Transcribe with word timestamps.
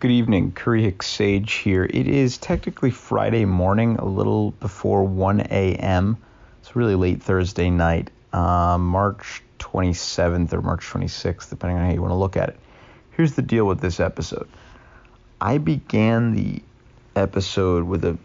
Good 0.00 0.12
evening, 0.12 0.54
Hicks 0.54 1.08
Sage 1.08 1.54
here. 1.54 1.82
It 1.82 2.06
is 2.06 2.38
technically 2.38 2.92
Friday 2.92 3.44
morning, 3.44 3.96
a 3.96 4.04
little 4.04 4.52
before 4.52 5.02
1 5.02 5.40
a.m. 5.50 6.16
It's 6.60 6.76
really 6.76 6.94
late 6.94 7.20
Thursday 7.20 7.68
night, 7.68 8.10
uh, 8.32 8.78
March 8.78 9.42
27th 9.58 10.52
or 10.52 10.62
March 10.62 10.86
26th, 10.86 11.50
depending 11.50 11.78
on 11.78 11.86
how 11.86 11.92
you 11.92 12.00
want 12.00 12.12
to 12.12 12.16
look 12.16 12.36
at 12.36 12.50
it. 12.50 12.60
Here's 13.10 13.34
the 13.34 13.42
deal 13.42 13.64
with 13.64 13.80
this 13.80 13.98
episode. 13.98 14.48
I 15.40 15.58
began 15.58 16.32
the 16.32 16.62
episode 17.16 17.82
with 17.82 18.04
a 18.04 18.16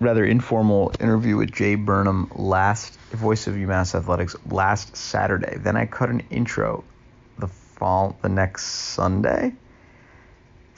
rather 0.00 0.26
informal 0.26 0.92
interview 1.00 1.38
with 1.38 1.50
Jay 1.50 1.76
Burnham 1.76 2.30
last 2.34 3.00
voice 3.12 3.46
of 3.46 3.54
UMass 3.54 3.94
Athletics 3.94 4.36
last 4.50 4.94
Saturday. 4.94 5.56
Then 5.56 5.78
I 5.78 5.86
cut 5.86 6.10
an 6.10 6.24
intro 6.28 6.84
the 7.38 7.48
fall 7.48 8.18
the 8.20 8.28
next 8.28 8.66
Sunday 8.66 9.54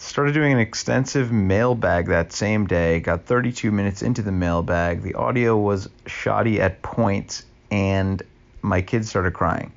Started 0.05 0.35
doing 0.35 0.53
an 0.53 0.59
extensive 0.59 1.33
mailbag 1.33 2.09
that 2.09 2.31
same 2.31 2.67
day. 2.67 3.01
Got 3.01 3.25
32 3.25 3.73
minutes 3.73 4.03
into 4.03 4.21
the 4.21 4.31
mailbag. 4.31 5.01
The 5.01 5.15
audio 5.15 5.57
was 5.57 5.89
shoddy 6.07 6.61
at 6.61 6.83
points, 6.83 7.47
and 7.71 8.23
my 8.61 8.83
kids 8.83 9.09
started 9.09 9.33
crying. 9.33 9.73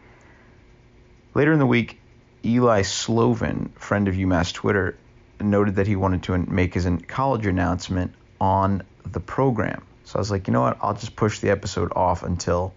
Later 1.34 1.54
in 1.54 1.60
the 1.60 1.66
week, 1.66 2.02
Eli 2.44 2.82
Slovin, 2.82 3.70
friend 3.76 4.10
of 4.10 4.16
UMass 4.16 4.54
Twitter, 4.54 4.98
noted 5.40 5.76
that 5.78 5.88
he 5.88 5.96
wanted 5.96 6.24
to 6.24 6.38
make 6.38 6.74
his 6.74 6.86
college 7.08 7.46
announcement 7.46 8.14
on 8.42 8.84
the 9.10 9.22
program. 9.22 9.82
So 10.04 10.18
I 10.18 10.20
was 10.20 10.30
like, 10.30 10.48
you 10.48 10.54
know 10.54 10.62
what? 10.62 10.78
I'll 10.82 10.94
just 10.94 11.16
push 11.16 11.40
the 11.40 11.52
episode 11.52 11.94
off 11.96 12.24
until 12.24 12.74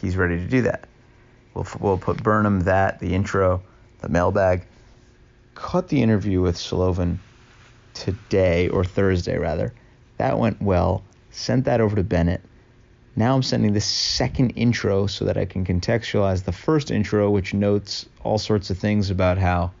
he's 0.00 0.16
ready 0.16 0.36
to 0.36 0.46
do 0.46 0.62
that. 0.62 0.88
We'll, 1.52 1.66
we'll 1.80 1.98
put 1.98 2.22
Burnham 2.22 2.62
that, 2.62 2.98
the 2.98 3.14
intro, 3.14 3.62
the 4.00 4.08
mailbag, 4.08 4.64
cut 5.58 5.88
the 5.88 6.00
interview 6.00 6.40
with 6.40 6.56
Slovin 6.56 7.18
today 7.92 8.68
or 8.68 8.84
Thursday 8.84 9.36
rather. 9.36 9.74
That 10.16 10.38
went 10.38 10.62
well. 10.62 11.02
Sent 11.30 11.64
that 11.64 11.80
over 11.80 11.96
to 11.96 12.04
Bennett. 12.04 12.40
Now 13.16 13.34
I'm 13.34 13.42
sending 13.42 13.72
the 13.72 13.80
second 13.80 14.50
intro 14.50 15.08
so 15.08 15.24
that 15.24 15.36
I 15.36 15.44
can 15.44 15.66
contextualize 15.66 16.44
the 16.44 16.52
first 16.52 16.92
intro, 16.92 17.28
which 17.28 17.54
notes 17.54 18.08
all 18.22 18.38
sorts 18.38 18.70
of 18.70 18.78
things 18.78 19.10
about 19.10 19.36
how 19.36 19.72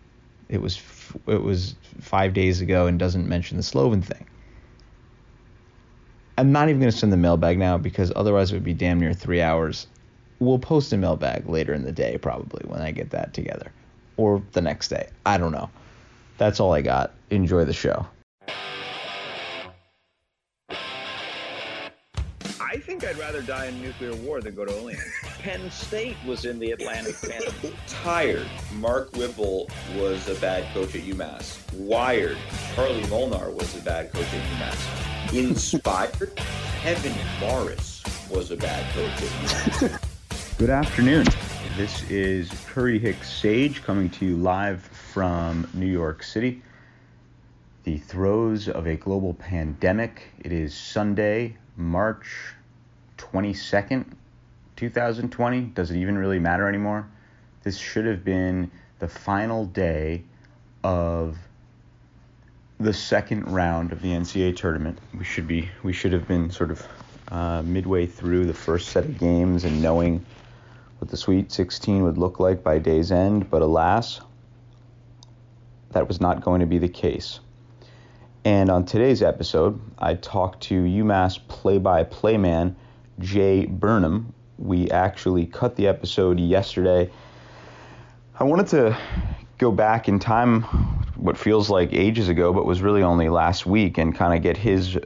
it 0.48 0.60
was 0.60 0.82
it 1.28 1.42
was 1.42 1.76
five 2.00 2.34
days 2.34 2.60
ago 2.60 2.88
and 2.88 2.98
doesn't 2.98 3.28
mention 3.28 3.56
the 3.56 3.62
Slovin 3.62 4.02
thing. 4.02 4.26
I'm 6.36 6.50
not 6.50 6.68
even 6.68 6.80
going 6.80 6.90
to 6.90 6.98
send 6.98 7.12
the 7.12 7.16
mailbag 7.16 7.56
now 7.56 7.78
because 7.78 8.12
otherwise 8.16 8.50
it 8.50 8.56
would 8.56 8.64
be 8.64 8.74
damn 8.74 8.98
near 8.98 9.14
three 9.14 9.40
hours. 9.40 9.86
We'll 10.40 10.58
post 10.58 10.92
a 10.92 10.96
mailbag 10.96 11.48
later 11.48 11.72
in 11.72 11.84
the 11.84 11.92
day 11.92 12.18
probably 12.18 12.68
when 12.68 12.80
I 12.80 12.90
get 12.90 13.10
that 13.10 13.32
together 13.32 13.70
or 14.18 14.42
the 14.52 14.60
next 14.60 14.88
day. 14.88 15.08
I 15.24 15.38
don't 15.38 15.52
know. 15.52 15.70
That's 16.36 16.60
all 16.60 16.74
I 16.74 16.82
got. 16.82 17.12
Enjoy 17.30 17.64
the 17.64 17.72
show. 17.72 18.06
I 22.60 22.76
think 22.80 23.02
I'd 23.02 23.16
rather 23.16 23.40
die 23.40 23.66
in 23.66 23.80
nuclear 23.80 24.14
war 24.16 24.42
than 24.42 24.54
go 24.54 24.66
to 24.66 24.72
Olean. 24.78 25.00
Penn 25.38 25.70
State 25.70 26.16
was 26.26 26.44
in 26.44 26.58
the 26.58 26.72
Atlantic 26.72 27.16
Canada. 27.22 27.72
Tired. 27.86 28.46
Mark 28.74 29.10
Whipple 29.16 29.70
was 29.96 30.28
a 30.28 30.34
bad 30.34 30.70
coach 30.74 30.94
at 30.94 31.02
UMass. 31.02 31.58
Wired. 31.72 32.36
Charlie 32.74 33.06
Molnar 33.06 33.50
was 33.50 33.74
a 33.76 33.80
bad 33.80 34.12
coach 34.12 34.26
at 34.26 34.42
UMass. 34.58 35.34
Inspired. 35.34 36.36
Kevin 36.82 37.14
Morris 37.40 38.02
was 38.30 38.50
a 38.50 38.56
bad 38.56 38.84
coach 38.94 39.22
at 39.22 39.28
UMass. 39.28 40.58
Good 40.58 40.70
afternoon. 40.70 41.24
This 41.78 42.10
is 42.10 42.50
Curry 42.66 42.98
Hicks 42.98 43.32
Sage 43.32 43.84
coming 43.84 44.10
to 44.10 44.26
you 44.26 44.36
live 44.36 44.82
from 44.82 45.70
New 45.72 45.86
York 45.86 46.24
City. 46.24 46.60
The 47.84 47.98
throes 47.98 48.68
of 48.68 48.88
a 48.88 48.96
global 48.96 49.34
pandemic. 49.34 50.24
It 50.40 50.50
is 50.50 50.74
Sunday, 50.74 51.56
March 51.76 52.26
22nd, 53.18 54.06
2020. 54.74 55.60
Does 55.66 55.92
it 55.92 55.98
even 55.98 56.18
really 56.18 56.40
matter 56.40 56.68
anymore? 56.68 57.08
This 57.62 57.78
should 57.78 58.06
have 58.06 58.24
been 58.24 58.72
the 58.98 59.06
final 59.06 59.64
day 59.64 60.24
of 60.82 61.38
the 62.80 62.92
second 62.92 63.44
round 63.44 63.92
of 63.92 64.02
the 64.02 64.08
NCAA 64.08 64.56
tournament. 64.56 64.98
We 65.16 65.22
should 65.22 65.46
be 65.46 65.68
we 65.84 65.92
should 65.92 66.12
have 66.12 66.26
been 66.26 66.50
sort 66.50 66.72
of 66.72 66.84
uh, 67.30 67.62
midway 67.62 68.06
through 68.06 68.46
the 68.46 68.54
first 68.54 68.88
set 68.88 69.04
of 69.04 69.16
games 69.16 69.62
and 69.62 69.80
knowing 69.80 70.26
what 70.98 71.10
the 71.10 71.16
Sweet 71.16 71.52
16 71.52 72.02
would 72.04 72.18
look 72.18 72.40
like 72.40 72.62
by 72.62 72.78
day's 72.78 73.12
end, 73.12 73.50
but 73.50 73.62
alas, 73.62 74.20
that 75.90 76.08
was 76.08 76.20
not 76.20 76.42
going 76.42 76.60
to 76.60 76.66
be 76.66 76.78
the 76.78 76.88
case. 76.88 77.40
And 78.44 78.70
on 78.70 78.84
today's 78.84 79.22
episode, 79.22 79.80
I 79.98 80.14
talked 80.14 80.62
to 80.64 80.74
UMass 80.74 81.38
play 81.48 81.78
by 81.78 82.04
play 82.04 82.36
man 82.36 82.76
Jay 83.18 83.66
Burnham. 83.66 84.32
We 84.58 84.90
actually 84.90 85.46
cut 85.46 85.76
the 85.76 85.86
episode 85.86 86.40
yesterday. 86.40 87.10
I 88.38 88.44
wanted 88.44 88.68
to 88.68 88.98
go 89.58 89.70
back 89.72 90.08
in 90.08 90.18
time, 90.18 90.62
what 91.16 91.36
feels 91.36 91.68
like 91.68 91.92
ages 91.92 92.28
ago, 92.28 92.52
but 92.52 92.64
was 92.64 92.80
really 92.80 93.02
only 93.02 93.28
last 93.28 93.66
week, 93.66 93.98
and 93.98 94.14
kind 94.14 94.34
of 94.34 94.42
get 94.42 94.56
his 94.56 94.96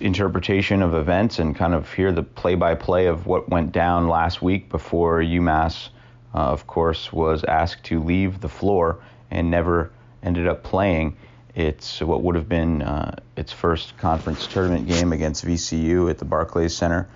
interpretation 0.00 0.82
of 0.82 0.94
events 0.94 1.38
and 1.38 1.54
kind 1.56 1.74
of 1.74 1.92
hear 1.92 2.12
the 2.12 2.22
play 2.22 2.54
by 2.54 2.74
play 2.74 3.06
of 3.06 3.26
what 3.26 3.48
went 3.48 3.72
down 3.72 4.08
last 4.08 4.42
week 4.42 4.68
before 4.68 5.20
UMass, 5.20 5.88
uh, 6.34 6.38
of 6.38 6.66
course, 6.66 7.12
was 7.12 7.44
asked 7.44 7.84
to 7.84 8.02
leave 8.02 8.40
the 8.40 8.48
floor 8.48 9.00
and 9.30 9.50
never 9.50 9.90
ended 10.22 10.46
up 10.46 10.62
playing. 10.62 11.16
It's 11.54 12.00
what 12.00 12.22
would 12.22 12.36
have 12.36 12.48
been 12.48 12.82
uh, 12.82 13.16
its 13.36 13.52
first 13.52 13.96
conference 13.98 14.46
tournament 14.46 14.86
game 14.86 15.12
against 15.12 15.44
VCU 15.44 16.10
at 16.10 16.18
the 16.18 16.24
Barclays 16.24 16.74
Center. 16.74 17.08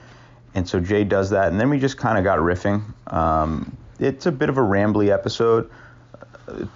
And 0.54 0.68
so 0.68 0.80
Jay 0.80 1.04
does 1.04 1.30
that, 1.30 1.50
and 1.50 1.58
then 1.58 1.70
we 1.70 1.78
just 1.78 1.96
kind 1.96 2.18
of 2.18 2.24
got 2.24 2.38
riffing. 2.38 2.82
Um, 3.06 3.76
it's 3.98 4.26
a 4.26 4.32
bit 4.32 4.48
of 4.48 4.58
a 4.58 4.60
rambly 4.60 5.12
episode, 5.12 5.70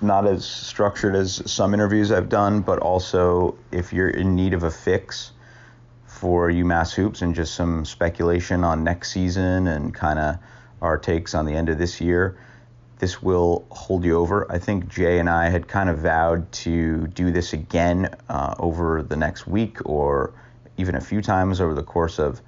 not 0.00 0.26
as 0.26 0.44
structured 0.44 1.14
as 1.14 1.42
some 1.50 1.74
interviews 1.74 2.12
I've 2.12 2.28
done, 2.28 2.60
but 2.60 2.78
also 2.78 3.58
if 3.72 3.92
you're 3.92 4.08
in 4.08 4.34
need 4.34 4.54
of 4.54 4.62
a 4.62 4.70
fix, 4.70 5.32
for 6.16 6.50
UMass 6.50 6.94
hoops 6.94 7.20
and 7.20 7.34
just 7.34 7.54
some 7.54 7.84
speculation 7.84 8.64
on 8.64 8.82
next 8.82 9.12
season 9.12 9.66
and 9.66 9.94
kind 9.94 10.18
of 10.18 10.36
our 10.80 10.96
takes 10.96 11.34
on 11.34 11.44
the 11.44 11.54
end 11.54 11.68
of 11.68 11.76
this 11.76 12.00
year. 12.00 12.38
This 12.98 13.22
will 13.22 13.66
hold 13.70 14.04
you 14.04 14.16
over. 14.16 14.50
I 14.50 14.58
think 14.58 14.88
Jay 14.88 15.18
and 15.18 15.28
I 15.28 15.50
had 15.50 15.68
kind 15.68 15.90
of 15.90 15.98
vowed 15.98 16.50
to 16.52 17.06
do 17.08 17.30
this 17.30 17.52
again 17.52 18.14
uh, 18.30 18.54
over 18.58 19.02
the 19.02 19.16
next 19.16 19.46
week 19.46 19.78
or 19.84 20.32
even 20.78 20.94
a 20.94 21.00
few 21.00 21.20
times 21.20 21.60
over 21.60 21.74
the 21.74 21.82
course 21.82 22.18
of 22.18 22.40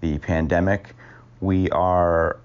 the 0.00 0.18
pandemic. 0.18 0.94
We 1.40 1.68
are 1.70 2.38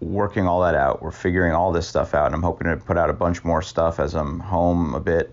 working 0.00 0.48
all 0.48 0.62
that 0.62 0.74
out. 0.74 1.00
We're 1.00 1.12
figuring 1.12 1.52
all 1.52 1.70
this 1.70 1.86
stuff 1.86 2.12
out, 2.12 2.26
and 2.26 2.34
I'm 2.34 2.42
hoping 2.42 2.66
to 2.68 2.76
put 2.76 2.98
out 2.98 3.08
a 3.08 3.14
bunch 3.14 3.44
more 3.44 3.62
stuff 3.62 4.00
as 4.00 4.14
I'm 4.14 4.40
home 4.40 4.94
a 4.94 5.00
bit 5.00 5.32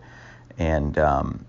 and 0.58 0.98
um, 0.98 1.46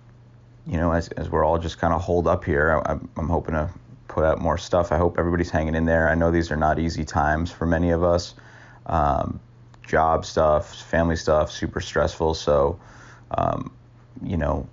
you 0.67 0.77
know, 0.77 0.93
as, 0.93 1.09
as 1.09 1.29
we're 1.29 1.45
all 1.45 1.59
just 1.59 1.79
kind 1.79 1.93
of 1.93 2.01
holed 2.01 2.27
up 2.27 2.45
here, 2.45 2.83
I, 2.87 2.93
I'm 2.93 3.29
hoping 3.29 3.55
to 3.55 3.71
put 4.09 4.25
out 4.25 4.41
more 4.41 4.59
stuff. 4.59 4.93
I 4.93 4.97
hope 4.97 5.19
everybody's 5.19 5.51
hanging 5.51 5.75
in 5.75 5.85
there. 5.85 6.09
I 6.09 6.15
know 6.15 6.31
these 6.31 6.51
are 6.51 6.57
not 6.57 6.79
easy 6.79 7.05
times 7.05 7.51
for 7.51 7.67
many 7.67 7.91
of 7.91 8.03
us. 8.03 8.35
Um, 8.87 9.41
job 9.87 10.25
stuff, 10.25 10.75
family 10.85 11.17
stuff, 11.17 11.51
super 11.51 11.81
stressful. 11.81 12.35
So, 12.35 12.79
um, 13.33 13.73
you 14.23 14.37
know, 14.37 14.67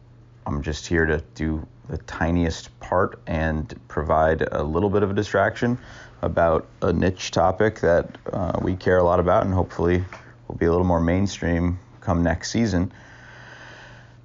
I'm 0.45 0.61
just 0.61 0.87
here 0.87 1.05
to 1.05 1.23
do 1.35 1.65
the 1.89 1.97
tiniest 1.99 2.77
part 2.79 3.19
and 3.27 3.73
provide 3.87 4.43
a 4.51 4.63
little 4.63 4.89
bit 4.89 5.03
of 5.03 5.11
a 5.11 5.13
distraction 5.13 5.77
about 6.21 6.67
a 6.81 6.93
niche 6.93 7.31
topic 7.31 7.79
that 7.81 8.17
uh, 8.31 8.57
we 8.61 8.75
care 8.75 8.97
a 8.97 9.03
lot 9.03 9.19
about 9.19 9.43
and 9.43 9.53
hopefully 9.53 10.03
will 10.47 10.55
be 10.55 10.65
a 10.65 10.71
little 10.71 10.85
more 10.85 11.01
mainstream 11.01 11.79
come 11.99 12.23
next 12.23 12.51
season. 12.51 12.91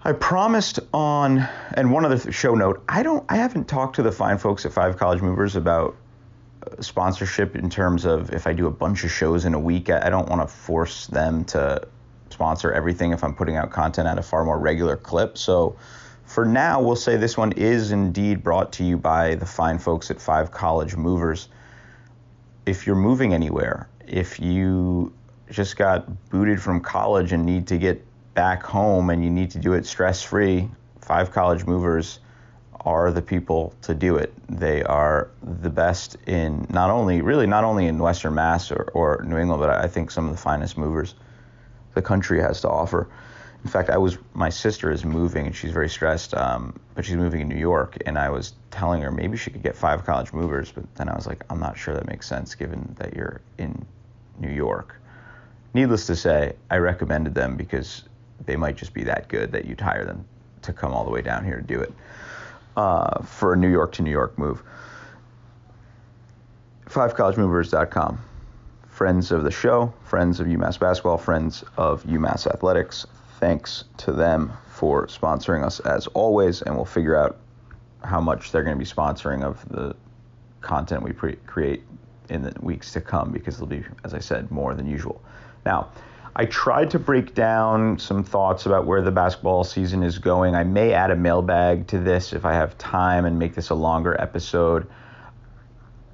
I 0.07 0.13
promised 0.13 0.79
on, 0.95 1.49
and 1.75 1.91
one 1.91 2.05
other 2.05 2.31
show 2.31 2.55
note, 2.55 2.81
I 2.89 3.03
don't, 3.03 3.25
I 3.29 3.39
haven't 3.39 3.67
talked 3.67 3.97
to 3.97 4.05
the 4.05 4.13
fine 4.13 4.39
folks 4.39 4.65
at 4.65 4.73
Five 4.73 4.97
College 4.97 5.21
Movers 5.21 5.57
about 5.57 5.97
uh, 6.63 6.81
sponsorship 6.81 7.57
in 7.57 7.69
terms 7.69 8.05
of 8.05 8.33
if 8.33 8.47
I 8.47 8.53
do 8.53 8.69
a 8.69 8.71
bunch 8.71 9.03
of 9.03 9.11
shows 9.11 9.45
in 9.45 9.53
a 9.53 9.59
week. 9.59 9.91
I, 9.91 10.07
I 10.07 10.11
don't 10.11 10.29
want 10.29 10.43
to 10.43 10.47
force 10.47 11.09
them 11.09 11.45
to 11.47 11.89
sponsor 12.31 12.73
everything 12.73 13.11
if 13.11 13.25
I'm 13.25 13.35
putting 13.35 13.57
out 13.57 13.73
content 13.73 14.07
at 14.07 14.17
a 14.17 14.23
far 14.23 14.45
more 14.45 14.61
regular 14.61 14.97
clip. 14.97 15.37
So 15.37 15.75
for 16.25 16.45
now, 16.45 16.81
we'll 16.81 16.95
say 16.95 17.17
this 17.17 17.37
one 17.37 17.51
is 17.51 17.91
indeed 17.91 18.45
brought 18.45 18.73
to 18.75 18.85
you 18.85 18.97
by 18.97 19.35
the 19.35 19.47
fine 19.47 19.81
folks 19.81 20.09
at 20.13 20.21
Five 20.21 20.53
College 20.53 20.95
Movers. 20.95 21.49
If 22.65 22.87
you're 22.87 22.95
moving 22.95 23.35
anywhere, 23.35 23.89
if 24.07 24.39
you 24.39 25.13
just 25.51 25.77
got 25.77 26.31
booted 26.31 26.63
from 26.63 26.81
college 26.81 27.33
and 27.33 27.45
need 27.45 27.67
to 27.67 27.77
get 27.77 28.06
back 28.37 28.63
home 28.63 29.11
and 29.11 29.25
you 29.25 29.31
need 29.31 29.51
to 29.51 29.59
do 29.59 29.73
it 29.73 29.85
stress 29.87 30.23
free, 30.23 30.69
Five 31.01 31.33
College 31.33 31.65
Movers 31.65 32.21
are 32.83 33.11
the 33.11 33.23
people 33.23 33.75
to 33.83 33.95
do 33.95 34.17
it. 34.17 34.33
They 34.49 34.85
are 34.85 35.31
the 35.43 35.71
best 35.71 36.17
in 36.27 36.67
not 36.71 36.91
only, 36.91 37.21
really, 37.23 37.49
not 37.49 37.65
only 37.65 37.87
in 37.89 37.99
Western 37.99 38.35
Mass 38.35 38.71
or, 38.71 38.91
or 38.95 39.25
New 39.27 39.39
England, 39.39 39.61
but 39.61 39.71
I 39.71 39.89
think 39.89 40.13
some 40.13 40.27
of 40.27 40.31
the 40.31 40.41
finest 40.41 40.79
movers 40.79 41.17
the 41.95 42.03
country 42.03 42.41
has 42.41 42.61
to 42.61 42.69
offer. 42.69 43.09
in 43.65 43.71
fact, 43.71 43.89
I 43.89 43.97
was 43.97 44.19
my 44.35 44.51
sister 44.51 44.93
is 44.93 45.05
moving 45.05 45.47
and 45.47 45.57
she's 45.57 45.73
very 45.73 45.89
stressed, 45.89 46.35
um, 46.35 46.79
but 46.95 47.05
she's 47.05 47.17
moving 47.17 47.41
in 47.41 47.49
New 47.49 47.59
York, 47.59 47.97
and 48.07 48.19
I 48.19 48.29
was 48.29 48.53
telling 48.71 49.01
her 49.03 49.11
maybe 49.11 49.37
she 49.37 49.51
could 49.51 49.63
get 49.63 49.75
five 49.75 50.05
college 50.05 50.33
movers, 50.33 50.71
but 50.71 50.85
then 50.95 51.09
I 51.09 51.17
was 51.17 51.27
like, 51.27 51.43
I'm 51.51 51.59
not 51.59 51.77
sure 51.79 51.95
that 51.95 52.07
makes 52.07 52.29
sense 52.29 52.55
given 52.55 52.95
that 52.99 53.15
you're 53.15 53.41
in 53.57 53.85
New 54.39 54.51
York. 54.51 55.01
Needless 55.73 56.07
to 56.07 56.17
say, 56.17 56.55
I 56.71 56.77
recommended 56.77 57.35
them 57.35 57.57
because 57.57 58.05
they 58.45 58.57
might 58.57 58.77
just 58.77 58.93
be 58.93 59.05
that 59.05 59.29
good 59.29 59.53
that 59.53 59.65
you'd 59.65 59.81
hire 59.81 60.05
them 60.05 60.25
to 60.63 60.73
come 60.73 60.93
all 60.93 61.05
the 61.05 61.11
way 61.11 61.23
down 61.23 61.45
here 61.45 61.57
to 61.57 61.63
do 61.63 61.81
it 61.81 61.93
uh, 62.77 63.23
for 63.23 63.55
a 63.55 63.57
New 63.57 63.71
York 63.71 63.93
to 63.93 64.03
New 64.03 64.11
York 64.11 64.39
move. 64.39 64.63
FiveCollegeMovers.com. 66.87 68.21
Friends 68.89 69.31
of 69.31 69.45
the 69.45 69.51
show, 69.51 69.93
friends 70.05 70.41
of 70.41 70.47
UMass 70.47 70.79
basketball, 70.79 71.19
friends 71.19 71.65
of 71.77 72.03
UMass 72.05 72.47
athletics. 72.47 73.07
Thanks 73.39 73.85
to 73.99 74.13
them 74.13 74.53
for 74.69 75.07
sponsoring 75.07 75.65
us 75.65 75.81
as 75.81 76.07
always, 76.09 76.63
and 76.63 76.75
we'll 76.75 76.87
figure 76.87 77.17
out 77.17 77.37
how 78.05 78.21
much 78.21 78.53
they're 78.53 78.63
going 78.63 78.77
to 78.77 78.83
be 78.83 78.91
sponsoring 78.91 79.43
of 79.43 79.69
the 79.69 79.95
content 80.63 81.03
we 81.03 81.13
pre- 81.13 81.37
create 81.47 81.83
in 82.31 82.43
the 82.43 82.53
weeks 82.61 82.93
to 82.93 83.01
come 83.01 83.31
because 83.31 83.57
it'll 83.57 83.67
be, 83.67 83.85
as 84.05 84.15
I 84.15 84.19
said, 84.19 84.51
more 84.51 84.75
than 84.75 84.87
usual. 84.87 85.21
Now, 85.65 85.91
I 86.39 86.45
tried 86.45 86.91
to 86.91 86.99
break 86.99 87.35
down 87.35 87.99
some 87.99 88.23
thoughts 88.23 88.67
about 88.67 88.85
where 88.85 89.01
the 89.01 89.11
basketball 89.11 89.65
season 89.65 90.03
is 90.03 90.19
going. 90.19 90.55
I 90.55 90.65
may 90.65 90.93
add 90.93 91.11
a 91.11 91.17
mailbag 91.17 91.87
to 91.87 91.99
this 91.99 92.35
if 92.35 92.45
I 92.45 92.53
have 92.53 92.77
time 92.77 93.25
and 93.25 93.39
make 93.39 93.55
this 93.55 93.71
a 93.71 93.75
longer 93.75 94.21
episode. 94.21 94.87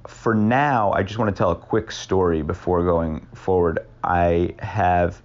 For 0.06 0.32
now, 0.32 0.92
I 0.92 1.02
just 1.02 1.18
want 1.18 1.34
to 1.34 1.36
tell 1.36 1.50
a 1.50 1.56
quick 1.56 1.90
story 1.90 2.42
before 2.42 2.84
going 2.84 3.26
forward. 3.34 3.80
I 4.04 4.54
have, 4.60 5.20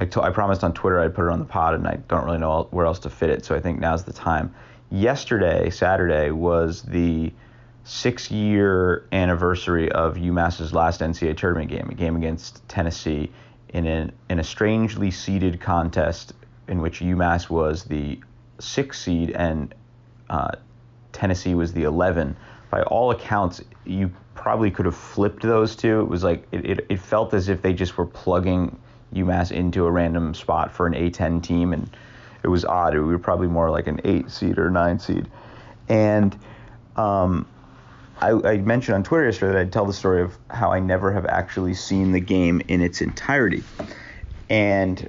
I, 0.00 0.06
to, 0.06 0.20
I 0.20 0.30
promised 0.30 0.64
on 0.64 0.72
Twitter 0.74 0.98
I'd 0.98 1.14
put 1.14 1.26
it 1.26 1.30
on 1.30 1.38
the 1.38 1.44
pod, 1.44 1.74
and 1.74 1.86
I 1.86 2.00
don't 2.08 2.24
really 2.24 2.38
know 2.38 2.66
where 2.72 2.86
else 2.86 2.98
to 3.00 3.10
fit 3.10 3.30
it, 3.30 3.44
so 3.44 3.54
I 3.54 3.60
think 3.60 3.78
now's 3.78 4.02
the 4.02 4.12
time. 4.12 4.52
Yesterday, 4.90 5.70
Saturday, 5.70 6.32
was 6.32 6.82
the 6.82 7.32
six 7.84 8.32
year 8.32 9.06
anniversary 9.12 9.92
of 9.92 10.16
UMass's 10.16 10.74
last 10.74 11.02
NCAA 11.02 11.36
tournament 11.36 11.70
game, 11.70 11.88
a 11.88 11.94
game 11.94 12.16
against 12.16 12.68
Tennessee 12.68 13.30
in, 13.70 13.86
an, 13.86 14.12
in 14.28 14.38
a 14.38 14.44
strangely 14.44 15.10
seeded 15.10 15.60
contest 15.60 16.32
in 16.68 16.80
which 16.80 17.00
UMass 17.00 17.48
was 17.48 17.84
the 17.84 18.20
six 18.58 19.00
seed 19.00 19.30
and 19.30 19.74
uh, 20.30 20.52
Tennessee 21.12 21.54
was 21.54 21.72
the 21.72 21.84
11. 21.84 22.36
By 22.70 22.82
all 22.82 23.10
accounts, 23.10 23.62
you 23.84 24.10
probably 24.34 24.70
could 24.70 24.86
have 24.86 24.96
flipped 24.96 25.42
those 25.42 25.74
two. 25.74 26.00
It 26.00 26.08
was 26.08 26.22
like 26.22 26.46
it, 26.52 26.64
it, 26.64 26.86
it 26.88 27.00
felt 27.00 27.34
as 27.34 27.48
if 27.48 27.62
they 27.62 27.72
just 27.72 27.96
were 27.96 28.06
plugging 28.06 28.78
UMass 29.14 29.50
into 29.50 29.86
a 29.86 29.90
random 29.90 30.34
spot 30.34 30.72
for 30.72 30.86
an 30.86 30.92
A10 30.92 31.42
team, 31.42 31.72
and 31.72 31.90
it 32.42 32.48
was 32.48 32.64
odd. 32.64 32.94
We 32.94 33.00
were 33.00 33.18
probably 33.18 33.48
more 33.48 33.70
like 33.70 33.86
an 33.86 34.00
eight 34.04 34.30
seed 34.30 34.58
or 34.58 34.70
nine 34.70 34.98
seed, 34.98 35.28
and 35.88 36.38
um, 36.96 37.46
I, 38.20 38.30
I, 38.30 38.56
mentioned 38.58 38.96
on 38.96 39.04
Twitter 39.04 39.26
yesterday 39.26 39.52
that 39.52 39.60
I'd 39.60 39.72
tell 39.72 39.86
the 39.86 39.92
story 39.92 40.22
of 40.22 40.36
how 40.50 40.72
I 40.72 40.80
never 40.80 41.12
have 41.12 41.26
actually 41.26 41.74
seen 41.74 42.12
the 42.12 42.20
game 42.20 42.60
in 42.66 42.80
its 42.80 43.00
entirety. 43.00 43.62
And 44.50 45.08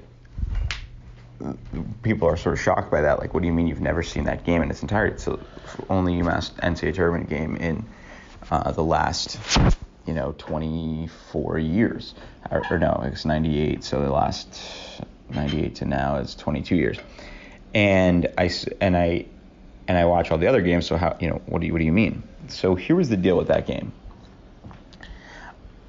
people 2.03 2.27
are 2.27 2.37
sort 2.37 2.53
of 2.53 2.61
shocked 2.61 2.91
by 2.91 3.01
that. 3.01 3.19
Like, 3.19 3.33
what 3.33 3.41
do 3.41 3.47
you 3.47 3.53
mean 3.53 3.67
you've 3.67 3.81
never 3.81 4.03
seen 4.03 4.25
that 4.25 4.43
game 4.43 4.61
in 4.61 4.69
its 4.69 4.81
entirety? 4.81 5.15
It's 5.15 5.25
the 5.25 5.39
only 5.89 6.13
UMass 6.13 6.51
NCAA 6.55 6.93
tournament 6.93 7.29
game 7.29 7.55
in 7.55 7.85
uh, 8.51 8.71
the 8.71 8.83
last, 8.83 9.39
you 10.05 10.13
know, 10.13 10.35
24 10.37 11.59
years. 11.59 12.13
Or, 12.51 12.61
or 12.69 12.79
no, 12.79 13.01
it's 13.05 13.25
98. 13.25 13.83
So 13.83 14.01
the 14.01 14.11
last 14.11 14.61
98 15.29 15.75
to 15.75 15.85
now 15.85 16.17
is 16.17 16.35
22 16.35 16.75
years. 16.75 16.97
And 17.73 18.27
I 18.37 18.51
and 18.81 18.97
I 18.97 19.25
and 19.87 19.97
I 19.97 20.05
watch 20.05 20.31
all 20.31 20.37
the 20.37 20.47
other 20.47 20.61
games. 20.61 20.87
So 20.87 20.97
how 20.97 21.17
you 21.19 21.29
know 21.29 21.41
what 21.45 21.61
do 21.61 21.67
you 21.67 21.73
what 21.73 21.79
do 21.79 21.85
you 21.85 21.91
mean? 21.91 22.23
So 22.49 22.75
here 22.75 22.95
was 22.95 23.09
the 23.09 23.17
deal 23.17 23.37
with 23.37 23.47
that 23.47 23.67
game. 23.67 23.91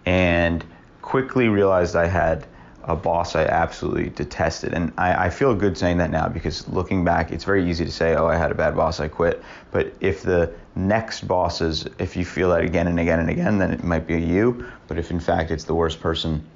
and 0.05 0.65
quickly 1.01 1.49
realized 1.49 1.95
I 1.95 2.07
had 2.07 2.47
a 2.87 2.95
boss 2.95 3.35
I 3.35 3.43
absolutely 3.43 4.09
detested. 4.09 4.73
And 4.73 4.93
I, 4.97 5.25
I, 5.25 5.29
feel 5.29 5.53
good 5.53 5.77
saying 5.77 5.97
that 5.97 6.09
now 6.09 6.29
because 6.29 6.67
looking 6.69 7.03
back, 7.03 7.31
it's 7.31 7.43
very 7.43 7.69
easy 7.69 7.83
to 7.83 7.91
say, 7.91 8.15
oh, 8.15 8.27
I 8.27 8.37
had 8.37 8.49
a 8.49 8.55
bad 8.55 8.75
boss, 8.75 9.01
I 9.01 9.09
quit. 9.09 9.43
But 9.71 9.93
if 9.99 10.23
the 10.23 10.53
next 10.75 11.27
bosses, 11.27 11.85
if 11.99 12.15
you 12.15 12.23
feel 12.23 12.49
that 12.51 12.61
again 12.61 12.87
and 12.87 12.97
again 12.97 13.19
and 13.19 13.29
again, 13.29 13.57
then 13.57 13.71
it 13.71 13.83
might 13.83 14.07
be 14.07 14.19
you. 14.19 14.65
But 14.87 14.97
if 14.97 15.11
in 15.11 15.19
fact 15.19 15.51
it's 15.51 15.65
the 15.65 15.75
worst 15.75 15.99
person 15.99 16.47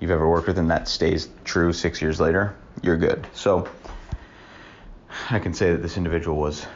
you've 0.00 0.10
ever 0.10 0.28
worked 0.28 0.48
with 0.48 0.58
and 0.58 0.70
that 0.70 0.88
stays 0.88 1.28
true 1.44 1.72
six 1.72 2.02
years 2.02 2.18
later, 2.18 2.56
you're 2.82 2.96
good. 2.96 3.24
So 3.32 3.68
I 5.30 5.38
can 5.38 5.54
say 5.54 5.70
that 5.70 5.82
this 5.82 5.96
individual 5.96 6.36
was 6.36 6.66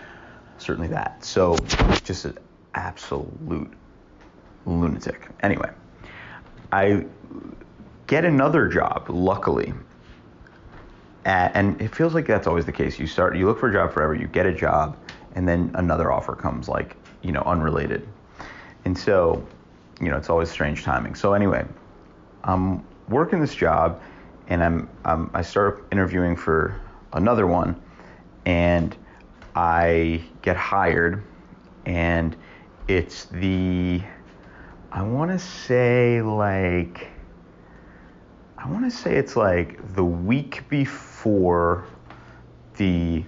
certainly 0.59 0.89
that. 0.89 1.25
So 1.25 1.57
just 2.05 2.27
an 2.27 2.39
absolute 2.75 3.73
lunatic. 4.67 5.29
Anyway, 5.43 5.71
I 6.71 7.07
get 8.11 8.25
another 8.25 8.67
job, 8.67 9.07
luckily. 9.09 9.73
And 11.25 11.81
it 11.81 11.95
feels 11.95 12.13
like 12.13 12.27
that's 12.27 12.49
always 12.49 12.67
the 12.67 12.73
case. 12.73 12.99
You 12.99 13.07
start, 13.07 13.37
you 13.37 13.47
look 13.47 13.61
for 13.61 13.69
a 13.69 13.73
job 13.73 13.93
forever, 13.93 14.17
you 14.17 14.27
get 14.27 14.47
a 14.47 14.53
job, 14.53 14.97
and 15.37 15.47
then 15.47 15.71
another 15.75 16.11
offer 16.11 16.35
comes, 16.35 16.69
like, 16.69 16.97
you 17.23 17.31
know, 17.31 17.43
unrelated. 17.43 18.09
And 18.85 18.99
so, 18.99 19.47
you 20.01 20.09
know, 20.11 20.17
it's 20.17 20.29
always 20.29 20.51
strange 20.51 20.83
timing. 20.83 21.15
So, 21.15 21.35
anyway, 21.35 21.65
I'm 22.43 22.85
working 23.09 23.41
this 23.41 23.55
job, 23.55 24.03
and 24.49 24.65
I'm, 24.65 24.89
I'm 25.05 25.31
I 25.33 25.43
start 25.43 25.87
interviewing 25.93 26.35
for 26.35 26.81
another 27.13 27.47
one, 27.47 27.81
and 28.45 28.97
I 29.55 30.25
get 30.43 30.57
hired, 30.57 31.23
and 31.87 32.35
it's 32.89 33.27
the, 33.27 34.03
I 34.91 35.03
want 35.03 35.31
to 35.31 35.39
say, 35.39 36.23
like, 36.23 37.07
I 38.63 38.69
want 38.69 38.85
to 38.85 38.91
say 38.91 39.17
it's 39.17 39.37
like 39.37 39.95
the 39.95 40.05
week 40.05 40.69
before 40.69 41.87
the 42.77 43.25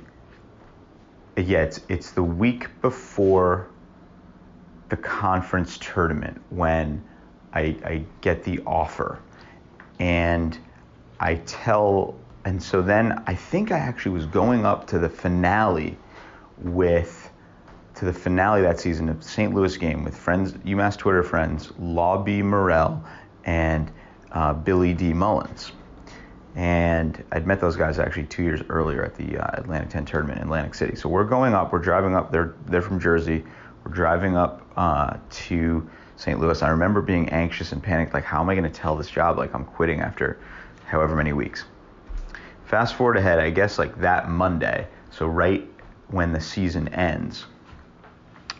yeah, 1.39 1.63
it's 1.63 1.81
it's 1.89 2.11
the 2.11 2.23
week 2.23 2.69
before 2.83 3.69
the 4.91 4.97
conference 4.99 5.79
tournament 5.79 6.39
when 6.51 7.03
I, 7.55 7.61
I 7.83 8.05
get 8.21 8.45
the 8.45 8.61
offer 8.67 9.21
and 9.99 10.59
I 11.19 11.37
tell 11.47 12.15
and 12.45 12.63
so 12.63 12.83
then 12.83 13.23
I 13.27 13.35
think 13.35 13.73
I 13.73 13.79
actually 13.79 14.13
was 14.13 14.27
going 14.27 14.67
up 14.67 14.87
to 14.89 14.99
the 14.99 15.09
finale 15.09 15.97
with 16.59 17.31
to 17.95 18.05
the 18.05 18.13
finale 18.13 18.61
that 18.63 18.79
season 18.79 19.09
of 19.09 19.25
St. 19.25 19.55
Louis 19.55 19.79
game 19.79 20.05
with 20.05 20.15
friends 20.15 20.53
UMass 20.53 20.99
Twitter 20.99 21.23
friends 21.23 21.73
Lobby 21.79 22.43
Morrell 22.43 23.03
and 23.45 23.91
uh, 24.33 24.53
Billy 24.53 24.95
D. 24.95 25.13
Mullins. 25.13 25.73
And 26.55 27.23
I'd 27.33 27.47
met 27.47 27.61
those 27.61 27.77
guys 27.77 27.99
actually 27.99 28.25
two 28.25 28.43
years 28.43 28.61
earlier 28.69 29.03
at 29.05 29.15
the 29.15 29.39
uh, 29.39 29.61
Atlantic 29.61 29.91
10 29.91 30.05
tournament 30.05 30.39
in 30.39 30.45
Atlantic 30.45 30.75
City. 30.75 30.97
So 30.97 31.09
we're 31.09 31.25
going 31.25 31.55
up, 31.55 31.73
we're 31.73 31.79
driving 31.79 32.15
up, 32.15 32.31
they're, 32.31 32.55
they're 32.67 32.83
from 32.83 33.01
Jersey. 33.01 33.45
We're 33.85 33.93
driving 33.93 34.37
up 34.37 34.67
uh, 34.77 35.17
to 35.31 35.89
St. 36.17 36.39
Louis. 36.39 36.63
I 36.63 36.69
remember 36.69 37.01
being 37.01 37.29
anxious 37.31 37.73
and 37.73 37.83
panicked, 37.83 38.13
like, 38.13 38.25
how 38.25 38.41
am 38.43 38.51
I 38.51 38.55
going 38.55 38.71
to 38.71 38.81
tell 38.81 38.97
this 38.97 39.09
job? 39.09 39.39
Like, 39.39 39.55
I'm 39.55 39.65
quitting 39.65 40.01
after 40.01 40.39
however 40.85 41.17
many 41.17 41.33
weeks. 41.33 41.65
Fast 42.67 42.95
forward 42.95 43.17
ahead, 43.17 43.39
I 43.39 43.51
guess, 43.51 43.79
like 43.79 43.99
that 44.01 44.29
Monday, 44.29 44.87
so 45.11 45.27
right 45.27 45.67
when 46.09 46.33
the 46.33 46.41
season 46.41 46.89
ends, 46.89 47.47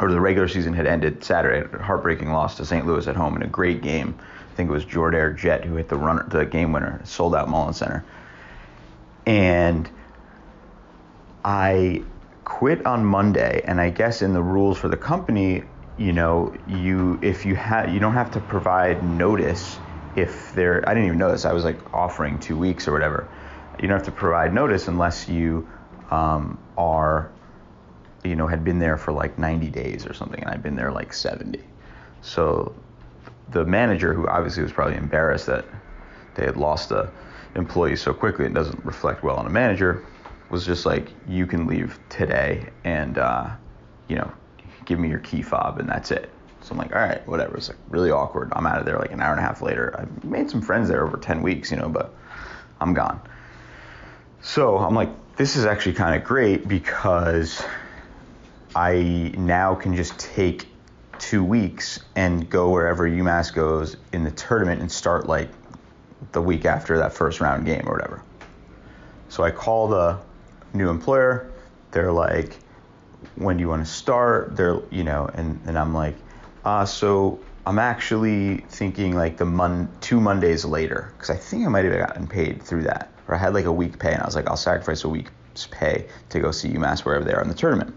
or 0.01 0.11
the 0.11 0.21
regular 0.21 0.49
season 0.49 0.73
had 0.73 0.87
ended 0.87 1.23
Saturday, 1.23 1.67
heartbreaking 1.79 2.33
loss 2.33 2.57
to 2.57 2.65
St. 2.65 2.87
Louis 2.87 3.07
at 3.07 3.17
home 3.17 3.37
in 3.37 3.43
a 3.43 3.47
great 3.47 3.83
game 3.83 4.19
I 4.53 4.55
think 4.55 4.69
it 4.69 4.73
was 4.73 4.85
Jordair 4.85 5.35
Jett 5.35 5.65
who 5.65 5.77
hit 5.77 5.89
the 5.89 5.97
runner, 5.97 6.27
the 6.29 6.45
game 6.45 6.73
winner, 6.73 7.01
sold 7.05 7.35
out 7.35 7.49
Mullins 7.49 7.79
Center. 7.79 8.05
And 9.25 9.89
I 11.43 12.03
quit 12.45 12.85
on 12.85 13.03
Monday, 13.03 13.63
and 13.65 13.81
I 13.81 13.89
guess 13.89 14.21
in 14.21 14.35
the 14.35 14.43
rules 14.43 14.77
for 14.77 14.89
the 14.89 14.97
company, 14.97 15.63
you 15.97 16.13
know, 16.13 16.55
you 16.69 17.19
if 17.23 17.47
you 17.47 17.55
have 17.55 17.95
you 17.95 17.99
don't 17.99 18.13
have 18.13 18.31
to 18.33 18.41
provide 18.41 19.03
notice 19.03 19.79
if 20.17 20.53
there. 20.53 20.87
I 20.87 20.93
didn't 20.93 21.07
even 21.07 21.19
notice. 21.19 21.47
I 21.47 21.55
was 21.55 21.65
like 21.65 21.95
offering 21.95 22.39
two 22.39 22.59
weeks 22.59 22.87
or 22.87 22.93
whatever. 22.93 23.27
You 23.81 23.89
don't 23.89 23.97
have 23.97 24.07
to 24.07 24.13
provide 24.13 24.53
notice 24.53 24.87
unless 24.87 25.31
you 25.31 25.67
um, 26.11 26.59
are, 26.77 27.33
you 28.23 28.37
know, 28.37 28.47
had 28.47 28.65
been 28.65 28.79
there 28.79 28.99
for 28.99 29.13
like 29.13 29.39
90 29.39 29.71
days 29.71 30.07
or 30.07 30.13
something, 30.13 30.41
and 30.41 30.51
I'd 30.51 30.63
been 30.63 30.77
there 30.77 30.93
like 30.93 31.15
70. 31.15 31.59
So 32.21 32.75
the 33.53 33.65
manager, 33.65 34.15
who 34.15 34.27
obviously 34.29 34.63
was 34.63 34.73
probably 34.73 34.97
embarrassed 34.97 35.47
that 35.47 35.65
they 36.35 36.45
had 36.45 36.57
lost 36.57 36.91
a 36.91 37.11
employee 37.55 37.97
so 37.97 38.15
quickly, 38.15 38.47
it 38.47 38.55
doesn't 38.55 38.85
reflect 38.85 39.23
well 39.23 39.37
on 39.37 39.47
a 39.47 39.51
manager, 39.51 40.05
was 40.51 40.65
just 40.65 40.87
like, 40.87 41.09
you 41.29 41.47
can 41.47 41.67
leave 41.67 41.99
today 42.09 42.69
and, 42.85 43.19
uh, 43.19 43.51
you 44.09 44.17
know, 44.17 44.31
give 44.85 44.99
me 44.99 45.09
your 45.09 45.19
key 45.21 45.43
fob 45.43 45.79
and 45.79 45.89
that's 45.89 46.11
it. 46.11 46.31
So 46.63 46.73
I'm 46.73 46.79
like, 46.79 46.95
all 46.95 47.03
right, 47.03 47.27
whatever. 47.27 47.57
It's 47.57 47.69
like 47.69 47.79
really 47.89 48.11
awkward. 48.11 48.53
I'm 48.55 48.67
out 48.67 48.79
of 48.79 48.87
there 48.87 48.99
like 48.99 49.13
an 49.13 49.21
hour 49.21 49.33
and 49.33 49.41
a 49.41 49.43
half 49.43 49.63
later. 49.63 49.95
I 49.99 50.27
made 50.27 50.49
some 50.51 50.63
friends 50.63 50.89
there 50.89 51.05
over 51.05 51.17
10 51.17 51.43
weeks, 51.43 51.71
you 51.71 51.77
know, 51.77 51.89
but 51.89 52.15
I'm 52.81 52.95
gone. 52.95 53.21
So 54.43 54.79
I'm 54.79 54.95
like, 54.95 55.11
this 55.37 55.57
is 55.57 55.65
actually 55.65 55.95
kind 55.95 56.21
of 56.21 56.27
great 56.27 56.69
because 56.69 57.65
I 58.75 59.33
now 59.37 59.75
can 59.75 59.97
just 59.97 60.19
take 60.19 60.67
two 61.23 61.45
weeks 61.45 62.01
and 62.17 62.51
go 62.51 62.69
wherever 62.69 63.09
UMass 63.09 63.55
goes 63.55 63.97
in 64.13 64.25
the 64.25 64.31
tournament 64.33 64.81
and 64.81 64.91
start 64.91 65.29
like 65.29 65.49
the 66.33 66.43
week 66.43 66.65
after 66.65 66.99
that 66.99 67.13
first 67.13 67.41
round 67.41 67.65
game 67.65 67.85
or 67.87 67.93
whatever. 67.93 68.23
So 69.29 69.45
I 69.45 69.53
call 69.53 69.87
the 69.87 70.19
new 70.75 70.91
employer. 70.91 71.49
They're 71.93 72.13
like, 72.13 72.59
when 73.37 73.57
do 73.57 73.61
you 73.61 73.69
want 73.69 73.87
to 73.87 73.91
start? 73.91 74.57
They're, 74.57 74.81
you 74.91 75.05
know, 75.05 75.31
and, 75.33 75.61
and 75.65 75.79
I'm 75.79 75.95
like, 75.95 76.17
uh, 76.65 76.85
so 76.85 77.39
I'm 77.67 77.79
actually 77.79 78.59
thinking 78.69 79.15
like 79.15 79.37
the 79.37 79.45
mon- 79.45 79.89
two 80.01 80.21
Mondays 80.21 80.65
later, 80.65 81.13
because 81.17 81.31
I 81.31 81.37
think 81.37 81.65
I 81.65 81.69
might 81.69 81.85
have 81.85 81.97
gotten 81.97 82.27
paid 82.27 82.61
through 82.61 82.83
that. 82.83 83.13
Or 83.29 83.37
I 83.37 83.39
had 83.39 83.55
like 83.55 83.67
a 83.67 83.73
week 83.73 84.01
pay, 84.01 84.13
and 84.13 84.21
I 84.21 84.27
was 84.27 84.35
like, 84.35 84.49
I'll 84.49 84.57
sacrifice 84.57 85.05
a 85.05 85.09
week's 85.09 85.69
pay 85.71 86.09
to 86.31 86.41
go 86.41 86.51
see 86.51 86.71
UMass 86.71 87.05
wherever 87.05 87.25
they 87.25 87.33
are 87.33 87.41
in 87.41 87.49
the 87.49 87.55
tournament. 87.55 87.95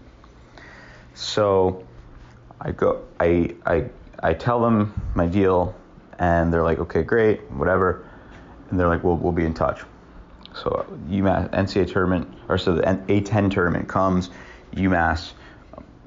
So 1.14 1.85
I 2.60 2.72
go, 2.72 3.04
I, 3.20 3.54
I, 3.66 3.84
I 4.22 4.34
tell 4.34 4.60
them 4.60 5.00
my 5.14 5.26
deal, 5.26 5.74
and 6.18 6.52
they're 6.52 6.62
like, 6.62 6.78
okay, 6.78 7.02
great, 7.02 7.50
whatever. 7.50 8.08
And 8.70 8.80
they're 8.80 8.88
like, 8.88 9.04
well, 9.04 9.16
we'll 9.16 9.32
be 9.32 9.44
in 9.44 9.54
touch. 9.54 9.82
So 10.54 10.86
UMass 11.08 11.50
NCAA 11.50 11.92
tournament, 11.92 12.32
or 12.48 12.56
so 12.56 12.74
the 12.74 12.82
A10 12.82 13.50
tournament 13.50 13.88
comes, 13.88 14.30
UMass 14.74 15.32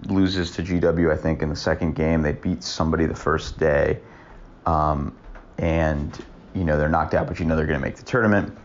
loses 0.07 0.51
to 0.51 0.63
GW, 0.63 1.11
I 1.11 1.17
think, 1.17 1.41
in 1.41 1.49
the 1.49 1.55
second 1.55 1.93
game. 1.95 2.21
They 2.21 2.31
beat 2.31 2.63
somebody 2.63 3.05
the 3.05 3.15
first 3.15 3.59
day, 3.59 3.99
um, 4.65 5.15
and 5.57 6.17
you 6.55 6.63
know 6.63 6.77
they're 6.77 6.89
knocked 6.89 7.13
out, 7.13 7.27
but 7.27 7.39
you 7.39 7.45
know 7.45 7.55
they're 7.55 7.67
going 7.67 7.79
to 7.79 7.85
make 7.85 7.95
the 7.97 8.03
tournament. 8.03 8.57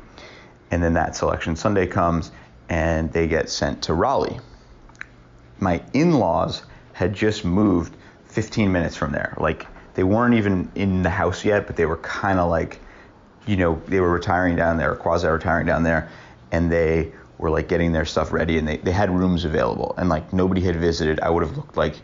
And 0.71 0.83
then 0.83 0.95
that 0.95 1.17
selection 1.17 1.55
Sunday 1.55 1.87
comes, 1.87 2.33
and 2.69 3.13
they 3.13 3.27
get 3.27 3.51
sent 3.51 3.83
to 3.83 3.95
Raleigh. 3.95 4.41
My 5.59 5.83
in-laws 5.93 6.63
had 6.95 7.13
just 7.13 7.45
moved 7.45 7.95
15 8.27 8.73
minutes 8.73 8.97
from 8.97 9.13
there. 9.13 9.37
Like 9.39 9.67
they 9.95 10.05
weren't 10.05 10.35
even 10.35 10.71
in 10.75 11.03
the 11.03 11.11
house 11.11 11.45
yet, 11.45 11.67
but 11.67 11.77
they 11.77 11.87
were 11.87 11.99
kind 11.99 12.39
of 12.39 12.49
like, 12.49 12.81
you 13.47 13.57
know, 13.57 13.83
they 13.87 14.01
were 14.01 14.11
retiring 14.11 14.57
down 14.57 14.79
there, 14.79 14.95
quasi 14.95 15.27
retiring 15.27 15.67
down 15.67 15.83
there, 15.83 16.09
and 16.53 16.73
they 16.73 17.13
were 17.37 17.51
like 17.51 17.69
getting 17.69 17.93
their 17.93 18.05
stuff 18.05 18.33
ready 18.33 18.59
and 18.59 18.67
they, 18.67 18.77
they 18.79 18.93
had 18.93 19.11
rooms 19.11 19.45
available 19.45 19.95
and 19.99 20.09
like 20.09 20.33
nobody 20.33 20.61
had 20.61 20.77
visited. 20.77 21.21
I 21.21 21.29
would 21.29 21.43
have 21.43 21.57
looked 21.57 21.77
like, 21.77 21.97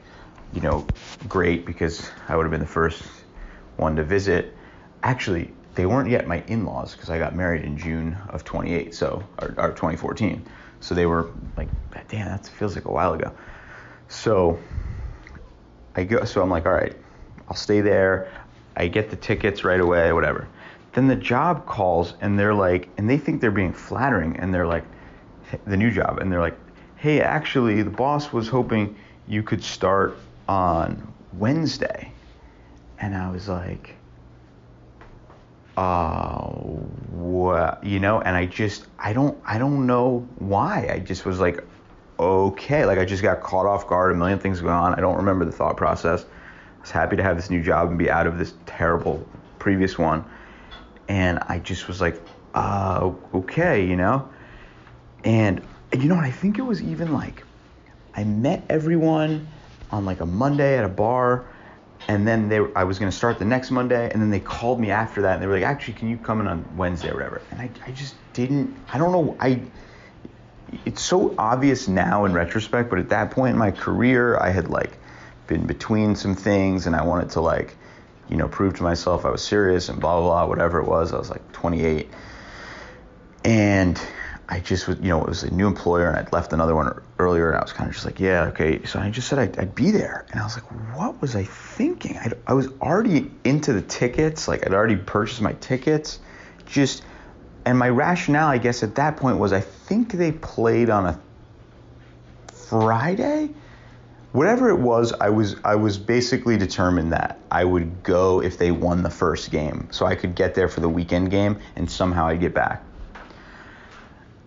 you 0.53 0.61
know, 0.61 0.87
great 1.29 1.65
because 1.65 2.11
I 2.29 2.37
would 2.37 2.43
have 2.43 2.51
been 2.51 2.61
the 2.61 2.67
first 2.67 3.05
one 3.77 3.95
to 3.97 4.03
visit. 4.03 4.55
Actually, 5.05 5.53
they 5.77 5.87
weren't 5.87 6.11
yet 6.11 6.27
my 6.27 6.43
in-laws 6.49 6.95
because 6.95 7.11
I 7.11 7.19
got 7.19 7.35
married 7.35 7.65
in 7.65 7.79
June 7.79 8.19
of 8.29 8.45
28, 8.45 8.93
so 8.93 9.23
or, 9.39 9.55
or 9.57 9.69
2014. 9.69 10.45
So 10.81 10.95
they 10.95 11.07
were 11.07 11.31
like, 11.57 11.69
damn, 12.09 12.27
that 12.27 12.47
feels 12.47 12.75
like 12.75 12.87
a 12.87 12.93
while 12.93 13.15
ago. 13.15 13.33
So 14.11 14.59
I 15.95 16.05
go, 16.05 16.25
so 16.25 16.43
I'm 16.43 16.51
like, 16.51 16.67
all 16.67 16.73
right, 16.73 16.95
I'll 17.49 17.57
stay 17.57 17.81
there. 17.81 18.31
I 18.77 18.89
get 18.89 19.09
the 19.09 19.17
tickets 19.17 19.65
right 19.65 19.81
away, 19.81 20.13
whatever. 20.13 20.49
Then 20.93 21.07
the 21.07 21.17
job 21.17 21.65
calls 21.67 22.15
and 22.21 22.39
they're 22.39 22.55
like, 22.55 22.89
and 22.99 23.09
they 23.09 23.17
think 23.19 23.41
they're 23.41 23.53
being 23.53 23.73
flattering, 23.73 24.37
and 24.37 24.53
they're 24.53 24.67
like, 24.67 24.85
the 25.67 25.77
new 25.77 25.91
job, 25.91 26.19
and 26.19 26.31
they're 26.31 26.41
like, 26.41 26.59
hey, 26.97 27.21
actually, 27.21 27.83
the 27.83 27.91
boss 27.91 28.33
was 28.33 28.49
hoping 28.49 28.97
you 29.29 29.43
could 29.43 29.63
start 29.63 30.17
on 30.49 31.13
Wednesday. 31.35 32.13
And 32.99 33.17
I 33.17 33.31
was 33.31 33.49
like, 33.49 33.95
uh, 35.77 36.49
what, 36.49 37.83
you 37.85 38.01
know, 38.01 38.21
and 38.21 38.37
I 38.37 38.47
just, 38.47 38.87
I 38.99 39.13
don't, 39.13 39.39
I 39.47 39.59
don't 39.59 39.87
know 39.87 40.29
why. 40.39 40.91
I 40.93 40.99
just 40.99 41.25
was 41.25 41.39
like, 41.39 41.65
okay, 42.21 42.85
like 42.85 42.99
I 42.99 43.05
just 43.05 43.23
got 43.23 43.41
caught 43.41 43.67
off 43.67 43.87
guard, 43.89 44.13
a 44.13 44.15
million 44.15 44.39
things 44.39 44.61
going 44.61 44.75
on. 44.75 44.95
I 44.95 45.01
don't 45.01 45.17
remember 45.17 45.45
the 45.45 45.53
thought 45.53 45.77
process. 45.77 46.25
I 46.25 46.81
was 46.81 46.91
happy 46.91 47.17
to 47.17 47.23
have 47.23 47.37
this 47.37 47.49
new 47.49 47.63
job 47.63 47.89
and 47.89 47.99
be 47.99 48.11
out 48.11 48.27
of 48.27 48.39
this 48.39 48.55
terrible 48.67 49.27
previous 49.59 49.99
one. 49.99 50.25
And 51.09 51.39
I 51.49 51.59
just 51.59 51.89
was 51.89 52.01
like, 52.01 52.21
uh, 52.55 53.11
okay, 53.35 53.87
you 53.87 53.97
know? 53.97 54.29
And 55.25 55.63
you 55.93 56.09
know 56.09 56.17
what? 56.17 56.25
I 56.25 56.31
think 56.31 56.59
it 56.59 56.63
was 56.63 56.83
even 56.83 57.13
like 57.13 57.43
I 58.15 58.25
met 58.25 58.65
everyone 58.69 59.49
on 59.91 60.05
like 60.05 60.21
a 60.21 60.27
Monday 60.27 60.79
at 60.79 60.85
a 60.85 60.89
bar, 60.89 61.47
and 62.09 62.27
then 62.27 62.49
they 62.49 62.61
I 62.77 62.85
was 62.85 62.99
gonna 62.99 63.13
start 63.13 63.39
the 63.39 63.45
next 63.45 63.71
Monday, 63.71 64.11
and 64.11 64.21
then 64.21 64.31
they 64.31 64.41
called 64.41 64.79
me 64.79 64.91
after 64.91 65.23
that, 65.23 65.35
and 65.35 65.43
they 65.43 65.47
were 65.47 65.55
like, 65.55 65.65
actually, 65.65 65.95
can 65.95 66.09
you 66.09 66.17
come 66.17 66.41
in 66.41 66.47
on 66.47 66.65
Wednesday 66.77 67.11
or 67.11 67.15
whatever? 67.15 67.43
And 67.51 67.61
I, 67.61 67.71
I 67.87 67.91
just 67.93 68.15
didn't. 68.33 68.77
I 68.93 68.99
don't 68.99 69.13
know. 69.13 69.37
I 69.41 69.63
it's 70.85 71.03
so 71.03 71.35
obvious 71.39 71.89
now 71.89 72.25
in 72.25 72.33
retrospect, 72.33 72.91
but 72.91 72.99
at 72.99 73.09
that 73.11 73.31
point 73.31 73.53
in 73.55 73.59
my 73.59 73.71
career, 73.71 74.39
I 74.39 74.51
had 74.51 74.69
like 74.69 74.99
been 75.47 75.67
between 75.67 76.17
some 76.17 76.35
things, 76.35 76.87
and 76.87 76.95
I 76.95 77.03
wanted 77.03 77.31
to 77.31 77.41
like 77.41 77.77
you 78.29 78.37
know 78.37 78.49
prove 78.49 78.77
to 78.77 78.83
myself 78.83 79.25
I 79.25 79.31
was 79.31 79.43
serious 79.43 79.89
and 79.89 80.01
blah 80.01 80.21
blah 80.21 80.29
blah 80.29 80.47
whatever 80.47 80.81
it 80.81 80.87
was. 80.87 81.13
I 81.13 81.19
was 81.19 81.31
like 81.31 81.53
28, 81.53 82.09
and 83.45 84.01
I 84.51 84.59
just 84.59 84.89
was, 84.89 84.99
you 84.99 85.11
know, 85.11 85.23
it 85.23 85.29
was 85.29 85.45
a 85.45 85.55
new 85.55 85.69
employer 85.69 86.09
and 86.09 86.17
I'd 86.17 86.33
left 86.33 86.53
another 86.53 86.75
one 86.75 87.01
earlier 87.21 87.51
and 87.51 87.57
I 87.57 87.63
was 87.63 87.73
kind 87.73 87.89
of 87.89 87.95
just 87.95 88.05
like, 88.05 88.19
yeah, 88.19 88.47
okay. 88.47 88.85
So 88.85 88.99
I 88.99 89.09
just 89.09 89.29
said 89.29 89.39
I'd, 89.39 89.59
I'd 89.61 89.75
be 89.77 89.93
there. 89.93 90.27
And 90.33 90.41
I 90.41 90.43
was 90.43 90.57
like, 90.57 90.97
what 90.97 91.21
was 91.23 91.37
I 91.37 91.45
thinking? 91.45 92.19
I'd, 92.19 92.35
I 92.49 92.55
was 92.55 92.67
already 92.83 93.31
into 93.45 93.73
the 93.73 93.81
tickets. 93.81 94.49
Like 94.49 94.67
I'd 94.67 94.75
already 94.75 94.97
purchased 94.97 95.41
my 95.41 95.53
tickets. 95.53 96.19
Just, 96.67 97.05
and 97.65 97.79
my 97.79 97.89
rationale, 97.89 98.49
I 98.49 98.59
guess, 98.59 98.83
at 98.83 98.95
that 98.97 99.17
point 99.17 99.39
was 99.39 99.53
I 99.53 99.61
think 99.61 100.13
they 100.13 100.33
played 100.33 100.89
on 100.91 101.07
a 101.07 101.21
Friday. 102.53 103.51
Whatever 104.33 104.71
it 104.71 104.79
was, 104.79 105.13
I 105.13 105.31
was 105.31 105.57
I 105.65 105.75
was 105.75 105.99
basically 105.99 106.57
determined 106.57 107.13
that 107.13 107.39
I 107.51 107.65
would 107.65 108.03
go 108.03 108.41
if 108.41 108.59
they 108.59 108.71
won 108.71 109.03
the 109.03 109.11
first 109.11 109.51
game, 109.51 109.89
so 109.91 110.07
I 110.07 110.15
could 110.15 110.35
get 110.35 110.55
there 110.55 110.69
for 110.69 110.81
the 110.81 110.89
weekend 110.89 111.31
game 111.31 111.59
and 111.77 111.91
somehow 111.91 112.27
I'd 112.29 112.41
get 112.41 112.55
back. 112.55 112.83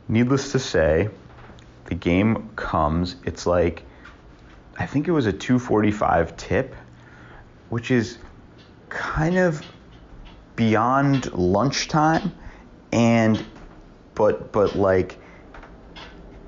Needless 0.07 0.51
to 0.53 0.59
say, 0.59 1.09
the 1.85 1.95
game 1.95 2.49
comes. 2.55 3.17
It's 3.25 3.45
like 3.45 3.83
I 4.79 4.85
think 4.85 5.07
it 5.07 5.11
was 5.11 5.25
a 5.25 5.33
245 5.33 6.37
tip, 6.37 6.75
which 7.69 7.91
is 7.91 8.17
kind 8.89 9.37
of 9.37 9.61
beyond 10.55 11.31
lunchtime 11.33 12.31
and 12.93 13.43
but 14.13 14.51
but 14.51 14.75
like 14.75 15.17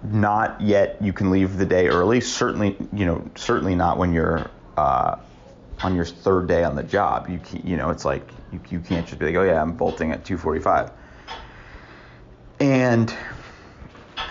not 0.03 0.61
yet 0.61 1.01
you 1.01 1.11
can 1.11 1.31
leave 1.31 1.57
the 1.57 1.65
day 1.65 1.87
early 1.87 2.21
certainly 2.21 2.77
you 2.93 3.05
know 3.05 3.27
certainly 3.35 3.73
not 3.75 3.97
when 3.97 4.13
you're 4.13 4.49
uh, 4.77 5.15
on 5.81 5.95
your 5.95 6.05
third 6.05 6.47
day 6.47 6.63
on 6.63 6.75
the 6.75 6.83
job 6.83 7.27
you 7.27 7.39
can, 7.39 7.65
you 7.67 7.75
know 7.75 7.89
it's 7.89 8.05
like 8.05 8.29
you, 8.53 8.61
you 8.69 8.79
can't 8.79 9.07
just 9.07 9.19
be 9.19 9.25
like 9.25 9.35
oh 9.35 9.43
yeah 9.43 9.59
i'm 9.59 9.73
bolting 9.73 10.11
at 10.11 10.23
245 10.23 10.91
and 12.59 13.13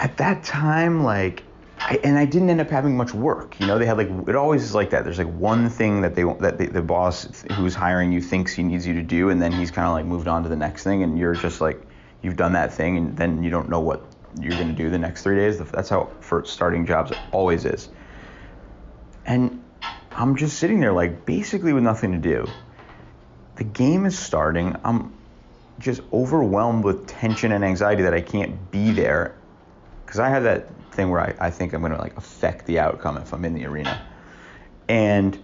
at 0.01 0.17
that 0.17 0.45
time 0.45 1.03
like 1.03 1.43
I, 1.87 2.01
and 2.03 2.17
I 2.17 2.25
didn't 2.25 2.49
end 2.49 2.63
up 2.63 2.71
having 2.71 2.97
much 2.97 3.13
work. 3.13 3.61
You 3.61 3.67
know, 3.67 3.79
they 3.79 3.85
had 3.85 3.99
like 3.99 4.09
it 4.27 4.35
always 4.35 4.63
is 4.63 4.75
like 4.75 4.89
that. 4.89 5.05
There's 5.05 5.19
like 5.19 5.31
one 5.35 5.69
thing 5.69 6.01
that 6.01 6.15
they 6.15 6.23
that 6.23 6.57
the 6.57 6.81
boss 6.81 7.45
who's 7.53 7.75
hiring 7.75 8.11
you 8.11 8.23
thinks 8.23 8.55
he 8.55 8.63
needs 8.63 8.87
you 8.87 8.95
to 8.95 9.03
do, 9.03 9.29
and 9.29 9.43
then 9.43 9.53
he's 9.53 9.71
kind 9.71 9.87
of 9.87 9.93
like 9.93 10.07
moved 10.07 10.27
on 10.27 10.45
to 10.45 10.49
the 10.49 10.57
next 10.57 10.83
thing, 10.83 11.03
and 11.03 11.19
you're 11.19 11.35
just 11.35 11.61
like 11.61 11.87
you've 12.25 12.37
done 12.37 12.55
that 12.55 12.73
thing, 12.73 12.97
and 12.97 13.17
then 13.17 13.43
you 13.43 13.51
don't 13.51 13.69
know 13.69 13.81
what 13.81 14.05
you're 14.41 14.59
gonna 14.59 14.73
do 14.73 14.91
the 14.91 14.99
next 14.99 15.23
three 15.23 15.37
days. 15.37 15.59
That's 15.59 15.89
how 15.89 16.11
for 16.21 16.45
starting 16.45 16.87
jobs 16.87 17.13
always 17.31 17.65
is. 17.65 17.89
And 19.27 19.63
I'm 20.13 20.37
just 20.37 20.59
sitting 20.59 20.81
there 20.81 20.93
like 20.93 21.27
basically 21.27 21.73
with 21.73 21.85
nothing 21.85 22.13
to 22.13 22.19
do. 22.19 22.47
The 23.57 23.65
game 23.65 24.07
is 24.07 24.19
starting. 24.19 24.77
I'm 24.85 25.13
just 25.79 26.01
overwhelmed 26.13 26.85
with 26.85 27.07
tension 27.07 27.53
and 27.53 27.65
anxiety 27.65 28.03
that 28.03 28.15
I 28.15 28.21
can't 28.21 28.71
be 28.71 28.91
there 28.91 29.37
because 30.05 30.21
I 30.21 30.29
have 30.29 30.45
that 30.45 30.69
thing 30.93 31.11
where 31.11 31.21
I, 31.21 31.35
I 31.47 31.51
think 31.51 31.73
I'm 31.73 31.81
going 31.81 31.93
to 31.93 31.99
like 31.99 32.17
affect 32.17 32.67
the 32.67 32.79
outcome 32.79 33.17
if 33.17 33.33
I'm 33.33 33.45
in 33.45 33.55
the 33.55 33.67
arena. 33.67 34.05
And 34.89 35.39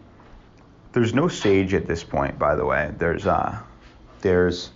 there's 0.92 1.14
no 1.14 1.28
sage 1.28 1.74
at 1.74 1.86
this 1.86 2.04
point, 2.04 2.38
by 2.38 2.54
the 2.54 2.64
way. 2.64 2.92
There's 2.96 3.26
uh, 3.26 3.58
there's 4.20 4.70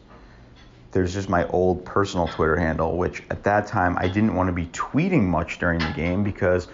there's 0.95 1.13
just 1.13 1.29
my 1.29 1.47
old 1.49 1.85
personal 1.85 2.29
Twitter 2.29 2.57
handle, 2.57 2.97
which 2.97 3.23
at 3.29 3.43
that 3.43 3.67
time 3.67 3.99
I 3.99 4.07
didn't 4.07 4.35
want 4.35 4.49
to 4.49 4.53
be 4.53 4.67
tweeting 4.67 5.25
much 5.25 5.59
during 5.59 5.81
the 5.81 5.93
game 5.95 6.23
because 6.23 6.69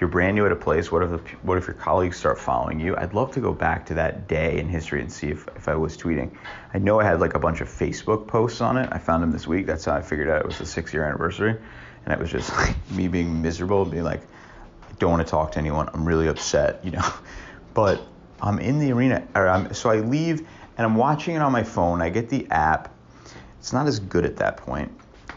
you're 0.00 0.08
brand 0.08 0.34
new 0.34 0.44
at 0.44 0.50
a 0.50 0.56
place. 0.56 0.90
What 0.90 1.04
if 1.04 1.10
the, 1.10 1.18
what 1.42 1.56
if 1.56 1.68
your 1.68 1.74
colleagues 1.74 2.16
start 2.16 2.38
following 2.38 2.80
you? 2.80 2.96
I'd 2.96 3.14
love 3.14 3.30
to 3.32 3.40
go 3.40 3.52
back 3.52 3.86
to 3.86 3.94
that 3.94 4.26
day 4.26 4.58
in 4.58 4.68
history 4.68 5.00
and 5.00 5.12
see 5.12 5.28
if, 5.28 5.46
if 5.54 5.68
I 5.68 5.76
was 5.76 5.96
tweeting. 5.96 6.36
I 6.74 6.78
know 6.78 6.98
I 6.98 7.04
had 7.04 7.20
like 7.20 7.34
a 7.34 7.38
bunch 7.38 7.60
of 7.60 7.68
Facebook 7.68 8.26
posts 8.26 8.60
on 8.60 8.76
it. 8.76 8.88
I 8.90 8.98
found 8.98 9.22
them 9.22 9.30
this 9.30 9.46
week. 9.46 9.66
That's 9.66 9.84
how 9.84 9.94
I 9.94 10.02
figured 10.02 10.28
out 10.28 10.40
it 10.40 10.46
was 10.46 10.58
the 10.58 10.66
six 10.66 10.92
year 10.92 11.04
anniversary. 11.04 11.56
and 12.04 12.12
it 12.12 12.18
was 12.18 12.30
just 12.30 12.52
like 12.56 12.74
me 12.90 13.06
being 13.06 13.40
miserable, 13.40 13.84
being 13.84 14.02
like, 14.02 14.22
I 14.22 14.92
don't 14.98 15.12
want 15.12 15.24
to 15.24 15.30
talk 15.30 15.52
to 15.52 15.58
anyone. 15.58 15.88
I'm 15.94 16.04
really 16.04 16.26
upset, 16.26 16.84
you 16.84 16.90
know. 16.90 17.08
But 17.72 18.04
I'm 18.42 18.58
in 18.58 18.80
the 18.80 18.90
arena, 18.90 19.24
or 19.32 19.46
I'm, 19.46 19.72
so 19.74 19.90
I 19.90 20.00
leave 20.00 20.40
and 20.76 20.84
I'm 20.84 20.96
watching 20.96 21.36
it 21.36 21.38
on 21.38 21.52
my 21.52 21.62
phone. 21.62 22.02
I 22.02 22.08
get 22.08 22.30
the 22.30 22.48
app. 22.50 22.92
It's 23.60 23.74
not 23.74 23.86
as 23.86 24.00
good 24.00 24.24
at 24.24 24.36
that 24.38 24.56
point, 24.56 24.90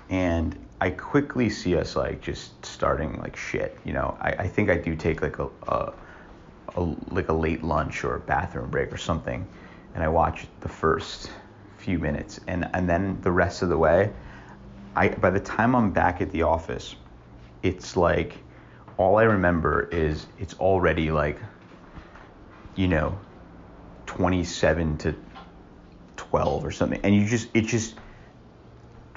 and 0.10 0.58
I 0.80 0.92
quickly 0.92 1.50
see 1.50 1.76
us 1.76 1.98
like 1.98 2.22
just 2.22 2.66
starting 2.66 3.20
like 3.20 3.36
shit. 3.36 3.78
You 3.84 3.92
know, 3.92 4.18
I, 4.22 4.30
I 4.30 4.48
think 4.48 4.70
I 4.70 4.78
do 4.78 4.96
take 4.96 5.22
like 5.22 5.40
a, 5.40 5.50
a, 5.68 5.94
a 6.78 6.82
like 7.12 7.28
a 7.28 7.34
late 7.34 7.66
lunch 7.66 8.06
or 8.06 8.16
a 8.16 8.22
bathroom 8.22 8.72
break 8.72 8.94
or 8.94 8.98
something, 8.98 9.46
and 9.94 10.02
I 10.02 10.08
watch 10.08 10.48
the 10.62 10.70
first 10.70 11.32
few 11.78 12.00
minutes, 12.00 12.40
and 12.48 12.70
and 12.74 12.88
then 12.88 13.20
the 13.20 13.32
rest 13.32 13.62
of 13.62 13.68
the 13.68 13.78
way, 13.78 14.14
I 14.96 15.10
by 15.10 15.30
the 15.30 15.42
time 15.42 15.76
I'm 15.76 15.92
back 15.92 16.22
at 16.22 16.32
the 16.32 16.44
office, 16.44 16.96
it's 17.62 17.98
like 17.98 18.38
all 18.98 19.18
I 19.18 19.24
remember 19.24 19.90
is 19.92 20.28
it's 20.40 20.54
already 20.54 21.12
like 21.12 21.40
you 22.76 22.88
know 22.88 23.20
27 24.06 24.98
to 25.00 25.14
12 26.16 26.66
or 26.66 26.72
something. 26.72 27.02
And 27.04 27.14
you 27.14 27.28
just 27.28 27.50
it 27.54 27.66
just 27.66 27.96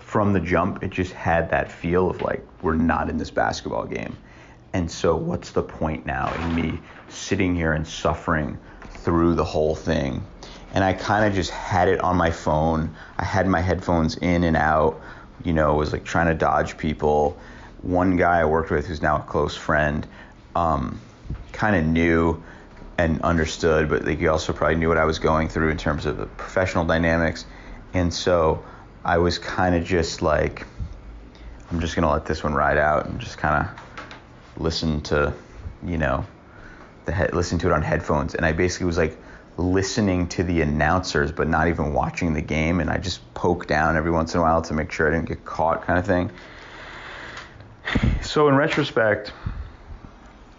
from 0.06 0.32
the 0.32 0.38
jump 0.38 0.84
it 0.84 0.90
just 0.90 1.12
had 1.12 1.50
that 1.50 1.70
feel 1.70 2.08
of 2.08 2.22
like 2.22 2.40
we're 2.62 2.76
not 2.76 3.10
in 3.10 3.18
this 3.18 3.30
basketball 3.30 3.84
game. 3.84 4.16
And 4.72 4.88
so 4.88 5.16
what's 5.16 5.50
the 5.50 5.64
point 5.64 6.06
now 6.06 6.32
in 6.32 6.54
me 6.54 6.78
sitting 7.08 7.56
here 7.56 7.72
and 7.72 7.84
suffering 7.84 8.56
through 8.98 9.34
the 9.34 9.42
whole 9.42 9.74
thing? 9.74 10.24
And 10.74 10.84
I 10.84 10.92
kind 10.92 11.24
of 11.24 11.34
just 11.34 11.50
had 11.50 11.88
it 11.88 12.00
on 12.02 12.16
my 12.16 12.30
phone. 12.30 12.94
I 13.18 13.24
had 13.24 13.48
my 13.48 13.60
headphones 13.60 14.16
in 14.18 14.44
and 14.44 14.56
out 14.56 15.00
you 15.44 15.52
know 15.52 15.74
was 15.74 15.92
like 15.92 16.04
trying 16.04 16.28
to 16.28 16.34
dodge 16.34 16.78
people. 16.78 17.36
One 17.82 18.16
guy 18.16 18.40
I 18.40 18.44
worked 18.44 18.70
with 18.70 18.86
who's 18.86 19.02
now 19.02 19.16
a 19.16 19.22
close 19.22 19.56
friend 19.56 20.06
um, 20.54 21.00
kind 21.52 21.74
of 21.74 21.84
knew 21.84 22.40
and 22.96 23.20
understood, 23.22 23.88
but 23.88 24.04
like 24.04 24.18
he 24.18 24.28
also 24.28 24.52
probably 24.52 24.76
knew 24.76 24.88
what 24.88 24.98
I 24.98 25.04
was 25.04 25.18
going 25.18 25.48
through 25.48 25.70
in 25.70 25.76
terms 25.76 26.06
of 26.06 26.16
the 26.16 26.26
professional 26.26 26.84
dynamics. 26.84 27.44
And 27.92 28.14
so 28.14 28.64
I 29.06 29.18
was 29.18 29.38
kind 29.38 29.76
of 29.76 29.84
just 29.84 30.20
like, 30.20 30.66
I'm 31.70 31.78
just 31.78 31.94
gonna 31.94 32.10
let 32.10 32.26
this 32.26 32.42
one 32.42 32.54
ride 32.54 32.76
out 32.76 33.06
and 33.06 33.20
just 33.20 33.38
kind 33.38 33.64
of 33.64 34.60
listen 34.60 35.00
to, 35.02 35.32
you 35.84 35.96
know, 35.96 36.26
the 37.04 37.12
head, 37.12 37.32
listen 37.32 37.56
to 37.60 37.68
it 37.68 37.72
on 37.72 37.82
headphones. 37.82 38.34
And 38.34 38.44
I 38.44 38.50
basically 38.50 38.86
was 38.86 38.98
like 38.98 39.16
listening 39.58 40.26
to 40.30 40.42
the 40.42 40.60
announcers, 40.60 41.30
but 41.30 41.46
not 41.46 41.68
even 41.68 41.94
watching 41.94 42.34
the 42.34 42.42
game. 42.42 42.80
And 42.80 42.90
I 42.90 42.98
just 42.98 43.32
poke 43.32 43.68
down 43.68 43.96
every 43.96 44.10
once 44.10 44.34
in 44.34 44.40
a 44.40 44.42
while 44.42 44.60
to 44.62 44.74
make 44.74 44.90
sure 44.90 45.06
I 45.06 45.14
didn't 45.14 45.28
get 45.28 45.44
caught, 45.44 45.86
kind 45.86 46.00
of 46.00 46.04
thing. 46.04 46.28
So 48.22 48.48
in 48.48 48.56
retrospect, 48.56 49.32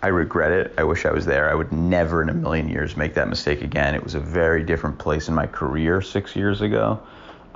I 0.01 0.07
regret 0.07 0.53
it. 0.53 0.73
I 0.77 0.85
wish 0.85 1.05
I 1.05 1.11
was 1.11 1.25
there. 1.25 1.49
I 1.49 1.53
would 1.53 1.73
never 1.73 2.21
in 2.21 2.29
a 2.29 2.33
million 2.33 2.69
years 2.69 2.95
make 2.95 3.13
that 3.15 3.27
mistake 3.27 3.61
again. 3.61 3.93
It 3.93 4.05
was 4.05 4.15
a 4.15 4.21
very 4.21 4.63
different 4.63 4.99
place 4.99 5.27
in 5.27 5.35
my 5.35 5.47
career 5.47 6.01
six 6.01 6.33
years 6.33 6.61
ago. 6.61 7.01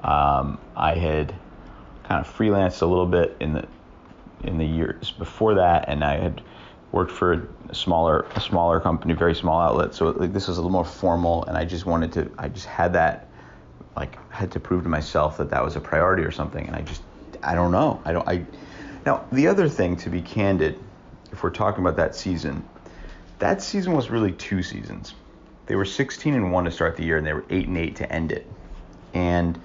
Um, 0.04 0.60
I 0.76 0.96
had 0.96 1.34
kind 2.04 2.26
of 2.26 2.34
freelanced 2.34 2.82
a 2.82 2.86
little 2.86 3.06
bit 3.06 3.38
in 3.40 3.54
the 3.54 3.68
in 4.44 4.58
the 4.58 4.66
years 4.66 5.12
before 5.12 5.56
that, 5.56 5.86
and 5.88 6.04
I 6.04 6.18
had 6.18 6.42
worked 6.92 7.12
for 7.12 7.48
a 7.70 7.76
smaller 7.76 8.26
a 8.36 8.42
smaller 8.42 8.80
company, 8.80 9.14
very 9.14 9.36
small 9.36 9.62
outlet. 9.62 9.94
So 9.94 10.10
like 10.10 10.34
this 10.34 10.48
was 10.48 10.58
a 10.58 10.62
little 10.62 10.72
more 10.72 10.86
formal, 10.86 11.46
and 11.46 11.58
I 11.58 11.66
just 11.66 11.86
wanted 11.86 12.12
to. 12.14 12.32
I 12.38 12.48
just 12.48 12.66
had 12.66 12.94
that 12.94 13.28
like 13.96 14.18
had 14.32 14.52
to 14.52 14.60
prove 14.60 14.84
to 14.84 14.90
myself 14.90 15.38
that 15.38 15.50
that 15.50 15.64
was 15.64 15.76
a 15.76 15.82
priority 15.82 16.24
or 16.24 16.32
something, 16.32 16.66
and 16.66 16.76
I 16.76 16.82
just 16.82 17.02
I 17.44 17.56
don't 17.56 17.72
know. 17.72 18.02
I 18.06 18.12
don't 18.14 18.28
I. 18.28 18.46
Now 19.06 19.26
the 19.32 19.48
other 19.48 19.70
thing, 19.70 19.96
to 19.98 20.10
be 20.10 20.22
candid 20.22 20.80
if 21.32 21.44
we're 21.44 21.50
talking 21.50 21.82
about 21.84 21.96
that 21.98 22.16
season, 22.16 22.64
that 23.40 23.62
season 23.62 23.94
was 23.94 24.10
really 24.10 24.32
two 24.34 24.62
seasons. 24.62 25.14
They 25.66 25.76
were 25.76 25.86
16 25.86 26.34
and 26.34 26.52
1 26.52 26.66
to 26.66 26.72
start 26.72 26.98
the 26.98 27.04
year 27.04 27.18
and 27.18 27.26
they 27.26 27.34
were 27.34 27.46
8 27.50 27.68
and 27.68 27.78
8 27.78 27.96
to 27.98 28.12
end 28.12 28.32
it. 28.32 28.48
And 29.14 29.60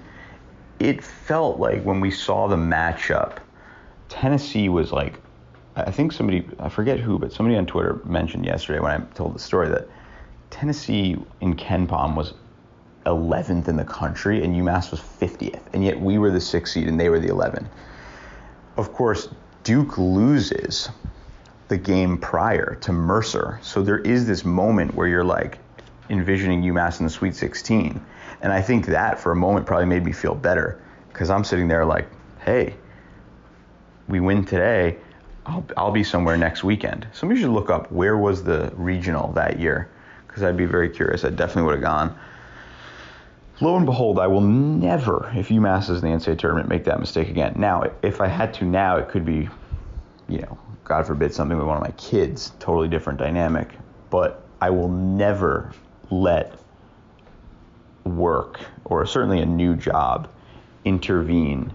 it 0.79 1.03
felt 1.03 1.59
like 1.59 1.83
when 1.83 1.99
we 1.99 2.11
saw 2.11 2.47
the 2.47 2.55
matchup, 2.55 3.37
Tennessee 4.09 4.69
was 4.69 4.91
like 4.91 5.19
I 5.75 5.91
think 5.91 6.11
somebody 6.11 6.47
I 6.59 6.69
forget 6.69 6.99
who, 6.99 7.19
but 7.19 7.31
somebody 7.31 7.55
on 7.55 7.67
Twitter 7.67 8.01
mentioned 8.03 8.45
yesterday 8.45 8.79
when 8.79 8.91
I 8.91 9.05
told 9.13 9.35
the 9.35 9.39
story 9.39 9.69
that 9.69 9.87
Tennessee 10.49 11.17
in 11.41 11.55
KenPom 11.55 12.15
was 12.15 12.33
11th 13.05 13.67
in 13.67 13.77
the 13.77 13.85
country 13.85 14.43
and 14.43 14.55
UMass 14.55 14.91
was 14.91 14.99
50th, 14.99 15.61
and 15.73 15.83
yet 15.83 15.99
we 15.99 16.17
were 16.17 16.31
the 16.31 16.41
sixth 16.41 16.73
seed 16.73 16.87
and 16.87 16.99
they 16.99 17.09
were 17.09 17.19
the 17.19 17.27
11. 17.27 17.69
Of 18.75 18.91
course, 18.93 19.29
Duke 19.63 19.97
loses 19.97 20.89
the 21.67 21.77
game 21.77 22.17
prior 22.17 22.75
to 22.81 22.91
Mercer. 22.91 23.59
So 23.61 23.81
there 23.81 23.99
is 23.99 24.25
this 24.25 24.45
moment 24.45 24.95
where 24.95 25.07
you're 25.07 25.23
like 25.23 25.59
envisioning 26.09 26.63
UMass 26.63 26.99
in 26.99 27.05
the 27.05 27.11
Sweet 27.11 27.35
16. 27.35 28.03
And 28.41 28.53
I 28.53 28.61
think 28.61 28.85
that 28.87 29.19
for 29.19 29.31
a 29.31 29.35
moment 29.35 29.65
probably 29.65 29.87
made 29.87 30.05
me 30.05 30.11
feel 30.11 30.35
better 30.35 30.81
because 31.09 31.29
I'm 31.29 31.43
sitting 31.43 31.67
there 31.67 31.85
like, 31.85 32.07
hey, 32.45 32.75
we 34.07 34.19
win 34.19 34.45
today. 34.45 34.97
I'll, 35.45 35.65
I'll 35.75 35.91
be 35.91 36.03
somewhere 36.03 36.37
next 36.37 36.63
weekend. 36.63 37.07
Somebody 37.13 37.41
should 37.41 37.51
look 37.51 37.69
up 37.69 37.91
where 37.91 38.17
was 38.17 38.43
the 38.43 38.71
regional 38.75 39.31
that 39.33 39.59
year 39.59 39.89
because 40.27 40.43
I'd 40.43 40.57
be 40.57 40.65
very 40.65 40.89
curious. 40.89 41.23
I 41.23 41.29
definitely 41.29 41.63
would 41.63 41.75
have 41.75 41.81
gone. 41.81 42.17
Lo 43.59 43.75
and 43.75 43.87
behold, 43.87 44.19
I 44.19 44.27
will 44.27 44.41
never, 44.41 45.31
if 45.35 45.49
UMass 45.49 45.89
is 45.89 46.03
in 46.03 46.11
the 46.11 46.15
NCAA 46.15 46.37
tournament, 46.37 46.69
make 46.69 46.83
that 46.83 46.99
mistake 46.99 47.29
again. 47.29 47.53
Now, 47.57 47.89
if 48.03 48.21
I 48.21 48.27
had 48.27 48.53
to 48.55 48.65
now, 48.65 48.97
it 48.97 49.09
could 49.09 49.25
be, 49.25 49.49
you 50.29 50.39
know, 50.39 50.59
God 50.83 51.07
forbid, 51.07 51.33
something 51.33 51.57
with 51.57 51.65
one 51.65 51.75
of 51.75 51.81
my 51.81 51.91
kids, 51.91 52.53
totally 52.59 52.87
different 52.87 53.17
dynamic. 53.17 53.69
But 54.11 54.45
I 54.61 54.69
will 54.69 54.89
never 54.89 55.71
let 56.11 56.59
work 58.07 58.59
or 58.85 59.05
certainly 59.05 59.41
a 59.41 59.45
new 59.45 59.75
job 59.75 60.29
intervene 60.85 61.73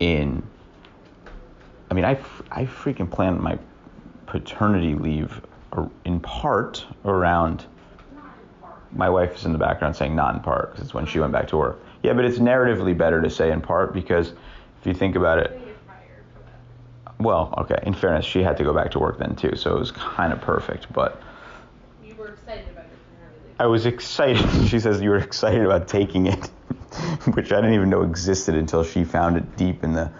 in. 0.00 0.42
I 1.90 1.94
mean, 1.94 2.04
I, 2.04 2.12
I 2.50 2.64
freaking 2.64 3.10
planned 3.10 3.40
my 3.40 3.58
paternity 4.26 4.94
leave 4.94 5.40
in 6.04 6.20
part 6.20 6.84
around. 7.04 7.64
My 8.92 9.10
wife 9.10 9.36
is 9.36 9.44
in 9.44 9.52
the 9.52 9.58
background 9.58 9.96
saying 9.96 10.14
not 10.14 10.34
in 10.34 10.40
part 10.40 10.72
because 10.72 10.86
it's 10.86 10.94
when 10.94 11.06
she 11.06 11.18
went 11.18 11.32
back 11.32 11.48
to 11.48 11.56
work. 11.56 11.80
Yeah, 12.02 12.12
but 12.12 12.24
it's 12.24 12.38
narratively 12.38 12.96
better 12.96 13.20
to 13.22 13.30
say 13.30 13.50
in 13.50 13.60
part 13.60 13.92
because 13.92 14.28
if 14.80 14.86
you 14.86 14.94
think 14.94 15.16
about 15.16 15.38
it, 15.38 15.60
well, 17.18 17.54
okay. 17.58 17.78
In 17.84 17.94
fairness, 17.94 18.24
she 18.24 18.42
had 18.42 18.56
to 18.56 18.64
go 18.64 18.72
back 18.74 18.90
to 18.92 18.98
work 18.98 19.18
then 19.18 19.36
too, 19.36 19.56
so 19.56 19.76
it 19.76 19.78
was 19.78 19.92
kind 19.92 20.32
of 20.32 20.40
perfect. 20.40 20.92
But 20.92 21.20
you 22.04 22.14
were 22.16 22.28
excited 22.28 22.68
about 22.70 22.86
your 22.86 22.98
paternity 23.08 23.40
leave. 23.43 23.43
I 23.58 23.66
was 23.66 23.86
excited. 23.86 24.44
She 24.68 24.80
says 24.80 25.00
you 25.00 25.10
were 25.10 25.18
excited 25.18 25.64
about 25.64 25.86
taking 25.88 26.26
it, 26.26 26.44
which 27.34 27.52
I 27.52 27.56
didn't 27.56 27.74
even 27.74 27.90
know 27.90 28.02
existed 28.02 28.54
until 28.54 28.82
she 28.82 29.04
found 29.04 29.36
it 29.36 29.56
deep 29.56 29.84
in 29.84 29.92
the 29.92 30.10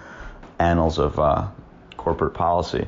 annals 0.58 0.98
of 0.98 1.18
uh, 1.18 1.48
corporate 1.96 2.34
policy. 2.34 2.86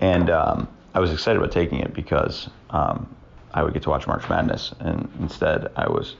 And 0.00 0.28
um, 0.28 0.68
I 0.94 1.00
was 1.00 1.12
excited 1.12 1.38
about 1.38 1.52
taking 1.52 1.80
it 1.80 1.94
because 1.94 2.50
um, 2.70 3.14
I 3.54 3.62
would 3.62 3.72
get 3.72 3.84
to 3.84 3.90
watch 3.90 4.06
March 4.06 4.28
Madness, 4.28 4.74
and 4.80 5.08
instead 5.20 5.72
I 5.76 5.88
was 5.88 6.16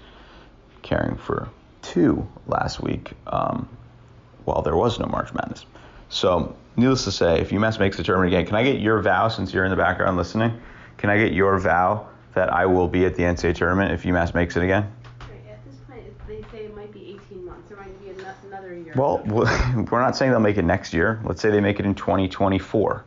caring 0.83 1.17
for 1.17 1.49
two 1.83 2.27
last 2.47 2.81
week 2.83 3.13
um, 3.27 3.69
while 4.45 4.63
there 4.63 4.77
was 4.77 4.99
no 4.99 5.07
March 5.07 5.35
Madness. 5.35 5.67
So 6.09 6.57
needless 6.77 7.05
to 7.05 7.13
say, 7.13 7.41
if 7.41 7.51
UMass 7.51 7.79
makes 7.79 7.99
the 7.99 8.03
tournament 8.03 8.33
again, 8.33 8.47
can 8.47 8.57
I 8.57 8.63
get 8.63 8.81
your 8.81 9.03
vow 9.03 9.29
since 9.29 9.53
you're 9.53 9.65
in 9.65 9.71
the 9.71 9.77
background 9.77 10.17
listening? 10.17 10.61
Can 10.97 11.11
I 11.11 11.19
get 11.19 11.33
your 11.33 11.59
vow 11.59 12.09
that 12.37 12.53
I 12.53 12.67
will 12.67 12.87
be 12.87 13.07
at 13.07 13.15
the 13.15 13.23
NCAA 13.23 13.55
tournament 13.55 13.93
if 13.93 14.03
UMass 14.03 14.35
makes 14.35 14.57
it 14.57 14.63
again? 14.63 14.93
At 15.21 15.65
this 15.65 15.75
point, 15.89 16.05
they 16.29 16.43
say 16.53 16.67
it 16.67 16.77
might 16.77 16.93
be 16.93 17.19
18 17.29 17.45
months. 17.47 17.69
There 17.69 17.79
might 17.79 17.99
be 18.05 18.11
another 18.47 18.75
year. 18.75 18.93
Well, 18.95 19.23
we're 19.91 20.03
not 20.03 20.17
saying 20.17 20.31
they'll 20.31 20.41
make 20.41 20.59
it 20.59 20.65
next 20.65 20.93
year. 20.93 21.19
Let's 21.25 21.41
say 21.41 21.51
they 21.51 21.61
make 21.61 21.81
it 21.81 21.87
in 21.87 21.95
2024. 21.95 23.05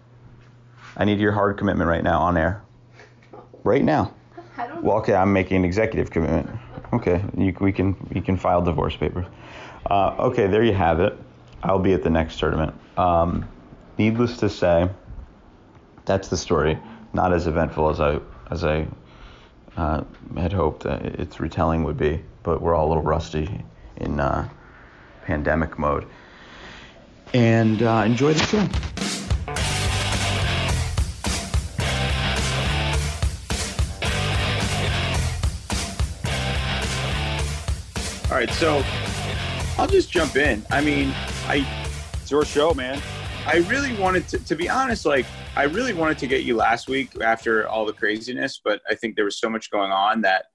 I 0.98 1.06
need 1.06 1.20
your 1.20 1.32
hard 1.32 1.60
commitment 1.60 1.88
right 1.88 2.04
now 2.04 2.20
on 2.22 2.38
air. 2.38 2.64
Right 3.64 3.84
now. 3.84 4.14
I 4.58 4.66
don't 4.66 4.84
Well, 4.84 4.98
okay, 4.98 5.14
I'm 5.14 5.32
making 5.32 5.58
an 5.58 5.66
executive 5.66 6.10
commitment. 6.10 6.50
Okay, 6.92 7.24
you, 7.38 7.56
we 7.62 7.72
can 7.72 7.96
we 8.12 8.22
can 8.22 8.36
file 8.36 8.64
divorce 8.64 8.96
papers. 8.96 9.28
Uh, 9.86 10.16
okay, 10.18 10.48
there 10.48 10.64
you 10.64 10.74
have 10.74 11.00
it. 11.00 11.16
I'll 11.62 11.78
be 11.78 11.94
at 11.94 12.02
the 12.02 12.10
next 12.10 12.40
tournament. 12.40 12.74
Um, 12.98 13.48
needless 14.00 14.38
to 14.38 14.50
say, 14.50 14.90
that's 16.06 16.30
the 16.30 16.38
story. 16.38 16.80
Not 17.14 17.32
as 17.32 17.46
eventful 17.46 17.92
as 17.92 18.00
I 18.00 18.20
as 18.50 18.64
I 18.64 18.88
uh, 19.78 20.04
had 20.36 20.54
hoped 20.54 20.86
its 20.86 21.40
retelling 21.40 21.84
would 21.84 21.98
be, 21.98 22.24
but 22.44 22.62
we're 22.62 22.76
all 22.76 22.88
a 22.88 22.90
little 22.90 23.04
rusty 23.04 23.64
in 23.98 24.20
uh, 24.20 24.48
pandemic 25.26 25.78
mode. 25.78 26.06
And 27.34 27.84
uh, 27.84 28.04
enjoy 28.06 28.34
the 28.34 28.44
show. 28.44 28.68
All 38.32 38.38
right, 38.38 38.50
so 38.52 38.84
I'll 39.78 39.88
just 39.88 40.12
jump 40.12 40.36
in. 40.36 40.64
I 40.70 40.82
mean, 40.82 41.14
I 41.48 41.68
it's 42.22 42.32
your 42.32 42.46
show, 42.46 42.76
man. 42.76 43.02
I 43.52 43.66
really 43.68 43.96
wanted 43.98 44.28
to, 44.28 44.38
to 44.46 44.56
be 44.56 44.70
honest, 44.70 45.08
like 45.08 45.26
I 45.56 45.64
really 45.64 45.94
wanted 45.94 46.20
to 46.20 46.28
get 46.28 46.44
you 46.44 46.56
last 46.56 46.88
week 46.88 47.20
after 47.20 47.68
all 47.68 47.84
the 47.84 47.94
craziness, 47.94 48.62
but 48.64 48.80
I 48.88 48.94
think 48.94 49.16
there 49.16 49.26
was 49.26 49.40
so 49.40 49.50
much 49.50 49.72
going 49.72 49.92
on 49.92 50.22
that, 50.22 50.46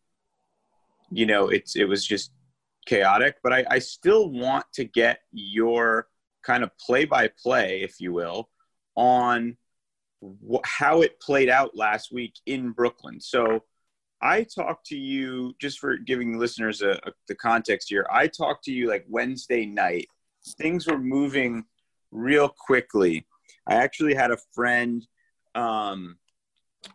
you 1.10 1.26
know, 1.26 1.48
it's 1.48 1.74
it 1.74 1.86
was 1.86 2.06
just 2.06 2.30
chaotic. 2.86 3.38
But 3.42 3.52
I, 3.52 3.64
I 3.68 3.78
still 3.80 4.30
want 4.30 4.66
to 4.74 4.84
get 4.84 5.18
your 5.32 6.06
kind 6.44 6.62
of 6.62 6.70
play 6.78 7.04
by 7.04 7.30
play, 7.42 7.82
if 7.82 7.96
you 7.98 8.12
will, 8.12 8.48
on 8.94 9.56
wh- 10.22 10.64
how 10.64 11.02
it 11.02 11.18
played 11.18 11.48
out 11.48 11.76
last 11.76 12.12
week 12.12 12.34
in 12.46 12.70
Brooklyn. 12.70 13.20
So 13.20 13.64
I 14.22 14.44
talked 14.44 14.86
to 14.86 14.96
you 14.96 15.56
just 15.60 15.80
for 15.80 15.96
giving 15.96 16.38
listeners 16.38 16.80
a, 16.80 16.92
a, 16.92 17.12
the 17.26 17.34
context 17.34 17.88
here. 17.88 18.06
I 18.08 18.28
talked 18.28 18.62
to 18.66 18.72
you 18.72 18.88
like 18.88 19.04
Wednesday 19.08 19.66
night. 19.66 20.06
Things 20.60 20.86
were 20.86 21.00
moving 21.00 21.64
real 22.14 22.48
quickly. 22.48 23.26
I 23.66 23.74
actually 23.74 24.14
had 24.14 24.30
a 24.30 24.38
friend 24.54 25.06
um, 25.54 26.16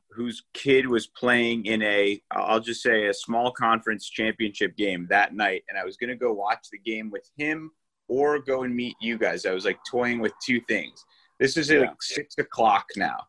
whose 0.10 0.43
kid 0.53 0.88
was 0.88 1.08
playing 1.08 1.65
in 1.65 1.82
a, 1.84 2.21
I'll 2.32 2.60
just 2.60 2.82
say, 2.82 3.08
a 3.08 3.13
small 3.13 3.51
conference 3.51 4.10
championship 4.10 4.75
game 4.75 5.05
that 5.10 5.36
night, 5.36 5.63
and 5.69 5.77
I 5.77 5.86
was 5.86 5.97
going 5.97 6.10
to 6.10 6.15
go 6.15 6.34
watch 6.34 6.67
the 6.71 6.79
game 6.79 7.12
with 7.12 7.29
him 7.38 7.71
or 8.08 8.39
go 8.39 8.63
and 8.63 8.75
meet 8.75 8.95
you 8.99 9.17
guys. 9.17 9.45
I 9.45 9.51
was 9.51 9.65
like 9.65 9.79
toying 9.89 10.19
with 10.19 10.34
two 10.43 10.62
things. 10.62 11.05
This 11.39 11.58
is 11.58 11.69
yeah. 11.69 11.82
like 11.82 12.01
six 12.01 12.36
o'clock 12.38 12.86
now, 12.95 13.27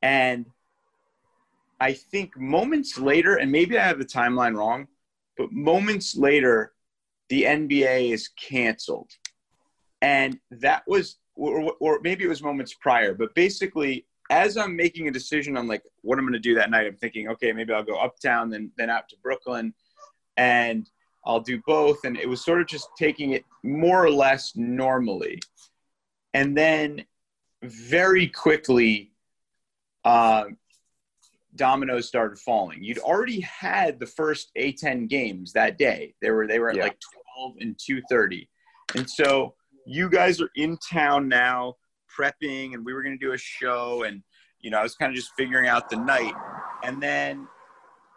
and 0.00 0.46
I 1.82 1.94
think 1.94 2.38
moments 2.38 2.96
later, 2.96 3.36
and 3.36 3.50
maybe 3.50 3.76
I 3.76 3.84
have 3.84 3.98
the 3.98 4.04
timeline 4.04 4.56
wrong, 4.56 4.86
but 5.36 5.50
moments 5.50 6.16
later, 6.16 6.72
the 7.28 7.42
NBA 7.42 8.12
is 8.12 8.28
canceled. 8.28 9.10
And 10.00 10.38
that 10.52 10.84
was, 10.86 11.16
or, 11.50 11.74
or 11.80 12.00
maybe 12.02 12.24
it 12.24 12.28
was 12.28 12.42
moments 12.42 12.74
prior, 12.74 13.14
but 13.14 13.34
basically, 13.34 14.06
as 14.30 14.56
I'm 14.56 14.76
making 14.76 15.08
a 15.08 15.10
decision 15.10 15.56
on 15.56 15.66
like 15.66 15.82
what 16.02 16.18
I'm 16.18 16.24
going 16.24 16.32
to 16.34 16.38
do 16.38 16.54
that 16.54 16.70
night, 16.70 16.86
I'm 16.86 16.96
thinking, 16.96 17.28
okay, 17.28 17.52
maybe 17.52 17.72
I'll 17.72 17.82
go 17.82 17.98
uptown, 17.98 18.50
then 18.50 18.70
then 18.76 18.90
out 18.90 19.08
to 19.10 19.16
Brooklyn, 19.22 19.74
and 20.36 20.88
I'll 21.24 21.40
do 21.40 21.60
both. 21.66 22.04
And 22.04 22.16
it 22.16 22.28
was 22.28 22.44
sort 22.44 22.60
of 22.60 22.66
just 22.66 22.88
taking 22.96 23.32
it 23.32 23.44
more 23.62 24.04
or 24.04 24.10
less 24.10 24.52
normally, 24.54 25.40
and 26.32 26.56
then 26.56 27.04
very 27.62 28.28
quickly, 28.28 29.12
uh, 30.04 30.44
dominoes 31.56 32.08
started 32.08 32.38
falling. 32.38 32.82
You'd 32.82 32.98
already 32.98 33.40
had 33.40 33.98
the 33.98 34.06
first 34.06 34.50
A10 34.56 35.08
games 35.08 35.52
that 35.52 35.78
day. 35.78 36.14
They 36.22 36.30
were 36.30 36.46
they 36.46 36.58
were 36.58 36.70
at 36.70 36.76
yeah. 36.76 36.84
like 36.84 36.98
12 37.34 37.56
and 37.60 37.76
2:30. 37.76 38.48
And 38.94 39.08
so 39.08 39.54
you 39.86 40.08
guys 40.08 40.40
are 40.40 40.50
in 40.56 40.76
town 40.78 41.28
now 41.28 41.74
prepping 42.18 42.74
and 42.74 42.84
we 42.84 42.92
were 42.92 43.02
going 43.02 43.18
to 43.18 43.24
do 43.24 43.32
a 43.32 43.38
show 43.38 44.04
and 44.04 44.22
you 44.60 44.70
know, 44.70 44.78
I 44.78 44.82
was 44.82 44.94
kind 44.94 45.10
of 45.10 45.16
just 45.16 45.32
figuring 45.36 45.68
out 45.68 45.90
the 45.90 45.96
night. 45.96 46.34
And 46.84 47.02
then 47.02 47.48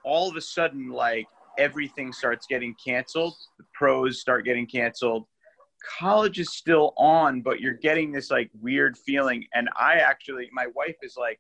all 0.04 0.30
of 0.30 0.36
a 0.36 0.42
sudden 0.42 0.90
like 0.90 1.28
everything 1.58 2.14
starts 2.14 2.46
getting 2.48 2.76
canceled. 2.84 3.36
The 3.58 3.66
pros 3.74 4.22
start 4.22 4.46
getting 4.46 4.68
canceled. 4.68 5.26
College 6.00 6.40
is 6.40 6.54
still 6.54 6.94
on, 6.98 7.42
but 7.42 7.60
you're 7.60 7.74
getting 7.74 8.12
this 8.12 8.30
like 8.30 8.50
weird 8.62 8.98
feeling 8.98 9.46
and 9.54 9.70
I 9.76 9.96
actually 9.96 10.50
my 10.54 10.68
wife 10.76 10.96
is 11.02 11.16
like 11.18 11.40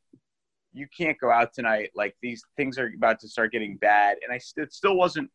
you 0.74 0.88
can't 0.96 1.18
go 1.20 1.32
out 1.32 1.54
tonight. 1.54 1.92
Like 1.96 2.16
these 2.22 2.44
things 2.58 2.78
are 2.78 2.92
about 2.96 3.20
to 3.22 3.30
start 3.30 3.52
getting 3.52 3.78
bad. 3.78 4.18
And 4.24 4.34
I 4.34 4.38
st- 4.38 4.68
it 4.68 4.74
still 4.74 4.98
wasn't 4.98 5.30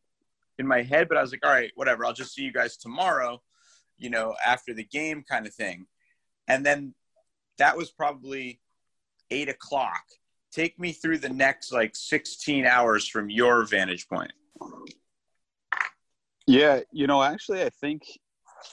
in 0.59 0.67
my 0.67 0.83
head, 0.83 1.09
but 1.09 1.17
I 1.17 1.23
was 1.23 1.31
like, 1.31 1.45
all 1.45 1.53
right, 1.53 1.73
whatever. 1.77 2.05
I'll 2.05 2.13
just 2.13 2.35
see 2.35 2.43
you 2.43 2.53
guys 2.53 2.77
tomorrow, 2.77 3.41
you 4.01 4.11
know, 4.11 4.35
after 4.45 4.75
the 4.75 4.85
game 4.85 5.23
kind 5.23 5.47
of 5.47 5.55
thing. 5.55 5.87
And 6.49 6.67
then 6.67 6.95
that 7.59 7.77
was 7.77 7.91
probably 7.91 8.61
eight 9.31 9.49
o'clock. 9.49 10.03
Take 10.51 10.79
me 10.81 10.93
through 10.93 11.19
the 11.19 11.29
next 11.29 11.73
like 11.73 11.95
16 11.95 12.67
hours 12.67 13.07
from 13.07 13.31
your 13.31 13.65
vantage 13.65 14.09
point. 14.09 14.33
Yeah, 16.47 16.81
you 16.91 17.07
know, 17.07 17.23
actually, 17.23 17.63
I 17.63 17.69
think 17.81 18.03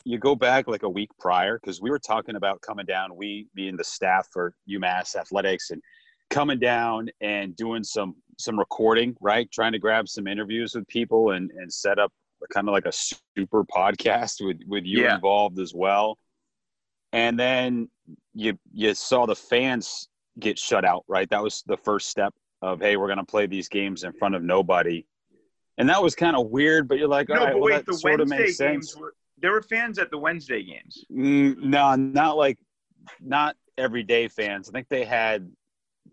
you 0.04 0.18
go 0.18 0.36
back 0.36 0.68
like 0.68 0.84
a 0.84 0.90
week 0.90 1.10
prior 1.20 1.60
because 1.62 1.80
we 1.82 1.92
were 1.92 2.00
talking 2.00 2.36
about 2.36 2.62
coming 2.62 2.86
down. 2.86 3.16
We, 3.16 3.48
being 3.54 3.78
the 3.78 3.84
staff 3.84 4.28
for 4.32 4.56
UMass 4.68 5.16
Athletics, 5.16 5.70
and 5.70 5.82
coming 6.30 6.60
down 6.60 7.10
and 7.22 7.56
doing 7.56 7.84
some 7.84 8.16
some 8.40 8.58
recording, 8.58 9.16
right? 9.22 9.52
Trying 9.52 9.74
to 9.74 9.80
grab 9.80 10.08
some 10.08 10.28
interviews 10.28 10.74
with 10.74 10.88
people 10.88 11.32
and 11.32 11.52
and 11.52 11.72
set 11.72 12.00
up 12.00 12.12
kind 12.52 12.68
of 12.68 12.74
like 12.74 12.86
a 12.86 12.92
super 12.92 13.64
podcast 13.66 14.46
with 14.46 14.60
with 14.68 14.86
you 14.86 15.04
yeah. 15.04 15.16
involved 15.16 15.60
as 15.60 15.74
well. 15.74 16.18
And 17.14 17.40
then 17.40 17.90
you 18.34 18.58
you 18.74 18.94
saw 18.94 19.26
the 19.26 19.36
fans 19.36 20.08
get 20.40 20.60
shut 20.60 20.86
out, 20.86 21.04
right? 21.08 21.30
That 21.30 21.44
was 21.44 21.64
the 21.66 21.78
first 21.78 22.10
step 22.10 22.34
of 22.62 22.80
hey, 22.80 22.98
we're 22.98 23.08
going 23.08 23.18
to 23.18 23.26
play 23.26 23.48
these 23.48 23.70
games 23.70 24.04
in 24.04 24.14
front 24.14 24.36
of 24.36 24.44
nobody. 24.44 25.06
And 25.78 25.88
that 25.90 26.02
was 26.02 26.16
kind 26.16 26.36
of 26.36 26.48
weird, 26.48 26.88
but 26.88 26.98
you're 26.98 27.08
like, 27.08 27.30
all 27.30 27.36
no, 27.36 27.44
right, 27.46 27.54
well, 27.54 27.64
wait, 27.66 27.86
that 27.86 27.94
sort 27.94 28.20
Wednesday 28.20 28.36
of 28.36 28.42
makes 28.42 28.58
sense. 28.58 28.96
Were, 28.96 29.14
there 29.38 29.52
were 29.52 29.62
fans 29.62 30.00
at 30.00 30.10
the 30.10 30.18
Wednesday 30.18 30.64
games. 30.64 31.06
Mm, 31.12 31.58
no, 31.58 31.96
not 31.96 32.36
like, 32.36 32.58
not 33.22 33.56
everyday 33.78 34.28
fans. 34.28 34.70
I 34.70 34.72
think 34.72 34.88
they 34.90 35.06
had 35.06 35.50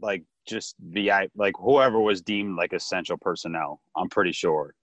like 0.00 0.22
just 0.46 0.76
the 0.92 1.10
like 1.34 1.54
whoever 1.58 1.98
was 1.98 2.20
deemed 2.20 2.56
like 2.56 2.72
essential 2.72 3.16
personnel. 3.16 3.80
I'm 3.96 4.08
pretty 4.08 4.32
sure. 4.32 4.74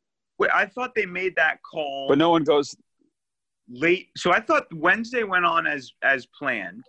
Wait, 0.42 0.50
I 0.52 0.66
thought 0.66 0.96
they 0.96 1.06
made 1.06 1.36
that 1.36 1.60
call, 1.62 2.08
but 2.10 2.18
no 2.18 2.32
one 2.32 2.44
goes 2.44 2.76
late. 3.70 4.10
So 4.18 4.34
I 4.34 4.40
thought 4.40 4.66
Wednesday 4.74 5.22
went 5.22 5.46
on 5.46 5.68
as 5.68 5.92
as 6.02 6.26
planned, 6.26 6.84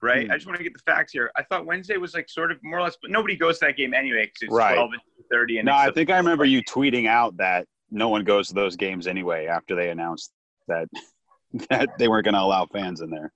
right? 0.00 0.24
Hmm. 0.24 0.32
I 0.32 0.36
just 0.36 0.46
want 0.46 0.56
to 0.56 0.64
get 0.64 0.72
the 0.72 0.80
facts 0.90 1.12
here. 1.12 1.30
I 1.36 1.42
thought 1.42 1.66
Wednesday 1.66 1.98
was 1.98 2.14
like 2.14 2.30
sort 2.30 2.50
of 2.50 2.56
more 2.62 2.78
or 2.78 2.82
less, 2.82 2.96
but 3.02 3.10
nobody 3.10 3.36
goes 3.36 3.58
to 3.58 3.66
that 3.66 3.76
game 3.76 3.92
anyway 3.92 4.24
because 4.24 4.40
it's 4.40 4.54
right. 4.54 4.74
12 4.74 4.92
and 4.92 5.02
30. 5.30 5.58
And 5.58 5.66
no, 5.66 5.74
I 5.74 5.90
think 5.90 6.08
I 6.08 6.16
remember 6.16 6.46
you 6.46 6.62
tweeting 6.62 7.06
out 7.06 7.36
that 7.36 7.66
no 7.90 8.08
one 8.08 8.24
goes 8.24 8.48
to 8.48 8.54
those 8.54 8.74
games 8.74 9.06
anyway 9.06 9.44
after 9.44 9.74
they 9.74 9.90
announced 9.90 10.32
that 10.66 10.88
that 11.68 11.90
they 11.98 12.08
weren't 12.08 12.24
going 12.24 12.36
to 12.36 12.40
allow 12.40 12.64
fans 12.64 13.02
in 13.02 13.10
there. 13.10 13.30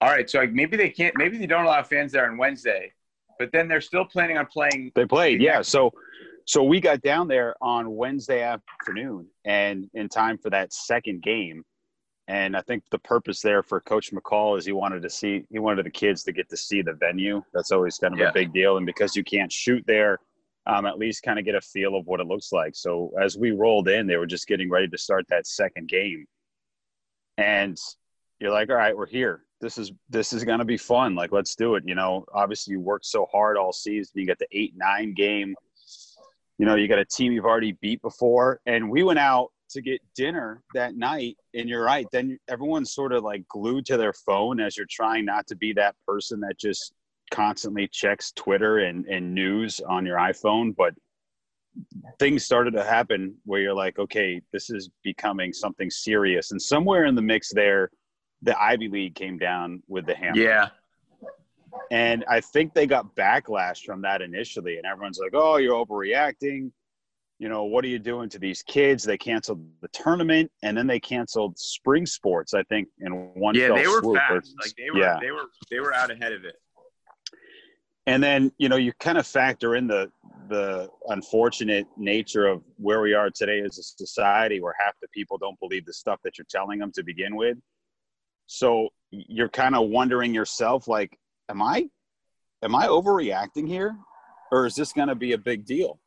All 0.00 0.10
right, 0.10 0.30
so 0.30 0.38
like 0.38 0.52
maybe 0.52 0.76
they 0.76 0.90
can't. 0.90 1.16
Maybe 1.18 1.38
they 1.38 1.46
don't 1.46 1.64
allow 1.64 1.82
fans 1.82 2.12
there 2.12 2.30
on 2.30 2.36
Wednesday, 2.36 2.92
but 3.36 3.50
then 3.50 3.66
they're 3.66 3.80
still 3.80 4.04
planning 4.04 4.38
on 4.38 4.46
playing. 4.46 4.92
They 4.94 5.06
played, 5.06 5.42
yeah. 5.42 5.60
So, 5.62 5.92
so 6.46 6.62
we 6.62 6.80
got 6.80 7.00
down 7.00 7.28
there 7.28 7.54
on 7.60 7.94
Wednesday 7.94 8.42
afternoon, 8.42 9.26
and 9.44 9.88
in 9.94 10.08
time 10.08 10.38
for 10.38 10.50
that 10.50 10.72
second 10.72 11.22
game. 11.22 11.64
And 12.26 12.56
I 12.56 12.62
think 12.62 12.84
the 12.90 12.98
purpose 12.98 13.42
there 13.42 13.62
for 13.62 13.80
Coach 13.80 14.10
McCall 14.10 14.58
is 14.58 14.64
he 14.64 14.72
wanted 14.72 15.02
to 15.02 15.10
see 15.10 15.44
he 15.50 15.58
wanted 15.58 15.84
the 15.84 15.90
kids 15.90 16.22
to 16.24 16.32
get 16.32 16.48
to 16.50 16.56
see 16.56 16.80
the 16.80 16.94
venue. 16.94 17.42
That's 17.52 17.70
always 17.70 17.98
kind 17.98 18.14
of 18.14 18.20
yeah. 18.20 18.30
a 18.30 18.32
big 18.32 18.52
deal, 18.52 18.76
and 18.76 18.86
because 18.86 19.14
you 19.14 19.24
can't 19.24 19.52
shoot 19.52 19.84
there, 19.86 20.18
um, 20.66 20.86
at 20.86 20.98
least 20.98 21.22
kind 21.22 21.38
of 21.38 21.44
get 21.44 21.54
a 21.54 21.60
feel 21.60 21.96
of 21.96 22.06
what 22.06 22.20
it 22.20 22.26
looks 22.26 22.52
like. 22.52 22.74
So 22.74 23.12
as 23.20 23.36
we 23.36 23.50
rolled 23.50 23.88
in, 23.88 24.06
they 24.06 24.16
were 24.16 24.26
just 24.26 24.46
getting 24.46 24.70
ready 24.70 24.88
to 24.88 24.98
start 24.98 25.26
that 25.28 25.46
second 25.46 25.88
game, 25.88 26.26
and 27.36 27.78
you're 28.40 28.52
like, 28.52 28.70
all 28.70 28.76
right, 28.76 28.96
we're 28.96 29.06
here 29.06 29.42
this 29.64 29.78
is 29.78 29.92
this 30.10 30.34
is 30.34 30.44
going 30.44 30.58
to 30.58 30.64
be 30.64 30.76
fun. 30.76 31.14
Like, 31.14 31.32
let's 31.32 31.56
do 31.56 31.74
it. 31.74 31.84
You 31.86 31.94
know, 31.94 32.26
obviously 32.32 32.72
you 32.72 32.80
worked 32.80 33.06
so 33.06 33.26
hard 33.32 33.56
all 33.56 33.72
season. 33.72 34.12
You 34.14 34.26
got 34.26 34.38
the 34.38 34.46
eight 34.52 34.74
nine 34.76 35.14
game. 35.14 35.54
You 36.58 36.66
know, 36.66 36.76
you 36.76 36.88
got 36.88 36.98
a 36.98 37.04
team 37.04 37.32
you've 37.32 37.44
already 37.44 37.72
beat 37.72 38.00
before, 38.02 38.60
and 38.66 38.90
we 38.90 39.02
went 39.02 39.18
out 39.18 39.50
to 39.70 39.82
get 39.82 40.00
dinner 40.14 40.62
that 40.74 40.96
night. 40.96 41.36
And 41.54 41.68
you're 41.68 41.84
right. 41.84 42.06
Then 42.12 42.38
everyone's 42.48 42.92
sort 42.92 43.12
of 43.12 43.24
like 43.24 43.46
glued 43.48 43.86
to 43.86 43.96
their 43.96 44.12
phone 44.12 44.60
as 44.60 44.76
you're 44.76 44.86
trying 44.88 45.24
not 45.24 45.46
to 45.48 45.56
be 45.56 45.72
that 45.74 45.96
person 46.06 46.40
that 46.40 46.58
just 46.58 46.92
constantly 47.30 47.88
checks 47.88 48.32
Twitter 48.32 48.78
and, 48.78 49.06
and 49.06 49.34
news 49.34 49.80
on 49.80 50.06
your 50.06 50.18
iPhone. 50.18 50.74
But 50.76 50.94
things 52.18 52.44
started 52.44 52.72
to 52.74 52.84
happen 52.84 53.36
where 53.44 53.60
you're 53.60 53.74
like, 53.74 53.98
okay, 53.98 54.40
this 54.52 54.70
is 54.70 54.90
becoming 55.02 55.52
something 55.52 55.90
serious. 55.90 56.52
And 56.52 56.62
somewhere 56.62 57.04
in 57.04 57.14
the 57.14 57.22
mix 57.22 57.52
there– 57.52 57.90
the 58.42 58.62
Ivy 58.62 58.88
League 58.88 59.14
came 59.14 59.38
down 59.38 59.82
with 59.88 60.04
the 60.04 60.14
hammer. 60.14 60.36
Yeah. 60.36 60.68
And 61.90 62.24
I 62.28 62.40
think 62.40 62.74
they 62.74 62.86
got 62.86 63.14
backlash 63.14 63.84
from 63.84 64.02
that 64.02 64.22
initially. 64.22 64.76
And 64.76 64.86
everyone's 64.86 65.18
like, 65.18 65.32
oh, 65.34 65.56
you're 65.56 65.74
overreacting. 65.74 66.70
You 67.38 67.48
know, 67.48 67.64
what 67.64 67.84
are 67.84 67.88
you 67.88 67.98
doing 67.98 68.28
to 68.30 68.38
these 68.38 68.62
kids? 68.62 69.02
They 69.02 69.18
canceled 69.18 69.66
the 69.80 69.88
tournament 69.88 70.50
and 70.62 70.76
then 70.76 70.86
they 70.86 71.00
canceled 71.00 71.58
spring 71.58 72.06
sports, 72.06 72.54
I 72.54 72.62
think, 72.64 72.88
in 73.00 73.12
one 73.34 73.54
Yeah, 73.54 73.74
they 73.74 73.88
were 73.88 74.00
swoop. 74.00 74.16
fast. 74.16 74.54
Like 74.60 74.72
they 74.76 74.90
were 74.90 74.98
yeah. 74.98 75.18
they 75.20 75.30
were 75.30 75.46
they 75.70 75.80
were 75.80 75.92
out 75.92 76.10
ahead 76.10 76.32
of 76.32 76.44
it. 76.44 76.54
And 78.06 78.22
then, 78.22 78.52
you 78.58 78.68
know, 78.68 78.76
you 78.76 78.92
kind 79.00 79.18
of 79.18 79.26
factor 79.26 79.74
in 79.74 79.86
the 79.86 80.10
the 80.48 80.88
unfortunate 81.08 81.86
nature 81.96 82.46
of 82.46 82.62
where 82.76 83.00
we 83.00 83.14
are 83.14 83.30
today 83.30 83.60
as 83.60 83.78
a 83.78 83.82
society 83.82 84.60
where 84.60 84.74
half 84.78 84.94
the 85.00 85.08
people 85.08 85.38
don't 85.38 85.58
believe 85.58 85.86
the 85.86 85.92
stuff 85.92 86.20
that 86.22 86.38
you're 86.38 86.46
telling 86.50 86.78
them 86.78 86.92
to 86.92 87.02
begin 87.02 87.34
with 87.34 87.56
so 88.46 88.88
you're 89.10 89.48
kind 89.48 89.74
of 89.74 89.88
wondering 89.88 90.34
yourself, 90.34 90.88
like, 90.88 91.18
am 91.48 91.62
I, 91.62 91.88
am 92.62 92.74
I 92.74 92.86
overreacting 92.86 93.68
here, 93.68 93.96
or 94.50 94.66
is 94.66 94.74
this 94.74 94.92
going 94.92 95.08
to 95.08 95.14
be 95.14 95.32
a 95.32 95.38
big 95.38 95.64
deal? 95.64 96.00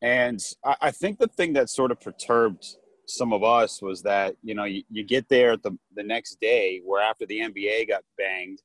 And 0.00 0.40
I, 0.64 0.76
I 0.82 0.90
think 0.90 1.18
the 1.18 1.28
thing 1.28 1.54
that 1.54 1.70
sort 1.70 1.90
of 1.90 2.00
perturbed 2.00 2.64
some 3.06 3.32
of 3.32 3.42
us 3.42 3.80
was 3.80 4.02
that 4.02 4.36
you 4.42 4.54
know 4.54 4.64
you, 4.64 4.82
you 4.90 5.02
get 5.02 5.28
there 5.30 5.56
the 5.56 5.76
the 5.96 6.02
next 6.02 6.40
day 6.40 6.80
where 6.84 7.02
after 7.02 7.24
the 7.24 7.40
NBA 7.40 7.88
got 7.88 8.04
banged, 8.18 8.60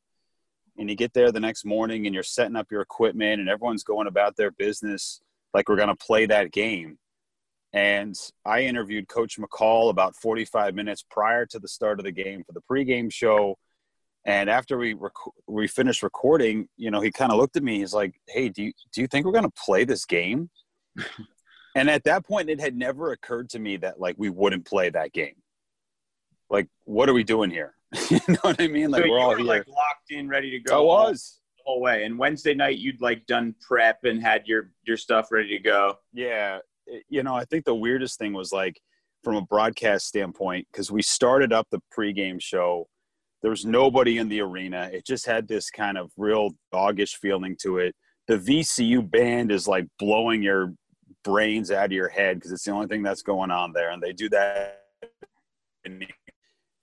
and 0.78 0.90
you 0.90 0.96
get 0.96 1.14
there 1.14 1.32
the 1.32 1.40
next 1.40 1.66
morning 1.66 2.06
and 2.06 2.14
you're 2.14 2.24
setting 2.24 2.56
up 2.56 2.72
your 2.72 2.82
equipment 2.82 3.40
and 3.40 3.50
everyone's 3.50 3.84
going 3.84 4.08
about 4.08 4.36
their 4.36 4.52
business 4.52 5.22
like 5.54 5.70
we're 5.70 5.76
going 5.76 5.90
to 5.90 5.96
play 5.96 6.26
that 6.26 6.52
game. 6.52 6.98
And 7.74 8.16
I 8.46 8.62
interviewed 8.62 9.08
Coach 9.08 9.38
McCall 9.40 9.90
about 9.90 10.16
45 10.16 10.76
minutes 10.76 11.04
prior 11.10 11.46
to 11.48 11.60
the 11.60 11.68
start 11.68 12.00
of 12.00 12.06
the 12.06 12.12
game 12.12 12.44
for 12.44 12.54
the 12.54 12.62
pregame 12.62 13.12
show. 13.12 13.58
And 14.26 14.50
after 14.50 14.78
we 14.78 14.94
rec- 14.94 15.12
we 15.48 15.68
finished 15.68 16.02
recording, 16.02 16.68
you 16.78 16.92
know, 16.92 17.02
he 17.02 17.12
kind 17.12 17.32
of 17.32 17.38
looked 17.38 17.58
at 17.58 17.64
me. 17.64 17.80
He's 17.80 17.94
like, 17.94 18.16
"Hey, 18.28 18.50
do 18.50 18.64
you 18.64 18.74
do 18.94 19.02
you 19.02 19.08
think 19.08 19.26
we're 19.26 19.34
going 19.34 19.44
to 19.44 19.64
play 19.66 19.84
this 19.84 20.06
game?" 20.06 20.50
and 21.76 21.90
at 21.90 22.06
that 22.06 22.26
point, 22.26 22.50
it 22.50 22.62
had 22.62 22.76
never 22.76 23.12
occurred 23.12 23.50
to 23.50 23.60
me 23.60 23.78
that 23.78 24.00
like 24.00 24.16
we 24.18 24.30
wouldn't 24.30 24.66
play 24.66 24.90
that 24.90 25.12
game. 25.12 25.36
Like, 26.50 26.68
what 26.86 27.10
are 27.10 27.14
we 27.14 27.24
doing 27.24 27.50
here? 27.50 27.76
you 28.10 28.20
know 28.28 28.40
what 28.42 28.62
I 28.62 28.68
mean? 28.68 28.92
Like 28.92 29.04
so 29.04 29.10
we're 29.10 29.18
you 29.18 29.24
all 29.24 29.30
were 29.32 29.38
here. 29.38 29.46
like 29.46 29.68
locked 29.68 30.12
in, 30.12 30.30
ready 30.30 30.52
to 30.52 30.60
go. 30.60 30.90
I 30.90 31.08
was. 31.10 31.40
the 31.58 31.64
whole 31.66 31.82
way. 31.82 32.06
And 32.06 32.18
Wednesday 32.18 32.54
night, 32.54 32.78
you'd 32.78 33.02
like 33.02 33.26
done 33.26 33.54
prep 33.60 34.04
and 34.04 34.22
had 34.22 34.48
your 34.48 34.72
your 34.88 34.98
stuff 34.98 35.32
ready 35.32 35.50
to 35.50 35.60
go. 35.60 35.98
Yeah, 36.14 36.60
you 37.10 37.24
know, 37.24 37.36
I 37.36 37.46
think 37.46 37.66
the 37.66 37.76
weirdest 37.76 38.20
thing 38.20 38.34
was 38.34 38.52
like 38.52 38.80
from 39.24 39.36
a 39.36 39.42
broadcast 39.42 40.08
standpoint 40.08 40.68
because 40.72 40.92
we 40.92 41.02
started 41.02 41.54
up 41.54 41.68
the 41.72 41.82
pregame 41.98 42.42
show. 42.42 42.88
There 43.44 43.52
was 43.52 43.66
nobody 43.66 44.18
in 44.18 44.30
the 44.30 44.40
arena. 44.40 44.90
It 44.92 45.06
just 45.06 45.26
had 45.26 45.48
this 45.48 45.70
kind 45.70 45.98
of 45.98 46.12
real 46.18 46.52
doggish 46.72 47.18
feeling 47.18 47.58
to 47.62 47.78
it. 47.78 47.94
The 48.28 48.38
VCU 48.38 49.12
band 49.12 49.52
is 49.52 49.68
like 49.68 49.86
blowing 50.00 50.42
your 50.42 50.74
brains 51.26 51.70
out 51.70 51.88
of 51.88 51.92
your 51.92 52.08
head 52.08 52.38
because 52.38 52.54
it's 52.54 52.64
the 52.64 52.72
only 52.72 52.88
thing 52.88 53.04
that's 53.04 53.22
going 53.22 53.52
on 53.52 53.74
there, 53.74 53.92
and 53.92 54.02
they 54.02 54.14
do 54.14 54.30
that. 54.30 54.80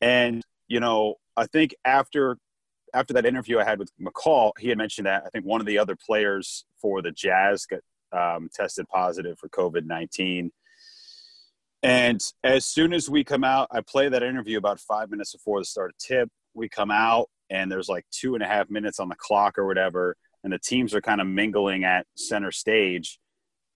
And 0.02 0.42
you 0.68 0.80
know, 0.80 1.14
I 1.36 1.46
think 1.46 1.74
after 1.86 2.36
after 2.92 3.14
that 3.14 3.24
interview 3.24 3.58
I 3.58 3.64
had 3.64 3.78
with 3.78 3.90
McCall, 3.98 4.52
he 4.58 4.68
had 4.68 4.76
mentioned 4.76 5.06
that 5.06 5.22
I 5.24 5.30
think 5.30 5.46
one 5.46 5.60
of 5.60 5.66
the 5.66 5.78
other 5.78 5.96
players 5.96 6.66
for 6.80 7.00
the 7.00 7.10
Jazz 7.10 7.66
got 7.66 7.80
um, 8.12 8.50
tested 8.52 8.86
positive 8.88 9.38
for 9.38 9.48
COVID 9.48 9.86
19. 9.86 10.52
And 11.82 12.20
as 12.44 12.66
soon 12.66 12.92
as 12.92 13.08
we 13.08 13.24
come 13.24 13.44
out, 13.44 13.68
I 13.70 13.80
play 13.80 14.10
that 14.10 14.22
interview 14.22 14.58
about 14.58 14.80
five 14.80 15.10
minutes 15.10 15.32
before 15.32 15.60
the 15.60 15.64
start 15.64 15.90
of 15.90 15.96
tip. 15.96 16.30
We 16.60 16.68
come 16.68 16.90
out, 16.90 17.28
and 17.48 17.72
there's 17.72 17.88
like 17.88 18.04
two 18.10 18.34
and 18.34 18.42
a 18.42 18.46
half 18.46 18.70
minutes 18.70 19.00
on 19.00 19.08
the 19.08 19.16
clock 19.16 19.58
or 19.58 19.66
whatever, 19.66 20.16
and 20.44 20.52
the 20.52 20.58
teams 20.58 20.94
are 20.94 21.00
kind 21.00 21.20
of 21.20 21.26
mingling 21.26 21.84
at 21.84 22.06
center 22.14 22.52
stage. 22.52 23.18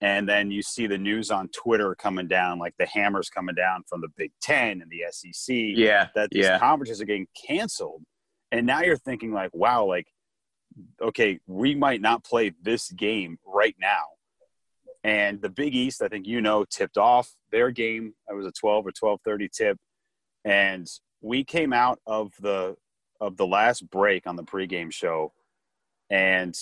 And 0.00 0.28
then 0.28 0.50
you 0.50 0.60
see 0.60 0.86
the 0.86 0.98
news 0.98 1.30
on 1.30 1.48
Twitter 1.48 1.94
coming 1.94 2.28
down, 2.28 2.58
like 2.58 2.74
the 2.78 2.86
hammers 2.86 3.30
coming 3.30 3.54
down 3.54 3.84
from 3.88 4.02
the 4.02 4.08
Big 4.16 4.32
Ten 4.42 4.82
and 4.82 4.90
the 4.90 5.04
SEC 5.10 5.54
Yeah, 5.54 6.08
that 6.14 6.28
these 6.30 6.44
yeah. 6.44 6.58
conferences 6.58 7.00
are 7.00 7.06
getting 7.06 7.26
canceled. 7.46 8.02
And 8.52 8.66
now 8.66 8.82
you're 8.82 8.98
thinking 8.98 9.32
like, 9.32 9.50
wow, 9.54 9.86
like, 9.86 10.06
okay, 11.00 11.40
we 11.46 11.74
might 11.74 12.02
not 12.02 12.22
play 12.22 12.52
this 12.62 12.90
game 12.92 13.38
right 13.46 13.74
now. 13.80 14.04
And 15.04 15.40
the 15.40 15.48
Big 15.48 15.74
East, 15.74 16.02
I 16.02 16.08
think 16.08 16.26
you 16.26 16.40
know, 16.40 16.64
tipped 16.64 16.98
off 16.98 17.34
their 17.50 17.70
game. 17.70 18.14
It 18.28 18.34
was 18.34 18.46
a 18.46 18.52
12 18.52 18.86
or 18.86 18.92
12:30 18.92 19.50
tip, 19.50 19.78
and 20.44 20.86
we 21.24 21.42
came 21.42 21.72
out 21.72 21.98
of 22.06 22.32
the 22.40 22.76
of 23.20 23.36
the 23.38 23.46
last 23.46 23.88
break 23.90 24.26
on 24.26 24.36
the 24.36 24.44
pregame 24.44 24.92
show, 24.92 25.32
and 26.10 26.54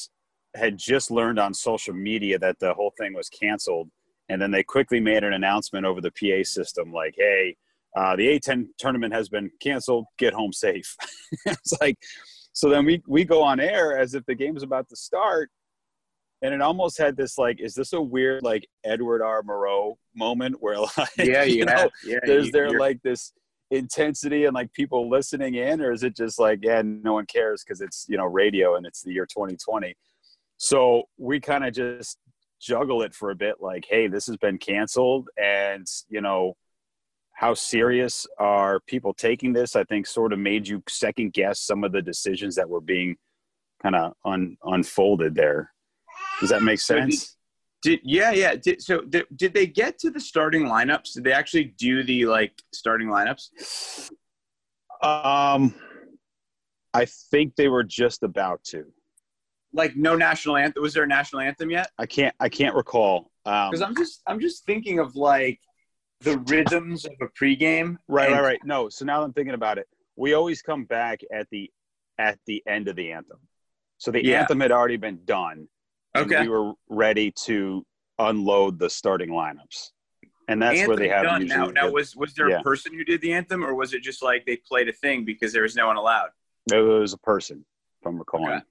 had 0.55 0.79
just 0.79 1.11
learned 1.11 1.39
on 1.41 1.53
social 1.53 1.93
media 1.93 2.39
that 2.39 2.59
the 2.61 2.73
whole 2.73 2.93
thing 2.97 3.13
was 3.13 3.29
canceled. 3.29 3.91
And 4.29 4.41
then 4.41 4.53
they 4.53 4.63
quickly 4.63 5.01
made 5.01 5.25
an 5.25 5.33
announcement 5.33 5.85
over 5.85 6.01
the 6.01 6.13
PA 6.13 6.45
system, 6.45 6.93
like, 6.93 7.15
"Hey, 7.19 7.57
uh, 7.97 8.15
the 8.15 8.29
A10 8.29 8.69
tournament 8.79 9.13
has 9.13 9.29
been 9.29 9.51
canceled. 9.61 10.07
Get 10.17 10.33
home 10.33 10.53
safe." 10.53 10.97
it's 11.47 11.73
like, 11.81 11.97
so 12.53 12.69
then 12.69 12.85
we 12.87 13.03
we 13.09 13.25
go 13.25 13.43
on 13.43 13.59
air 13.59 13.99
as 13.99 14.15
if 14.15 14.25
the 14.27 14.35
game's 14.35 14.63
about 14.63 14.89
to 14.91 14.97
start, 14.97 15.51
and 16.41 16.55
it 16.55 16.63
almost 16.63 16.99
had 16.99 17.17
this 17.17 17.37
like, 17.37 17.61
is 17.61 17.75
this 17.75 17.93
a 17.95 18.01
weird 18.01 18.45
like 18.45 18.69
Edward 18.85 19.23
R. 19.23 19.43
Murrow 19.43 19.97
moment 20.15 20.57
where 20.61 20.79
like, 20.97 21.17
Yeah, 21.19 21.43
you 21.43 21.65
know, 21.65 21.91
yeah, 22.05 22.21
there's 22.25 22.47
you- 22.47 22.53
there 22.53 22.79
like 22.79 23.03
this 23.03 23.33
intensity 23.73 24.45
and 24.45 24.55
like 24.55 24.73
people 24.75 25.09
listening 25.09 25.55
in, 25.55 25.81
or 25.81 25.93
is 25.93 26.03
it 26.03 26.15
just 26.15 26.39
like, 26.39 26.61
yeah, 26.63 26.83
no 26.85 27.15
one 27.15 27.27
cares 27.27 27.65
because 27.65 27.81
it's 27.81 28.07
you 28.09 28.17
know 28.17 28.27
radio 28.27 28.77
and 28.77 28.87
it's 28.87 29.03
the 29.03 29.13
year 29.13 29.27
2020. 29.27 29.95
So 30.59 31.05
we 31.19 31.41
kind 31.41 31.65
of 31.65 31.75
just 31.75 32.19
juggle 32.61 33.03
it 33.03 33.15
for 33.15 33.31
a 33.31 33.35
bit, 33.35 33.57
like, 33.61 33.85
hey, 33.89 34.07
this 34.07 34.27
has 34.27 34.37
been 34.37 34.59
canceled, 34.59 35.29
and 35.43 35.87
you 36.09 36.21
know 36.21 36.55
how 37.35 37.55
serious 37.55 38.27
are 38.39 38.79
people 38.87 39.15
taking 39.15 39.53
this? 39.53 39.75
I 39.75 39.85
think 39.85 40.07
sort 40.07 40.33
of 40.33 40.39
made 40.39 40.69
you 40.69 40.83
second 40.89 41.33
guess 41.33 41.61
some 41.61 41.83
of 41.83 41.91
the 41.91 42.03
decisions 42.03 42.55
that 42.57 42.69
were 42.69 42.81
being 42.81 43.17
kind 43.83 43.97
of 43.97 44.13
un, 44.25 44.57
unfolded 44.63 45.35
there. 45.35 45.73
Does 46.41 46.51
that 46.51 46.63
make 46.63 46.79
sense? 46.79 47.37
Did 47.83 48.01
yeah 48.05 48.31
yeah 48.31 48.55
did, 48.55 48.81
so 48.81 49.01
did, 49.03 49.27
did 49.35 49.53
they 49.55 49.67
get 49.67 49.99
to 50.01 50.11
the 50.11 50.21
starting 50.21 50.65
lineups? 50.67 51.15
Did 51.15 51.25
they 51.25 51.33
actually 51.33 51.75
do 51.77 52.03
the 52.05 52.27
like 52.27 52.53
starting 52.73 53.09
lineups? 53.09 54.11
Um, 55.03 55.75
I 56.95 57.07
think 57.07 57.57
they 57.57 57.69
were 57.69 57.83
just 57.83 58.23
about 58.23 58.63
to. 58.65 58.85
Like 59.73 59.97
no 59.97 60.15
national 60.15 60.57
anthem? 60.59 60.83
Was 60.83 60.95
there 60.95 61.03
a 61.05 61.09
national 61.09 61.41
anthem 61.43 61.71
yet? 61.71 61.91
I 61.99 62.07
can't. 62.07 62.35
I 62.39 62.49
can't 62.49 62.75
recall. 62.75 63.31
Um, 63.47 63.71
Because 63.71 63.83
I'm 63.83 63.97
just 63.97 64.23
I'm 64.27 64.39
just 64.39 64.65
thinking 64.65 64.99
of 64.99 65.17
like 65.17 65.59
the 66.21 66.39
rhythms 66.47 67.05
of 67.05 67.13
a 67.21 67.27
pregame. 67.29 67.97
right, 68.07 68.29
and- 68.29 68.37
right, 68.37 68.43
right. 68.45 68.61
No. 68.65 68.89
So 68.91 69.05
now 69.05 69.23
I'm 69.25 69.33
thinking 69.33 69.55
about 69.55 69.79
it. 69.79 69.89
We 70.15 70.35
always 70.35 70.63
come 70.63 70.85
back 70.85 71.21
at 71.33 71.49
the 71.51 71.71
at 72.19 72.39
the 72.47 72.63
end 72.69 72.87
of 72.89 72.95
the 72.97 73.11
anthem. 73.13 73.39
So 73.99 74.11
the 74.11 74.25
Yeah. 74.25 74.41
anthem 74.41 74.61
had 74.61 74.71
already 74.71 74.99
been 74.99 75.25
done. 75.25 75.67
Okay. 76.17 76.43
We 76.43 76.49
were 76.49 76.73
ready 76.89 77.33
to 77.45 77.85
unload 78.19 78.79
the 78.79 78.91
starting 78.91 79.31
lineups, 79.31 79.91
and 80.49 80.61
that's 80.61 80.87
where 80.87 80.97
they 80.97 81.11
Anthem 81.11 81.31
have 81.31 81.49
done. 81.49 81.49
Now, 81.49 81.67
now 81.87 81.91
was 81.91 82.15
was 82.15 82.35
there 82.35 82.51
Yeah. 82.51 82.61
a 82.61 82.63
person 82.63 82.93
who 82.93 83.05
did 83.05 83.21
the 83.21 83.33
anthem, 83.33 83.65
or 83.65 83.75
was 83.75 83.95
it 83.95 84.03
just 84.03 84.23
like 84.23 84.45
they 84.45 84.57
played 84.57 84.89
a 84.89 84.93
thing 84.93 85.25
because 85.25 85.53
there 85.53 85.63
was 85.63 85.75
no 85.75 85.87
one 85.87 85.97
allowed? 85.97 86.31
No 86.71 86.97
it 86.97 87.01
was 87.01 87.13
a 87.13 87.19
person, 87.19 87.65
if 88.01 88.07
I'm 88.07 88.19
recalling. 88.19 88.51
Okay. 88.53 88.63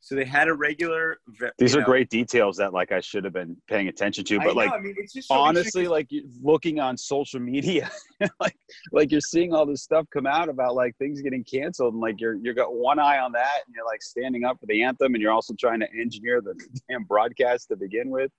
So 0.00 0.14
they 0.14 0.24
had 0.24 0.48
a 0.48 0.54
regular. 0.54 1.18
These 1.58 1.74
are 1.74 1.80
know- 1.80 1.86
great 1.86 2.08
details 2.08 2.56
that 2.58 2.72
like 2.72 2.92
I 2.92 3.00
should 3.00 3.24
have 3.24 3.32
been 3.32 3.56
paying 3.66 3.88
attention 3.88 4.24
to, 4.24 4.36
I 4.36 4.38
but 4.38 4.46
know, 4.48 4.52
like 4.54 4.72
I 4.72 4.78
mean, 4.78 4.94
so 5.06 5.34
honestly 5.34 5.88
like 5.88 6.08
looking 6.40 6.78
on 6.78 6.96
social 6.96 7.40
media 7.40 7.90
like 8.40 8.56
like 8.92 9.10
you're 9.10 9.20
seeing 9.20 9.52
all 9.52 9.66
this 9.66 9.82
stuff 9.82 10.06
come 10.12 10.26
out 10.26 10.48
about 10.48 10.74
like 10.74 10.96
things 10.98 11.20
getting 11.20 11.44
canceled 11.44 11.94
and 11.94 12.00
like 12.00 12.20
you're 12.20 12.34
you 12.34 12.54
got 12.54 12.74
one 12.74 12.98
eye 12.98 13.18
on 13.18 13.32
that 13.32 13.62
and 13.66 13.74
you're 13.74 13.86
like 13.86 14.02
standing 14.02 14.44
up 14.44 14.58
for 14.60 14.66
the 14.66 14.82
anthem 14.82 15.14
and 15.14 15.22
you're 15.22 15.32
also 15.32 15.54
trying 15.58 15.80
to 15.80 15.86
engineer 16.00 16.40
the 16.40 16.54
damn 16.88 17.02
broadcast 17.04 17.68
to 17.68 17.76
begin 17.76 18.08
with 18.08 18.30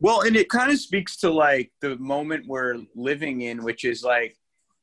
Well, 0.00 0.22
and 0.22 0.34
it 0.36 0.48
kind 0.48 0.70
of 0.70 0.78
speaks 0.78 1.16
to 1.18 1.30
like 1.30 1.72
the 1.80 1.96
moment 1.98 2.46
we're 2.46 2.78
living 2.94 3.42
in, 3.42 3.62
which 3.62 3.84
is 3.84 4.02
like 4.02 4.36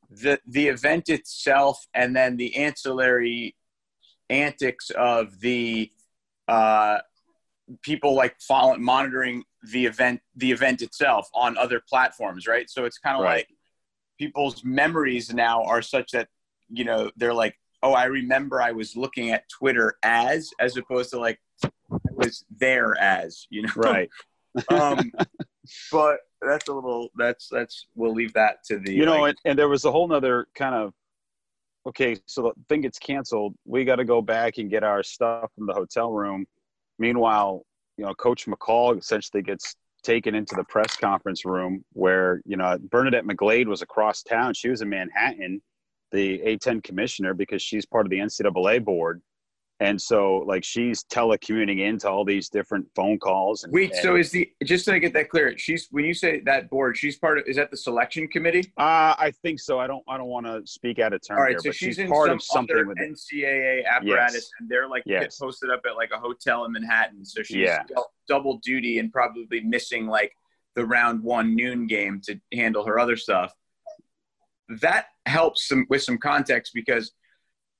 the 0.09 0.39
the 0.47 0.67
event 0.67 1.09
itself, 1.09 1.85
and 1.93 2.15
then 2.15 2.37
the 2.37 2.55
ancillary 2.55 3.55
antics 4.29 4.89
of 4.91 5.39
the 5.39 5.91
uh, 6.47 6.99
people 7.81 8.15
like 8.15 8.35
following, 8.39 8.83
monitoring 8.83 9.43
the 9.71 9.85
event, 9.85 10.21
the 10.35 10.51
event 10.51 10.81
itself 10.81 11.29
on 11.33 11.57
other 11.57 11.81
platforms, 11.87 12.47
right? 12.47 12.69
So 12.69 12.85
it's 12.85 12.97
kind 12.97 13.17
of 13.17 13.23
Right. 13.23 13.37
like 13.37 13.49
people's 14.17 14.63
memories 14.63 15.33
now 15.33 15.63
are 15.63 15.81
such 15.81 16.11
that 16.11 16.27
you 16.69 16.83
know 16.85 17.11
they're 17.17 17.33
like, 17.33 17.55
oh, 17.83 17.93
I 17.93 18.05
remember 18.05 18.61
I 18.61 18.71
was 18.71 18.95
looking 18.95 19.31
at 19.31 19.47
Twitter 19.49 19.97
as, 20.03 20.49
as 20.59 20.77
opposed 20.77 21.11
to 21.11 21.19
like 21.19 21.39
I 21.63 21.69
was 22.13 22.43
there 22.57 22.95
as, 22.99 23.47
you 23.49 23.63
know, 23.63 23.73
right 23.75 24.09
um, 24.69 25.11
but 25.91 26.17
that's 26.41 26.67
a 26.67 26.73
little. 26.73 27.09
That's 27.15 27.47
that's. 27.49 27.87
We'll 27.95 28.13
leave 28.13 28.33
that 28.33 28.63
to 28.65 28.79
the. 28.79 28.93
you 28.93 29.05
know 29.05 29.21
like, 29.21 29.29
and, 29.29 29.51
and 29.51 29.59
there 29.59 29.67
was 29.69 29.85
a 29.85 29.91
whole 29.91 30.07
nother 30.07 30.47
kind 30.55 30.73
of 30.75 30.93
okay 31.87 32.17
so 32.25 32.41
the 32.41 32.51
thing 32.69 32.81
gets 32.81 32.99
canceled. 32.99 33.55
We 33.65 33.85
got 33.85 33.95
to 33.97 34.05
go 34.05 34.21
back 34.21 34.57
and 34.57 34.69
get 34.69 34.83
our 34.83 35.03
stuff 35.03 35.51
from 35.55 35.67
the 35.67 35.73
hotel 35.73 36.11
room. 36.11 36.45
Meanwhile 36.99 37.63
you 37.97 38.05
know 38.05 38.13
coach 38.13 38.45
mccall 38.45 38.99
essentially 38.99 39.41
gets 39.41 39.75
taken 40.03 40.35
into 40.35 40.55
the 40.55 40.63
press 40.65 40.95
conference 40.95 41.43
room 41.45 41.83
where 41.93 42.41
you 42.45 42.55
know 42.55 42.77
bernadette 42.91 43.25
mcglade 43.25 43.67
was 43.67 43.81
across 43.81 44.23
town. 44.23 44.53
She 44.53 44.69
was 44.69 44.81
in 44.81 44.89
manhattan 44.89 45.61
the 46.11 46.39
a10 46.39 46.83
commissioner 46.83 47.33
because 47.33 47.61
she's 47.61 47.85
part 47.85 48.05
of 48.05 48.09
the 48.09 48.19
ncaa 48.19 48.83
board 48.83 49.21
and 49.79 50.01
so 50.01 50.37
like 50.47 50.63
she's 50.63 51.03
telecommuting 51.03 51.79
into 51.81 52.09
all 52.09 52.25
these 52.25 52.49
different 52.49 52.87
phone 52.95 53.19
calls 53.19 53.63
and, 53.63 53.71
wait. 53.71 53.91
and- 53.91 53.99
So 54.01 54.15
is 54.15 54.31
the 54.31 54.51
just 54.63 54.85
to 54.85 54.99
get 54.99 55.13
that 55.13 55.29
clear? 55.29 55.55
She's 55.57 55.87
when 55.91 56.03
you 56.05 56.13
say 56.15 56.39
that 56.41 56.69
board, 56.69 56.97
she's 56.97 57.17
part 57.17 57.37
of. 57.37 57.45
Is 57.47 57.57
that 57.57 57.69
the 57.69 57.77
selection 57.77 58.27
committee? 58.27 58.71
uh, 58.77 59.13
i 59.19 59.31
think 59.43 59.59
so 59.59 59.79
i 59.79 59.85
don't 59.87 60.03
i 60.07 60.17
don't 60.17 60.27
want 60.29 60.45
to 60.47 60.61
speak 60.65 60.97
out 60.99 61.13
of 61.13 61.21
turn 61.25 61.37
All 61.37 61.43
right. 61.43 61.51
here, 61.51 61.59
So 61.59 61.69
but 61.69 61.75
she's, 61.75 61.87
she's 61.95 61.99
in 61.99 62.09
part 62.09 62.27
some 62.27 62.35
of 62.37 62.43
something 62.43 62.87
with 62.87 62.97
it. 62.99 63.11
NCAA 63.11 63.85
apparatus, 63.85 64.33
Yes. 64.35 64.49
and 64.59 64.69
they're 64.69 64.87
like 64.89 65.03
Yes. 65.05 65.37
posted 65.37 65.69
up 65.69 65.81
at 65.87 65.95
like 65.95 66.09
a 66.11 66.17
hotel 66.19 66.65
in 66.65 66.71
Manhattan. 66.71 67.23
So 67.23 67.43
she's 67.43 67.57
Yeah. 67.57 67.83
double 68.27 68.57
duty 68.63 68.97
and 68.99 69.11
probably 69.11 69.61
missing 69.61 70.07
like 70.07 70.33
the 70.75 70.85
round 70.85 71.21
one 71.23 71.55
noon 71.55 71.87
game 71.87 72.19
to 72.25 72.39
handle 72.53 72.83
her 72.85 72.99
other 72.99 73.15
stuff. 73.15 73.53
that 74.81 75.05
helps 75.25 75.67
some 75.67 75.85
with 75.89 76.03
some 76.03 76.17
context 76.17 76.73
because 76.73 77.13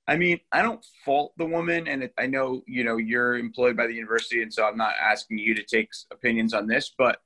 I 0.08 0.16
mean, 0.16 0.40
I 0.54 0.62
don't 0.62 0.86
fault 1.04 1.34
the 1.38 1.46
woman, 1.46 1.88
and 1.88 2.10
I 2.18 2.28
know 2.28 2.62
you 2.66 2.84
know 2.84 2.98
you're 2.98 3.38
employed 3.38 3.76
by 3.76 3.88
the 3.88 3.94
university, 3.94 4.42
and 4.42 4.54
so 4.54 4.66
I'm 4.66 4.78
not 4.78 4.94
asking 5.02 5.38
you 5.38 5.54
to 5.56 5.64
take 5.64 5.90
opinions 6.12 6.54
on 6.54 6.66
this, 6.66 6.94
but 6.98 7.20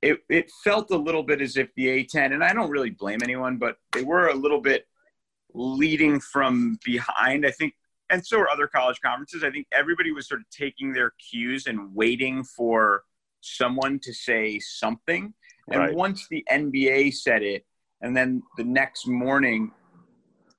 it 0.00 0.20
it 0.30 0.50
felt 0.64 0.90
a 0.90 0.96
little 0.96 1.22
bit 1.22 1.42
as 1.42 1.56
if 1.56 1.68
the 1.76 1.86
A10, 1.88 2.32
and 2.32 2.42
I 2.42 2.54
don't 2.54 2.70
really 2.70 2.90
blame 2.90 3.20
anyone, 3.22 3.58
but 3.58 3.76
they 3.92 4.02
were 4.02 4.28
a 4.28 4.34
little 4.34 4.60
bit 4.60 4.86
leading 5.52 6.18
from 6.18 6.78
behind. 6.82 7.44
I 7.44 7.50
think, 7.50 7.74
and 8.08 8.26
so 8.26 8.38
are 8.40 8.48
other 8.48 8.66
college 8.66 9.00
conferences. 9.04 9.44
I 9.44 9.50
think 9.50 9.66
everybody 9.70 10.12
was 10.12 10.26
sort 10.26 10.40
of 10.40 10.46
taking 10.50 10.94
their 10.94 11.12
cues 11.30 11.66
and 11.66 11.94
waiting 11.94 12.42
for 12.42 13.04
someone 13.42 13.98
to 14.00 14.14
say 14.14 14.58
something, 14.58 15.34
and 15.68 15.94
once 15.94 16.26
the 16.28 16.42
NBA 16.50 17.12
said 17.12 17.42
it, 17.42 17.66
and 18.00 18.16
then 18.16 18.42
the 18.56 18.64
next 18.64 19.06
morning 19.06 19.72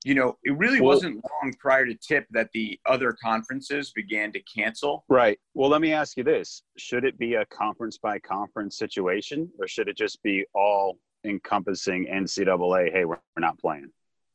you 0.03 0.15
know, 0.15 0.37
it 0.43 0.51
really 0.57 0.81
Well- 0.81 0.95
wasn't 0.95 1.23
long 1.23 1.53
prior 1.59 1.85
to 1.85 1.95
tip 1.95 2.27
that 2.31 2.51
the 2.53 2.79
other 2.85 3.13
conferences 3.13 3.91
began 3.91 4.31
to 4.33 4.41
cancel. 4.41 5.05
Right. 5.09 5.39
Well, 5.53 5.69
let 5.69 5.81
me 5.81 5.93
ask 5.93 6.17
you 6.17 6.23
this: 6.23 6.63
Should 6.77 7.05
it 7.05 7.17
be 7.17 7.35
a 7.35 7.45
conference 7.45 7.97
by 7.97 8.19
conference 8.19 8.77
situation, 8.77 9.51
or 9.59 9.67
should 9.67 9.87
it 9.87 9.97
just 9.97 10.21
be 10.23 10.45
all 10.53 10.99
encompassing 11.23 12.07
NCAA? 12.07 12.91
Hey, 12.91 13.05
we're, 13.05 13.19
we're 13.35 13.41
not 13.41 13.57
playing. 13.59 13.91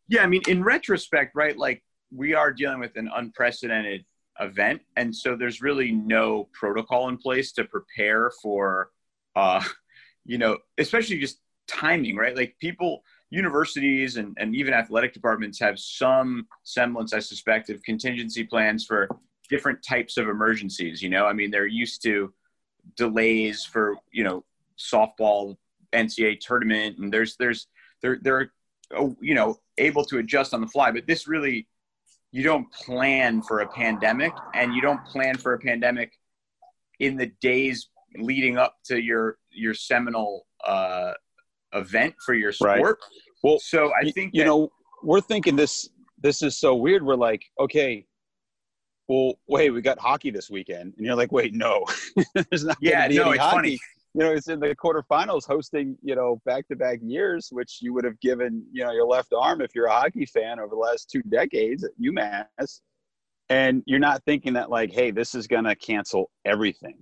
Yeah, 0.09 0.22
I 0.22 0.26
mean, 0.26 0.42
in 0.48 0.64
retrospect, 0.64 1.35
right? 1.35 1.57
Like 1.57 1.83
we 2.11 2.33
are 2.35 2.52
dealing 2.52 2.81
with 2.81 2.96
an 2.96 3.11
unprecedented 3.14 4.04
event, 4.40 4.81
and 4.96 5.14
so 5.14 5.37
there's 5.37 5.61
really 5.61 5.92
no 5.92 6.48
protocol 6.54 7.09
in 7.09 7.18
place 7.18 7.52
to 7.52 7.64
prepare 7.64 8.31
for, 8.42 8.90
uh, 9.37 9.62
you 10.24 10.38
know, 10.38 10.59
especially 10.78 11.18
just 11.18 11.40
timing, 11.66 12.16
right? 12.16 12.35
Like 12.35 12.57
people, 12.59 13.02
universities, 13.31 14.17
and 14.17 14.37
and 14.38 14.55
even 14.55 14.75
athletic 14.75 15.12
departments 15.12 15.59
have 15.61 15.79
some 15.79 16.47
semblance, 16.62 17.12
I 17.12 17.19
suspect, 17.19 17.71
of 17.71 17.83
contingency 17.83 18.45
plans 18.45 18.85
for 18.85 19.09
different 19.49 19.83
types 19.83 20.17
of 20.17 20.29
emergencies. 20.29 21.03
You 21.03 21.11
know, 21.11 21.27
I 21.27 21.33
mean, 21.33 21.51
they're 21.51 21.67
used 21.67 22.03
to 22.05 22.33
delays 22.97 23.64
for 23.64 23.97
you 24.12 24.25
know 24.25 24.45
softball 24.79 25.57
NCAA 25.93 26.41
tournament, 26.41 26.99
and 26.99 27.12
there's 27.12 27.37
there's 27.37 27.67
they're 28.03 28.19
they're 28.23 28.53
oh, 28.97 29.17
you 29.21 29.35
know 29.35 29.59
able 29.79 30.05
to 30.05 30.19
adjust 30.19 30.55
on 30.55 30.61
the 30.61 30.67
fly. 30.67 30.91
But 30.91 31.07
this 31.07 31.29
really 31.29 31.67
you 32.31 32.43
don't 32.43 32.71
plan 32.73 33.43
for 33.43 33.61
a 33.61 33.69
pandemic, 33.69 34.33
and 34.55 34.75
you 34.75 34.81
don't 34.81 35.05
plan 35.05 35.37
for 35.37 35.55
a 35.55 35.59
pandemic 35.59 36.12
in 37.01 37.17
the 37.17 37.27
days 37.41 37.88
leading 38.17 38.57
up 38.57 38.77
to 38.85 39.01
your 39.01 39.38
your 39.51 39.75
seminal 39.75 40.47
uh, 40.64 41.12
event 41.74 42.14
for 42.24 42.35
your 42.35 42.52
Right. 42.61 42.78
sport. 42.78 42.98
Well, 43.42 43.59
So 43.61 43.92
I 43.94 44.11
think 44.11 44.35
you 44.35 44.42
that- 44.42 44.46
know 44.48 44.72
we're 45.02 45.20
thinking 45.20 45.54
this 45.57 45.88
this 46.20 46.42
is 46.42 46.57
so 46.59 46.74
weird 46.74 47.04
we're 47.04 47.14
like 47.14 47.44
okay 47.61 48.04
well 49.07 49.35
wait 49.46 49.70
we 49.70 49.81
got 49.81 49.96
hockey 49.98 50.31
this 50.31 50.50
weekend 50.50 50.92
and 50.96 51.07
you're 51.07 51.14
like 51.14 51.31
wait 51.31 51.54
no 51.54 51.85
there's 52.50 52.64
not 52.64 52.76
Yeah, 52.81 53.07
no, 53.07 53.22
any 53.22 53.31
it's 53.37 53.38
hockey. 53.38 53.57
funny. 53.57 53.78
you 54.14 54.20
know 54.24 54.33
it's 54.33 54.48
in 54.48 54.59
the 54.59 54.74
quarterfinals 54.74 55.46
hosting 55.46 55.96
you 56.02 56.16
know 56.16 56.40
back-to-back 56.44 56.98
years 57.02 57.48
which 57.52 57.78
you 57.81 57.94
would 57.94 58.02
have 58.04 58.18
given 58.20 58.64
you 58.72 58.83
know 58.85 58.90
your 58.90 59.07
left 59.07 59.33
arm 59.33 59.61
if 59.61 59.72
you're 59.74 59.87
a 59.87 59.92
hockey 59.92 60.26
fan 60.26 60.59
over 60.59 60.70
the 60.70 60.74
last 60.76 61.09
two 61.11 61.22
decades 61.28 61.85
at 61.85 61.92
umass 62.02 62.81
and 63.50 63.85
you're 63.87 64.00
not 64.00 64.20
thinking 64.24 64.52
that 64.54 64.68
like 64.68 64.90
hey 64.92 65.12
this 65.12 65.37
is 65.37 65.46
gonna 65.46 65.76
cancel 65.76 66.28
everything 66.44 66.98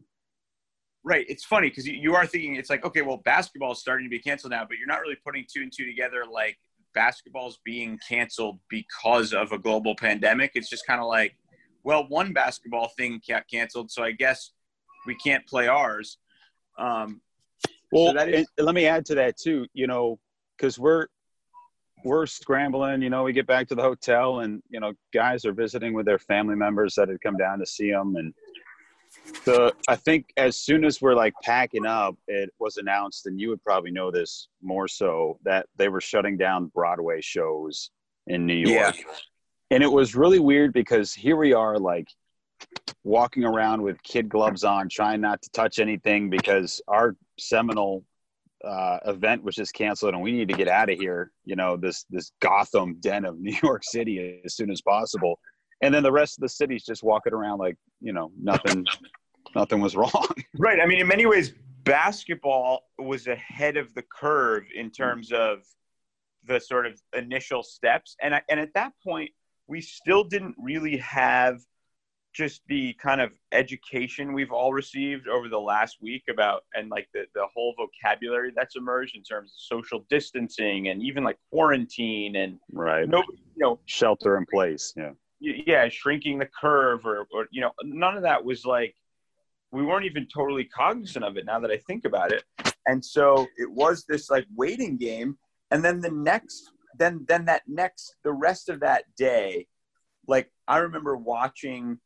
Right. 1.07 1.25
It's 1.29 1.45
funny 1.45 1.69
because 1.69 1.87
you, 1.87 1.95
you 1.95 2.17
are 2.17 2.27
thinking 2.27 2.57
it's 2.57 2.69
like, 2.69 2.85
okay, 2.85 3.01
well, 3.03 3.19
basketball 3.19 3.71
is 3.71 3.79
starting 3.79 4.07
to 4.07 4.11
be 4.11 4.19
canceled 4.19 4.51
now, 4.51 4.65
but 4.69 4.77
you're 4.77 4.89
not 4.89 5.01
really 5.01 5.17
putting 5.25 5.45
two 5.49 5.63
and 5.63 5.73
two 5.73 5.87
together 5.87 6.25
like 6.29 6.59
basketball's 6.95 7.61
being 7.65 7.97
canceled 8.09 8.59
because 8.69 9.33
of 9.33 9.53
a 9.53 9.59
global 9.59 9.95
pandemic. 9.95 10.51
It's 10.57 10.69
just 10.69 10.85
kind 10.85 11.01
of 11.01 11.07
like, 11.07 11.37
well, 11.85 12.09
one 12.09 12.33
basketball 12.33 12.89
thing 12.97 13.21
got 13.29 13.45
canceled, 13.49 13.93
so 13.93 14.03
I 14.03 14.11
guess 14.11 14.51
we 15.07 15.15
can't 15.15 15.47
play 15.47 15.69
ours. 15.69 16.19
Um, 16.77 17.21
Well, 17.93 18.19
is- 18.19 18.49
and 18.59 18.67
let 18.67 18.75
me 18.75 18.87
add 18.87 19.07
to 19.07 19.15
that 19.15 19.37
too. 19.37 19.67
You 19.75 19.87
know, 19.87 20.19
because 20.57 20.77
we're 20.77 21.07
we're 22.05 22.27
scrambling. 22.27 23.01
You 23.01 23.11
know, 23.11 23.23
we 23.23 23.33
get 23.33 23.47
back 23.47 23.69
to 23.69 23.77
the 23.77 23.83
hotel, 23.83 24.41
and 24.41 24.61
you 24.71 24.81
know, 24.81 24.93
guys 25.15 25.45
are 25.45 25.53
visiting 25.53 25.93
with 25.95 26.07
their 26.07 26.19
family 26.19 26.57
members 26.57 26.97
that 26.97 27.09
had 27.09 27.21
come 27.21 27.37
down 27.37 27.61
to 27.61 27.67
see 27.67 27.93
them. 27.93 28.17
And 28.17 28.35
the 29.45 29.75
I 29.89 29.97
think 29.97 30.33
as 30.37 30.57
soon 30.57 30.85
as 30.85 31.01
we're 31.01 31.15
like 31.15 31.35
packing 31.43 31.87
up, 31.87 32.17
it 32.29 32.51
was 32.59 32.77
announced, 32.77 33.27
and 33.27 33.41
you 33.41 33.49
would 33.49 33.63
probably 33.63 33.91
know 33.91 34.11
this 34.11 34.49
more 34.63 34.89
so 34.89 35.39
that 35.45 35.67
they 35.77 35.89
were 35.89 36.01
shutting 36.01 36.37
down 36.37 36.67
Broadway 36.67 37.21
shows 37.21 37.91
in 38.27 38.47
New 38.47 38.55
York. 38.55 38.97
Yeah. 38.97 39.13
And 39.71 39.83
it 39.83 39.91
was 39.91 40.15
really 40.15 40.39
weird 40.39 40.73
because 40.73 41.13
here 41.13 41.37
we 41.37 41.53
are, 41.53 41.79
like 41.79 42.09
walking 43.05 43.45
around 43.45 43.83
with 43.83 44.03
kid 44.03 44.29
gloves 44.29 44.65
on, 44.65 44.89
trying 44.89 45.21
not 45.21 45.43
to 45.43 45.51
touch 45.51 45.79
anything 45.79 46.31
because 46.31 46.81
our 46.89 47.17
seminal 47.39 48.05
uh, 48.65 48.99
event 49.07 49.43
was 49.43 49.55
just 49.55 49.75
canceled 49.75 50.15
and 50.15 50.23
we 50.23 50.33
need 50.33 50.49
to 50.49 50.55
get 50.55 50.69
out 50.69 50.91
of 50.91 50.99
here. 50.99 51.31
You 51.45 51.57
know, 51.57 51.77
this 51.77 52.05
this 52.11 52.33
Gotham 52.41 52.97
den 53.01 53.25
of 53.25 53.39
New 53.39 53.57
York 53.63 53.83
City 53.85 54.41
as 54.45 54.55
soon 54.55 54.71
as 54.71 54.81
possible. 54.83 55.39
And 55.83 55.95
then 55.95 56.03
the 56.03 56.13
rest 56.13 56.39
of 56.39 56.43
the 56.43 56.49
city's 56.49 56.85
just 56.85 57.03
walking 57.03 57.33
around 57.33 57.59
like 57.59 57.77
you 58.01 58.13
know 58.13 58.31
nothing, 58.41 58.87
nothing 59.55 59.81
was 59.81 59.97
wrong. 59.97 60.27
Right. 60.59 60.81
I 60.81 60.87
mean, 60.87 61.01
in 61.01 61.07
many 61.07 61.27
ways, 61.27 61.53
basketball 61.85 62.85
was 62.99 63.27
ahead 63.27 63.77
of 63.77 63.95
the 63.95 64.03
curve 64.03 64.65
in 64.75 64.87
hmm. 64.87 64.93
terms 64.93 65.33
of 65.33 65.61
the 66.47 66.61
sort 66.61 66.87
of 66.87 67.01
initial 67.17 67.63
steps, 67.63 68.17
and 68.23 68.35
I, 68.35 68.43
and 68.49 68.61
at 68.61 68.73
that 68.75 68.93
point, 69.05 69.31
we 69.67 69.81
still 69.81 70.25
didn't 70.25 70.55
really 70.59 70.97
have 70.99 71.61
just 72.37 72.61
the 72.69 72.93
kind 72.95 73.23
of 73.23 73.33
education 73.53 74.35
we've 74.35 74.53
all 74.53 74.73
received 74.73 75.27
over 75.27 75.49
the 75.49 75.59
last 75.59 75.97
week 76.03 76.23
about 76.29 76.65
and 76.75 76.91
like 76.91 77.09
the, 77.15 77.25
the 77.35 77.47
whole 77.55 77.75
vocabulary 77.79 78.53
that's 78.55 78.77
emerged 78.77 79.17
in 79.17 79.23
terms 79.23 79.53
of 79.53 79.59
social 79.59 80.05
distancing 80.11 80.89
and 80.89 81.03
even 81.03 81.25
like 81.25 81.39
quarantine 81.51 82.37
and 82.37 82.59
Right. 82.71 83.09
no 83.09 83.23
you 83.57 83.63
know 83.65 83.79
Shelter 83.87 84.37
in 84.37 84.45
place. 84.53 84.93
Yeah. 84.97 85.13
Yeah, 85.41 85.89
shrinking 85.89 86.39
the 86.39 86.47
curve 86.47 87.05
or, 87.05 87.27
or, 87.33 87.47
you 87.51 87.61
know, 87.61 87.73
none 87.83 88.17
of 88.17 88.23
that 88.23 88.45
was 88.45 88.65
like, 88.65 88.95
we 89.73 89.85
weren't 89.85 90.07
even 90.07 90.27
totally 90.33 90.65
cognizant 90.65 91.25
of 91.25 91.37
it 91.37 91.45
now 91.45 91.61
that 91.61 91.71
I 91.71 91.79
think 91.79 92.05
about 92.05 92.33
it. 92.33 92.45
And 92.87 93.05
so 93.05 93.47
it 93.59 93.71
was 93.71 94.05
this 94.09 94.31
like 94.31 94.47
waiting 94.55 94.97
game. 94.97 95.37
And 95.71 95.85
then 95.85 96.01
the 96.01 96.11
next, 96.11 96.71
then, 96.99 97.25
then 97.29 97.45
that 97.47 97.63
next, 97.67 98.17
the 98.25 98.33
rest 98.33 98.69
of 98.69 98.81
that 98.81 99.05
day, 99.17 99.67
like 100.27 100.51
I 100.67 100.79
remember 100.79 101.17
watching 101.17 101.99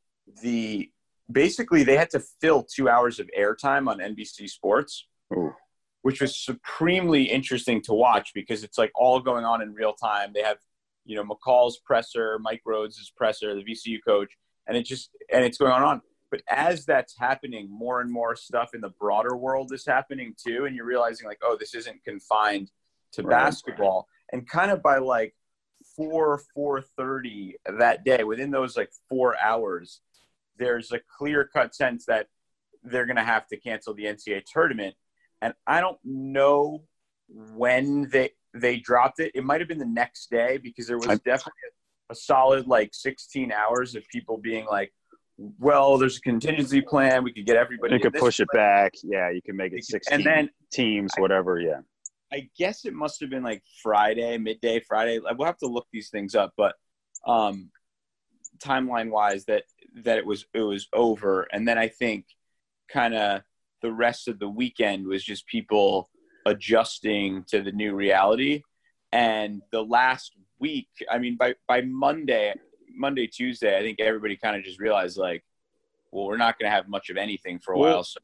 the, 0.43 0.90
basically 1.31 1.85
they 1.85 1.97
had 1.97 2.11
to 2.11 2.21
fill 2.40 2.64
two 2.64 2.88
hours 2.88 3.21
of 3.21 3.31
airtime 3.38 3.88
on 3.88 3.99
NBC 3.99 4.49
Sports 4.49 5.07
Ooh. 5.33 5.55
which 6.03 6.21
was 6.21 6.37
supremely 6.37 7.25
interesting 7.25 7.81
to 7.83 7.93
watch 7.93 8.33
because 8.35 8.64
it's 8.64 8.79
like 8.79 8.90
all 8.95 9.21
going 9.21 9.45
on 9.45 9.62
in 9.62 9.75
real 9.75 9.93
time. 9.93 10.33
They 10.35 10.43
have, 10.43 10.59
you 11.11 11.16
know, 11.16 11.25
McCall's 11.25 11.79
presser, 11.85 12.38
Mike 12.38 12.62
Rhodes' 12.64 13.12
presser, 13.16 13.55
the 13.55 13.64
VCU 13.64 13.99
coach, 14.07 14.33
and 14.66 14.77
it 14.77 14.85
just 14.85 15.11
and 15.33 15.44
it's 15.44 15.59
going 15.59 15.73
on. 15.73 16.01
But 16.31 16.42
as 16.49 16.87
that's 16.87 17.18
happening, 17.18 17.68
more 17.68 18.01
and 18.01 18.11
more 18.11 18.37
stuff 18.37 18.70
in 18.75 18.81
the 18.81 18.92
broader 19.01 19.37
world 19.37 19.73
is 19.73 19.85
happening 19.85 20.35
too, 20.40 20.66
and 20.66 20.77
you're 20.77 20.87
realizing 20.87 21.27
like, 21.27 21.40
oh, 21.42 21.57
this 21.59 21.75
isn't 21.75 22.05
confined 22.05 22.70
to 23.14 23.23
Right. 23.23 23.31
basketball. 23.44 24.07
And 24.33 24.49
kind 24.49 24.70
of 24.70 24.83
by 24.83 24.99
like 24.99 25.35
four 25.96 26.40
four 26.55 26.83
thirty 26.96 27.57
that 27.66 28.05
day, 28.05 28.23
within 28.23 28.53
those 28.53 28.77
like 28.77 28.92
four 29.09 29.37
hours, 29.38 30.01
there's 30.59 30.92
a 30.92 31.01
clear 31.18 31.44
cut 31.53 31.75
sense 31.75 32.07
that 32.07 32.29
they're 32.85 33.07
going 33.07 33.16
to 33.16 33.25
have 33.25 33.46
to 33.49 33.57
cancel 33.59 33.94
the 33.94 34.05
NCAA 34.05 34.44
tournament 34.44 34.94
and 35.42 35.55
I 35.66 35.81
don't 35.81 35.99
know 36.05 36.85
when 37.29 38.09
they 38.11 38.31
they 38.55 38.79
dropped 38.79 39.21
it. 39.21 39.33
It 39.35 39.45
might 39.45 39.61
have 39.61 39.69
been 39.69 39.79
the 39.79 39.85
next 39.85 40.31
day 40.31 40.59
because 40.59 40.87
there 40.87 40.99
was 40.99 41.09
I- 41.09 41.17
definitely 41.17 41.61
a, 42.09 42.12
a 42.12 42.14
solid 42.14 42.66
like 42.66 42.91
16 42.93 43.53
hours 43.53 43.95
of 43.95 44.07
people 44.09 44.37
being 44.37 44.66
like, 44.66 44.93
"Well, 45.37 45.99
there's 45.99 46.18
a 46.18 46.20
contingency 46.20 46.81
plan. 46.81 47.24
We 47.24 47.33
could 47.33 47.47
get 47.47 47.57
everybody." 47.57 47.95
You 47.95 48.01
could 48.01 48.14
push 48.14 48.41
it 48.41 48.49
back. 48.53 48.93
Yeah, 49.03 49.31
you 49.31 49.43
can 49.43 49.57
make 49.57 49.72
it 49.72 49.85
And 50.11 50.24
then 50.24 50.51
teams, 50.72 51.12
whatever. 51.16 51.61
Yeah. 51.61 51.81
I 52.33 52.49
guess 52.57 52.85
it 52.85 52.95
must 52.95 53.20
have 53.20 53.31
been 53.31 53.43
like 53.43 53.62
Friday, 53.83 54.39
midday 54.39 54.81
Friday. 54.81 55.18
We'll 55.18 55.47
have 55.47 55.59
to 55.59 55.66
look 55.66 55.87
these 55.93 56.11
things 56.11 56.35
up, 56.37 56.53
but 56.57 56.77
um, 57.27 57.70
timeline 58.62 59.11
wise, 59.11 59.45
that 59.47 59.64
that 60.05 60.18
it 60.18 60.27
was 60.27 60.47
it 60.55 60.61
was 60.61 60.89
over, 60.93 61.49
and 61.53 61.66
then 61.66 61.79
I 61.79 61.89
think 61.89 62.27
kind 62.89 63.14
of 63.14 63.43
the 63.83 63.93
rest 63.93 64.29
of 64.29 64.39
the 64.39 64.49
weekend 64.49 65.07
was 65.07 65.24
just 65.24 65.47
people 65.47 66.09
adjusting 66.51 67.44
to 67.48 67.62
the 67.62 67.72
new 67.72 67.94
reality, 67.94 68.62
and 69.12 69.62
the 69.72 69.82
last 69.82 70.32
week, 70.59 70.88
I 71.11 71.18
mean, 71.18 71.36
by 71.36 71.55
by 71.66 71.80
Monday, 71.82 72.55
Monday 72.94 73.26
Tuesday, 73.26 73.76
I 73.78 73.82
think 73.82 74.01
everybody 74.01 74.36
kind 74.36 74.57
of 74.57 74.62
just 74.62 74.78
realized 74.78 75.16
like, 75.16 75.42
well, 76.12 76.26
we're 76.26 76.36
not 76.36 76.59
going 76.59 76.70
to 76.70 76.74
have 76.76 76.88
much 76.88 77.11
of 77.11 77.16
anything 77.16 77.59
for 77.59 77.74
a 77.74 77.78
Well, 77.78 77.94
while, 77.94 78.05
so 78.05 78.20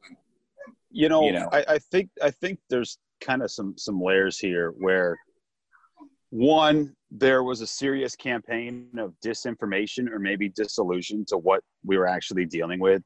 you 0.91 1.09
know, 1.09 1.23
You 1.23 1.33
know. 1.33 1.49
I, 1.51 1.65
I 1.75 1.77
think 1.79 2.09
I 2.21 2.31
think 2.31 2.59
there's 2.69 2.97
kind 3.19 3.41
of 3.41 3.51
some 3.51 3.73
some 3.77 4.01
layers 4.01 4.37
here 4.37 4.73
where 4.77 5.17
one, 6.29 6.93
there 7.09 7.43
was 7.43 7.61
a 7.61 7.67
serious 7.67 8.15
campaign 8.15 8.89
of 8.97 9.13
disinformation 9.25 10.11
or 10.11 10.19
maybe 10.19 10.49
disillusion 10.49 11.25
to 11.29 11.37
what 11.37 11.63
we 11.85 11.97
were 11.97 12.07
actually 12.07 12.45
dealing 12.45 12.79
with. 12.79 13.01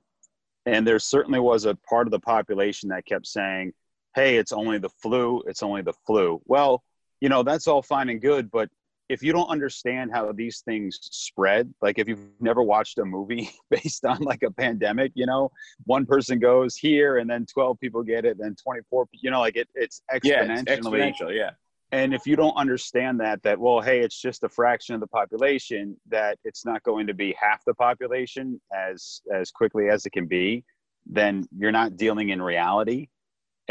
And 0.66 0.86
there 0.86 1.00
certainly 1.00 1.40
was 1.40 1.66
a 1.66 1.76
part 1.90 2.08
of 2.08 2.12
the 2.12 2.20
population 2.20 2.90
that 2.90 3.06
kept 3.06 3.28
saying, 3.28 3.74
hey, 4.16 4.38
it's 4.38 4.52
only 4.52 4.78
the 4.78 4.90
flu, 4.90 5.42
it's 5.48 5.64
only 5.64 5.82
the 5.82 5.94
flu. 6.06 6.42
Well, 6.46 6.84
you 7.20 7.30
know, 7.30 7.44
that's 7.44 7.68
all 7.68 7.82
fine 7.82 8.10
and 8.10 8.22
good, 8.22 8.52
but 8.52 8.70
if 9.12 9.22
you 9.22 9.34
don't 9.34 9.50
understand 9.50 10.10
how 10.14 10.32
these 10.32 10.62
things 10.62 10.98
spread, 11.02 11.74
like 11.82 12.00
if 12.00 12.08
you've 12.08 12.30
never 12.40 12.64
watched 12.64 12.98
a 12.98 13.04
movie 13.04 13.52
based 13.70 14.06
on 14.06 14.20
like 14.22 14.42
a 14.44 14.52
pandemic, 14.52 15.12
you 15.16 15.26
know, 15.26 15.52
one 15.84 16.06
person 16.06 16.40
goes 16.40 16.78
here 16.78 17.18
and 17.18 17.30
then 17.30 17.46
12 17.46 17.78
people 17.80 18.04
get 18.04 18.24
it, 18.24 18.38
then 18.40 18.56
24, 18.56 19.08
you 19.12 19.30
know, 19.30 19.42
like 19.42 19.58
it, 19.58 19.68
it's 19.76 20.02
exponentially. 20.10 20.24
Yeah, 20.24 20.64
it's 20.66 20.88
exponential. 20.88 21.36
Yeah. 21.36 21.52
And 21.92 22.14
if 22.14 22.26
you 22.26 22.38
don't 22.38 22.56
understand 22.56 23.20
that, 23.20 23.44
that, 23.44 23.60
well, 23.60 23.82
hey, 23.82 24.00
it's 24.00 24.20
just 24.20 24.46
a 24.46 24.50
fraction 24.50 24.96
of 24.96 25.02
the 25.02 25.08
population, 25.08 25.98
that 26.08 26.40
it's 26.46 26.66
not 26.66 26.82
going 26.84 27.08
to 27.08 27.14
be 27.14 27.36
half 27.38 27.66
the 27.66 27.74
population 27.74 28.62
as, 28.74 29.22
as 29.34 29.52
quickly 29.52 29.90
as 29.90 30.06
it 30.06 30.12
can 30.12 30.26
be, 30.26 30.64
then 31.06 31.46
you're 31.58 31.74
not 31.74 31.98
dealing 31.98 32.30
in 32.30 32.42
reality. 32.42 33.10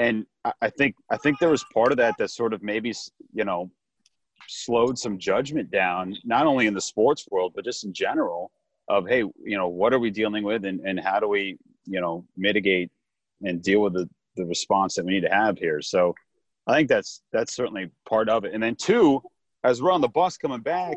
And 0.00 0.24
I, 0.62 0.70
think, 0.70 0.96
I 1.10 1.18
think 1.18 1.38
there 1.38 1.50
was 1.50 1.62
part 1.74 1.92
of 1.92 1.98
that 1.98 2.14
that 2.16 2.30
sort 2.30 2.54
of 2.54 2.62
maybe, 2.62 2.94
you 3.34 3.44
know, 3.44 3.70
slowed 4.48 4.98
some 4.98 5.18
judgment 5.18 5.70
down, 5.70 6.16
not 6.24 6.46
only 6.46 6.66
in 6.66 6.72
the 6.72 6.80
sports 6.80 7.28
world, 7.30 7.52
but 7.54 7.66
just 7.66 7.84
in 7.84 7.92
general 7.92 8.50
of, 8.88 9.06
hey, 9.06 9.18
you 9.18 9.58
know, 9.58 9.68
what 9.68 9.92
are 9.92 9.98
we 9.98 10.10
dealing 10.10 10.42
with 10.42 10.64
and, 10.64 10.80
and 10.80 10.98
how 10.98 11.20
do 11.20 11.28
we, 11.28 11.58
you 11.84 12.00
know, 12.00 12.24
mitigate 12.34 12.90
and 13.42 13.62
deal 13.62 13.82
with 13.82 13.92
the, 13.92 14.08
the 14.36 14.44
response 14.46 14.94
that 14.94 15.04
we 15.04 15.12
need 15.12 15.20
to 15.20 15.34
have 15.34 15.58
here. 15.58 15.82
So 15.82 16.14
I 16.66 16.76
think 16.76 16.88
that's, 16.88 17.20
that's 17.30 17.54
certainly 17.54 17.90
part 18.08 18.30
of 18.30 18.46
it. 18.46 18.54
And 18.54 18.62
then 18.62 18.76
two, 18.76 19.20
as 19.64 19.82
we're 19.82 19.92
on 19.92 20.00
the 20.00 20.08
bus 20.08 20.38
coming 20.38 20.60
back, 20.60 20.96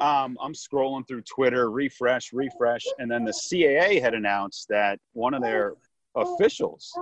um, 0.00 0.38
I'm 0.40 0.54
scrolling 0.54 1.08
through 1.08 1.22
Twitter, 1.22 1.72
refresh, 1.72 2.32
refresh. 2.32 2.84
And 3.00 3.10
then 3.10 3.24
the 3.24 3.32
CAA 3.32 4.00
had 4.00 4.14
announced 4.14 4.68
that 4.68 5.00
one 5.12 5.34
of 5.34 5.42
their 5.42 5.74
officials 6.14 6.92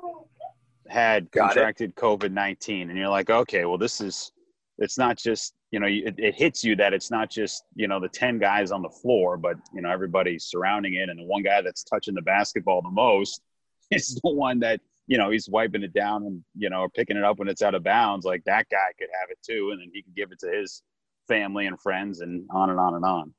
had 0.88 1.30
contracted 1.32 1.94
COVID 1.96 2.32
19. 2.32 2.90
And 2.90 2.98
you're 2.98 3.08
like, 3.08 3.30
okay, 3.30 3.64
well, 3.64 3.78
this 3.78 4.00
is, 4.00 4.32
it's 4.78 4.98
not 4.98 5.16
just 5.16 5.54
you 5.70 5.80
know 5.80 5.86
it, 5.86 6.14
it, 6.18 6.34
hits 6.34 6.64
you 6.64 6.76
that 6.76 6.92
it's 6.92 7.10
not 7.10 7.30
just 7.30 7.64
you 7.74 7.88
know 7.88 8.00
the 8.00 8.08
10 8.08 8.38
guys 8.38 8.70
on 8.70 8.82
the 8.82 8.88
floor 8.88 9.36
but 9.36 9.56
you 9.74 9.82
know 9.82 9.90
everybody 9.90 10.38
surrounding 10.38 10.94
it 10.94 11.08
and 11.08 11.18
the 11.18 11.24
one 11.24 11.42
guy 11.42 11.60
that's 11.60 11.84
touching 11.84 12.14
the 12.14 12.22
basketball 12.22 12.82
the 12.82 12.90
most 12.90 13.42
is 13.90 14.18
the 14.22 14.30
one 14.30 14.58
that 14.60 14.80
you 15.06 15.18
know 15.18 15.30
he's 15.30 15.48
wiping 15.48 15.82
it 15.82 15.92
down 15.92 16.24
and 16.24 16.42
you 16.56 16.70
know 16.70 16.88
picking 16.94 17.16
it 17.16 17.24
up 17.24 17.38
when 17.38 17.48
it's 17.48 17.62
out 17.62 17.74
of 17.74 17.84
bounds 17.84 18.24
like 18.24 18.42
that 18.44 18.66
guy 18.70 18.90
could 18.98 19.08
have 19.20 19.30
it 19.30 19.38
too 19.46 19.70
and 19.72 19.80
then 19.80 19.90
he 19.92 20.02
could 20.02 20.14
give 20.14 20.32
it 20.32 20.38
to 20.38 20.50
his 20.50 20.82
family 21.28 21.66
and 21.66 21.80
friends 21.80 22.20
and 22.20 22.44
on 22.50 22.70
and 22.70 22.78
on 22.78 22.94
and 22.94 23.04
on 23.04 23.34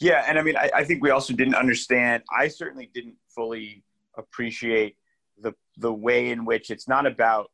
yeah 0.00 0.24
and 0.26 0.38
i 0.38 0.42
mean 0.42 0.56
I, 0.56 0.70
I 0.74 0.84
think 0.84 1.02
we 1.02 1.10
also 1.10 1.34
didn't 1.34 1.54
understand 1.54 2.22
i 2.36 2.48
certainly 2.48 2.90
didn't 2.94 3.16
fully 3.34 3.82
appreciate 4.16 4.96
the 5.38 5.52
the 5.76 5.92
way 5.92 6.30
in 6.30 6.44
which 6.44 6.70
it's 6.70 6.88
not 6.88 7.06
about 7.06 7.50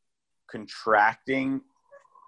contracting 0.50 1.60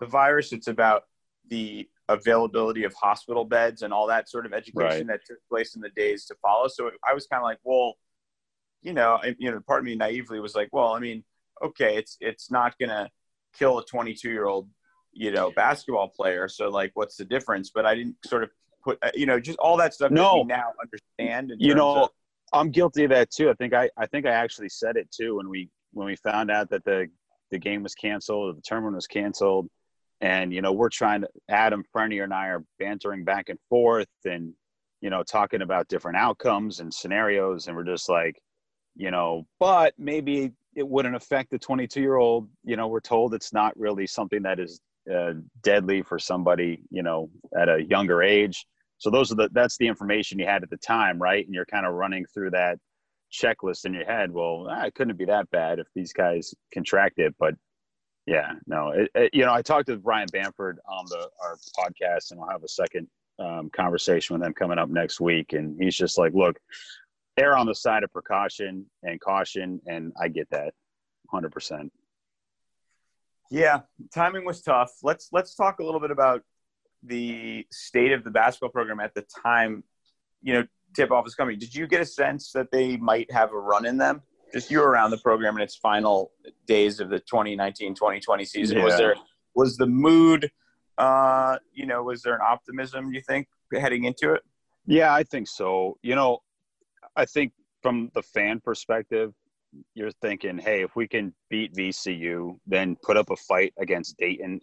the 0.00 0.06
virus. 0.06 0.52
It's 0.52 0.68
about 0.68 1.04
the 1.48 1.88
availability 2.08 2.84
of 2.84 2.92
hospital 2.94 3.44
beds 3.44 3.82
and 3.82 3.92
all 3.92 4.06
that 4.08 4.28
sort 4.28 4.46
of 4.46 4.52
education 4.52 5.06
right. 5.06 5.06
that 5.06 5.20
took 5.26 5.38
place 5.48 5.74
in 5.74 5.80
the 5.80 5.90
days 5.90 6.24
to 6.26 6.34
follow. 6.42 6.68
So 6.68 6.90
I 7.08 7.14
was 7.14 7.26
kind 7.26 7.40
of 7.40 7.44
like, 7.44 7.58
well, 7.62 7.94
you 8.82 8.92
know, 8.92 9.18
I, 9.22 9.34
you 9.38 9.50
know, 9.50 9.60
part 9.60 9.80
of 9.80 9.84
me 9.84 9.94
naively 9.94 10.40
was 10.40 10.54
like, 10.54 10.68
well, 10.72 10.92
I 10.92 11.00
mean, 11.00 11.22
okay, 11.62 11.96
it's 11.96 12.16
it's 12.20 12.50
not 12.50 12.74
gonna 12.80 13.10
kill 13.58 13.78
a 13.78 13.84
22 13.84 14.30
year 14.30 14.46
old, 14.46 14.68
you 15.12 15.30
know, 15.30 15.50
basketball 15.50 16.08
player. 16.08 16.48
So 16.48 16.68
like, 16.68 16.92
what's 16.94 17.16
the 17.16 17.24
difference? 17.24 17.70
But 17.74 17.86
I 17.86 17.94
didn't 17.94 18.16
sort 18.26 18.44
of 18.44 18.50
put, 18.82 18.98
uh, 19.02 19.10
you 19.14 19.26
know, 19.26 19.38
just 19.38 19.58
all 19.58 19.76
that 19.76 19.94
stuff. 19.94 20.10
No, 20.10 20.42
now 20.42 20.72
understand. 20.80 21.52
You 21.58 21.74
know, 21.74 22.04
of- 22.04 22.10
I'm 22.52 22.70
guilty 22.70 23.04
of 23.04 23.10
that 23.10 23.30
too. 23.30 23.50
I 23.50 23.54
think 23.54 23.74
I 23.74 23.90
I 23.96 24.06
think 24.06 24.26
I 24.26 24.30
actually 24.30 24.68
said 24.68 24.96
it 24.96 25.10
too 25.10 25.36
when 25.36 25.48
we 25.48 25.68
when 25.92 26.06
we 26.06 26.16
found 26.16 26.50
out 26.50 26.70
that 26.70 26.84
the 26.84 27.08
the 27.50 27.58
game 27.58 27.82
was 27.82 27.94
canceled, 27.94 28.56
the 28.56 28.62
tournament 28.62 28.96
was 28.96 29.06
canceled. 29.06 29.68
And 30.20 30.52
you 30.52 30.60
know 30.62 30.72
we're 30.72 30.90
trying 30.90 31.22
to 31.22 31.28
adam 31.48 31.82
Fernier 31.92 32.24
and 32.24 32.34
i 32.34 32.48
are 32.48 32.64
bantering 32.78 33.24
back 33.24 33.48
and 33.48 33.58
forth 33.68 34.08
and 34.24 34.52
you 35.00 35.08
know 35.10 35.22
talking 35.22 35.62
about 35.62 35.88
different 35.88 36.18
outcomes 36.18 36.80
and 36.80 36.92
scenarios. 36.92 37.66
And 37.66 37.76
we're 37.76 37.84
just 37.84 38.08
like 38.08 38.40
you 38.96 39.10
know 39.10 39.46
but 39.58 39.94
maybe 39.98 40.52
it 40.74 40.86
wouldn't 40.86 41.16
affect 41.16 41.50
the 41.50 41.58
22 41.58 42.00
year 42.00 42.16
old 42.16 42.48
you 42.64 42.76
know 42.76 42.88
we're 42.88 43.00
told 43.00 43.34
it's 43.34 43.52
not 43.52 43.76
really 43.78 44.06
something 44.06 44.42
that 44.42 44.58
is 44.58 44.80
uh, 45.12 45.32
deadly 45.62 46.02
for 46.02 46.18
somebody 46.18 46.82
you 46.90 47.02
know 47.02 47.30
at 47.58 47.68
a 47.68 47.82
younger 47.84 48.22
age 48.22 48.66
so 49.00 49.10
those 49.10 49.32
are 49.32 49.34
the 49.34 49.50
that's 49.52 49.76
the 49.78 49.88
information 49.88 50.38
you 50.38 50.46
had 50.46 50.62
at 50.62 50.70
the 50.70 50.76
time 50.76 51.20
right 51.20 51.44
and 51.44 51.54
you're 51.54 51.66
kind 51.66 51.84
of 51.84 51.94
running 51.94 52.24
through 52.32 52.50
that 52.50 52.78
checklist 53.32 53.84
in 53.84 53.92
your 53.92 54.04
head 54.04 54.30
well 54.30 54.68
ah, 54.70 54.84
it 54.84 54.94
couldn't 54.94 55.16
be 55.16 55.24
that 55.24 55.50
bad 55.50 55.80
if 55.80 55.88
these 55.94 56.12
guys 56.12 56.54
contract 56.72 57.18
it 57.18 57.34
but 57.38 57.54
yeah, 58.30 58.52
no, 58.64 58.90
it, 58.90 59.10
it, 59.14 59.34
you 59.34 59.44
know, 59.44 59.52
I 59.52 59.60
talked 59.60 59.88
to 59.88 59.96
Brian 59.96 60.28
Bamford 60.32 60.78
on 60.88 61.04
the 61.08 61.28
our 61.42 61.56
podcast, 61.76 62.30
and 62.30 62.38
we'll 62.38 62.48
have 62.48 62.62
a 62.62 62.68
second 62.68 63.08
um, 63.40 63.70
conversation 63.70 64.34
with 64.38 64.46
him 64.46 64.52
coming 64.52 64.78
up 64.78 64.88
next 64.88 65.20
week. 65.20 65.52
And 65.52 65.76
he's 65.82 65.96
just 65.96 66.18
like, 66.18 66.32
look, 66.32 66.56
err 67.38 67.56
on 67.56 67.66
the 67.66 67.74
side 67.74 68.04
of 68.04 68.12
precaution 68.12 68.86
and 69.02 69.20
caution, 69.20 69.80
and 69.86 70.12
I 70.20 70.28
get 70.28 70.48
that, 70.50 70.74
hundred 71.28 71.50
percent. 71.50 71.92
Yeah, 73.50 73.80
timing 74.14 74.44
was 74.44 74.62
tough. 74.62 74.92
Let's 75.02 75.30
let's 75.32 75.56
talk 75.56 75.80
a 75.80 75.84
little 75.84 76.00
bit 76.00 76.12
about 76.12 76.42
the 77.02 77.66
state 77.70 78.12
of 78.12 78.24
the 78.24 78.30
basketball 78.30 78.70
program 78.70 79.00
at 79.00 79.14
the 79.14 79.24
time. 79.42 79.84
You 80.42 80.54
know, 80.54 80.66
tip 80.94 81.10
off 81.10 81.26
is 81.26 81.34
coming. 81.34 81.58
Did 81.58 81.74
you 81.74 81.86
get 81.86 82.00
a 82.00 82.06
sense 82.06 82.52
that 82.52 82.70
they 82.70 82.96
might 82.96 83.30
have 83.30 83.52
a 83.52 83.58
run 83.58 83.86
in 83.86 83.98
them? 83.98 84.22
just 84.52 84.70
you 84.70 84.80
were 84.80 84.88
around 84.88 85.10
the 85.10 85.18
program 85.18 85.56
in 85.56 85.62
its 85.62 85.76
final 85.76 86.32
days 86.66 87.00
of 87.00 87.10
the 87.10 87.20
2019-2020 87.20 88.46
season. 88.46 88.78
Yeah. 88.78 88.84
Was 88.84 88.96
there 88.96 89.14
was 89.54 89.76
the 89.76 89.86
mood? 89.86 90.50
Uh, 90.98 91.56
you 91.72 91.86
know, 91.86 92.02
was 92.02 92.22
there 92.22 92.34
an 92.34 92.40
optimism? 92.46 93.12
You 93.12 93.20
think 93.20 93.48
heading 93.72 94.04
into 94.04 94.34
it? 94.34 94.42
Yeah, 94.86 95.14
I 95.14 95.22
think 95.22 95.48
so. 95.48 95.98
You 96.02 96.14
know, 96.14 96.40
I 97.16 97.24
think 97.24 97.52
from 97.82 98.10
the 98.14 98.22
fan 98.22 98.60
perspective, 98.60 99.32
you're 99.94 100.10
thinking, 100.20 100.58
hey, 100.58 100.82
if 100.82 100.96
we 100.96 101.06
can 101.06 101.32
beat 101.48 101.74
VCU, 101.74 102.58
then 102.66 102.96
put 103.02 103.16
up 103.16 103.30
a 103.30 103.36
fight 103.36 103.72
against 103.78 104.16
Dayton. 104.18 104.60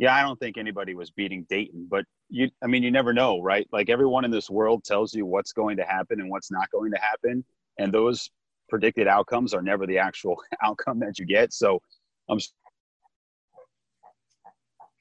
Yeah, 0.00 0.14
I 0.14 0.22
don't 0.22 0.40
think 0.40 0.56
anybody 0.56 0.94
was 0.94 1.10
beating 1.10 1.46
Dayton, 1.50 1.86
but 1.90 2.06
you, 2.30 2.48
I 2.64 2.66
mean, 2.66 2.82
you 2.82 2.90
never 2.90 3.12
know, 3.12 3.42
right? 3.42 3.68
Like 3.70 3.90
everyone 3.90 4.24
in 4.24 4.30
this 4.30 4.48
world 4.48 4.82
tells 4.82 5.12
you 5.12 5.26
what's 5.26 5.52
going 5.52 5.76
to 5.76 5.84
happen 5.84 6.20
and 6.20 6.30
what's 6.30 6.50
not 6.50 6.70
going 6.70 6.90
to 6.92 6.98
happen. 6.98 7.44
And 7.78 7.92
those 7.92 8.30
predicted 8.70 9.06
outcomes 9.06 9.52
are 9.52 9.60
never 9.60 9.86
the 9.86 9.98
actual 9.98 10.40
outcome 10.64 11.00
that 11.00 11.18
you 11.18 11.26
get. 11.26 11.52
So 11.52 11.82
I'm 12.30 12.38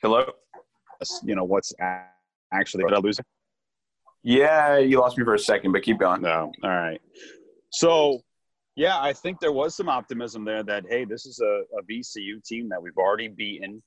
hello. 0.01 0.33
You 1.23 1.35
know 1.35 1.45
what's 1.45 1.71
actually 2.51 2.83
did 2.83 2.93
I 2.93 2.99
lose? 2.99 3.21
Yeah, 4.21 4.79
you 4.79 4.99
lost 4.99 5.17
me 5.17 5.23
for 5.23 5.35
a 5.35 5.39
second, 5.39 5.71
but 5.71 5.81
keep 5.83 5.97
going. 5.97 6.23
No, 6.23 6.51
all 6.61 6.69
right. 6.69 6.99
So 7.69 8.19
yeah, 8.75 8.99
I 8.99 9.13
think 9.13 9.39
there 9.39 9.53
was 9.53 9.77
some 9.77 9.87
optimism 9.87 10.43
there 10.43 10.61
that 10.63 10.83
hey, 10.89 11.05
this 11.05 11.25
is 11.25 11.39
a, 11.39 11.63
a 11.77 11.83
VCU 11.89 12.43
team 12.43 12.67
that 12.67 12.81
we've 12.81 12.97
already 12.97 13.29
beaten. 13.29 13.81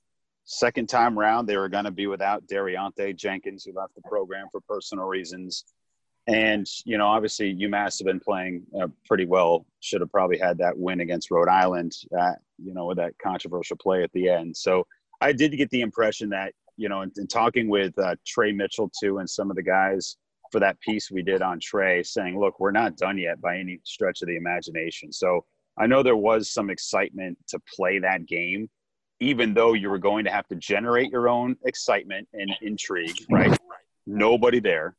Second 0.45 0.88
time 0.88 1.18
round, 1.18 1.49
they 1.49 1.57
were 1.57 1.68
going 1.68 1.84
to 1.84 1.90
be 1.90 2.07
without 2.07 2.47
De'Riante 2.47 3.16
Jenkins, 3.16 3.64
who 3.64 3.72
left 3.72 3.95
the 3.95 4.03
program 4.03 4.49
for 4.51 4.61
personal 4.61 5.07
reasons. 5.07 5.64
And, 6.26 6.66
you 6.84 6.99
know, 6.99 7.07
obviously 7.07 7.55
UMass 7.55 7.99
have 7.99 8.07
been 8.07 8.20
playing 8.20 8.62
uh, 8.80 8.88
pretty 9.07 9.24
well. 9.26 9.66
Should 9.80 10.01
have 10.01 10.11
probably 10.11 10.38
had 10.38 10.59
that 10.59 10.76
win 10.76 11.01
against 11.01 11.30
Rhode 11.30 11.49
Island, 11.49 11.93
uh, 12.18 12.34
you 12.59 12.74
know, 12.74 12.86
with 12.86 12.99
that 12.99 13.14
controversial 13.22 13.76
play 13.76 14.03
at 14.03 14.12
the 14.12 14.28
end. 14.28 14.57
So 14.57 14.86
I 15.20 15.32
did 15.32 15.57
get 15.57 15.70
the 15.70 15.80
impression 15.80 16.28
that, 16.30 16.53
you 16.76 16.88
know, 16.88 17.03
in, 17.03 17.11
in 17.16 17.26
talking 17.26 17.68
with 17.68 17.97
uh, 17.99 18.14
Tre 18.26 18.53
Mitchell 18.53 18.90
too 19.01 19.18
and 19.18 19.28
some 19.28 19.51
of 19.51 19.57
the 19.57 19.62
guys 19.62 20.16
for 20.53 20.61
that 20.61 20.80
piece 20.80 21.11
we 21.11 21.22
did 21.22 21.43
on 21.43 21.59
Tre, 21.59 22.03
saying, 22.03 22.38
look, 22.38 22.61
we're 22.61 22.70
not 22.72 22.97
done 22.97 23.18
yet 23.18 23.40
by 23.40 23.59
any 23.59 23.80
stretch 23.84 24.22
of 24.22 24.28
the 24.28 24.36
imagination. 24.36 25.12
So 25.12 25.45
I 25.78 25.86
know 25.86 26.03
there 26.03 26.14
was 26.14 26.51
some 26.51 26.70
excitement 26.70 27.38
to 27.49 27.59
play 27.74 27.99
that 27.99 28.26
game, 28.26 28.68
even 29.22 29.54
though 29.54 29.72
you 29.72 29.88
were 29.88 29.98
going 29.98 30.24
to 30.24 30.30
have 30.30 30.46
to 30.48 30.56
generate 30.56 31.10
your 31.10 31.28
own 31.28 31.56
excitement 31.64 32.28
and 32.32 32.50
intrigue, 32.60 33.16
right? 33.30 33.56
Nobody 34.06 34.60
there 34.60 34.96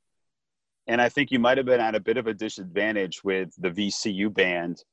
and 0.87 1.01
I 1.01 1.09
think 1.09 1.31
you 1.31 1.39
might 1.39 1.57
have 1.57 1.65
been 1.65 1.79
at 1.79 1.95
a 1.95 1.99
bit 1.99 2.17
of 2.17 2.27
a 2.27 2.33
disadvantage 2.33 3.23
with 3.23 3.53
the 3.57 3.69
VCU 3.69 4.33
band. 4.33 4.83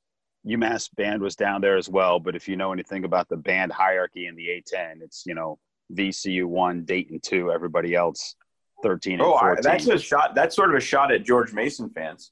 UMass 0.46 0.88
band 0.94 1.20
was 1.20 1.36
down 1.36 1.60
there 1.60 1.76
as 1.76 1.88
well, 1.88 2.20
but 2.20 2.36
if 2.36 2.48
you 2.48 2.56
know 2.56 2.72
anything 2.72 3.04
about 3.04 3.28
the 3.28 3.36
band 3.36 3.72
hierarchy 3.72 4.26
in 4.26 4.36
the 4.36 4.46
A10, 4.46 5.02
it's 5.02 5.24
you 5.26 5.34
know 5.34 5.58
VCU 5.92 6.46
one, 6.46 6.84
Dayton 6.84 7.20
two, 7.22 7.50
everybody 7.52 7.94
else 7.94 8.36
thirteen. 8.82 9.20
oh, 9.20 9.38
14. 9.38 9.62
that's 9.62 9.86
a 9.88 9.98
shot. 9.98 10.34
That's 10.34 10.56
sort 10.56 10.70
of 10.70 10.76
a 10.76 10.80
shot 10.80 11.12
at 11.12 11.24
George 11.24 11.52
Mason 11.52 11.90
fans. 11.90 12.30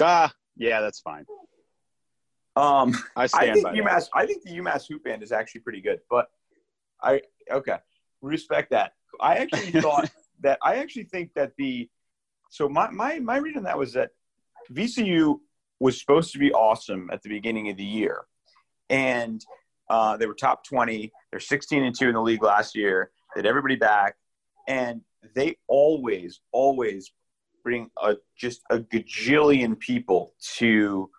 Ah, 0.00 0.32
yeah, 0.56 0.80
that's 0.80 1.00
fine. 1.00 1.24
Um, 2.54 2.94
I, 3.16 3.24
I 3.34 3.52
think 3.52 3.66
UMass. 3.66 3.84
That. 3.84 4.08
I 4.14 4.26
think 4.26 4.44
the 4.44 4.50
UMass 4.50 4.86
hoop 4.86 5.02
band 5.04 5.22
is 5.24 5.32
actually 5.32 5.62
pretty 5.62 5.80
good, 5.80 6.00
but 6.08 6.28
I 7.02 7.22
okay 7.50 7.78
respect 8.22 8.70
that. 8.70 8.92
I 9.20 9.36
actually 9.36 9.70
thought 9.80 10.10
that 10.40 10.58
I 10.62 10.76
actually 10.76 11.04
think 11.04 11.32
that 11.34 11.52
the 11.56 11.88
so 12.50 12.68
my 12.68 12.90
my 12.90 13.18
my 13.18 13.38
read 13.38 13.56
on 13.56 13.64
that 13.64 13.78
was 13.78 13.92
that 13.94 14.10
VCU 14.72 15.38
was 15.80 16.00
supposed 16.00 16.32
to 16.32 16.38
be 16.38 16.52
awesome 16.52 17.08
at 17.12 17.22
the 17.22 17.28
beginning 17.28 17.70
of 17.70 17.76
the 17.76 17.84
year, 17.84 18.24
and 18.90 19.44
uh, 19.90 20.16
they 20.16 20.26
were 20.26 20.34
top 20.34 20.64
twenty. 20.64 21.12
They're 21.30 21.40
sixteen 21.40 21.84
and 21.84 21.94
two 21.94 22.08
in 22.08 22.14
the 22.14 22.22
league 22.22 22.42
last 22.42 22.74
year. 22.74 23.10
They 23.34 23.40
had 23.40 23.46
everybody 23.46 23.76
back, 23.76 24.16
and 24.66 25.02
they 25.34 25.56
always 25.66 26.40
always 26.52 27.12
bring 27.62 27.90
a 28.02 28.16
just 28.36 28.62
a 28.70 28.78
gajillion 28.78 29.78
people 29.78 30.34
to 30.56 31.10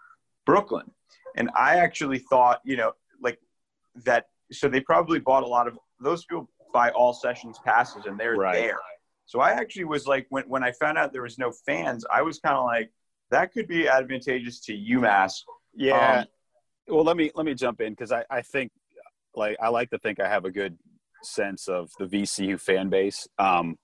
Brooklyn. 0.45 0.89
And 1.36 1.49
I 1.55 1.75
actually 1.75 2.19
thought, 2.19 2.59
you 2.63 2.77
know, 2.77 2.93
like 3.21 3.39
that. 4.05 4.27
So 4.52 4.68
they 4.68 4.82
probably 4.82 5.20
bought 5.20 5.43
a 5.43 5.47
lot 5.47 5.68
of 5.68 5.78
those 6.00 6.26
people 6.26 6.50
buy 6.74 6.89
all 6.91 7.14
sessions 7.14 7.60
passes, 7.66 8.06
and 8.06 8.20
they're 8.20 8.36
Right. 8.36 8.54
there. 8.54 8.80
So 9.26 9.41
I 9.41 9.52
actually 9.52 9.86
was 9.86 10.08
like, 10.08 10.26
when 10.30 10.43
when 10.47 10.64
I 10.64 10.72
found 10.72 10.97
out 10.97 11.14
there 11.14 11.22
was 11.22 11.38
no 11.38 11.52
fans, 11.52 12.06
I 12.12 12.22
was 12.22 12.39
kind 12.39 12.56
of 12.56 12.66
like, 12.66 12.91
that 13.32 13.54
could 13.54 13.68
be 13.68 13.88
advantageous 13.88 14.60
to 14.62 14.74
UMass. 14.74 15.34
Yeah. 15.76 16.22
Um, 16.22 16.26
well, 16.88 17.04
let 17.04 17.16
me 17.16 17.32
let 17.36 17.45
me 17.45 17.54
jump 17.54 17.82
in 17.82 17.93
because 17.93 18.12
I, 18.12 18.26
I 18.30 18.41
think 18.41 18.72
like 19.36 19.56
I 19.62 19.70
like 19.70 19.91
to 19.91 20.00
think 20.00 20.20
I 20.20 20.28
have 20.28 20.45
a 20.45 20.52
good 20.52 20.78
sense 21.22 21.68
of 21.68 21.91
the 22.00 22.06
VCU 22.06 22.60
fan 22.60 22.89
base. 22.89 23.28
Um, 23.38 23.78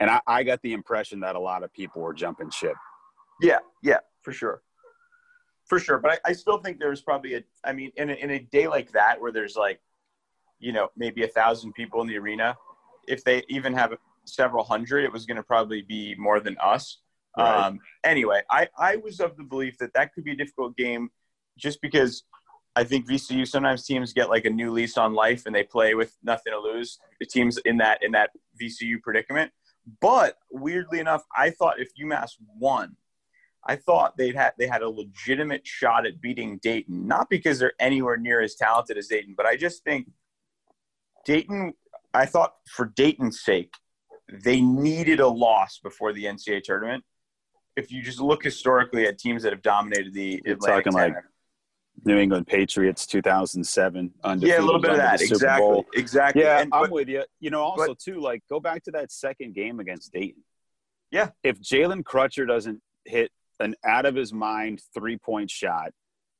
and 0.00 0.10
I, 0.10 0.20
I 0.26 0.42
got 0.42 0.62
the 0.62 0.72
impression 0.72 1.20
that 1.20 1.36
a 1.36 1.40
lot 1.40 1.62
of 1.62 1.72
people 1.72 2.00
were 2.00 2.14
jumping 2.14 2.50
ship. 2.50 2.74
Yeah, 3.42 3.58
yeah, 3.82 3.98
for 4.22 4.32
sure. 4.32 4.62
For 5.66 5.78
sure. 5.78 5.98
But 5.98 6.12
I, 6.12 6.30
I 6.30 6.32
still 6.32 6.58
think 6.58 6.78
there's 6.78 7.02
probably 7.02 7.34
a, 7.34 7.42
I 7.64 7.72
mean, 7.72 7.92
in 7.96 8.08
a, 8.08 8.14
in 8.14 8.30
a 8.30 8.38
day 8.38 8.68
like 8.68 8.92
that 8.92 9.20
where 9.20 9.32
there's 9.32 9.56
like, 9.56 9.80
you 10.58 10.72
know, 10.72 10.88
maybe 10.96 11.24
a 11.24 11.28
thousand 11.28 11.72
people 11.74 12.00
in 12.00 12.08
the 12.08 12.16
arena, 12.16 12.56
if 13.06 13.24
they 13.24 13.42
even 13.48 13.72
have 13.74 13.94
several 14.24 14.64
hundred, 14.64 15.04
it 15.04 15.12
was 15.12 15.26
going 15.26 15.36
to 15.36 15.42
probably 15.42 15.82
be 15.82 16.14
more 16.18 16.40
than 16.40 16.56
us. 16.62 16.98
Right. 17.36 17.66
Um, 17.66 17.80
anyway, 18.04 18.42
I, 18.50 18.68
I 18.78 18.96
was 18.96 19.20
of 19.20 19.36
the 19.36 19.44
belief 19.44 19.78
that 19.78 19.94
that 19.94 20.12
could 20.12 20.24
be 20.24 20.32
a 20.32 20.36
difficult 20.36 20.76
game 20.76 21.10
just 21.56 21.80
because 21.80 22.24
I 22.76 22.84
think 22.84 23.08
VCU 23.08 23.46
sometimes 23.46 23.84
teams 23.84 24.12
get 24.12 24.28
like 24.28 24.44
a 24.44 24.50
new 24.50 24.70
lease 24.70 24.96
on 24.96 25.14
life 25.14 25.46
and 25.46 25.54
they 25.54 25.64
play 25.64 25.94
with 25.94 26.16
nothing 26.22 26.52
to 26.52 26.60
lose. 26.60 26.98
The 27.20 27.26
teams 27.26 27.58
in 27.58 27.78
that 27.78 28.02
in 28.02 28.12
that 28.12 28.30
VCU 28.60 29.02
predicament. 29.02 29.52
But 30.00 30.38
weirdly 30.50 30.98
enough, 30.98 31.24
I 31.34 31.50
thought 31.50 31.80
if 31.80 31.88
UMass 32.00 32.32
won, 32.56 32.96
I 33.66 33.76
thought 33.76 34.16
they'd 34.16 34.36
had 34.36 34.52
they 34.58 34.66
had 34.66 34.82
a 34.82 34.88
legitimate 34.88 35.66
shot 35.66 36.06
at 36.06 36.20
beating 36.20 36.58
Dayton. 36.58 37.06
Not 37.06 37.28
because 37.28 37.58
they're 37.58 37.72
anywhere 37.80 38.16
near 38.16 38.40
as 38.40 38.54
talented 38.54 38.96
as 38.96 39.08
Dayton, 39.08 39.34
but 39.36 39.46
I 39.46 39.56
just 39.56 39.82
think 39.82 40.08
Dayton. 41.32 41.74
I 42.14 42.24
thought 42.24 42.54
for 42.70 42.86
Dayton's 42.86 43.42
sake, 43.42 43.72
they 44.32 44.60
needed 44.62 45.20
a 45.20 45.28
loss 45.28 45.78
before 45.82 46.12
the 46.14 46.24
NCAA 46.24 46.62
tournament. 46.62 47.04
If 47.76 47.92
you 47.92 48.02
just 48.02 48.18
look 48.18 48.42
historically 48.42 49.06
at 49.06 49.18
teams 49.18 49.42
that 49.42 49.52
have 49.52 49.62
dominated 49.62 50.14
the 50.14 50.40
You're 50.44 50.54
Atlantic 50.54 50.84
talking 50.86 50.92
like 50.94 51.12
10, 51.12 51.22
New 52.06 52.16
England 52.18 52.46
Patriots 52.46 53.06
2007 53.06 54.10
undefeated. 54.24 54.54
yeah, 54.56 54.62
a 54.62 54.64
little 54.64 54.80
bit 54.80 54.92
of 54.92 54.96
that, 54.96 55.20
exactly, 55.20 55.60
Bowl. 55.66 55.84
exactly. 55.94 56.42
Yeah, 56.42 56.60
And- 56.62 56.72
I'm 56.72 56.82
but- 56.84 56.90
with 56.92 57.08
you. 57.08 57.24
You 57.40 57.50
know, 57.50 57.60
also 57.62 57.94
too, 57.94 58.20
like 58.20 58.42
go 58.48 58.58
back 58.58 58.82
to 58.84 58.90
that 58.92 59.12
second 59.12 59.54
game 59.54 59.80
against 59.80 60.12
Dayton. 60.12 60.42
Yeah. 61.10 61.30
If 61.42 61.60
Jalen 61.60 62.02
Crutcher 62.04 62.46
doesn't 62.46 62.80
hit 63.04 63.30
an 63.60 63.74
out 63.84 64.06
of 64.06 64.14
his 64.14 64.32
mind 64.32 64.80
three 64.94 65.18
point 65.18 65.50
shot 65.50 65.90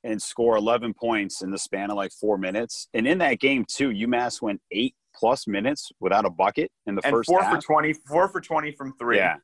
and 0.08 0.20
score 0.20 0.56
11 0.56 0.94
points 0.94 1.42
in 1.42 1.50
the 1.50 1.58
span 1.58 1.90
of 1.90 1.96
like 1.96 2.12
four 2.12 2.38
minutes, 2.38 2.88
and 2.94 3.06
in 3.06 3.18
that 3.18 3.40
game 3.40 3.64
too, 3.68 3.90
UMass 3.90 4.42
went 4.42 4.60
eight 4.72 4.94
plus 5.14 5.46
minutes 5.46 5.90
without 6.00 6.24
a 6.24 6.30
bucket 6.30 6.70
in 6.86 6.94
the 6.94 7.02
and 7.04 7.12
first 7.12 7.28
four 7.28 7.42
half. 7.42 7.54
for 7.54 7.60
20, 7.60 7.92
four 8.06 8.28
for 8.28 8.40
20 8.40 8.72
from 8.72 8.94
three. 8.98 9.16
Yeah. 9.16 9.36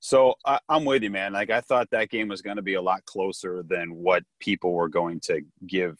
So 0.00 0.34
I, 0.44 0.58
I'm 0.68 0.84
with 0.84 1.02
you, 1.02 1.10
man. 1.10 1.32
Like 1.32 1.50
I 1.50 1.60
thought 1.60 1.88
that 1.92 2.10
game 2.10 2.28
was 2.28 2.42
going 2.42 2.56
to 2.56 2.62
be 2.62 2.74
a 2.74 2.82
lot 2.82 3.04
closer 3.04 3.62
than 3.62 3.94
what 3.94 4.24
people 4.40 4.72
were 4.72 4.88
going 4.88 5.20
to 5.20 5.42
give 5.66 5.96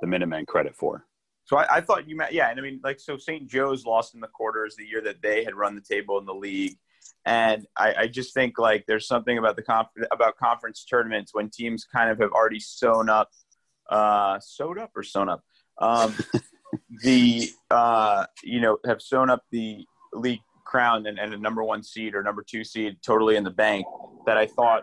the 0.00 0.06
Minutemen 0.06 0.46
credit 0.46 0.74
for. 0.74 1.04
So 1.44 1.58
I, 1.58 1.76
I 1.76 1.80
thought 1.82 2.08
you 2.08 2.18
yeah. 2.30 2.50
And 2.50 2.58
I 2.58 2.62
mean, 2.62 2.80
like, 2.82 2.98
so 2.98 3.18
St. 3.18 3.46
Joe's 3.46 3.84
lost 3.84 4.14
in 4.14 4.20
the 4.20 4.28
quarters 4.28 4.76
the 4.76 4.86
year 4.86 5.02
that 5.02 5.20
they 5.22 5.44
had 5.44 5.54
run 5.54 5.74
the 5.74 5.82
table 5.82 6.18
in 6.18 6.24
the 6.24 6.34
league. 6.34 6.76
And 7.26 7.66
I, 7.76 7.94
I 7.94 8.06
just 8.06 8.32
think 8.34 8.58
like 8.58 8.84
there's 8.86 9.06
something 9.06 9.36
about 9.36 9.56
the 9.56 9.62
conf- 9.62 9.88
about 10.10 10.36
conference 10.36 10.84
tournaments 10.84 11.34
when 11.34 11.50
teams 11.50 11.84
kind 11.84 12.10
of 12.10 12.18
have 12.18 12.32
already 12.32 12.60
sewn 12.60 13.10
up, 13.10 13.30
uh, 13.90 14.38
sewed 14.40 14.78
up 14.78 14.90
or 14.96 15.02
sewn 15.02 15.28
up, 15.28 15.42
um, 15.78 16.14
the 17.02 17.48
uh, 17.70 18.26
you 18.42 18.60
know 18.60 18.78
have 18.86 19.00
sewn 19.02 19.30
up 19.30 19.42
the 19.50 19.84
league 20.12 20.40
crown 20.64 21.06
and, 21.06 21.18
and 21.18 21.34
a 21.34 21.38
number 21.38 21.62
one 21.62 21.82
seed 21.82 22.14
or 22.14 22.22
number 22.22 22.42
two 22.42 22.64
seed 22.64 22.96
totally 23.02 23.36
in 23.36 23.44
the 23.44 23.50
bank. 23.50 23.86
That 24.26 24.36
I 24.36 24.46
thought 24.46 24.82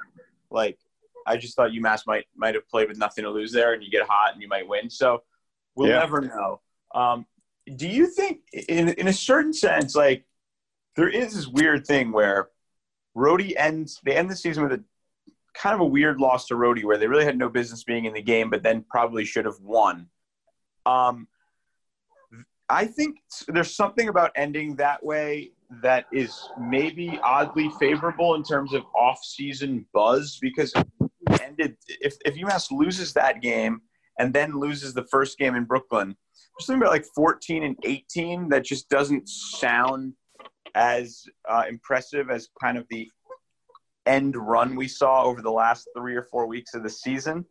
like 0.49 0.78
I 1.26 1.38
just 1.38 1.56
thought 1.56 1.72
UMass 1.72 2.02
might 2.08 2.26
might 2.36 2.56
have 2.56 2.68
played 2.70 2.88
with 2.88 2.97
nothing 2.97 3.24
to 3.24 3.30
lose 3.30 3.52
there, 3.52 3.74
and 3.74 3.84
you 3.84 3.89
get 3.89 4.08
hot 4.08 4.34
and 4.34 4.41
you 4.41 4.47
might 4.47 4.68
win. 4.68 4.89
So 4.89 5.24
we'll 5.76 5.89
Yeah. 5.89 5.99
never 5.99 6.22
know. 6.22 6.62
Um, 6.93 7.26
do 7.76 7.88
you 7.88 8.08
think, 8.08 8.41
in 8.68 8.89
in 8.89 9.08
a 9.08 9.14
certain 9.14 9.54
sense, 9.54 9.95
like 9.95 10.26
there 10.95 11.10
is 11.10 11.34
this 11.34 11.47
weird 11.47 11.86
thing 11.86 12.12
where 12.12 12.49
Rhodey 13.16 13.54
ends 13.58 13.99
they 14.04 14.16
end 14.16 14.30
the 14.30 14.36
season 14.36 14.64
with 14.64 14.74
a 14.74 14.84
kind 15.54 15.76
of 15.76 15.82
a 15.82 15.86
weird 15.86 16.20
loss 16.20 16.47
to 16.47 16.56
Rhodey, 16.56 16.84
where 16.84 16.97
they 16.97 17.08
really 17.08 17.26
had 17.26 17.38
no 17.38 17.49
business 17.49 17.84
being 17.84 18.06
in 18.06 18.14
the 18.14 18.22
game, 18.22 18.49
but 18.49 18.64
then 18.64 18.86
probably 18.89 19.26
should 19.26 19.45
have 19.45 19.60
won. 19.62 20.08
Um, 20.86 21.28
I 22.70 22.86
think 22.86 23.18
there's 23.47 23.76
something 23.76 24.08
about 24.08 24.32
ending 24.36 24.76
that 24.78 25.04
way 25.04 25.52
that 25.82 26.06
is 26.12 26.49
maybe 26.60 27.20
oddly 27.24 27.70
favorable 27.80 28.36
in 28.36 28.43
terms 28.43 28.74
of 28.74 28.84
off-season 28.95 29.86
buzz 29.93 30.38
because 30.41 30.74
ended 31.41 31.76
if 31.88 32.16
if 32.26 32.36
UMass 32.36 32.72
loses 32.72 33.14
that 33.14 33.41
game 33.41 33.82
and 34.20 34.34
then 34.34 34.60
loses 34.60 34.93
the 34.93 35.06
first 35.12 35.38
game 35.38 35.56
in 35.56 35.66
Brooklyn, 35.66 36.16
there's 36.58 36.66
something 36.66 36.82
about 36.82 36.91
like 36.91 37.06
14 37.16 37.64
and 37.64 37.78
18 37.84 38.49
that 38.49 38.64
just 38.64 38.89
doesn't 38.89 39.28
sound 39.28 40.14
as 40.76 41.26
uh, 41.49 41.64
impressive 41.68 42.30
as 42.30 42.49
kind 42.62 42.78
of 42.78 42.86
the 42.89 43.10
end 44.06 44.36
run 44.36 44.76
we 44.76 44.88
saw 44.88 45.24
over 45.24 45.41
the 45.41 45.52
last 45.52 45.88
three 45.95 46.16
or 46.16 46.24
four 46.24 46.47
weeks 46.47 46.74
of 46.74 46.84
the 46.84 46.89
season. 46.89 47.45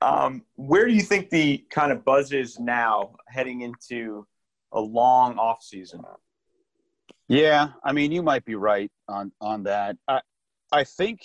Um, 0.00 0.42
where 0.54 0.86
do 0.86 0.92
you 0.92 1.02
think 1.02 1.30
the 1.30 1.64
kind 1.70 1.90
of 1.90 2.04
buzz 2.04 2.32
is 2.32 2.58
now 2.58 3.16
heading 3.28 3.62
into 3.62 4.26
a 4.72 4.80
long 4.80 5.38
off 5.38 5.62
season? 5.62 6.02
Yeah, 7.28 7.70
I 7.84 7.92
mean, 7.92 8.12
you 8.12 8.22
might 8.22 8.44
be 8.44 8.54
right 8.54 8.90
on 9.08 9.32
on 9.40 9.64
that. 9.64 9.96
I 10.06 10.20
I 10.72 10.84
think 10.84 11.20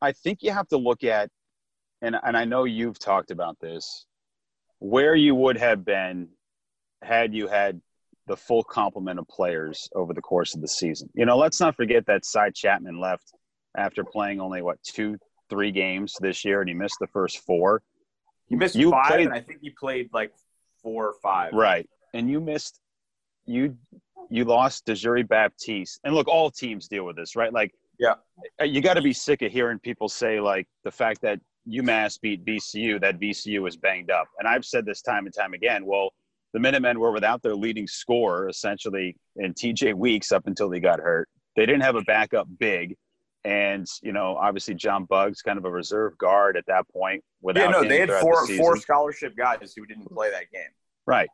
I 0.00 0.12
think 0.12 0.42
you 0.42 0.50
have 0.52 0.68
to 0.68 0.76
look 0.78 1.04
at, 1.04 1.30
and 2.02 2.16
and 2.22 2.36
I 2.36 2.44
know 2.44 2.64
you've 2.64 2.98
talked 2.98 3.30
about 3.30 3.58
this, 3.60 4.06
where 4.78 5.14
you 5.14 5.34
would 5.34 5.58
have 5.58 5.84
been 5.84 6.28
had 7.02 7.34
you 7.34 7.46
had 7.46 7.80
the 8.28 8.36
full 8.36 8.62
complement 8.62 9.18
of 9.18 9.26
players 9.28 9.88
over 9.94 10.12
the 10.14 10.20
course 10.20 10.54
of 10.54 10.60
the 10.60 10.68
season. 10.68 11.08
You 11.14 11.26
know, 11.26 11.36
let's 11.36 11.60
not 11.60 11.74
forget 11.74 12.06
that 12.06 12.24
Sy 12.24 12.50
Chatman 12.50 13.00
left 13.00 13.32
after 13.76 14.04
playing 14.04 14.40
only 14.40 14.62
what 14.62 14.80
two, 14.82 15.16
three 15.50 15.72
games 15.72 16.14
this 16.20 16.44
year, 16.44 16.60
and 16.60 16.68
he 16.68 16.74
missed 16.74 16.96
the 17.00 17.06
first 17.08 17.38
four. 17.40 17.82
He 18.46 18.54
missed 18.56 18.76
You 18.76 18.90
five, 18.90 19.06
played- 19.08 19.26
and 19.26 19.34
I 19.34 19.40
think 19.40 19.60
he 19.62 19.70
played 19.70 20.10
like 20.12 20.32
four 20.82 21.06
or 21.08 21.14
five. 21.22 21.52
Right. 21.52 21.88
And 22.14 22.30
you 22.30 22.40
missed 22.40 22.80
you 23.46 23.76
you 24.30 24.44
lost 24.44 24.84
Desiree 24.84 25.22
Baptiste. 25.22 26.00
And 26.04 26.14
look, 26.14 26.28
all 26.28 26.50
teams 26.50 26.86
deal 26.86 27.04
with 27.06 27.16
this, 27.16 27.34
right? 27.34 27.52
Like 27.52 27.72
Yeah. 27.98 28.14
uh, 28.60 28.64
you 28.64 28.82
got 28.82 28.94
to 28.94 29.02
be 29.02 29.14
sick 29.14 29.40
of 29.40 29.50
hearing 29.50 29.78
people 29.78 30.08
say 30.10 30.38
like 30.38 30.68
the 30.84 30.90
fact 30.90 31.22
that 31.22 31.40
UMass 31.66 32.20
beat 32.20 32.44
VCU, 32.44 33.00
that 33.00 33.18
VCU 33.18 33.66
is 33.66 33.76
banged 33.76 34.10
up. 34.10 34.26
And 34.38 34.46
I've 34.46 34.64
said 34.66 34.84
this 34.84 35.00
time 35.02 35.24
and 35.26 35.34
time 35.34 35.54
again. 35.54 35.86
Well, 35.86 36.10
the 36.52 36.60
Minutemen 36.60 36.98
were 36.98 37.12
without 37.12 37.42
their 37.42 37.54
leading 37.54 37.86
scorer 37.86 38.48
essentially 38.48 39.16
in 39.36 39.54
TJ 39.54 39.94
Weeks 39.94 40.32
up 40.32 40.46
until 40.46 40.70
he 40.70 40.80
got 40.80 41.00
hurt. 41.00 41.28
They 41.56 41.66
didn't 41.66 41.82
have 41.82 41.96
a 41.96 42.02
backup 42.02 42.48
big. 42.58 42.96
And, 43.44 43.86
you 44.02 44.12
know, 44.12 44.36
obviously 44.36 44.74
John 44.74 45.04
Buggs, 45.04 45.42
kind 45.42 45.58
of 45.58 45.64
a 45.64 45.70
reserve 45.70 46.18
guard 46.18 46.56
at 46.56 46.66
that 46.66 46.88
point. 46.88 47.22
Without 47.40 47.62
Yeah, 47.62 47.70
no, 47.70 47.88
they 47.88 48.00
had 48.00 48.10
four 48.10 48.46
the 48.46 48.56
four 48.56 48.76
scholarship 48.76 49.36
guys 49.36 49.72
who 49.76 49.86
didn't 49.86 50.10
play 50.10 50.30
that 50.30 50.50
game. 50.52 50.70
Right. 51.06 51.28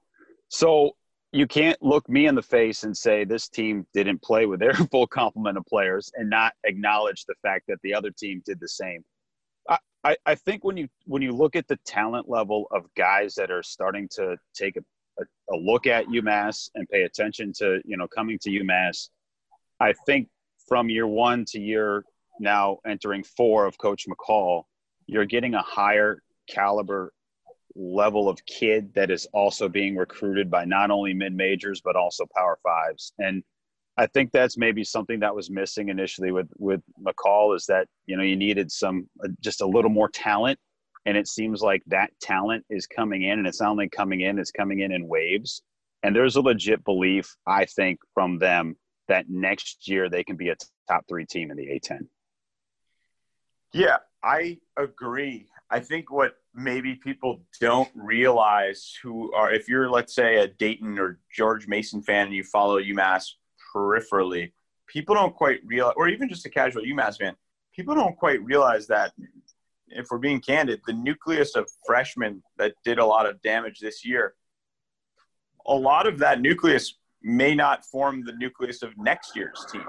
So 0.48 0.92
you 1.34 1.48
can't 1.48 1.80
look 1.82 2.08
me 2.08 2.26
in 2.26 2.36
the 2.36 2.42
face 2.42 2.84
and 2.84 2.96
say 2.96 3.24
this 3.24 3.48
team 3.48 3.84
didn't 3.92 4.22
play 4.22 4.46
with 4.46 4.60
their 4.60 4.74
full 4.92 5.06
complement 5.06 5.58
of 5.58 5.66
players 5.66 6.10
and 6.14 6.30
not 6.30 6.52
acknowledge 6.62 7.24
the 7.26 7.34
fact 7.42 7.64
that 7.66 7.78
the 7.82 7.92
other 7.92 8.10
team 8.10 8.40
did 8.46 8.60
the 8.60 8.68
same. 8.68 9.04
I, 9.68 9.78
I, 10.04 10.16
I 10.26 10.34
think 10.36 10.62
when 10.62 10.76
you 10.76 10.86
when 11.06 11.22
you 11.22 11.32
look 11.32 11.56
at 11.56 11.66
the 11.66 11.78
talent 11.84 12.28
level 12.28 12.68
of 12.70 12.84
guys 12.96 13.34
that 13.34 13.50
are 13.50 13.64
starting 13.64 14.08
to 14.12 14.36
take 14.54 14.76
a, 14.76 14.80
a, 15.18 15.54
a 15.54 15.56
look 15.56 15.86
at 15.86 16.06
UMass 16.06 16.70
and 16.74 16.88
pay 16.88 17.02
attention 17.02 17.52
to, 17.58 17.80
you 17.84 17.96
know, 17.96 18.06
coming 18.08 18.38
to 18.42 18.50
UMass, 18.50 19.08
I 19.80 19.92
think 20.06 20.28
from 20.68 20.88
year 20.88 21.06
one 21.06 21.44
to 21.48 21.60
year 21.60 22.04
now 22.40 22.78
entering 22.86 23.22
four 23.22 23.66
of 23.66 23.78
Coach 23.78 24.06
McCall, 24.08 24.64
you're 25.06 25.26
getting 25.26 25.54
a 25.54 25.62
higher 25.62 26.22
caliber 26.48 27.12
level 27.76 28.28
of 28.28 28.44
kid 28.46 28.92
that 28.94 29.10
is 29.10 29.26
also 29.32 29.68
being 29.68 29.96
recruited 29.96 30.50
by 30.50 30.64
not 30.64 30.90
only 30.90 31.12
mid 31.12 31.34
majors 31.34 31.80
but 31.80 31.96
also 31.96 32.24
Power 32.34 32.58
Fives. 32.62 33.12
And 33.18 33.42
I 33.96 34.06
think 34.06 34.32
that's 34.32 34.56
maybe 34.56 34.82
something 34.84 35.20
that 35.20 35.34
was 35.34 35.50
missing 35.50 35.88
initially 35.88 36.32
with 36.32 36.48
with 36.56 36.80
McCall 37.00 37.54
is 37.54 37.66
that 37.66 37.86
you 38.06 38.16
know 38.16 38.22
you 38.22 38.36
needed 38.36 38.70
some 38.70 39.08
uh, 39.24 39.28
just 39.40 39.60
a 39.60 39.66
little 39.66 39.90
more 39.90 40.08
talent, 40.08 40.58
and 41.06 41.16
it 41.16 41.28
seems 41.28 41.60
like 41.60 41.82
that 41.86 42.10
talent 42.20 42.64
is 42.70 42.86
coming 42.86 43.22
in, 43.22 43.38
and 43.38 43.46
it's 43.46 43.60
not 43.60 43.70
only 43.70 43.88
coming 43.88 44.20
in, 44.20 44.38
it's 44.38 44.50
coming 44.50 44.80
in 44.80 44.92
in 44.92 45.08
waves. 45.08 45.62
And 46.02 46.14
there's 46.14 46.36
a 46.36 46.40
legit 46.40 46.84
belief, 46.84 47.34
I 47.46 47.64
think, 47.64 48.00
from 48.12 48.38
them 48.38 48.76
that 49.08 49.28
next 49.28 49.88
year 49.88 50.08
they 50.08 50.24
can 50.24 50.36
be 50.36 50.50
a 50.50 50.56
top 50.88 51.04
three 51.08 51.26
team 51.26 51.50
in 51.50 51.56
the 51.56 51.66
A10. 51.66 52.06
Yeah, 53.72 53.96
I 54.22 54.58
agree. 54.76 55.48
I 55.70 55.80
think 55.80 56.10
what 56.10 56.36
maybe 56.54 56.94
people 56.94 57.42
don't 57.60 57.90
realize 57.94 58.94
who 59.02 59.32
are, 59.32 59.52
if 59.52 59.68
you're, 59.68 59.90
let's 59.90 60.14
say, 60.14 60.36
a 60.36 60.46
Dayton 60.46 60.98
or 60.98 61.18
George 61.32 61.66
Mason 61.66 62.02
fan 62.02 62.26
and 62.26 62.34
you 62.34 62.44
follow 62.44 62.78
UMass 62.78 63.30
peripherally, 63.74 64.52
people 64.86 65.14
don't 65.14 65.34
quite 65.34 65.60
realize, 65.64 65.94
or 65.96 66.08
even 66.08 66.28
just 66.28 66.46
a 66.46 66.50
casual 66.50 66.82
UMass 66.82 67.18
fan, 67.18 67.34
people 67.74 67.94
don't 67.94 68.16
quite 68.16 68.42
realize 68.44 68.86
that, 68.86 69.12
if 69.94 70.08
we're 70.10 70.18
being 70.18 70.40
candid, 70.40 70.80
the 70.86 70.92
nucleus 70.92 71.54
of 71.54 71.68
freshmen 71.86 72.42
that 72.58 72.74
did 72.84 72.98
a 72.98 73.04
lot 73.04 73.26
of 73.26 73.40
damage 73.42 73.78
this 73.80 74.04
year, 74.04 74.34
a 75.66 75.74
lot 75.74 76.06
of 76.06 76.18
that 76.18 76.40
nucleus 76.40 76.94
may 77.22 77.54
not 77.54 77.84
form 77.86 78.24
the 78.24 78.32
nucleus 78.32 78.82
of 78.82 78.92
next 78.98 79.34
year's 79.34 79.64
team. 79.70 79.84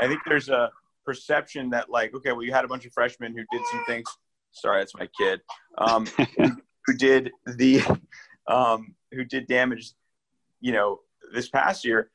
I 0.00 0.06
think 0.06 0.20
there's 0.26 0.48
a 0.50 0.70
perception 1.04 1.70
that, 1.70 1.88
like, 1.88 2.14
okay, 2.14 2.32
well, 2.32 2.42
you 2.42 2.52
had 2.52 2.64
a 2.64 2.68
bunch 2.68 2.84
of 2.84 2.92
freshmen 2.92 3.32
who 3.32 3.44
did 3.50 3.66
some 3.70 3.84
things. 3.86 4.06
Sorry, 4.52 4.80
that's 4.80 4.94
my 4.94 5.08
kid. 5.18 5.40
Um, 5.78 6.06
who 6.86 6.94
did 6.96 7.30
the, 7.46 7.80
um, 8.46 8.94
who 9.12 9.24
did 9.24 9.46
damage, 9.46 9.92
you 10.60 10.72
know, 10.72 11.00
this 11.32 11.48
past 11.48 11.84
year. 11.84 12.10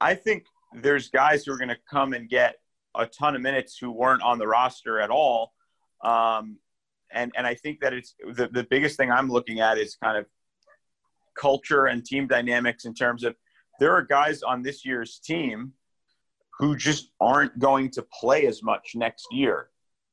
I 0.00 0.14
think 0.14 0.44
there's 0.74 1.08
guys 1.08 1.44
who 1.44 1.52
are 1.52 1.58
going 1.58 1.68
to 1.68 1.78
come 1.90 2.12
and 2.12 2.28
get 2.28 2.56
a 2.94 3.06
ton 3.06 3.36
of 3.36 3.42
minutes 3.42 3.78
who 3.78 3.90
weren't 3.90 4.22
on 4.22 4.38
the 4.38 4.46
roster 4.46 5.00
at 5.00 5.10
all. 5.10 5.52
Um, 6.02 6.58
and, 7.12 7.32
and 7.36 7.46
I 7.46 7.54
think 7.54 7.80
that 7.80 7.92
it's 7.92 8.14
the, 8.34 8.48
the 8.48 8.66
biggest 8.68 8.96
thing 8.96 9.10
I'm 9.10 9.30
looking 9.30 9.60
at 9.60 9.78
is 9.78 9.96
kind 10.02 10.16
of 10.16 10.26
culture 11.38 11.86
and 11.86 12.04
team 12.04 12.26
dynamics 12.26 12.84
in 12.84 12.94
terms 12.94 13.24
of 13.24 13.34
there 13.78 13.92
are 13.92 14.02
guys 14.02 14.42
on 14.42 14.62
this 14.62 14.84
year's 14.84 15.20
team 15.20 15.72
who 16.58 16.76
just 16.76 17.10
aren't 17.20 17.58
going 17.58 17.90
to 17.92 18.04
play 18.20 18.46
as 18.46 18.62
much 18.62 18.92
next 18.94 19.26
year 19.30 19.70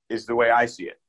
is 0.10 0.26
the 0.26 0.36
way 0.36 0.52
I 0.52 0.68
see 0.68 0.84
it. 0.84 1.00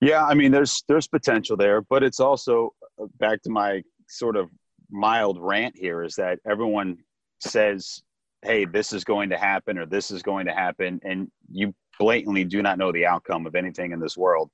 Yeah, 0.00 0.24
I 0.24 0.34
mean 0.34 0.52
there's 0.52 0.82
there's 0.88 1.06
potential 1.06 1.56
there, 1.56 1.82
but 1.82 2.02
it's 2.02 2.20
also 2.20 2.74
uh, 3.00 3.06
back 3.18 3.42
to 3.42 3.50
my 3.50 3.82
sort 4.08 4.36
of 4.36 4.50
mild 4.90 5.38
rant 5.40 5.76
here 5.76 6.02
is 6.02 6.14
that 6.16 6.38
everyone 6.48 6.98
says, 7.40 8.02
"Hey, 8.42 8.64
this 8.64 8.92
is 8.92 9.04
going 9.04 9.30
to 9.30 9.38
happen 9.38 9.78
or 9.78 9.86
this 9.86 10.10
is 10.10 10.22
going 10.22 10.46
to 10.46 10.52
happen," 10.52 11.00
and 11.04 11.30
you 11.50 11.74
blatantly 11.98 12.44
do 12.44 12.62
not 12.62 12.78
know 12.78 12.92
the 12.92 13.06
outcome 13.06 13.46
of 13.46 13.54
anything 13.54 13.92
in 13.92 14.00
this 14.00 14.16
world. 14.16 14.50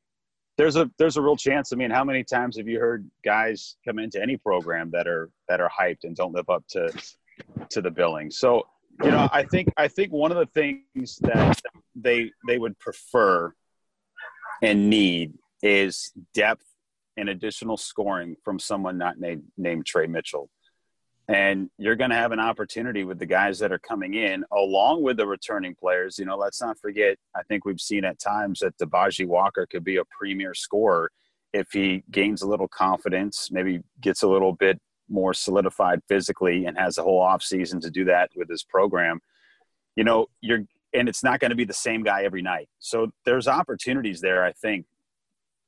There's 0.61 0.77
a 0.77 0.91
there's 0.99 1.17
a 1.17 1.23
real 1.23 1.37
chance. 1.37 1.73
I 1.73 1.77
mean, 1.77 1.91
how 1.91 2.05
many 2.05 2.23
times 2.23 2.59
have 2.59 2.69
you 2.69 2.79
heard 2.79 3.11
guys 3.25 3.77
come 3.83 3.99
into 3.99 4.21
any 4.21 4.37
program 4.37 4.91
that 4.91 5.09
are 5.09 5.31
that 5.49 5.59
are 5.59 5.71
hyped 5.71 6.05
and 6.05 6.15
don't 6.15 6.35
live 6.35 6.51
up 6.51 6.65
to 6.73 6.93
to 7.71 7.81
the 7.81 7.91
billing? 7.91 8.31
So, 8.31 8.67
you 9.03 9.11
know, 9.11 9.27
I 9.33 9.45
think 9.45 9.73
I 9.79 9.89
think 9.89 10.13
one 10.13 10.31
of 10.31 10.37
the 10.37 10.45
things 10.53 11.17
that 11.23 11.59
they 11.95 12.31
they 12.47 12.59
would 12.59 12.79
prefer 12.79 13.55
and 14.61 14.91
need 14.91 15.33
is 15.63 16.13
depth 16.35 16.67
and 17.17 17.31
additional 17.31 17.79
scoring 17.79 18.37
from 18.45 18.59
someone 18.59 18.99
not 18.99 19.19
named, 19.19 19.45
named 19.57 19.87
Tre 19.87 20.07
Mitchell. 20.09 20.51
And 21.31 21.71
you're 21.79 21.95
going 21.95 22.11
to 22.11 22.17
have 22.17 22.33
an 22.33 22.41
opportunity 22.41 23.05
with 23.05 23.21
the 23.21 23.27
guys 23.27 23.61
that 23.61 23.71
are 23.71 23.79
coming 23.79 24.15
in, 24.15 24.45
along 24.51 25.05
with 25.05 25.17
the 25.17 25.27
returning 25.27 25.77
players. 25.77 26.19
You 26.19 26.25
know, 26.25 26.37
let's 26.37 26.61
not 26.61 26.77
forget, 26.77 27.19
I 27.37 27.45
think 27.45 27.65
we've 27.65 27.81
seen 27.81 28.05
at 28.05 28.19
times 28.19 28.59
that 28.61 28.77
Dibaji 28.79 29.29
Walker 29.29 29.65
could 29.71 29.85
be 29.85 29.99
a 29.99 30.05
premier 30.07 30.55
scorer 30.55 31.13
if 31.53 31.69
he 31.73 32.03
gains 32.11 32.43
a 32.43 32.49
little 32.49 32.67
confidence, 32.67 33.49
maybe 33.53 33.81
gets 34.01 34.25
a 34.25 34.29
little 34.29 34.53
bit 34.53 34.81
more 35.09 35.33
solidified 35.33 36.01
physically 36.09 36.67
and 36.67 36.77
has 36.77 36.99
a 36.99 37.03
whole 37.03 37.23
offseason 37.23 37.81
to 37.83 37.91
do 37.91 38.05
that 38.07 38.31
with 38.35 38.49
his 38.49 38.65
program. 38.65 39.21
You 39.95 40.05
know, 40.05 40.27
you're 40.41 40.65
and 40.93 41.09
it's 41.09 41.23
not 41.23 41.39
going 41.39 41.51
to 41.51 41.57
be 41.57 41.65
the 41.65 41.73
same 41.73 42.03
guy 42.03 42.25
every 42.25 42.43
night. 42.43 42.69
So 42.81 43.13
there's 43.25 43.47
opportunities 43.47 44.21
there, 44.21 44.45
I 44.45 44.53
think, 44.53 44.87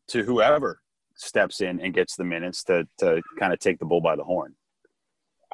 to 0.09 0.25
whoever 0.25 0.81
steps 1.15 1.61
in 1.61 1.79
and 1.81 1.95
gets 1.95 2.17
the 2.17 2.25
minutes 2.25 2.65
to 2.65 2.89
to 2.99 3.23
kind 3.39 3.53
of 3.53 3.61
take 3.61 3.79
the 3.79 3.85
bull 3.85 4.01
by 4.01 4.17
the 4.17 4.25
horn. 4.25 4.55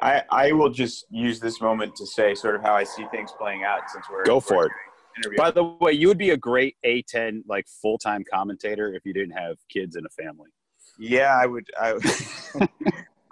I, 0.01 0.23
I 0.29 0.51
will 0.51 0.69
just 0.69 1.05
use 1.09 1.39
this 1.39 1.59
moment 1.59 1.95
to 1.97 2.05
say 2.05 2.33
sort 2.33 2.55
of 2.55 2.61
how 2.61 2.73
I 2.73 2.83
see 2.83 3.05
things 3.11 3.31
playing 3.37 3.63
out 3.63 3.89
since 3.89 4.05
we're 4.09 4.23
go 4.23 4.39
for 4.39 4.55
we're 4.55 4.65
it. 4.65 5.37
By 5.37 5.51
the 5.51 5.63
way, 5.63 5.91
you 5.91 6.07
would 6.07 6.17
be 6.17 6.29
a 6.29 6.37
great 6.37 6.77
A10 6.85 7.43
like 7.47 7.67
full 7.67 7.97
time 7.97 8.23
commentator 8.31 8.93
if 8.93 9.05
you 9.05 9.13
didn't 9.13 9.37
have 9.37 9.57
kids 9.67 9.95
and 9.95 10.05
a 10.05 10.09
family. 10.09 10.49
Yeah, 10.97 11.35
I 11.35 11.45
would. 11.45 11.67
I 11.79 11.93
would. 11.93 12.69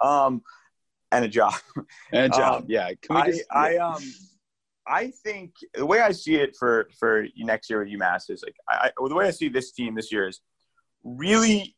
um, 0.00 0.42
and 1.12 1.24
a 1.24 1.28
job. 1.28 1.54
And 2.12 2.32
a 2.32 2.36
job. 2.36 2.62
Um, 2.62 2.66
yeah. 2.68 2.90
I, 3.10 3.30
just, 3.30 3.44
I 3.50 3.76
um 3.76 4.02
I 4.86 5.10
think 5.10 5.52
the 5.74 5.86
way 5.86 6.00
I 6.00 6.12
see 6.12 6.36
it 6.36 6.56
for 6.56 6.88
for 6.98 7.26
next 7.36 7.70
year 7.70 7.80
with 7.80 7.88
UMass 7.88 8.30
is 8.30 8.42
like 8.42 8.56
I, 8.68 8.90
the 9.06 9.14
way 9.14 9.26
I 9.26 9.30
see 9.30 9.48
this 9.48 9.72
team 9.72 9.94
this 9.94 10.10
year 10.10 10.28
is 10.28 10.40
really 11.04 11.76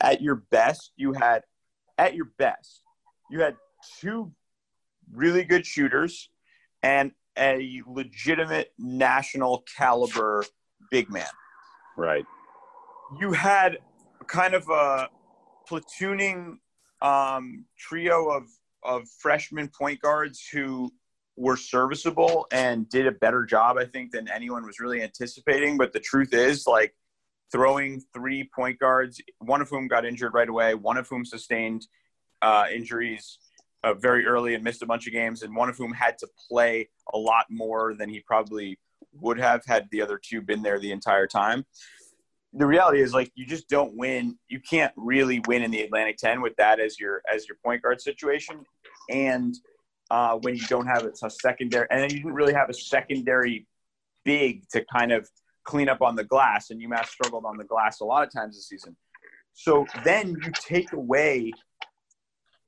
at 0.00 0.20
your 0.20 0.36
best 0.50 0.92
you 0.96 1.12
had 1.12 1.42
at 1.96 2.14
your 2.14 2.26
best 2.38 2.82
you 3.30 3.40
had 3.40 3.56
two 4.00 4.32
really 5.12 5.44
good 5.44 5.66
shooters 5.66 6.30
and 6.82 7.12
a 7.38 7.82
legitimate 7.86 8.72
national 8.78 9.64
caliber 9.76 10.44
big 10.90 11.10
man. 11.10 11.26
right. 11.96 12.24
You 13.20 13.32
had 13.32 13.78
kind 14.26 14.54
of 14.54 14.68
a 14.68 15.08
platooning 15.68 16.58
um, 17.00 17.64
trio 17.78 18.28
of 18.28 18.44
of 18.84 19.08
freshman 19.08 19.68
point 19.68 20.00
guards 20.00 20.46
who 20.52 20.92
were 21.36 21.56
serviceable 21.56 22.46
and 22.52 22.88
did 22.88 23.06
a 23.06 23.12
better 23.12 23.44
job, 23.44 23.76
I 23.76 23.84
think, 23.84 24.12
than 24.12 24.28
anyone 24.28 24.64
was 24.64 24.80
really 24.80 25.02
anticipating. 25.02 25.76
But 25.76 25.92
the 25.92 26.00
truth 26.00 26.32
is, 26.32 26.66
like, 26.66 26.94
throwing 27.50 28.02
three 28.12 28.48
point 28.54 28.78
guards, 28.78 29.20
one 29.38 29.60
of 29.60 29.68
whom 29.68 29.88
got 29.88 30.04
injured 30.04 30.34
right 30.34 30.48
away, 30.48 30.74
one 30.74 30.96
of 30.96 31.08
whom 31.08 31.24
sustained 31.24 31.86
uh, 32.42 32.66
injuries 32.72 33.38
uh, 33.84 33.94
very 33.94 34.26
early 34.26 34.54
and 34.54 34.64
missed 34.64 34.82
a 34.82 34.86
bunch 34.86 35.06
of 35.06 35.12
games, 35.12 35.42
and 35.42 35.54
one 35.54 35.68
of 35.68 35.76
whom 35.76 35.92
had 35.92 36.18
to 36.18 36.28
play 36.48 36.88
a 37.12 37.18
lot 37.18 37.46
more 37.50 37.94
than 37.94 38.08
he 38.08 38.20
probably 38.20 38.78
would 39.12 39.38
have 39.38 39.64
had 39.66 39.88
the 39.90 40.02
other 40.02 40.20
two 40.22 40.40
been 40.40 40.62
there 40.62 40.78
the 40.78 40.92
entire 40.92 41.26
time. 41.26 41.64
The 42.54 42.66
reality 42.66 43.02
is, 43.02 43.12
like, 43.12 43.30
you 43.34 43.46
just 43.46 43.68
don't 43.68 43.96
win. 43.96 44.38
You 44.48 44.60
can't 44.60 44.92
really 44.96 45.40
win 45.46 45.62
in 45.62 45.70
the 45.70 45.82
Atlantic 45.82 46.16
10 46.16 46.40
with 46.40 46.56
that 46.56 46.80
as 46.80 46.98
your 46.98 47.22
as 47.32 47.46
your 47.46 47.56
point 47.64 47.82
guard 47.82 48.00
situation, 48.00 48.64
and 49.10 49.54
uh, 50.10 50.36
when 50.36 50.56
you 50.56 50.66
don't 50.68 50.86
have 50.86 51.04
a 51.04 51.30
secondary, 51.30 51.86
and 51.90 52.00
then 52.00 52.10
you 52.10 52.18
didn't 52.18 52.34
really 52.34 52.54
have 52.54 52.70
a 52.70 52.74
secondary 52.74 53.66
big 54.24 54.66
to 54.70 54.84
kind 54.92 55.12
of 55.12 55.28
clean 55.64 55.88
up 55.88 56.00
on 56.00 56.16
the 56.16 56.24
glass, 56.24 56.70
and 56.70 56.82
UMass 56.82 57.06
struggled 57.06 57.44
on 57.44 57.58
the 57.58 57.64
glass 57.64 58.00
a 58.00 58.04
lot 58.04 58.26
of 58.26 58.32
times 58.32 58.56
this 58.56 58.68
season. 58.68 58.96
So 59.52 59.86
then 60.04 60.36
you 60.42 60.52
take 60.54 60.92
away 60.92 61.52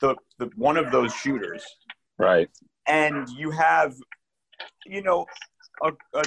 the, 0.01 0.17
the 0.39 0.51
one 0.57 0.77
of 0.77 0.91
those 0.91 1.13
shooters, 1.15 1.65
Right. 2.19 2.49
and 2.87 3.29
you 3.31 3.51
have, 3.51 3.95
you 4.87 5.03
know, 5.03 5.27
a, 5.83 5.93
a 6.15 6.23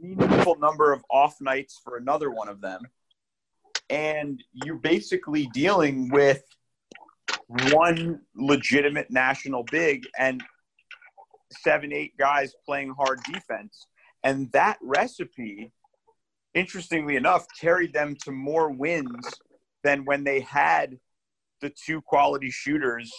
meaningful 0.00 0.56
number 0.58 0.92
of 0.92 1.02
off 1.10 1.36
nights 1.40 1.80
for 1.82 1.96
another 1.96 2.30
one 2.30 2.48
of 2.48 2.60
them, 2.60 2.82
and 3.90 4.42
you're 4.52 4.76
basically 4.76 5.46
dealing 5.52 6.10
with 6.10 6.42
one 7.72 8.20
legitimate 8.34 9.10
national 9.10 9.64
big 9.64 10.06
and 10.18 10.42
seven, 11.50 11.92
eight 11.92 12.16
guys 12.18 12.54
playing 12.64 12.90
hard 12.90 13.20
defense. 13.24 13.86
And 14.22 14.50
that 14.52 14.78
recipe, 14.82 15.72
interestingly 16.54 17.16
enough, 17.16 17.46
carried 17.58 17.92
them 17.92 18.16
to 18.24 18.32
more 18.32 18.70
wins 18.70 19.26
than 19.82 20.04
when 20.04 20.24
they 20.24 20.40
had 20.40 20.98
the 21.60 21.70
two 21.70 22.00
quality 22.02 22.50
shooters 22.50 23.10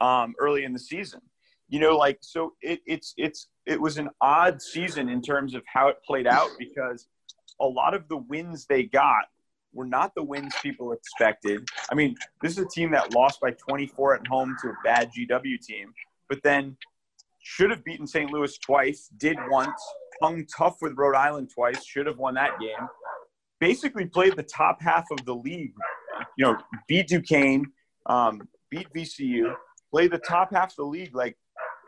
um, 0.00 0.34
early 0.38 0.64
in 0.64 0.72
the 0.72 0.78
season. 0.78 1.20
You 1.68 1.80
know, 1.80 1.96
like 1.96 2.18
so 2.22 2.54
it, 2.62 2.80
it's 2.86 3.12
it's 3.16 3.48
it 3.66 3.80
was 3.80 3.98
an 3.98 4.08
odd 4.20 4.62
season 4.62 5.08
in 5.08 5.20
terms 5.20 5.54
of 5.54 5.62
how 5.66 5.88
it 5.88 5.96
played 6.06 6.26
out 6.26 6.48
because 6.58 7.08
a 7.60 7.66
lot 7.66 7.94
of 7.94 8.08
the 8.08 8.16
wins 8.16 8.64
they 8.66 8.84
got 8.84 9.24
were 9.74 9.84
not 9.84 10.14
the 10.14 10.22
wins 10.22 10.54
people 10.62 10.92
expected. 10.92 11.68
I 11.90 11.94
mean, 11.94 12.16
this 12.40 12.52
is 12.52 12.58
a 12.58 12.68
team 12.68 12.90
that 12.92 13.12
lost 13.12 13.40
by 13.40 13.50
24 13.50 14.14
at 14.14 14.26
home 14.26 14.56
to 14.62 14.68
a 14.68 14.74
bad 14.82 15.10
GW 15.12 15.60
team, 15.60 15.92
but 16.28 16.42
then 16.42 16.76
should 17.42 17.70
have 17.70 17.84
beaten 17.84 18.06
St. 18.06 18.30
Louis 18.30 18.56
twice, 18.58 19.10
did 19.18 19.36
once, 19.50 19.80
hung 20.22 20.46
tough 20.46 20.76
with 20.80 20.94
Rhode 20.96 21.16
Island 21.16 21.50
twice, 21.54 21.84
should 21.84 22.06
have 22.06 22.16
won 22.16 22.34
that 22.34 22.58
game. 22.58 22.88
Basically 23.60 24.06
played 24.06 24.36
the 24.36 24.42
top 24.42 24.80
half 24.80 25.04
of 25.10 25.24
the 25.26 25.34
league 25.34 25.74
you 26.36 26.44
know, 26.44 26.56
beat 26.86 27.08
Duquesne, 27.08 27.66
um, 28.08 28.48
beat 28.70 28.88
VCU, 28.94 29.54
play 29.90 30.08
the 30.08 30.18
top 30.18 30.52
half 30.52 30.70
of 30.70 30.76
the 30.76 30.84
league 30.84 31.14
like 31.14 31.36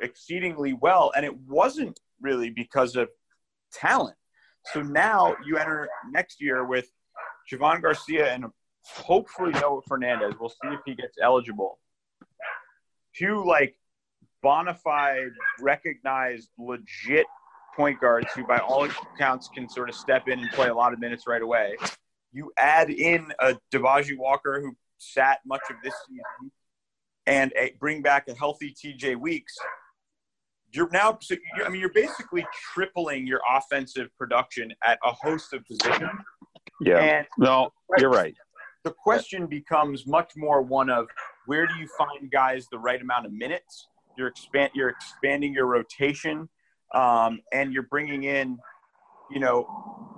exceedingly 0.02 0.72
well, 0.72 1.12
and 1.16 1.24
it 1.24 1.36
wasn't 1.36 1.98
really 2.20 2.50
because 2.50 2.96
of 2.96 3.08
talent. 3.72 4.16
So 4.72 4.82
now 4.82 5.36
you 5.44 5.56
enter 5.56 5.88
next 6.10 6.40
year 6.40 6.64
with 6.66 6.90
Javohn 7.50 7.82
Garcia 7.82 8.32
and 8.32 8.46
hopefully 8.82 9.52
Noah 9.52 9.80
Fernandes. 9.88 10.38
We'll 10.38 10.50
see 10.50 10.68
if 10.68 10.80
he 10.84 10.94
gets 10.94 11.16
eligible. 11.20 11.78
Two 13.16 13.44
like 13.44 13.74
bona 14.42 14.74
fide, 14.74 15.32
recognized, 15.60 16.50
legit 16.58 17.26
point 17.76 18.00
guards 18.00 18.28
who, 18.34 18.46
by 18.46 18.58
all 18.58 18.84
accounts, 19.14 19.48
can 19.48 19.68
sort 19.68 19.88
of 19.88 19.94
step 19.94 20.28
in 20.28 20.38
and 20.38 20.50
play 20.50 20.68
a 20.68 20.74
lot 20.74 20.92
of 20.92 21.00
minutes 21.00 21.26
right 21.26 21.42
away. 21.42 21.76
You 22.32 22.52
add 22.56 22.90
in 22.90 23.32
a 23.40 23.56
Dibaji 23.72 24.16
Walker 24.16 24.60
who 24.60 24.76
sat 25.00 25.40
much 25.46 25.62
of 25.70 25.76
this 25.82 25.94
season, 26.06 26.52
and 27.26 27.52
a, 27.56 27.74
bring 27.78 28.02
back 28.02 28.28
a 28.28 28.34
healthy 28.34 28.74
TJ 28.74 29.16
Weeks. 29.16 29.54
You're 30.72 30.88
now, 30.92 31.18
so 31.20 31.34
you, 31.34 31.64
I 31.64 31.68
mean, 31.68 31.80
you're 31.80 31.92
basically 31.92 32.46
tripling 32.72 33.26
your 33.26 33.40
offensive 33.56 34.08
production 34.16 34.72
at 34.84 34.98
a 35.04 35.12
host 35.12 35.52
of 35.52 35.64
positions. 35.66 36.10
Yeah. 36.80 36.98
And 36.98 37.26
No, 37.38 37.72
you're 37.98 38.10
right. 38.10 38.34
the 38.84 38.92
question 38.92 39.46
becomes 39.46 40.06
much 40.06 40.32
more 40.36 40.62
one 40.62 40.88
of 40.88 41.08
where 41.46 41.66
do 41.66 41.74
you 41.74 41.88
find 41.98 42.30
guys 42.30 42.68
the 42.70 42.78
right 42.78 43.00
amount 43.00 43.26
of 43.26 43.32
minutes? 43.32 43.88
You're 44.16 44.28
expand 44.28 44.70
you're 44.74 44.90
expanding 44.90 45.52
your 45.52 45.66
rotation, 45.66 46.48
um, 46.94 47.40
and 47.52 47.72
you're 47.72 47.84
bringing 47.90 48.24
in, 48.24 48.58
you 49.30 49.40
know, 49.40 49.66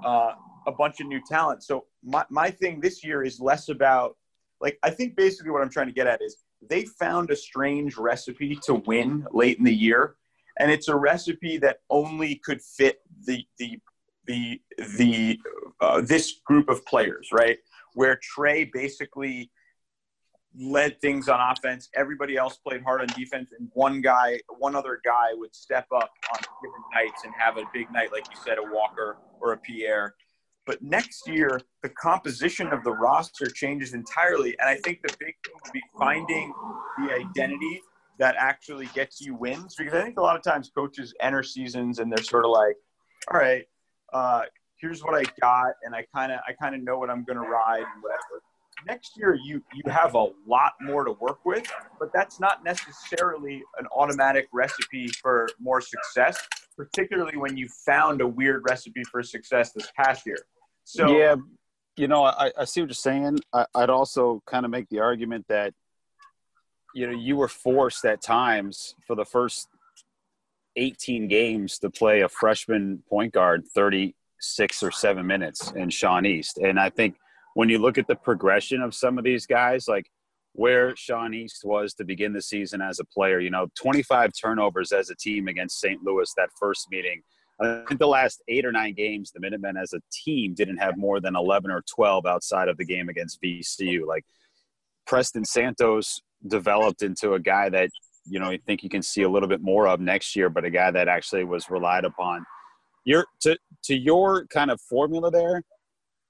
uh, 0.04 0.32
a 0.66 0.72
bunch 0.72 1.00
of 1.00 1.06
new 1.06 1.20
talent. 1.28 1.62
So 1.62 1.86
my 2.04 2.24
my 2.30 2.50
thing 2.50 2.80
this 2.80 3.02
year 3.02 3.22
is 3.24 3.40
less 3.40 3.68
about 3.68 4.16
like 4.62 4.78
I 4.82 4.90
think 4.90 5.16
basically 5.16 5.50
what 5.50 5.60
I'm 5.60 5.68
trying 5.68 5.88
to 5.88 5.92
get 5.92 6.06
at 6.06 6.22
is 6.22 6.38
they 6.70 6.84
found 6.84 7.30
a 7.30 7.36
strange 7.36 7.96
recipe 7.98 8.58
to 8.64 8.74
win 8.74 9.26
late 9.32 9.58
in 9.58 9.64
the 9.64 9.74
year, 9.74 10.14
and 10.58 10.70
it's 10.70 10.88
a 10.88 10.96
recipe 10.96 11.58
that 11.58 11.80
only 11.90 12.36
could 12.36 12.62
fit 12.62 13.00
the 13.26 13.44
the 13.58 13.78
the 14.26 14.60
the 14.96 15.38
uh, 15.80 16.00
this 16.00 16.40
group 16.46 16.68
of 16.68 16.86
players, 16.86 17.28
right? 17.32 17.58
Where 17.94 18.18
Tre 18.22 18.64
basically 18.72 19.50
led 20.58 21.00
things 21.00 21.28
on 21.28 21.40
offense, 21.40 21.88
everybody 21.94 22.36
else 22.36 22.58
played 22.58 22.82
hard 22.82 23.00
on 23.00 23.06
defense, 23.08 23.50
and 23.58 23.68
one 23.72 24.00
guy, 24.00 24.38
one 24.58 24.76
other 24.76 25.00
guy 25.04 25.32
would 25.32 25.54
step 25.54 25.86
up 25.94 26.10
on 26.32 26.40
given 26.62 26.80
nights 26.94 27.24
and 27.24 27.32
have 27.36 27.56
a 27.56 27.64
big 27.72 27.90
night, 27.90 28.12
like 28.12 28.26
you 28.30 28.36
said, 28.44 28.58
a 28.58 28.62
Walker 28.62 29.16
or 29.40 29.52
a 29.52 29.56
Pierre. 29.56 30.14
But 30.64 30.80
next 30.82 31.26
year, 31.26 31.60
the 31.82 31.88
composition 31.88 32.68
of 32.68 32.84
the 32.84 32.92
roster 32.92 33.46
changes 33.46 33.94
entirely, 33.94 34.56
and 34.60 34.68
I 34.68 34.76
think 34.76 35.02
the 35.02 35.14
big 35.18 35.34
thing 35.44 35.54
will 35.64 35.72
be 35.72 35.82
finding 35.98 36.52
the 36.98 37.12
identity 37.12 37.80
that 38.18 38.36
actually 38.38 38.86
gets 38.94 39.20
you 39.20 39.34
wins. 39.34 39.74
Because 39.76 39.94
I 39.94 40.02
think 40.02 40.18
a 40.18 40.22
lot 40.22 40.36
of 40.36 40.42
times 40.42 40.70
coaches 40.72 41.14
enter 41.20 41.42
seasons 41.42 41.98
and 41.98 42.12
they're 42.12 42.22
sort 42.22 42.44
of 42.44 42.52
like, 42.52 42.76
"All 43.32 43.40
right, 43.40 43.66
uh, 44.12 44.42
here's 44.76 45.02
what 45.02 45.14
I 45.14 45.24
got, 45.40 45.74
and 45.82 45.94
I 45.94 46.06
kind 46.14 46.30
of 46.30 46.38
I 46.46 46.52
kind 46.52 46.76
of 46.76 46.82
know 46.82 46.98
what 46.98 47.10
I'm 47.10 47.24
going 47.24 47.38
to 47.42 47.48
ride 47.48 47.82
and 47.82 48.02
whatever." 48.02 48.42
Next 48.86 49.16
year, 49.16 49.34
you 49.34 49.62
you 49.72 49.90
have 49.90 50.14
a 50.14 50.28
lot 50.46 50.74
more 50.80 51.04
to 51.04 51.12
work 51.12 51.44
with, 51.44 51.66
but 51.98 52.12
that's 52.12 52.38
not 52.38 52.62
necessarily 52.62 53.62
an 53.78 53.86
automatic 53.96 54.46
recipe 54.52 55.08
for 55.08 55.48
more 55.58 55.80
success. 55.80 56.38
Particularly 56.76 57.36
when 57.36 57.56
you 57.56 57.68
found 57.86 58.20
a 58.20 58.26
weird 58.26 58.64
recipe 58.68 59.02
for 59.04 59.22
success 59.22 59.72
this 59.72 59.90
past 59.96 60.26
year. 60.26 60.38
So 60.84 61.16
yeah, 61.16 61.36
you 61.96 62.08
know, 62.08 62.24
I, 62.24 62.50
I 62.58 62.64
see 62.64 62.80
what 62.80 62.88
you're 62.88 62.94
saying. 62.94 63.38
I, 63.52 63.66
I'd 63.74 63.90
also 63.90 64.42
kind 64.46 64.64
of 64.64 64.70
make 64.70 64.88
the 64.88 65.00
argument 65.00 65.46
that, 65.48 65.74
you 66.94 67.06
know, 67.06 67.16
you 67.16 67.36
were 67.36 67.48
forced 67.48 68.04
at 68.04 68.22
times 68.22 68.94
for 69.06 69.14
the 69.14 69.24
first 69.24 69.68
18 70.76 71.28
games 71.28 71.78
to 71.78 71.90
play 71.90 72.22
a 72.22 72.28
freshman 72.28 73.02
point 73.08 73.34
guard 73.34 73.64
36 73.74 74.82
or 74.82 74.90
seven 74.90 75.26
minutes 75.26 75.72
in 75.72 75.90
Sean 75.90 76.24
East. 76.24 76.58
And 76.58 76.80
I 76.80 76.90
think 76.90 77.16
when 77.54 77.68
you 77.68 77.78
look 77.78 77.98
at 77.98 78.06
the 78.06 78.16
progression 78.16 78.80
of 78.80 78.94
some 78.94 79.18
of 79.18 79.24
these 79.24 79.46
guys, 79.46 79.86
like 79.86 80.10
where 80.54 80.94
Sean 80.96 81.32
East 81.32 81.62
was 81.64 81.94
to 81.94 82.04
begin 82.04 82.32
the 82.32 82.42
season 82.42 82.80
as 82.80 82.98
a 82.98 83.04
player, 83.04 83.40
you 83.40 83.50
know, 83.50 83.68
25 83.74 84.30
turnovers 84.40 84.92
as 84.92 85.10
a 85.10 85.14
team 85.14 85.48
against 85.48 85.80
St. 85.80 86.02
Louis 86.02 86.30
that 86.36 86.50
first 86.58 86.88
meeting. 86.90 87.22
I 87.60 87.84
think 87.86 88.00
the 88.00 88.08
last 88.08 88.42
eight 88.48 88.64
or 88.64 88.72
nine 88.72 88.94
games, 88.94 89.30
the 89.30 89.40
Minutemen 89.40 89.76
as 89.76 89.92
a 89.92 90.00
team 90.10 90.54
didn't 90.54 90.78
have 90.78 90.96
more 90.96 91.20
than 91.20 91.36
11 91.36 91.70
or 91.70 91.82
12 91.94 92.26
outside 92.26 92.68
of 92.68 92.76
the 92.76 92.84
game 92.84 93.08
against 93.08 93.40
VCU. 93.40 94.06
Like 94.06 94.24
Preston 95.06 95.44
Santos 95.44 96.20
developed 96.48 97.02
into 97.02 97.34
a 97.34 97.40
guy 97.40 97.68
that, 97.68 97.88
you 98.26 98.40
know, 98.40 98.50
I 98.50 98.58
think 98.66 98.82
you 98.82 98.88
can 98.88 99.02
see 99.02 99.22
a 99.22 99.28
little 99.28 99.48
bit 99.48 99.62
more 99.62 99.86
of 99.86 100.00
next 100.00 100.34
year, 100.34 100.48
but 100.48 100.64
a 100.64 100.70
guy 100.70 100.90
that 100.90 101.08
actually 101.08 101.44
was 101.44 101.70
relied 101.70 102.04
upon. 102.04 102.44
Your 103.04 103.26
to 103.42 103.56
to 103.84 103.96
your 103.96 104.46
kind 104.46 104.70
of 104.70 104.80
formula 104.80 105.30
there, 105.30 105.62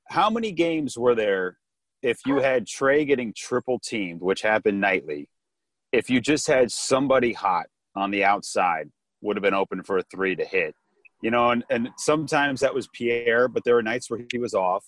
how 0.08 0.30
many 0.30 0.52
games 0.52 0.96
were 0.96 1.14
there 1.14 1.58
if 2.02 2.20
you 2.26 2.38
had 2.38 2.66
Tre 2.66 3.04
getting 3.04 3.32
triple 3.36 3.78
teamed, 3.78 4.20
which 4.20 4.42
happened 4.42 4.80
nightly, 4.80 5.28
if 5.92 6.10
you 6.10 6.20
just 6.20 6.46
had 6.46 6.72
somebody 6.72 7.32
hot 7.32 7.66
on 7.94 8.10
the 8.10 8.24
outside, 8.24 8.90
would 9.20 9.36
have 9.36 9.42
been 9.42 9.54
open 9.54 9.82
for 9.82 9.98
a 9.98 10.02
three 10.02 10.34
to 10.36 10.44
hit. 10.44 10.74
You 11.22 11.30
know, 11.30 11.50
and, 11.50 11.64
and 11.70 11.90
sometimes 11.98 12.60
that 12.60 12.74
was 12.74 12.88
Pierre, 12.92 13.46
but 13.46 13.62
there 13.64 13.76
were 13.76 13.82
nights 13.82 14.10
where 14.10 14.20
he 14.32 14.38
was 14.38 14.54
off. 14.54 14.84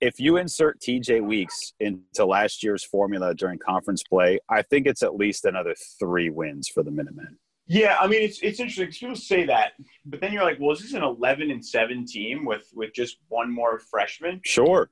If 0.00 0.18
you 0.18 0.38
insert 0.38 0.80
TJ 0.80 1.24
Weeks 1.24 1.74
into 1.78 2.24
last 2.24 2.64
year's 2.64 2.82
formula 2.82 3.34
during 3.34 3.58
conference 3.58 4.02
play, 4.02 4.40
I 4.48 4.62
think 4.62 4.86
it's 4.86 5.02
at 5.02 5.14
least 5.14 5.44
another 5.44 5.74
three 6.00 6.30
wins 6.30 6.68
for 6.68 6.82
the 6.82 6.90
Minutemen. 6.90 7.38
Yeah, 7.66 7.96
I 8.00 8.08
mean 8.08 8.22
it's 8.22 8.40
it's 8.42 8.58
interesting 8.58 8.86
because 8.86 8.98
people 8.98 9.14
say 9.14 9.46
that, 9.46 9.74
but 10.04 10.20
then 10.20 10.32
you're 10.32 10.42
like, 10.42 10.58
well, 10.58 10.72
is 10.72 10.80
this 10.80 10.94
an 10.94 11.04
11 11.04 11.52
and 11.52 11.64
seven 11.64 12.04
team 12.04 12.44
with 12.44 12.68
with 12.74 12.92
just 12.92 13.18
one 13.28 13.52
more 13.52 13.78
freshman? 13.78 14.40
Sure. 14.44 14.88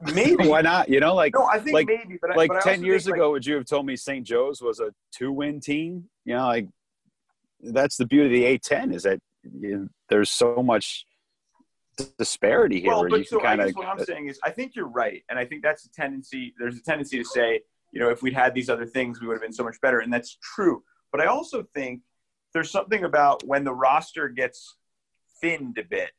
Maybe. 0.00 0.46
Why 0.46 0.60
not? 0.60 0.88
You 0.88 1.00
know, 1.00 1.14
like 1.14 1.34
No, 1.34 1.44
I 1.46 1.58
think 1.58 1.74
like- 1.74 1.86
maybe, 1.86 2.18
but 2.20 2.32
I- 2.32 2.34
like 2.34 2.50
but 2.50 2.62
10 2.62 2.84
years 2.84 3.04
think, 3.04 3.12
like, 3.12 3.18
ago, 3.18 3.30
would 3.30 3.46
you 3.46 3.54
have 3.54 3.64
told 3.64 3.86
me 3.86 3.96
St. 3.96 4.26
Joe's 4.26 4.60
was 4.60 4.80
a 4.80 4.92
two 5.12 5.32
win 5.32 5.60
team? 5.60 6.08
You 6.24 6.34
know, 6.34 6.46
like 6.46 6.68
that's 7.60 7.96
the 7.96 8.06
beauty 8.06 8.26
of 8.26 8.32
the 8.32 8.58
A10 8.58 8.94
is 8.94 9.04
that 9.04 9.20
you 9.42 9.76
know, 9.76 9.88
there's 10.08 10.30
so 10.30 10.62
much 10.62 11.06
disparity 12.18 12.80
here 12.80 12.90
well, 12.90 13.08
but 13.08 13.20
you 13.20 13.24
so 13.24 13.38
can 13.38 13.46
I 13.46 13.48
kind 13.48 13.60
guess 13.60 13.70
of. 13.70 13.76
what 13.76 13.86
I'm 13.86 14.00
uh, 14.00 14.04
saying 14.04 14.28
is, 14.28 14.38
I 14.44 14.50
think 14.50 14.76
you're 14.76 14.88
right, 14.88 15.22
and 15.30 15.38
I 15.38 15.44
think 15.44 15.62
that's 15.62 15.86
a 15.86 15.90
tendency. 15.90 16.54
There's 16.58 16.76
a 16.76 16.82
tendency 16.82 17.18
to 17.18 17.24
say, 17.24 17.60
you 17.92 18.00
know, 18.00 18.10
if 18.10 18.22
we'd 18.22 18.34
had 18.34 18.54
these 18.54 18.68
other 18.68 18.86
things, 18.86 19.20
we 19.20 19.26
would 19.26 19.34
have 19.34 19.42
been 19.42 19.52
so 19.52 19.64
much 19.64 19.80
better, 19.80 20.00
and 20.00 20.12
that's 20.12 20.36
true. 20.42 20.82
But 21.10 21.20
I 21.20 21.26
also 21.26 21.62
think 21.74 22.02
there's 22.52 22.70
something 22.70 23.04
about 23.04 23.44
when 23.44 23.64
the 23.64 23.72
roster 23.72 24.28
gets 24.28 24.76
thinned 25.40 25.78
a 25.78 25.84
bit 25.84 26.10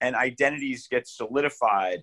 and 0.00 0.16
identities 0.16 0.88
get 0.88 1.06
solidified 1.06 2.02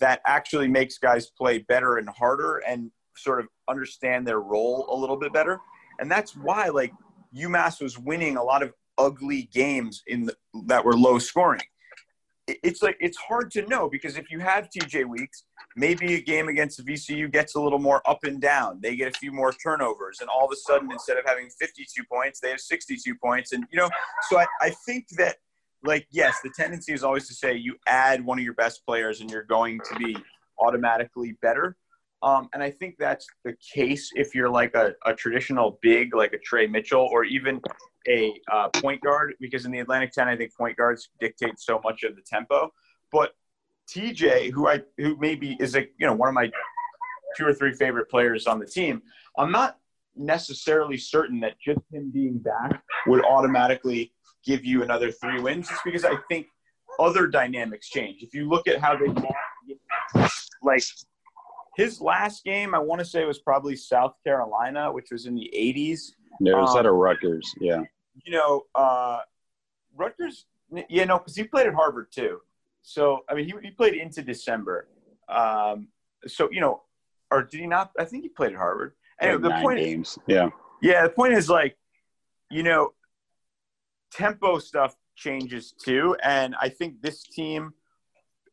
that 0.00 0.20
actually 0.26 0.68
makes 0.68 0.98
guys 0.98 1.30
play 1.30 1.58
better 1.58 1.96
and 1.96 2.08
harder 2.08 2.58
and 2.66 2.90
sort 3.16 3.40
of 3.40 3.46
understand 3.68 4.26
their 4.26 4.40
role 4.40 4.86
a 4.90 4.96
little 4.96 5.16
bit 5.16 5.32
better. 5.32 5.60
And 5.98 6.10
that's 6.10 6.36
why 6.36 6.68
like 6.68 6.92
UMass 7.34 7.80
was 7.80 7.98
winning 7.98 8.36
a 8.36 8.42
lot 8.42 8.62
of 8.62 8.72
ugly 8.98 9.48
games 9.52 10.02
in 10.06 10.24
the, 10.26 10.36
that 10.66 10.84
were 10.84 10.94
low 10.94 11.18
scoring. 11.18 11.62
It's 12.48 12.80
like 12.80 12.96
it's 13.00 13.16
hard 13.16 13.50
to 13.52 13.66
know 13.66 13.88
because 13.90 14.16
if 14.16 14.30
you 14.30 14.38
have 14.38 14.68
TJ 14.70 15.04
Weeks, 15.08 15.44
maybe 15.74 16.14
a 16.14 16.20
game 16.20 16.46
against 16.46 16.84
VCU 16.86 17.30
gets 17.32 17.56
a 17.56 17.60
little 17.60 17.80
more 17.80 18.08
up 18.08 18.22
and 18.22 18.40
down. 18.40 18.78
They 18.80 18.94
get 18.94 19.08
a 19.08 19.18
few 19.18 19.32
more 19.32 19.52
turnovers, 19.52 20.18
and 20.20 20.30
all 20.30 20.44
of 20.44 20.52
a 20.52 20.56
sudden, 20.56 20.92
instead 20.92 21.16
of 21.16 21.24
having 21.26 21.48
52 21.58 22.04
points, 22.04 22.38
they 22.38 22.50
have 22.50 22.60
62 22.60 23.16
points. 23.16 23.52
And 23.52 23.64
you 23.72 23.78
know, 23.78 23.90
so 24.28 24.38
I, 24.38 24.46
I 24.60 24.70
think 24.70 25.06
that 25.18 25.38
like 25.86 26.06
yes, 26.10 26.36
the 26.42 26.50
tendency 26.50 26.92
is 26.92 27.04
always 27.04 27.26
to 27.28 27.34
say 27.34 27.54
you 27.54 27.76
add 27.86 28.24
one 28.24 28.38
of 28.38 28.44
your 28.44 28.54
best 28.54 28.84
players 28.84 29.20
and 29.20 29.30
you're 29.30 29.44
going 29.44 29.80
to 29.90 29.98
be 29.98 30.16
automatically 30.58 31.36
better. 31.42 31.76
Um, 32.22 32.48
and 32.54 32.62
I 32.62 32.70
think 32.70 32.96
that's 32.98 33.26
the 33.44 33.54
case 33.74 34.10
if 34.14 34.34
you're 34.34 34.48
like 34.48 34.74
a, 34.74 34.94
a 35.04 35.14
traditional 35.14 35.78
big 35.82 36.14
like 36.14 36.32
a 36.32 36.38
Tre 36.38 36.66
Mitchell 36.66 37.08
or 37.12 37.24
even 37.24 37.60
a 38.08 38.32
uh, 38.52 38.68
point 38.68 39.00
guard, 39.02 39.34
because 39.40 39.64
in 39.64 39.70
the 39.70 39.80
Atlantic 39.80 40.12
10, 40.12 40.28
I 40.28 40.36
think 40.36 40.54
point 40.54 40.76
guards 40.76 41.08
dictate 41.20 41.58
so 41.58 41.80
much 41.84 42.02
of 42.04 42.16
the 42.16 42.22
tempo. 42.22 42.72
But 43.12 43.34
TJ, 43.88 44.50
who 44.50 44.68
I 44.68 44.82
who 44.98 45.16
maybe 45.18 45.56
is 45.60 45.76
a 45.76 45.82
you 45.82 46.06
know 46.06 46.14
one 46.14 46.28
of 46.28 46.34
my 46.34 46.50
two 47.36 47.46
or 47.46 47.52
three 47.52 47.72
favorite 47.72 48.08
players 48.10 48.46
on 48.46 48.58
the 48.58 48.66
team, 48.66 49.02
I'm 49.38 49.52
not 49.52 49.78
necessarily 50.16 50.96
certain 50.96 51.40
that 51.40 51.54
just 51.60 51.80
him 51.92 52.10
being 52.10 52.38
back 52.38 52.82
would 53.06 53.24
automatically 53.24 54.12
give 54.46 54.64
you 54.64 54.82
another 54.82 55.10
three 55.10 55.40
wins, 55.40 55.68
just 55.68 55.82
because 55.84 56.04
I 56.04 56.16
think 56.28 56.46
other 56.98 57.26
dynamics 57.26 57.88
change. 57.88 58.22
If 58.22 58.32
you 58.34 58.48
look 58.48 58.68
at 58.68 58.78
how 58.80 58.96
they 58.96 59.12
like 60.62 60.82
his 61.76 62.00
last 62.00 62.44
game, 62.44 62.74
I 62.74 62.78
want 62.78 63.00
to 63.00 63.04
say 63.04 63.24
was 63.24 63.38
probably 63.38 63.76
South 63.76 64.14
Carolina, 64.24 64.90
which 64.90 65.08
was 65.10 65.26
in 65.26 65.34
the 65.34 65.50
80s. 65.54 66.12
There 66.40 66.56
was 66.56 66.70
um, 66.70 66.76
that 66.76 66.86
of 66.86 66.94
Rutgers, 66.94 67.54
yeah. 67.60 67.82
You 68.24 68.32
know, 68.32 68.62
uh, 68.74 69.20
Rutgers, 69.94 70.46
yeah, 70.88 71.04
no, 71.04 71.18
because 71.18 71.36
he 71.36 71.44
played 71.44 71.66
at 71.66 71.74
Harvard 71.74 72.10
too. 72.10 72.40
So, 72.82 73.20
I 73.28 73.34
mean, 73.34 73.46
he, 73.46 73.54
he 73.62 73.70
played 73.70 73.94
into 73.94 74.22
December. 74.22 74.88
Um, 75.28 75.88
so 76.26 76.48
you 76.50 76.60
know, 76.60 76.82
or 77.30 77.42
did 77.42 77.60
he 77.60 77.66
not? 77.66 77.90
I 77.98 78.04
think 78.04 78.22
he 78.22 78.28
played 78.28 78.52
at 78.52 78.58
Harvard. 78.58 78.92
Anyway, 79.20 79.42
the 79.42 79.50
point, 79.60 79.78
games. 79.80 80.18
Yeah. 80.26 80.50
yeah, 80.82 81.04
the 81.04 81.10
point 81.10 81.32
is 81.32 81.48
like, 81.48 81.76
you 82.50 82.62
know, 82.62 82.92
tempo 84.12 84.58
stuff 84.58 84.94
changes 85.14 85.72
too, 85.72 86.16
and 86.22 86.54
I 86.60 86.68
think 86.68 87.00
this 87.00 87.22
team, 87.22 87.72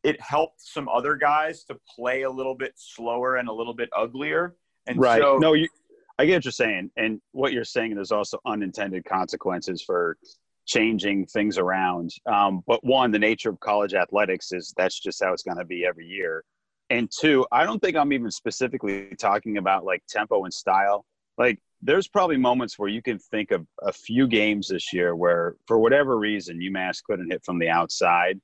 it 0.02 0.20
helped 0.20 0.60
some 0.60 0.88
other 0.88 1.16
guys 1.16 1.64
to 1.64 1.76
play 1.94 2.22
a 2.22 2.30
little 2.30 2.54
bit 2.54 2.72
slower 2.76 3.36
and 3.36 3.48
a 3.48 3.52
little 3.52 3.74
bit 3.74 3.88
uglier. 3.96 4.56
And 4.86 4.98
right. 4.98 5.20
so, 5.20 5.38
no, 5.38 5.54
you. 5.54 5.68
I 6.18 6.26
get 6.26 6.36
what 6.36 6.44
you're 6.44 6.52
saying, 6.52 6.90
and 6.96 7.20
what 7.32 7.52
you're 7.52 7.64
saying. 7.64 7.94
There's 7.94 8.12
also 8.12 8.38
unintended 8.46 9.04
consequences 9.04 9.82
for 9.82 10.16
changing 10.66 11.26
things 11.26 11.58
around. 11.58 12.10
Um, 12.26 12.62
but 12.66 12.84
one, 12.84 13.10
the 13.10 13.18
nature 13.18 13.50
of 13.50 13.60
college 13.60 13.94
athletics 13.94 14.52
is 14.52 14.72
that's 14.76 14.98
just 14.98 15.22
how 15.22 15.32
it's 15.32 15.42
going 15.42 15.58
to 15.58 15.64
be 15.64 15.84
every 15.84 16.06
year. 16.06 16.44
And 16.90 17.10
two, 17.10 17.46
I 17.50 17.64
don't 17.64 17.80
think 17.80 17.96
I'm 17.96 18.12
even 18.12 18.30
specifically 18.30 19.08
talking 19.18 19.58
about 19.58 19.84
like 19.84 20.02
tempo 20.08 20.44
and 20.44 20.52
style. 20.52 21.04
Like, 21.36 21.58
there's 21.84 22.08
probably 22.08 22.38
moments 22.38 22.78
where 22.78 22.88
you 22.88 23.02
can 23.02 23.18
think 23.18 23.50
of 23.50 23.66
a 23.82 23.92
few 23.92 24.26
games 24.26 24.68
this 24.68 24.92
year 24.92 25.14
where, 25.14 25.56
for 25.66 25.78
whatever 25.78 26.18
reason, 26.18 26.58
UMass 26.58 27.02
couldn't 27.04 27.30
hit 27.30 27.44
from 27.44 27.58
the 27.58 27.68
outside. 27.68 28.40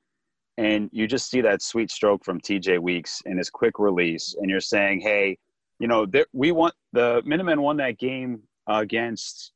And 0.59 0.91
you 0.93 1.07
just 1.07 1.31
see 1.31 1.41
that 1.41 1.63
sweet 1.63 1.91
stroke 1.91 2.23
from 2.23 2.39
TJ 2.39 2.79
Weeks 2.81 3.23
and 3.25 3.39
his 3.39 3.49
quick 3.49 3.79
release. 3.79 4.37
And 4.39 4.51
you're 4.51 4.61
saying, 4.61 5.01
hey, 5.01 5.39
you 5.79 5.89
know, 5.89 6.05
there, 6.05 6.27
we 6.35 6.53
want 6.53 6.75
the 6.93 7.23
Minutemen 7.25 7.63
won 7.63 7.79
that 7.79 7.99
game 7.99 8.43
against, 8.67 9.53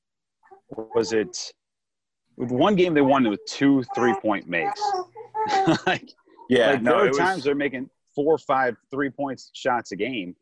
was 0.71 1.13
it 1.13 1.53
with 2.39 2.51
one 2.51 2.77
game 2.77 2.95
they 2.95 3.03
won 3.03 3.29
with 3.29 3.45
two 3.47 3.85
three 3.95 4.15
point 4.23 4.49
makes? 4.49 4.81
like, 5.87 6.11
yeah, 6.49 6.71
like 6.71 6.83
no, 6.83 6.93
there 6.93 7.05
are 7.05 7.09
was- 7.09 7.19
times 7.19 7.45
they're 7.45 7.55
making 7.55 7.91
four 8.15 8.35
or 8.35 8.39
five 8.39 8.77
three 8.91 9.11
points 9.11 9.51
shots 9.53 9.93
a 9.93 9.97
game, 9.97 10.35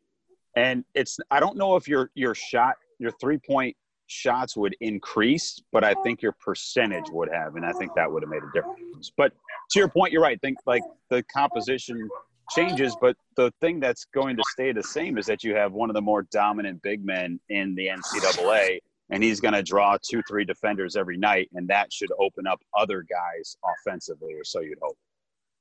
and 0.55 0.85
it's 0.95 1.19
I 1.29 1.41
don't 1.41 1.57
know 1.57 1.75
if 1.75 1.89
your 1.89 2.09
your 2.15 2.33
shot 2.33 2.75
your 2.99 3.11
three 3.21 3.37
point 3.37 3.75
shots 4.07 4.55
would 4.55 4.75
increase, 4.81 5.61
but 5.71 5.83
I 5.83 5.93
think 6.03 6.21
your 6.21 6.33
percentage 6.33 7.09
would 7.11 7.29
have, 7.31 7.55
and 7.55 7.65
I 7.65 7.71
think 7.73 7.93
that 7.95 8.11
would 8.11 8.23
have 8.23 8.29
made 8.29 8.43
a 8.43 8.51
difference. 8.53 9.11
But 9.15 9.33
to 9.71 9.79
your 9.79 9.87
point, 9.87 10.11
you're 10.11 10.21
right. 10.21 10.39
Think 10.41 10.57
like 10.65 10.83
the 11.09 11.23
composition 11.23 12.09
changes, 12.51 12.95
but 12.99 13.15
the 13.37 13.51
thing 13.61 13.79
that's 13.79 14.05
going 14.13 14.35
to 14.35 14.43
stay 14.51 14.71
the 14.71 14.83
same 14.83 15.17
is 15.17 15.25
that 15.25 15.43
you 15.43 15.55
have 15.55 15.73
one 15.73 15.89
of 15.89 15.93
the 15.93 16.01
more 16.01 16.23
dominant 16.31 16.81
big 16.81 17.03
men 17.05 17.39
in 17.49 17.73
the 17.75 17.87
NCAA, 17.87 18.79
and 19.09 19.23
he's 19.23 19.39
going 19.39 19.53
to 19.53 19.63
draw 19.63 19.97
two, 20.01 20.21
three 20.27 20.45
defenders 20.45 20.95
every 20.95 21.17
night, 21.17 21.49
and 21.53 21.67
that 21.69 21.91
should 21.91 22.11
open 22.19 22.45
up 22.45 22.59
other 22.77 23.03
guys 23.09 23.57
offensively, 23.63 24.33
or 24.33 24.43
so 24.43 24.59
you'd 24.59 24.77
hope. 24.81 24.97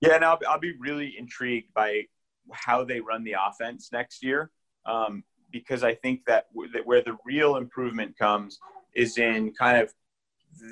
Yeah, 0.01 0.17
and 0.17 0.25
I'll, 0.25 0.39
I'll 0.49 0.59
be 0.59 0.75
really 0.81 1.15
intrigued 1.17 1.73
by 1.75 2.03
how 2.51 2.85
they 2.85 3.01
run 3.01 3.23
the 3.23 3.37
offense 3.47 3.91
next 3.93 4.25
year 4.25 4.51
um, 4.85 5.23
because 5.53 5.85
I 5.85 5.95
think 5.95 6.25
that, 6.27 6.47
w- 6.55 6.71
that 6.73 6.87
where 6.87 7.03
the 7.03 7.17
real 7.25 7.57
improvement 7.57 8.19
comes 8.19 8.59
is 8.95 9.19
in 9.19 9.53
kind 9.53 9.79
of 9.79 9.93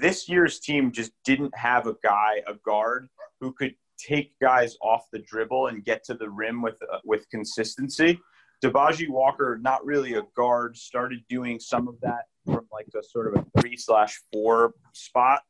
this 0.01 0.29
year's 0.29 0.61
team 0.61 0.93
just 0.93 1.13
didn't 1.25 1.57
have 1.57 1.87
a 1.87 1.95
guy, 2.03 2.43
a 2.47 2.55
guard, 2.55 3.09
who 3.41 3.53
could 3.53 3.75
take 3.99 4.39
guys 4.41 4.77
off 4.83 5.05
the 5.13 5.19
dribble 5.19 5.69
and 5.69 5.85
get 5.85 6.05
to 6.05 6.15
the 6.15 6.29
rim 6.29 6.63
with 6.63 6.77
uh, 6.93 6.99
with 7.05 7.29
consistency. 7.31 8.19
Dibaji 8.63 9.09
Walker, 9.09 9.59
not 9.63 9.85
really 9.85 10.15
a 10.15 10.23
guard, 10.37 10.77
started 10.77 11.21
doing 11.29 11.59
some 11.59 11.89
of 11.89 11.99
that 12.03 12.25
from 12.45 12.67
like 12.71 12.87
a 12.95 13.03
sort 13.03 13.29
of 13.29 13.43
a 13.43 13.61
three 13.61 13.77
slash 13.77 14.21
four 14.33 14.75
spot 14.93 15.41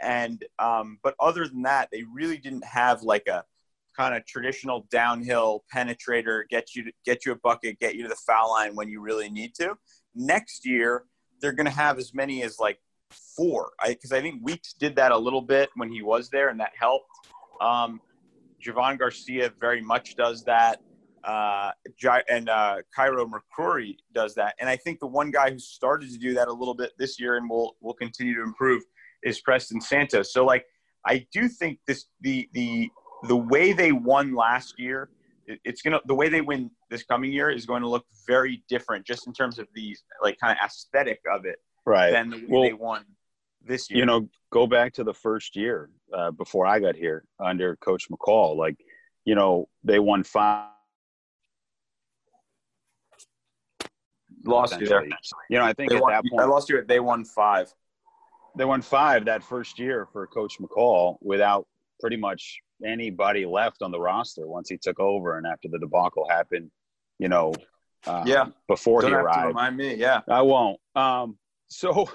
and 0.00 0.44
um, 0.58 0.98
but 1.02 1.14
other 1.20 1.46
than 1.46 1.62
that, 1.62 1.90
they 1.92 2.04
really 2.12 2.38
didn't 2.38 2.64
have 2.64 3.02
like 3.02 3.26
a 3.26 3.44
kind 4.00 4.14
of 4.14 4.24
traditional 4.24 4.86
downhill 4.90 5.62
penetrator, 5.74 6.44
get 6.48 6.74
you 6.74 6.84
to, 6.84 6.92
get 7.04 7.26
you 7.26 7.32
a 7.32 7.36
bucket, 7.36 7.78
get 7.80 7.94
you 7.94 8.02
to 8.02 8.08
the 8.08 8.16
foul 8.26 8.50
line 8.50 8.74
when 8.74 8.88
you 8.88 8.98
really 8.98 9.28
need 9.28 9.54
to. 9.54 9.74
Next 10.14 10.66
year, 10.66 11.04
they're 11.42 11.52
going 11.52 11.66
to 11.66 11.72
have 11.72 11.98
as 11.98 12.14
many 12.14 12.42
as 12.42 12.58
like 12.58 12.78
four, 13.36 13.72
because 13.86 14.10
I, 14.10 14.22
think 14.22 14.42
Weeks 14.42 14.72
did 14.72 14.96
that 14.96 15.12
a 15.12 15.18
little 15.18 15.42
bit 15.42 15.68
when 15.76 15.92
he 15.92 16.00
was 16.00 16.30
there, 16.30 16.48
and 16.48 16.58
that 16.60 16.72
helped. 16.78 17.10
Um, 17.60 18.00
Javohn 18.64 18.98
Garcia 18.98 19.52
very 19.60 19.82
much 19.82 20.16
does 20.16 20.44
that. 20.44 20.80
Uh, 21.22 21.72
and 22.30 22.48
uh, 22.48 22.76
Cairo 22.96 23.26
McCrory 23.26 23.96
does 24.14 24.34
that. 24.36 24.54
And 24.60 24.70
I 24.70 24.76
think 24.76 25.00
the 25.00 25.06
one 25.06 25.30
guy 25.30 25.50
who 25.50 25.58
started 25.58 26.10
to 26.10 26.18
do 26.18 26.32
that 26.32 26.48
a 26.48 26.52
little 26.52 26.72
bit 26.72 26.92
this 26.98 27.20
year 27.20 27.36
and 27.36 27.50
will 27.50 27.76
will 27.82 27.92
continue 27.92 28.34
to 28.34 28.42
improve 28.42 28.82
is 29.22 29.42
Preston 29.42 29.82
Santos. 29.82 30.32
So 30.32 30.46
like 30.46 30.64
I 31.06 31.26
do 31.30 31.48
think 31.48 31.78
this 31.86 32.06
the 32.22 32.48
the 32.54 32.90
the 33.28 33.36
way 33.36 33.72
they 33.72 33.92
won 33.92 34.34
last 34.34 34.78
year, 34.78 35.10
it's 35.64 35.82
gonna 35.82 36.00
the 36.06 36.14
way 36.14 36.28
they 36.28 36.40
win 36.40 36.70
this 36.90 37.02
coming 37.02 37.32
year 37.32 37.50
is 37.50 37.66
going 37.66 37.82
to 37.82 37.88
look 37.88 38.04
very 38.26 38.62
different 38.68 39.04
just 39.06 39.26
in 39.26 39.32
terms 39.32 39.58
of 39.58 39.66
the 39.74 39.96
like 40.22 40.38
kind 40.38 40.56
of 40.58 40.64
aesthetic 40.64 41.20
of 41.32 41.44
it 41.44 41.56
Right. 41.84 42.12
than 42.12 42.30
the 42.30 42.36
way 42.36 42.46
Well, 42.48 42.62
they 42.62 42.72
won 42.72 43.04
this 43.62 43.90
year. 43.90 43.98
you 44.00 44.06
know, 44.06 44.28
go 44.50 44.66
back 44.66 44.92
to 44.94 45.04
the 45.04 45.14
first 45.14 45.56
year 45.56 45.90
uh, 46.12 46.30
before 46.30 46.66
I 46.66 46.78
got 46.78 46.94
here 46.94 47.24
under 47.38 47.76
Coach 47.76 48.08
McCall. 48.10 48.56
Like, 48.56 48.76
you 49.24 49.34
know, 49.34 49.68
they 49.82 49.98
won 49.98 50.22
five. 50.22 50.68
lost 54.44 54.80
you 54.80 54.86
there. 54.86 55.04
You 55.48 55.58
know, 55.58 55.64
I 55.64 55.72
think 55.72 55.90
They 55.90 55.96
at 55.96 56.02
won, 56.02 56.12
that 56.12 56.24
point 56.30 56.42
I 56.42 56.44
lost 56.46 56.68
you. 56.68 56.82
They 56.86 57.00
won 57.00 57.24
five. 57.24 57.72
they 58.56 58.64
won 58.64 58.82
five 58.82 59.24
that 59.26 59.42
first 59.42 59.78
year 59.78 60.06
for 60.12 60.26
Coach 60.26 60.58
McCall 60.60 61.16
without 61.20 61.66
pretty 62.00 62.16
much 62.16 62.60
anybody 62.84 63.46
left 63.46 63.82
on 63.82 63.90
the 63.90 64.00
roster 64.00 64.46
once 64.46 64.68
he 64.68 64.76
took 64.78 64.98
over 65.00 65.38
and 65.38 65.46
after 65.46 65.68
the 65.68 65.78
debacle 65.78 66.26
happened. 66.28 66.70
You 67.18 67.28
know, 67.28 67.52
uh, 68.06 68.24
Yeah. 68.26 68.46
before 68.68 69.02
Don't 69.02 69.10
he 69.10 69.16
arrived. 69.16 69.48
remind 69.48 69.76
me. 69.76 69.94
Yeah. 69.94 70.22
I 70.28 70.42
won't. 70.42 70.80
Um, 70.94 71.38
so, 71.68 72.08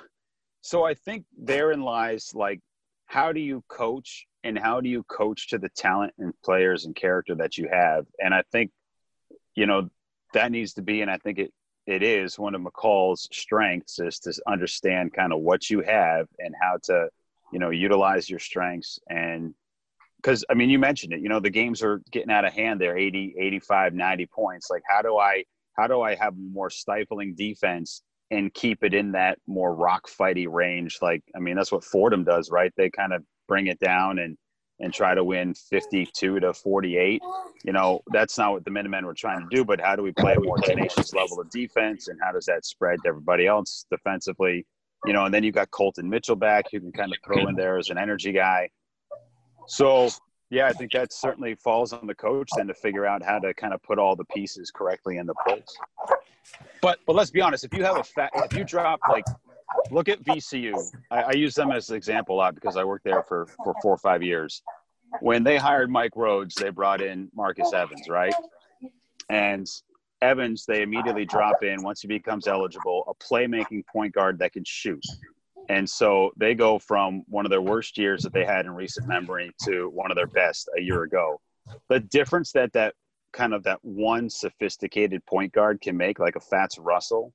so 0.61 0.83
I 0.83 0.93
think 0.95 1.25
therein 1.37 1.81
lies 1.81 2.31
like, 2.33 2.59
how 3.05 3.31
do 3.31 3.39
you 3.39 3.63
coach 3.67 4.25
and 4.43 4.57
how 4.57 4.81
do 4.81 4.89
you 4.89 5.03
coach 5.03 5.49
to 5.49 5.57
the 5.59 5.69
talent 5.69 6.13
and 6.17 6.33
players 6.43 6.85
and 6.85 6.95
character 6.95 7.35
that 7.35 7.57
you 7.57 7.67
have? 7.71 8.05
And 8.19 8.33
I 8.33 8.43
think, 8.51 8.71
you 9.53 9.67
know, 9.67 9.89
that 10.33 10.51
needs 10.51 10.73
to 10.73 10.81
be, 10.81 11.01
and 11.01 11.09
I 11.11 11.17
think 11.17 11.37
it, 11.37 11.53
it 11.85 12.01
is 12.01 12.39
one 12.39 12.55
of 12.55 12.61
McCall's 12.61 13.29
strengths 13.31 13.99
is 13.99 14.19
to 14.21 14.33
understand 14.47 15.13
kind 15.13 15.31
of 15.31 15.39
what 15.41 15.69
you 15.69 15.81
have 15.81 16.27
and 16.39 16.55
how 16.59 16.77
to, 16.85 17.09
you 17.53 17.59
know, 17.59 17.69
utilize 17.69 18.27
your 18.27 18.39
strengths. 18.39 18.99
And 19.07 19.53
because, 20.25 20.43
I 20.49 20.55
mean, 20.55 20.71
you 20.71 20.79
mentioned 20.79 21.13
it, 21.13 21.21
you 21.21 21.29
know, 21.29 21.39
the 21.39 21.51
games 21.51 21.83
are 21.83 22.01
getting 22.11 22.31
out 22.31 22.45
of 22.45 22.53
hand 22.53 22.81
there, 22.81 22.97
80, 22.97 23.35
85, 23.37 23.93
90 23.93 24.25
points. 24.25 24.71
Like, 24.71 24.81
how 24.89 25.03
do 25.03 25.19
I, 25.19 25.43
how 25.77 25.85
do 25.85 26.01
I 26.01 26.15
have 26.15 26.33
more 26.35 26.71
stifling 26.71 27.35
defense 27.35 28.01
and 28.31 28.51
keep 28.51 28.83
it 28.83 28.95
in 28.95 29.11
that 29.11 29.37
more 29.45 29.75
rock 29.75 30.09
fighty 30.09 30.47
range? 30.49 30.97
Like, 30.99 31.21
I 31.35 31.39
mean, 31.39 31.55
that's 31.55 31.71
what 31.71 31.83
Fordham 31.83 32.23
does, 32.23 32.49
right? 32.49 32.73
They 32.75 32.89
kind 32.89 33.13
of 33.13 33.23
bring 33.47 33.67
it 33.67 33.79
down 33.79 34.17
and 34.17 34.35
and 34.81 34.93
try 34.93 35.15
to 35.15 35.23
win 35.23 35.53
52 35.53 36.39
to 36.41 36.53
48. 36.53 37.21
You 37.63 37.71
know, 37.71 38.01
that's 38.11 38.37
not 38.37 38.51
what 38.51 38.65
the 38.65 38.71
Minutemen 38.71 39.05
were 39.05 39.13
trying 39.13 39.39
to 39.39 39.55
do, 39.55 39.63
but 39.63 39.79
how 39.79 39.95
do 39.95 40.01
we 40.01 40.11
play 40.11 40.33
a 40.33 40.39
more 40.41 40.57
tenacious 40.57 41.13
level 41.13 41.39
of 41.39 41.49
defense 41.49 42.09
and 42.09 42.19
how 42.21 42.33
does 42.33 42.45
that 42.47 42.65
spread 42.65 42.99
to 43.03 43.09
everybody 43.09 43.47
else 43.47 43.85
defensively? 43.89 44.65
You 45.05 45.13
know, 45.13 45.23
and 45.23 45.33
then 45.33 45.45
you've 45.45 45.55
got 45.55 45.71
Colton 45.71 46.09
Mitchell 46.09 46.35
back 46.35 46.65
who 46.71 46.81
can 46.81 46.91
kind 46.91 47.13
of 47.13 47.19
throw 47.23 47.47
in 47.47 47.55
there 47.55 47.77
as 47.77 47.89
an 47.89 47.97
energy 47.97 48.33
guy. 48.33 48.69
So 49.67 50.09
yeah, 50.49 50.67
I 50.67 50.73
think 50.73 50.91
that 50.91 51.11
certainly 51.11 51.55
falls 51.55 51.91
on 51.93 52.05
the 52.05 52.15
coach 52.15 52.49
then 52.55 52.67
to 52.67 52.73
figure 52.73 53.05
out 53.05 53.23
how 53.23 53.39
to 53.39 53.53
kind 53.53 53.73
of 53.73 53.81
put 53.81 53.97
all 53.97 54.15
the 54.15 54.25
pieces 54.25 54.71
correctly 54.71 55.17
in 55.17 55.25
the 55.25 55.33
place. 55.45 55.75
But 56.81 56.99
but 57.05 57.15
let's 57.15 57.31
be 57.31 57.41
honest, 57.41 57.63
if 57.63 57.73
you 57.73 57.83
have 57.83 57.97
a 57.97 58.03
fat, 58.03 58.31
if 58.35 58.53
you 58.53 58.63
drop 58.63 58.99
like, 59.09 59.25
look 59.91 60.07
at 60.07 60.23
VCU. 60.23 60.75
I, 61.09 61.23
I 61.23 61.31
use 61.31 61.55
them 61.55 61.71
as 61.71 61.89
an 61.89 61.95
example 61.95 62.35
a 62.35 62.37
lot 62.37 62.55
because 62.55 62.77
I 62.77 62.83
worked 62.83 63.03
there 63.03 63.23
for 63.23 63.47
for 63.63 63.73
four 63.81 63.93
or 63.93 63.97
five 63.97 64.21
years. 64.21 64.61
When 65.21 65.43
they 65.43 65.57
hired 65.57 65.89
Mike 65.89 66.15
Rhodes, 66.15 66.55
they 66.55 66.69
brought 66.69 67.01
in 67.01 67.29
Marcus 67.33 67.73
Evans, 67.73 68.07
right? 68.09 68.33
And 69.29 69.67
Evans, 70.21 70.65
they 70.65 70.81
immediately 70.81 71.25
drop 71.25 71.63
in 71.63 71.81
once 71.83 72.01
he 72.01 72.07
becomes 72.07 72.47
eligible, 72.47 73.03
a 73.07 73.23
playmaking 73.23 73.85
point 73.87 74.13
guard 74.13 74.39
that 74.39 74.53
can 74.53 74.63
shoot. 74.63 75.03
And 75.69 75.89
so 75.89 76.31
they 76.37 76.53
go 76.53 76.79
from 76.79 77.23
one 77.27 77.45
of 77.45 77.49
their 77.49 77.61
worst 77.61 77.97
years 77.97 78.23
that 78.23 78.33
they 78.33 78.45
had 78.45 78.65
in 78.65 78.71
recent 78.73 79.07
memory 79.07 79.51
to 79.63 79.89
one 79.89 80.11
of 80.11 80.15
their 80.15 80.27
best 80.27 80.69
a 80.77 80.81
year 80.81 81.03
ago. 81.03 81.41
The 81.89 81.99
difference 81.99 82.51
that 82.51 82.73
that 82.73 82.93
kind 83.33 83.53
of 83.53 83.63
that 83.63 83.79
one 83.83 84.29
sophisticated 84.29 85.25
point 85.25 85.53
guard 85.53 85.81
can 85.81 85.97
make, 85.97 86.19
like 86.19 86.35
a 86.35 86.39
Fatts 86.39 86.77
Russell, 86.77 87.33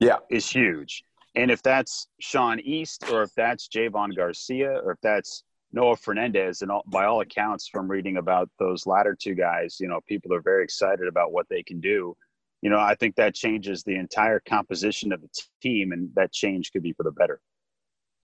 Yeah. 0.00 0.18
is 0.30 0.48
huge. 0.48 1.04
And 1.34 1.50
if 1.50 1.62
that's 1.62 2.06
Sean 2.20 2.60
East, 2.60 3.10
or 3.10 3.22
if 3.22 3.34
that's 3.34 3.68
Javohn 3.68 4.14
Garcia, 4.16 4.80
or 4.84 4.92
if 4.92 5.00
that's 5.02 5.42
Noah 5.72 5.96
Fernandes, 5.96 6.62
and 6.62 6.70
all, 6.70 6.84
by 6.86 7.06
all 7.06 7.20
accounts 7.20 7.66
from 7.68 7.90
reading 7.90 8.18
about 8.18 8.48
those 8.60 8.86
latter 8.86 9.16
two 9.20 9.34
guys, 9.34 9.78
you 9.80 9.88
know, 9.88 10.00
people 10.06 10.32
are 10.32 10.40
very 10.40 10.62
excited 10.62 11.08
about 11.08 11.32
what 11.32 11.48
they 11.48 11.64
can 11.64 11.80
do. 11.80 12.16
You 12.62 12.70
know, 12.70 12.78
I 12.78 12.94
think 12.94 13.16
that 13.16 13.34
changes 13.34 13.82
the 13.82 13.96
entire 13.96 14.40
composition 14.40 15.12
of 15.12 15.20
the 15.20 15.28
team, 15.60 15.90
and 15.90 16.08
that 16.14 16.32
change 16.32 16.70
could 16.72 16.82
be 16.84 16.92
for 16.92 17.02
the 17.02 17.10
better. 17.10 17.40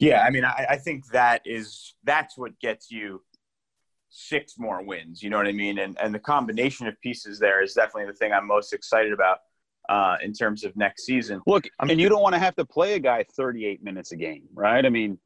Yeah, 0.01 0.23
I 0.23 0.31
mean, 0.31 0.45
I, 0.45 0.67
I 0.71 0.77
think 0.77 1.07
that 1.09 1.43
is 1.45 1.95
that's 2.05 2.37
what 2.37 2.59
gets 2.59 2.91
you 2.91 3.23
six 4.09 4.55
more 4.59 4.83
wins. 4.83 5.23
You 5.23 5.31
know 5.31 5.37
what 5.37 5.47
I 5.47 5.53
mean? 5.53 5.79
And 5.79 5.97
and 6.01 6.15
the 6.15 6.19
combination 6.19 6.87
of 6.87 7.01
pieces 7.01 7.39
there 7.39 7.63
is 7.63 7.75
definitely 7.75 8.07
the 8.07 8.15
thing 8.15 8.33
I'm 8.33 8.47
most 8.47 8.73
excited 8.73 9.13
about 9.13 9.39
uh, 9.89 10.17
in 10.23 10.33
terms 10.33 10.65
of 10.65 10.75
next 10.77 11.05
season. 11.05 11.41
Look, 11.47 11.69
I'm- 11.79 11.91
and 11.91 12.01
you 12.01 12.09
don't 12.09 12.23
want 12.23 12.35
to 12.35 12.39
have 12.39 12.57
to 12.57 12.65
play 12.65 12.95
a 12.95 12.99
guy 12.99 13.25
38 13.37 13.83
minutes 13.83 14.13
a 14.13 14.17
game, 14.17 14.45
right? 14.55 14.85
I 14.85 14.89
mean, 14.89 15.19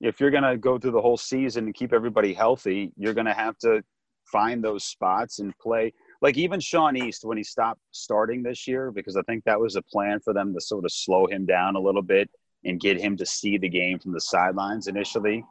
if 0.00 0.18
you're 0.18 0.30
going 0.30 0.42
to 0.44 0.56
go 0.56 0.78
through 0.78 0.92
the 0.92 1.00
whole 1.00 1.16
season 1.18 1.66
and 1.66 1.74
keep 1.74 1.92
everybody 1.92 2.32
healthy, 2.32 2.92
you're 2.96 3.14
going 3.14 3.26
to 3.26 3.34
have 3.34 3.56
to 3.58 3.82
find 4.30 4.64
those 4.64 4.84
spots 4.84 5.40
and 5.40 5.56
play. 5.58 5.92
Like 6.22 6.38
even 6.38 6.58
Sean 6.58 6.96
East, 6.96 7.24
when 7.24 7.36
he 7.36 7.44
stopped 7.44 7.80
starting 7.90 8.42
this 8.42 8.66
year, 8.66 8.90
because 8.92 9.16
I 9.16 9.22
think 9.22 9.44
that 9.44 9.60
was 9.60 9.76
a 9.76 9.82
plan 9.82 10.20
for 10.20 10.32
them 10.32 10.54
to 10.54 10.60
sort 10.60 10.84
of 10.84 10.92
slow 10.92 11.26
him 11.26 11.44
down 11.44 11.76
a 11.76 11.80
little 11.80 12.02
bit 12.02 12.30
and 12.64 12.80
get 12.80 13.00
him 13.00 13.16
to 13.16 13.26
see 13.26 13.58
the 13.58 13.68
game 13.68 13.98
from 13.98 14.12
the 14.12 14.20
sidelines 14.20 14.86
initially. 14.86 15.44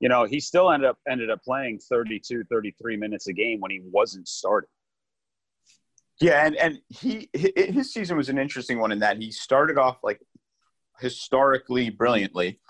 You 0.00 0.08
know, 0.08 0.24
he 0.24 0.40
still 0.40 0.70
ended 0.70 0.88
up 0.88 0.98
ended 1.08 1.30
up 1.30 1.42
playing 1.42 1.78
32, 1.78 2.44
33 2.50 2.96
minutes 2.96 3.26
a 3.28 3.32
game 3.32 3.60
when 3.60 3.70
he 3.70 3.80
wasn't 3.82 4.28
starting. 4.28 4.68
Yeah, 6.20 6.46
and 6.46 6.56
and 6.56 6.78
he 6.88 7.28
his 7.32 7.92
season 7.92 8.16
was 8.16 8.28
an 8.28 8.38
interesting 8.38 8.78
one 8.78 8.92
in 8.92 9.00
that 9.00 9.18
he 9.18 9.30
started 9.32 9.78
off 9.78 9.98
like 10.02 10.20
historically 11.00 11.90
brilliantly. 11.90 12.60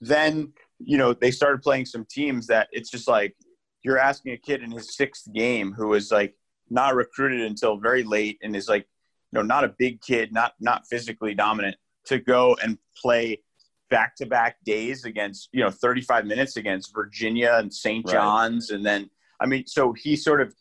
Then 0.00 0.52
you 0.78 0.98
know 0.98 1.12
they 1.12 1.30
started 1.30 1.62
playing 1.62 1.86
some 1.86 2.06
teams 2.10 2.46
that 2.48 2.68
it's 2.72 2.90
just 2.90 3.08
like 3.08 3.34
you're 3.82 3.98
asking 3.98 4.32
a 4.32 4.36
kid 4.36 4.62
in 4.62 4.70
his 4.70 4.96
sixth 4.96 5.32
game 5.32 5.72
who 5.72 5.88
was 5.88 6.10
like 6.10 6.34
not 6.68 6.94
recruited 6.94 7.40
until 7.40 7.78
very 7.78 8.04
late 8.04 8.38
and 8.42 8.54
is 8.54 8.68
like 8.68 8.86
you 9.32 9.38
know 9.38 9.42
not 9.42 9.64
a 9.64 9.74
big 9.78 10.00
kid, 10.02 10.32
not 10.32 10.54
not 10.60 10.86
physically 10.88 11.34
dominant 11.34 11.76
to 12.10 12.18
go 12.18 12.56
and 12.62 12.78
play 12.96 13.42
back 13.88 14.14
to 14.14 14.26
back 14.26 14.56
days 14.64 15.04
against 15.04 15.48
you 15.52 15.64
know 15.64 15.70
35 15.70 16.26
minutes 16.26 16.56
against 16.56 16.94
Virginia 16.94 17.56
and 17.58 17.72
St. 17.72 18.04
Right. 18.06 18.12
John's 18.12 18.70
and 18.70 18.86
then 18.86 19.10
I 19.40 19.46
mean 19.46 19.66
so 19.66 19.92
he 19.92 20.14
sort 20.14 20.40
of 20.40 20.54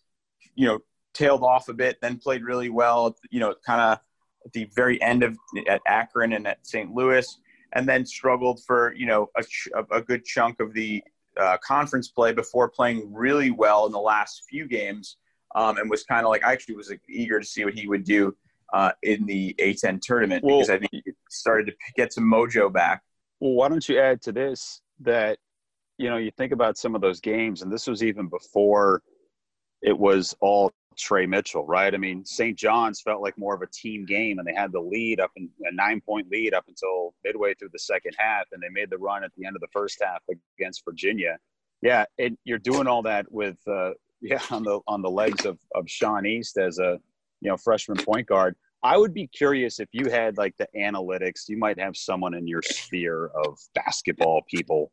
you 0.56 0.66
know 0.66 0.80
tailed 1.14 1.44
off 1.44 1.70
a 1.70 1.74
bit, 1.74 2.00
then 2.02 2.18
played 2.18 2.44
really 2.44 2.70
well, 2.70 3.16
you 3.30 3.40
know, 3.40 3.54
kind 3.66 3.82
of 3.82 4.00
at 4.46 4.54
the 4.54 4.70
very 4.76 5.02
end 5.02 5.24
of 5.24 5.38
at 5.68 5.82
Akron 5.88 6.34
and 6.34 6.48
at 6.48 6.66
St. 6.66 6.94
Louis, 6.94 7.28
and 7.74 7.88
then 7.88 8.06
struggled 8.06 8.64
for, 8.64 8.94
you 8.96 9.06
know, 9.06 9.30
a, 9.38 9.44
ch- 9.44 9.70
a 9.92 10.02
good 10.02 10.26
chunk 10.26 10.60
of 10.60 10.74
the 10.74 11.04
uh, 11.38 11.58
conference 11.64 12.08
play 12.08 12.32
before 12.32 12.70
playing 12.70 13.14
really 13.14 13.52
well 13.52 13.86
in 13.86 13.92
the 13.92 14.00
last 14.00 14.44
few 14.50 14.68
games 14.68 15.18
um, 15.56 15.78
and 15.78 15.90
was 15.90 16.04
kind 16.04 16.26
of 16.26 16.30
like, 16.30 16.44
I 16.44 16.52
actually 16.52 16.76
was 16.76 16.90
like, 16.90 17.02
eager 17.08 17.40
to 17.40 17.46
see 17.46 17.66
what 17.66 17.74
he 17.74 17.88
would 17.88 18.04
do 18.04 18.36
uh, 18.74 18.92
in 19.04 19.26
the 19.26 19.56
A10 19.60 20.02
tournament 20.02 20.44
Well- 20.44 20.60
because 20.60 20.70
I 20.70 20.80
think 20.80 20.92
he 20.92 21.04
started 21.30 21.68
to 21.68 21.74
get 21.96 22.14
some 22.14 22.26
mojo 22.26 22.72
back. 22.72 23.02
Well, 23.40 23.54
why 23.54 23.70
don't 23.70 23.88
you 23.88 24.00
add 24.00 24.22
to 24.24 24.32
this 24.32 24.82
that, 25.02 25.40
you 25.98 26.10
know, 26.10 26.18
you 26.18 26.32
think 26.32 26.52
about 26.52 26.78
some 26.78 26.96
of 26.96 27.02
those 27.02 27.20
games, 27.22 27.62
and 27.62 27.72
this 27.72 27.88
was 27.88 28.04
even 28.04 28.28
before 28.28 29.02
it 29.82 29.98
was 29.98 30.36
all 30.42 30.72
Tre 30.98 31.26
Mitchell, 31.26 31.66
right? 31.66 31.94
I 31.94 31.98
mean, 31.98 32.26
St. 32.26 32.58
John's 32.58 33.02
felt 33.02 33.22
like 33.22 33.38
more 33.38 33.56
of 33.56 33.62
a 33.62 33.68
team 33.68 34.06
game, 34.06 34.38
and 34.38 34.48
they 34.48 34.54
had 34.54 34.72
the 34.74 34.82
lead 34.82 35.22
up 35.22 35.32
in 35.38 35.50
a 35.64 35.74
nine 35.74 36.02
point 36.02 36.30
lead 36.30 36.54
up 36.54 36.66
until 36.68 37.14
midway 37.24 37.54
through 37.54 37.70
the 37.72 37.80
second 37.80 38.14
half, 38.18 38.46
and 38.52 38.62
they 38.62 38.70
made 38.70 38.90
the 38.90 38.98
run 38.98 39.24
at 39.24 39.32
the 39.38 39.46
end 39.46 39.56
of 39.56 39.62
the 39.62 39.68
first 39.72 40.02
half 40.04 40.22
against 40.58 40.84
Virginia. 40.84 41.38
Yeah, 41.82 42.04
and 42.18 42.38
you're 42.44 42.58
doing 42.60 42.88
all 42.88 43.02
that 43.04 43.32
with, 43.32 43.58
uh, 43.68 43.92
yeah, 44.22 44.42
on 44.52 44.64
the 44.64 44.82
on 44.88 45.02
the 45.02 45.10
legs 45.10 45.46
of 45.46 45.58
of 45.74 45.90
Sean 45.90 46.26
East 46.26 46.58
as 46.58 46.80
a 46.80 47.00
you 47.42 47.50
know 47.50 47.58
freshman 47.58 47.98
point 47.98 48.28
guard. 48.28 48.56
I 48.82 48.98
would 48.98 49.14
be 49.14 49.28
curious 49.28 49.80
if 49.80 49.90
you 49.92 50.10
had 50.10 50.38
like 50.38 50.56
the 50.58 50.68
analytics, 50.76 51.50
you 51.50 51.58
might 51.58 51.80
have 51.80 51.98
someone 51.98 52.34
in 52.34 52.48
your 52.48 52.62
sphere 52.62 53.28
of 53.28 53.60
basketball 53.76 54.44
people. 54.48 54.92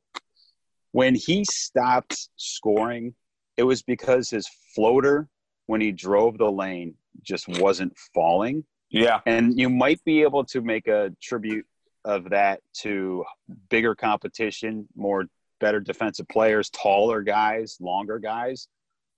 When 0.91 1.15
he 1.15 1.45
stopped 1.45 2.29
scoring, 2.37 3.15
it 3.57 3.63
was 3.63 3.83
because 3.83 4.31
his 4.31 4.49
floater, 4.75 5.29
when 5.67 5.81
he 5.81 5.93
drove 5.93 6.39
the 6.39 6.51
lane, 6.51 6.95
just 7.23 7.49
wasn't 7.49 7.97
falling. 8.15 8.65
Yeah. 8.91 9.21
And 9.27 9.59
you 9.59 9.69
might 9.69 10.03
be 10.05 10.23
able 10.23 10.45
to 10.47 10.61
make 10.61 10.89
a 10.89 11.13
tribute 11.23 11.67
of 12.05 12.31
that 12.31 12.61
to 12.79 13.25
bigger 13.69 13.95
competition, 13.95 14.89
more 14.97 15.27
better 15.61 15.81
defensive 15.81 16.29
players, 16.29 16.71
taller 16.71 17.23
guys, 17.23 17.77
longer 17.81 18.19
guys. 18.19 18.69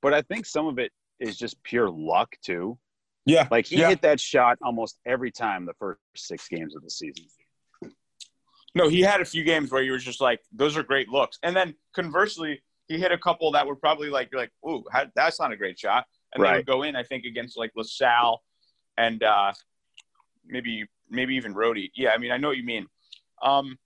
But 0.00 0.14
I 0.14 0.22
think 0.22 0.46
some 0.46 0.66
of 0.66 0.78
it 0.78 0.92
is 1.20 1.36
just 1.36 1.62
pure 1.62 1.90
luck 1.90 2.36
too. 2.42 2.78
Yeah. 3.28 3.46
Like 3.50 3.66
he 3.66 3.76
Yeah. 3.78 3.88
hit 3.90 4.02
that 4.02 4.18
shot 4.20 4.58
almost 4.62 4.98
every 5.06 5.30
time 5.30 5.66
the 5.66 5.74
first 5.74 6.00
six 6.16 6.48
games 6.48 6.74
of 6.74 6.82
the 6.82 6.90
season. 6.90 7.26
No, 8.74 8.88
he 8.88 9.00
had 9.00 9.20
a 9.20 9.24
few 9.24 9.44
games 9.44 9.70
where 9.70 9.82
he 9.82 9.90
was 9.90 10.04
just 10.04 10.20
like, 10.20 10.40
those 10.52 10.76
are 10.76 10.82
great 10.82 11.08
looks. 11.08 11.38
And 11.42 11.54
then 11.56 11.74
conversely, 11.94 12.62
he 12.86 12.98
hit 12.98 13.12
a 13.12 13.18
couple 13.18 13.50
that 13.52 13.66
were 13.66 13.76
probably 13.76 14.08
like, 14.08 14.28
you're 14.32 14.40
like, 14.40 14.52
ooh, 14.68 14.84
how, 14.92 15.06
that's 15.14 15.38
not 15.40 15.52
a 15.52 15.56
great 15.56 15.78
shot. 15.78 16.04
And 16.32 16.42
they 16.42 16.48
Right. 16.48 16.56
would 16.58 16.66
go 16.66 16.82
in, 16.82 16.94
I 16.96 17.02
think, 17.02 17.24
against 17.24 17.56
like 17.58 17.70
LaSalle 17.76 18.42
and 18.96 19.22
uh, 19.22 19.52
maybe 20.46 20.84
maybe 21.10 21.34
even 21.36 21.54
Rhody. 21.54 21.90
Yeah, 21.96 22.10
I 22.10 22.18
mean, 22.18 22.30
I 22.30 22.36
know 22.36 22.48
what 22.48 22.56
you 22.58 22.64
mean. 22.64 22.86
Um, 23.42 23.78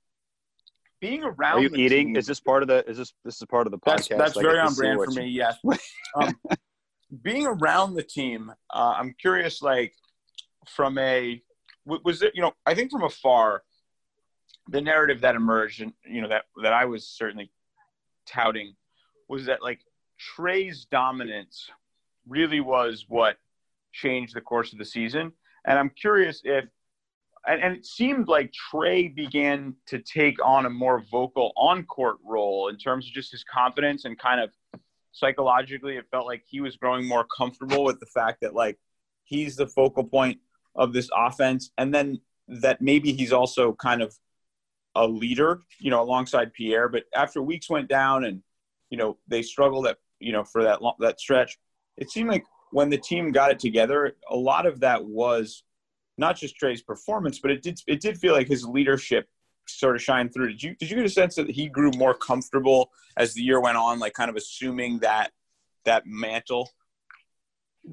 being 1.00 1.22
around 1.24 1.58
Are 1.58 1.62
you 1.62 1.70
eating? 1.74 2.08
team- 2.08 2.16
Is 2.16 2.26
this 2.26 2.40
part 2.40 2.62
of 2.62 2.68
the? 2.68 2.88
Is 2.88 2.96
this 2.98 3.12
this 3.24 3.36
is 3.40 3.46
part 3.48 3.66
of 3.66 3.70
the 3.70 3.78
podcast? 3.78 4.08
that's 4.08 4.34
that's 4.34 4.38
very 4.40 4.58
on 4.58 4.74
brand 4.74 4.98
for 5.04 5.10
you- 5.12 5.16
me. 5.20 5.26
Yes. 5.42 5.56
um, 6.16 6.34
being 7.20 7.46
around 7.46 7.94
the 7.94 8.02
team, 8.02 8.52
uh, 8.72 8.94
I'm 8.96 9.14
curious. 9.20 9.62
Like 9.62 9.94
from 10.68 10.98
a 10.98 11.42
was 11.84 12.22
it? 12.22 12.32
You 12.34 12.42
know, 12.42 12.52
I 12.64 12.74
think 12.74 12.90
from 12.90 13.02
afar, 13.02 13.62
the 14.68 14.80
narrative 14.80 15.20
that 15.22 15.34
emerged, 15.34 15.82
and 15.82 15.92
you 16.04 16.22
know 16.22 16.28
that 16.28 16.44
that 16.62 16.72
I 16.72 16.84
was 16.86 17.06
certainly 17.06 17.50
touting, 18.26 18.74
was 19.28 19.46
that 19.46 19.62
like 19.62 19.80
Tre's 20.18 20.86
dominance 20.86 21.68
really 22.26 22.60
was 22.60 23.06
what 23.08 23.36
changed 23.92 24.34
the 24.34 24.40
course 24.40 24.72
of 24.72 24.78
the 24.78 24.84
season. 24.84 25.32
And 25.66 25.78
I'm 25.78 25.90
curious 25.90 26.40
if 26.44 26.64
and, 27.46 27.62
and 27.62 27.76
it 27.76 27.86
seemed 27.86 28.28
like 28.28 28.52
Tre 28.52 29.08
began 29.08 29.74
to 29.86 29.98
take 29.98 30.36
on 30.44 30.66
a 30.66 30.70
more 30.70 31.02
vocal 31.10 31.52
on 31.56 31.84
court 31.84 32.16
role 32.24 32.68
in 32.68 32.76
terms 32.76 33.06
of 33.06 33.12
just 33.12 33.32
his 33.32 33.44
confidence 33.44 34.04
and 34.04 34.18
kind 34.18 34.40
of 34.40 34.50
psychologically, 35.12 35.96
it 35.96 36.06
felt 36.10 36.26
like 36.26 36.42
he 36.48 36.60
was 36.60 36.76
growing 36.76 37.06
more 37.06 37.26
comfortable 37.36 37.84
with 37.84 38.00
the 38.00 38.06
fact 38.06 38.40
that 38.40 38.54
like 38.54 38.78
he's 39.24 39.56
the 39.56 39.66
focal 39.66 40.04
point 40.04 40.38
of 40.74 40.92
this 40.92 41.08
offense. 41.14 41.70
And 41.78 41.94
then 41.94 42.20
that 42.48 42.80
maybe 42.80 43.12
he's 43.12 43.32
also 43.32 43.72
kind 43.74 44.02
of 44.02 44.14
a 44.94 45.06
leader, 45.06 45.60
you 45.78 45.90
know, 45.90 46.02
alongside 46.02 46.52
Pierre. 46.52 46.88
But 46.88 47.04
after 47.14 47.42
weeks 47.42 47.70
went 47.70 47.88
down 47.88 48.24
and, 48.24 48.42
you 48.90 48.98
know, 48.98 49.18
they 49.28 49.42
struggled 49.42 49.86
at, 49.86 49.98
you 50.18 50.32
know, 50.32 50.44
for 50.44 50.64
that 50.64 50.82
long, 50.82 50.94
that 50.98 51.20
stretch, 51.20 51.58
it 51.96 52.10
seemed 52.10 52.28
like 52.28 52.44
when 52.72 52.90
the 52.90 52.98
team 52.98 53.32
got 53.32 53.50
it 53.50 53.58
together, 53.58 54.16
a 54.30 54.36
lot 54.36 54.66
of 54.66 54.80
that 54.80 55.04
was 55.04 55.62
not 56.18 56.36
just 56.36 56.56
Tre's 56.56 56.82
performance, 56.82 57.38
but 57.38 57.50
it 57.50 57.62
did 57.62 57.80
it 57.86 58.00
did 58.00 58.18
feel 58.18 58.32
like 58.32 58.48
his 58.48 58.64
leadership 58.64 59.28
sort 59.66 59.96
of 59.96 60.02
shine 60.02 60.28
through. 60.28 60.48
Did 60.48 60.62
you 60.62 60.74
did 60.76 60.90
you 60.90 60.96
get 60.96 61.06
a 61.06 61.10
sense 61.10 61.34
that 61.36 61.50
he 61.50 61.68
grew 61.68 61.90
more 61.92 62.14
comfortable 62.14 62.90
as 63.16 63.34
the 63.34 63.42
year 63.42 63.60
went 63.60 63.76
on, 63.76 63.98
like 63.98 64.14
kind 64.14 64.30
of 64.30 64.36
assuming 64.36 64.98
that 65.00 65.30
that 65.84 66.06
mantle? 66.06 66.70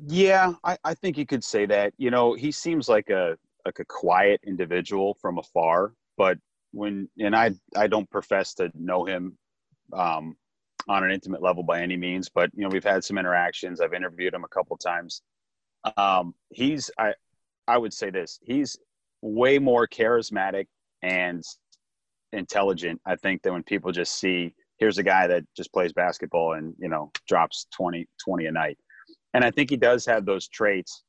Yeah, 0.08 0.54
I, 0.64 0.78
I 0.84 0.94
think 0.94 1.18
you 1.18 1.26
could 1.26 1.44
say 1.44 1.66
that. 1.66 1.94
You 1.98 2.12
know, 2.12 2.34
he 2.34 2.52
seems 2.52 2.88
like 2.88 3.10
a 3.10 3.38
like 3.66 3.80
a 3.80 3.86
quiet 3.86 4.42
individual 4.46 5.16
from 5.22 5.38
afar, 5.38 5.94
but 6.18 6.38
when 6.72 7.10
and 7.20 7.36
I 7.36 7.52
I 7.76 7.88
don't 7.88 8.10
profess 8.10 8.54
to 8.56 8.72
know 8.76 9.06
him 9.06 9.38
um, 9.94 10.36
on 10.88 11.04
an 11.04 11.12
intimate 11.12 11.42
level 11.42 11.64
by 11.64 11.82
any 11.82 11.98
means, 11.98 12.30
but 12.30 12.52
you 12.54 12.64
know 12.64 12.70
we've 12.70 12.84
had 12.84 13.04
some 13.04 13.18
interactions. 13.18 13.82
I've 13.82 13.94
interviewed 13.94 14.34
him 14.34 14.44
a 14.44 14.50
couple 14.50 14.78
times. 14.78 15.22
Um, 15.98 16.36
he's 16.50 16.92
I 16.98 17.14
I 17.68 17.78
would 17.78 17.94
say 17.94 18.10
this. 18.10 18.40
He's 18.44 18.78
way 19.22 19.60
more 19.60 19.88
charismatic 19.88 20.68
and 21.02 21.44
intelligent. 22.32 23.02
I 23.06 23.16
think 23.16 23.42
that 23.44 23.52
when 23.52 23.64
people 23.64 23.92
just 23.92 24.20
see 24.20 24.54
here's 24.80 24.98
a 24.98 25.04
guy 25.04 25.28
that 25.28 25.44
just 25.56 25.72
plays 25.74 25.94
basketball 25.94 26.54
and 26.54 26.74
you 26.80 26.90
know 26.90 27.12
drops 27.28 27.68
20 27.76 28.08
20 28.24 28.46
a 28.48 28.52
night. 28.52 28.78
And 29.34 29.44
I 29.44 29.52
think 29.52 29.70
he 29.70 29.78
does 29.78 30.06
have 30.06 30.26
those 30.26 30.48
traits. 30.48 31.04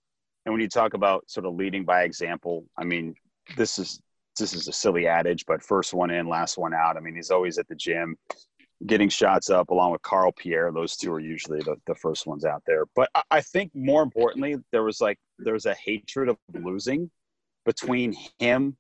And 0.45 0.53
when 0.53 0.61
you 0.61 0.69
talk 0.69 0.95
about 0.95 1.31
sort 1.31 1.47
of 1.47 1.55
leading 1.55 1.85
by 1.85 2.03
example, 2.03 2.67
I 2.77 2.85
mean, 2.85 3.15
this 3.57 3.79
is 3.79 4.01
this 4.39 4.55
is 4.55 4.69
a 4.69 4.73
silly 4.73 5.07
adage, 5.07 5.45
but 5.47 5.63
first 5.63 5.95
one 5.95 6.11
in, 6.11 6.29
last 6.29 6.59
one 6.59 6.75
out. 6.75 6.97
I 6.97 7.01
mean, 7.01 7.15
he's 7.15 7.31
always 7.31 7.59
at 7.59 7.69
the 7.69 7.75
gym, 7.75 8.17
getting 8.87 9.09
shots 9.09 9.51
up 9.51 9.71
along 9.71 9.93
with 9.93 10.03
Carl 10.03 10.33
Pierre. 10.33 10.73
Those 10.73 10.97
two 10.97 11.13
are 11.13 11.21
usually 11.21 11.61
the, 11.61 11.77
the 11.87 11.95
first 11.95 12.27
ones 12.27 12.45
out 12.45 12.63
there. 12.67 12.85
But 12.95 13.11
I, 13.15 13.23
I 13.31 13.41
think 13.41 13.73
more 13.75 14.03
importantly, 14.03 14.57
there 14.73 14.83
was 14.83 15.01
like 15.01 15.19
there 15.39 15.55
was 15.55 15.67
a 15.67 15.75
hatred 15.75 16.29
of 16.29 16.37
losing 16.55 17.11
between 17.65 18.15
him 18.39 18.77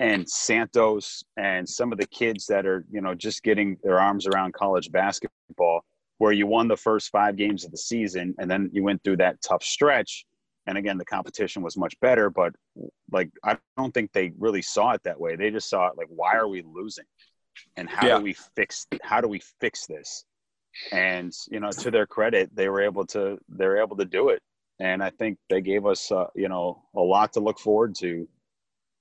and 0.00 0.28
Santos 0.28 1.24
and 1.36 1.68
some 1.68 1.92
of 1.92 1.98
the 1.98 2.06
kids 2.06 2.46
that 2.46 2.66
are, 2.66 2.84
you 2.90 3.00
know, 3.00 3.14
just 3.14 3.42
getting 3.42 3.76
their 3.82 3.98
arms 3.98 4.26
around 4.26 4.54
college 4.54 4.90
basketball 4.92 5.82
where 6.18 6.32
you 6.32 6.46
won 6.46 6.68
the 6.68 6.76
first 6.76 7.10
five 7.10 7.36
games 7.36 7.64
of 7.64 7.70
the 7.70 7.76
season 7.78 8.34
and 8.38 8.50
then 8.50 8.70
you 8.72 8.82
went 8.82 9.02
through 9.04 9.16
that 9.18 9.40
tough 9.42 9.62
stretch. 9.62 10.24
And 10.66 10.76
again 10.76 10.98
the 10.98 11.04
competition 11.04 11.62
was 11.62 11.76
much 11.78 11.98
better 12.00 12.28
but 12.28 12.52
like 13.10 13.30
i 13.42 13.56
don't 13.78 13.92
think 13.94 14.12
they 14.12 14.32
really 14.38 14.60
saw 14.60 14.92
it 14.92 15.02
that 15.04 15.18
way. 15.18 15.34
They 15.34 15.50
just 15.50 15.70
saw 15.70 15.88
it 15.88 15.96
like 15.96 16.08
why 16.10 16.36
are 16.36 16.46
we 16.48 16.62
losing? 16.62 17.06
And 17.76 17.88
how 17.88 18.06
Yeah. 18.06 18.18
do 18.18 18.22
we 18.24 18.34
fix 18.54 18.86
how 19.02 19.20
do 19.22 19.28
we 19.28 19.40
fix 19.60 19.86
this? 19.86 20.24
And 20.92 21.32
you 21.50 21.60
know, 21.60 21.70
to 21.70 21.90
their 21.90 22.06
credit, 22.06 22.54
they 22.54 22.68
were 22.68 22.82
able 22.82 23.06
to 23.06 23.38
they 23.48 23.66
were 23.66 23.78
able 23.80 23.96
to 23.96 24.04
do 24.04 24.28
it, 24.30 24.40
and 24.78 25.02
I 25.02 25.10
think 25.10 25.38
they 25.48 25.60
gave 25.60 25.86
us 25.86 26.10
uh, 26.12 26.26
you 26.34 26.48
know 26.48 26.82
a 26.94 27.00
lot 27.00 27.32
to 27.34 27.40
look 27.40 27.58
forward 27.58 27.94
to 27.96 28.28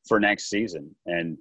for 0.07 0.19
next 0.19 0.49
season. 0.49 0.95
And 1.05 1.37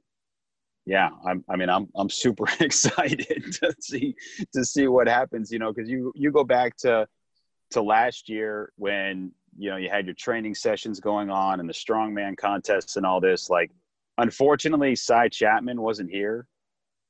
yeah, 0.87 1.11
I'm, 1.27 1.45
I 1.49 1.57
mean, 1.57 1.69
I'm 1.69 1.89
I'm 1.97 2.09
super 2.09 2.47
excited 2.61 3.53
to 3.61 3.75
see 3.81 4.15
to 4.53 4.65
see 4.65 4.89
what 4.89 5.09
happens. 5.09 5.51
You 5.51 5.59
know, 5.59 5.73
because 5.73 5.91
you 5.91 6.13
you 6.15 6.31
go 6.31 6.45
back 6.45 6.77
to 6.79 7.07
to 7.71 7.83
last 7.83 8.29
year 8.29 8.73
when 8.77 9.33
you 9.59 9.71
know 9.71 9.77
you 9.77 9.91
had 9.91 10.07
your 10.07 10.15
training 10.15 10.55
sessions 10.55 11.01
going 11.01 11.31
on 11.31 11.61
and 11.61 11.69
the 11.69 11.75
strongman 11.75 12.37
contests 12.37 12.97
and 12.97 13.05
all 13.05 13.21
this. 13.21 13.51
Like, 13.51 13.73
unfortunately, 14.19 14.95
Sy 14.95 15.29
Chatman 15.29 15.79
wasn't 15.79 16.11
here, 16.11 16.47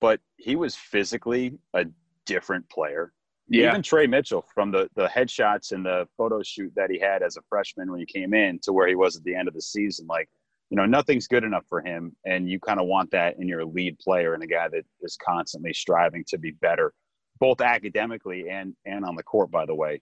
but 0.00 0.20
he 0.38 0.56
was 0.56 0.74
physically 0.74 1.58
a 1.74 1.84
different 2.24 2.68
player. 2.70 3.12
Yeah. 3.48 3.68
Even 3.68 3.82
Tre 3.82 4.06
Mitchell 4.06 4.44
from 4.54 4.70
the 4.70 4.88
the 4.94 5.06
headshots 5.06 5.72
and 5.72 5.84
the 5.84 6.08
photo 6.16 6.42
shoot 6.42 6.72
that 6.76 6.90
he 6.90 6.98
had 6.98 7.22
as 7.22 7.36
a 7.36 7.42
freshman 7.48 7.90
when 7.90 8.00
he 8.00 8.06
came 8.06 8.32
in 8.32 8.58
to 8.60 8.72
where 8.72 8.88
he 8.88 8.94
was 8.94 9.16
at 9.16 9.24
the 9.24 9.34
end 9.34 9.48
of 9.48 9.54
the 9.54 9.62
season, 9.62 10.06
like 10.06 10.28
you 10.70 10.76
know, 10.76 10.86
nothing's 10.86 11.28
good 11.28 11.44
enough 11.44 11.64
for 11.68 11.80
him. 11.80 12.14
And 12.24 12.48
you 12.48 12.58
kind 12.58 12.80
of 12.80 12.86
want 12.86 13.10
that 13.12 13.36
in 13.38 13.48
your 13.48 13.64
lead 13.64 13.98
player 13.98 14.34
and 14.34 14.42
a 14.42 14.46
guy 14.46 14.68
that 14.68 14.84
is 15.00 15.16
constantly 15.16 15.72
striving 15.72 16.24
to 16.28 16.38
be 16.38 16.50
better, 16.50 16.92
both 17.38 17.60
academically 17.60 18.48
and 18.48 18.74
and 18.84 19.04
on 19.04 19.14
the 19.14 19.22
court, 19.22 19.50
by 19.50 19.66
the 19.66 19.74
way. 19.74 20.00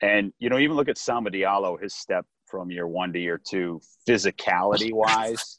And, 0.00 0.32
you 0.38 0.50
know, 0.50 0.58
even 0.58 0.76
look 0.76 0.88
at 0.88 0.98
Samba 0.98 1.30
Diallo, 1.30 1.80
his 1.80 1.94
step 1.94 2.26
from 2.46 2.70
year 2.70 2.86
one 2.86 3.12
to 3.14 3.18
year 3.18 3.40
two, 3.42 3.80
physicality 4.06 4.92
wise, 4.92 5.58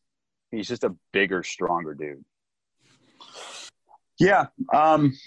he's 0.52 0.68
just 0.68 0.84
a 0.84 0.96
bigger, 1.12 1.44
stronger 1.44 1.94
dude. 1.94 2.24
Yeah. 4.20 4.46
Um, 4.74 5.18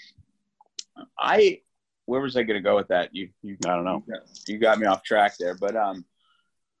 I 1.17 1.61
where 2.05 2.21
was 2.21 2.35
I 2.35 2.43
going 2.43 2.57
to 2.57 2.63
go 2.63 2.75
with 2.75 2.87
that? 2.87 3.13
You 3.13 3.29
you 3.41 3.57
I 3.65 3.75
don't 3.75 3.85
know. 3.85 4.03
you 4.47 4.57
got 4.57 4.79
me 4.79 4.87
off 4.87 5.03
track 5.03 5.35
there, 5.37 5.55
but 5.55 5.75
um, 5.75 6.05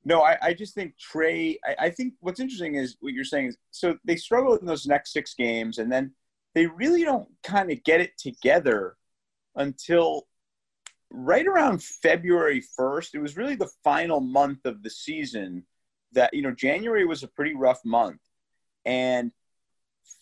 no, 0.03 0.21
I, 0.21 0.37
I 0.41 0.53
just 0.53 0.73
think 0.73 0.97
Tre. 0.97 1.59
I, 1.65 1.85
I 1.85 1.89
think 1.89 2.13
what's 2.19 2.39
interesting 2.39 2.75
is 2.75 2.97
what 3.01 3.13
you're 3.13 3.23
saying 3.23 3.47
is 3.47 3.57
so 3.71 3.97
they 4.03 4.15
struggle 4.15 4.55
in 4.55 4.65
those 4.65 4.87
next 4.87 5.13
six 5.13 5.33
games, 5.33 5.77
and 5.77 5.91
then 5.91 6.11
they 6.55 6.65
really 6.65 7.03
don't 7.03 7.29
kind 7.43 7.71
of 7.71 7.83
get 7.83 8.01
it 8.01 8.17
together 8.17 8.97
until 9.55 10.27
right 11.11 11.45
around 11.45 11.83
February 11.83 12.63
1st. 12.79 13.15
It 13.15 13.19
was 13.21 13.37
really 13.37 13.55
the 13.55 13.69
final 13.83 14.19
month 14.19 14.65
of 14.65 14.81
the 14.83 14.89
season 14.89 15.65
that, 16.13 16.33
you 16.33 16.41
know, 16.41 16.51
January 16.51 17.05
was 17.05 17.23
a 17.23 17.27
pretty 17.27 17.53
rough 17.53 17.79
month. 17.85 18.19
And 18.85 19.31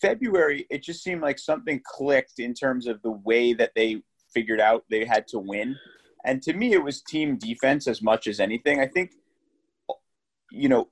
February, 0.00 0.66
it 0.70 0.82
just 0.82 1.02
seemed 1.02 1.22
like 1.22 1.38
something 1.38 1.80
clicked 1.84 2.38
in 2.38 2.54
terms 2.54 2.86
of 2.86 3.00
the 3.02 3.10
way 3.10 3.52
that 3.54 3.72
they 3.74 4.02
figured 4.32 4.60
out 4.60 4.84
they 4.90 5.04
had 5.04 5.26
to 5.28 5.38
win. 5.38 5.76
And 6.24 6.42
to 6.42 6.52
me, 6.52 6.72
it 6.72 6.82
was 6.82 7.02
team 7.02 7.38
defense 7.38 7.86
as 7.86 8.02
much 8.02 8.26
as 8.26 8.40
anything. 8.40 8.80
I 8.80 8.86
think, 8.86 9.12
you 10.50 10.68
know, 10.68 10.88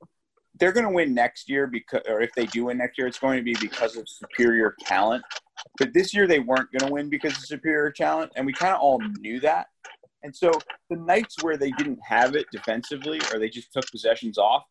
they're 0.59 0.73
going 0.73 0.87
to 0.87 0.93
win 0.93 1.15
next 1.15 1.49
year 1.49 1.67
because, 1.67 2.03
or 2.09 2.21
if 2.21 2.31
they 2.35 2.47
do 2.47 2.65
win 2.65 2.79
next 2.79 2.99
year, 2.99 3.07
it's 3.07 3.19
going 3.19 3.39
to 3.39 3.45
be 3.45 3.57
because 3.61 3.97
of 3.97 4.09
superior 4.09 4.75
talent. 4.81 5.23
But 5.79 5.93
this 5.93 6.15
year 6.15 6.27
they 6.27 6.41
weren't 6.41 6.71
going 6.73 6.89
to 6.89 6.93
win 6.93 7.09
because 7.09 7.33
of 7.33 7.45
superior 7.45 7.91
talent, 7.91 8.33
and 8.37 8.47
we 8.47 8.53
kind 8.53 8.75
of 8.75 8.81
all 8.81 9.01
knew 9.21 9.41
that. 9.41 9.67
And 10.23 10.35
so 10.35 10.51
the 10.91 10.97
nights 10.97 11.37
where 11.43 11.57
they 11.57 11.71
didn't 11.73 12.01
have 12.07 12.35
it 12.35 12.47
defensively, 12.51 13.21
or 13.33 13.39
they 13.39 13.49
just 13.49 13.73
took 13.73 13.89
possessions 13.91 14.37
off, 14.39 14.65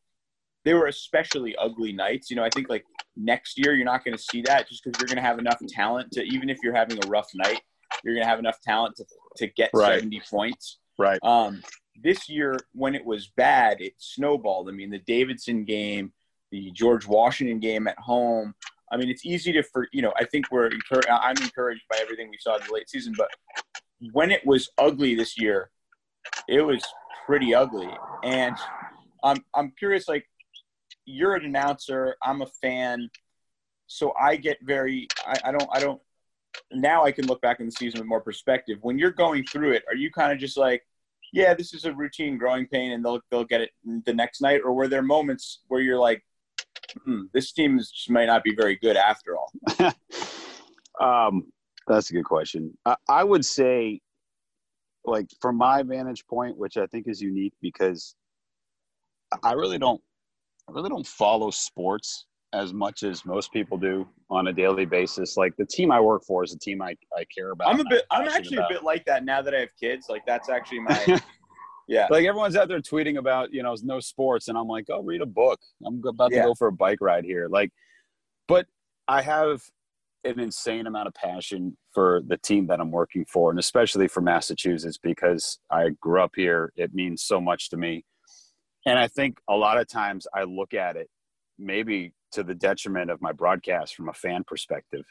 they 0.66 0.74
were 0.74 0.88
especially 0.88 1.56
ugly 1.56 1.94
nights. 1.94 2.30
You 2.30 2.36
know, 2.36 2.44
I 2.44 2.50
think 2.50 2.70
like 2.70 2.84
next 3.16 3.58
year 3.58 3.74
you're 3.74 3.86
not 3.86 4.04
going 4.04 4.16
to 4.18 4.22
see 4.22 4.42
that 4.44 4.68
just 4.68 4.84
because 4.84 5.00
you're 5.00 5.08
going 5.08 5.24
to 5.24 5.28
have 5.28 5.40
enough 5.40 5.60
talent 5.70 6.12
to, 6.14 6.24
even 6.24 6.50
if 6.50 6.58
you're 6.62 6.76
having 6.76 6.98
a 7.04 7.08
rough 7.08 7.30
night, 7.36 7.62
you're 8.04 8.14
going 8.14 8.24
to 8.24 8.30
have 8.30 8.40
enough 8.40 8.60
talent 8.62 8.96
to 8.98 9.06
to 9.38 9.48
get 9.48 9.70
Right. 9.74 10.00
70 10.00 10.22
points. 10.30 10.80
Right. 10.98 11.20
Um, 11.24 11.64
this 12.02 12.30
year, 12.30 12.58
when 12.74 12.96
it 12.96 13.06
was 13.06 13.28
bad, 13.28 13.82
it 13.82 13.94
snowballed. 13.98 14.70
I 14.70 14.72
mean, 14.72 14.90
the 14.90 15.00
Davidson 15.00 15.66
game, 15.66 16.14
the 16.52 16.72
George 16.72 17.08
Washington 17.08 17.60
game 17.60 17.88
at 17.88 17.98
home. 17.98 18.54
I 18.92 18.98
mean, 18.98 19.10
it's 19.10 19.26
easy 19.26 19.52
to, 19.54 19.64
for 19.64 19.88
you 19.92 20.02
know, 20.02 20.14
I 20.16 20.26
think 20.26 20.46
we're, 20.52 20.70
I'm 21.10 21.38
encouraged 21.38 21.84
by 21.90 21.98
everything 22.00 22.30
we 22.30 22.38
saw 22.40 22.56
in 22.56 22.66
the 22.66 22.74
late 22.74 22.90
season. 22.90 23.14
But 23.18 23.30
when 24.12 24.32
it 24.32 24.46
was 24.46 24.70
ugly 24.78 25.16
this 25.16 25.40
year, 25.40 25.72
it 26.48 26.62
was 26.62 26.84
pretty 27.26 27.54
ugly. 27.54 27.90
And 28.24 28.56
I'm, 29.24 29.44
I'm 29.54 29.72
curious, 29.72 30.08
like, 30.08 30.26
you're 31.06 31.36
an 31.36 31.46
announcer, 31.46 32.16
I'm 32.22 32.42
a 32.42 32.48
fan, 32.62 33.10
so 33.88 34.14
I 34.20 34.36
get 34.36 34.58
very, 34.62 35.08
I, 35.26 35.38
I 35.46 35.52
don't, 35.52 35.70
I 35.72 35.80
don't. 35.80 36.02
Now 36.72 37.06
I 37.06 37.12
can 37.12 37.26
look 37.28 37.42
back 37.42 37.60
in 37.60 37.66
the 37.66 37.72
season 37.72 38.00
with 38.00 38.08
more 38.08 38.22
perspective. 38.22 38.78
When 38.82 38.98
you're 38.98 39.12
going 39.12 39.46
through 39.46 39.72
it, 39.72 39.84
are 39.88 39.96
you 39.96 40.12
kind 40.12 40.32
of 40.32 40.38
just 40.38 40.58
like, 40.58 40.86
yeah, 41.38 41.54
this 41.54 41.72
is 41.76 41.86
a 41.86 41.94
routine 41.94 42.36
growing 42.36 42.66
pain, 42.66 42.94
and 42.94 43.06
they'll 43.06 43.22
they'll 43.30 43.46
get 43.46 43.62
it 43.62 43.70
the 44.06 44.14
next 44.14 44.42
night, 44.42 44.62
or 44.64 44.74
were 44.74 44.88
there 44.88 45.04
moments 45.04 45.62
where 45.68 45.82
you're 45.82 46.00
like, 46.00 46.26
hmm, 47.06 47.26
this 47.32 47.52
team 47.52 47.78
is, 47.78 47.92
just 47.92 48.10
might 48.10 48.26
not 48.26 48.44
be 48.44 48.56
very 48.56 48.76
good 48.76 48.98
after 48.98 49.38
all? 49.38 49.52
Um, 51.00 51.52
that's 51.86 52.10
a 52.10 52.14
good 52.14 52.26
question. 52.26 52.76
I, 52.84 52.96
I 53.08 53.24
would 53.24 53.46
say, 53.46 54.02
like, 55.06 55.28
from 55.40 55.56
my 55.56 55.84
vantage 55.84 56.26
point, 56.26 56.58
which 56.58 56.76
I 56.76 56.88
think 56.88 57.08
is 57.08 57.22
unique 57.22 57.54
because 57.62 58.16
I 59.44 59.54
really 59.54 59.78
don't, 59.78 60.02
I 60.68 60.72
really 60.72 60.90
don't 60.90 61.06
follow 61.06 61.52
sports 61.52 62.26
as 62.54 62.74
much 62.74 63.04
as 63.04 63.26
most 63.26 63.52
people 63.52 63.78
do 63.78 64.08
on 64.30 64.48
a 64.48 64.54
daily 64.54 64.86
basis. 64.86 65.38
Like 65.38 65.56
the 65.58 65.66
team 65.66 65.92
I 65.92 66.00
work 66.00 66.24
for 66.26 66.44
is 66.44 66.54
a 66.54 66.60
team 66.60 66.82
I, 66.82 66.96
I 67.16 67.26
care 67.26 67.52
about. 67.52 67.68
I'm 67.68 67.80
a 67.80 67.86
bit, 67.90 68.04
I'm 68.10 68.28
actually 68.28 68.58
about. 68.58 68.72
a 68.72 68.74
bit 68.76 68.84
like 68.84 69.06
that 69.06 69.26
now 69.26 69.42
that 69.42 69.54
I 69.54 69.60
have 69.60 69.76
kids. 69.80 70.08
Like 70.10 70.26
that's 70.26 70.50
actually 70.50 70.80
my, 70.80 71.22
yeah, 71.88 72.08
like 72.10 72.26
everyone's 72.26 72.56
out 72.56 72.68
there 72.68 72.82
tweeting 72.82 73.18
about 73.18 73.54
you 73.54 73.64
know 73.64 73.76
no 73.84 74.00
sports 74.00 74.50
and 74.50 74.58
i'm 74.58 74.68
like 74.68 74.86
oh 74.90 75.02
read 75.02 75.22
a 75.22 75.26
book 75.26 75.60
i'm 75.86 76.02
about 76.06 76.32
Yeah. 76.32 76.42
to 76.42 76.48
go 76.50 76.56
for 76.56 76.68
a 76.68 76.72
bike 76.72 77.00
ride 77.02 77.24
here 77.24 77.48
like 77.48 77.72
but 78.48 78.68
i 79.08 79.22
have 79.22 79.62
an 80.26 80.40
insane 80.40 80.86
amount 80.88 81.08
of 81.08 81.14
passion 81.14 81.78
for 81.94 82.22
the 82.28 82.38
team 82.38 82.68
that 82.68 82.82
i'm 82.82 82.92
working 82.92 83.26
for 83.32 83.50
and 83.50 83.60
especially 83.60 84.08
for 84.08 84.20
massachusetts 84.22 84.98
because 85.02 85.60
i 85.72 85.90
grew 86.02 86.22
up 86.22 86.32
here 86.36 86.74
it 86.76 86.94
means 86.94 87.24
so 87.24 87.40
much 87.40 87.70
to 87.70 87.78
me 87.78 88.04
and 88.86 89.00
i 89.00 89.08
think 89.08 89.38
a 89.50 89.56
lot 89.56 89.78
of 89.78 89.88
times 89.88 90.28
i 90.34 90.44
look 90.44 90.74
at 90.74 90.98
it 90.98 91.10
maybe 91.58 92.14
to 92.32 92.44
the 92.44 92.56
detriment 92.56 93.10
of 93.10 93.22
my 93.22 93.32
broadcast 93.32 93.96
from 93.96 94.10
a 94.10 94.14
fan 94.14 94.44
perspective 94.46 95.06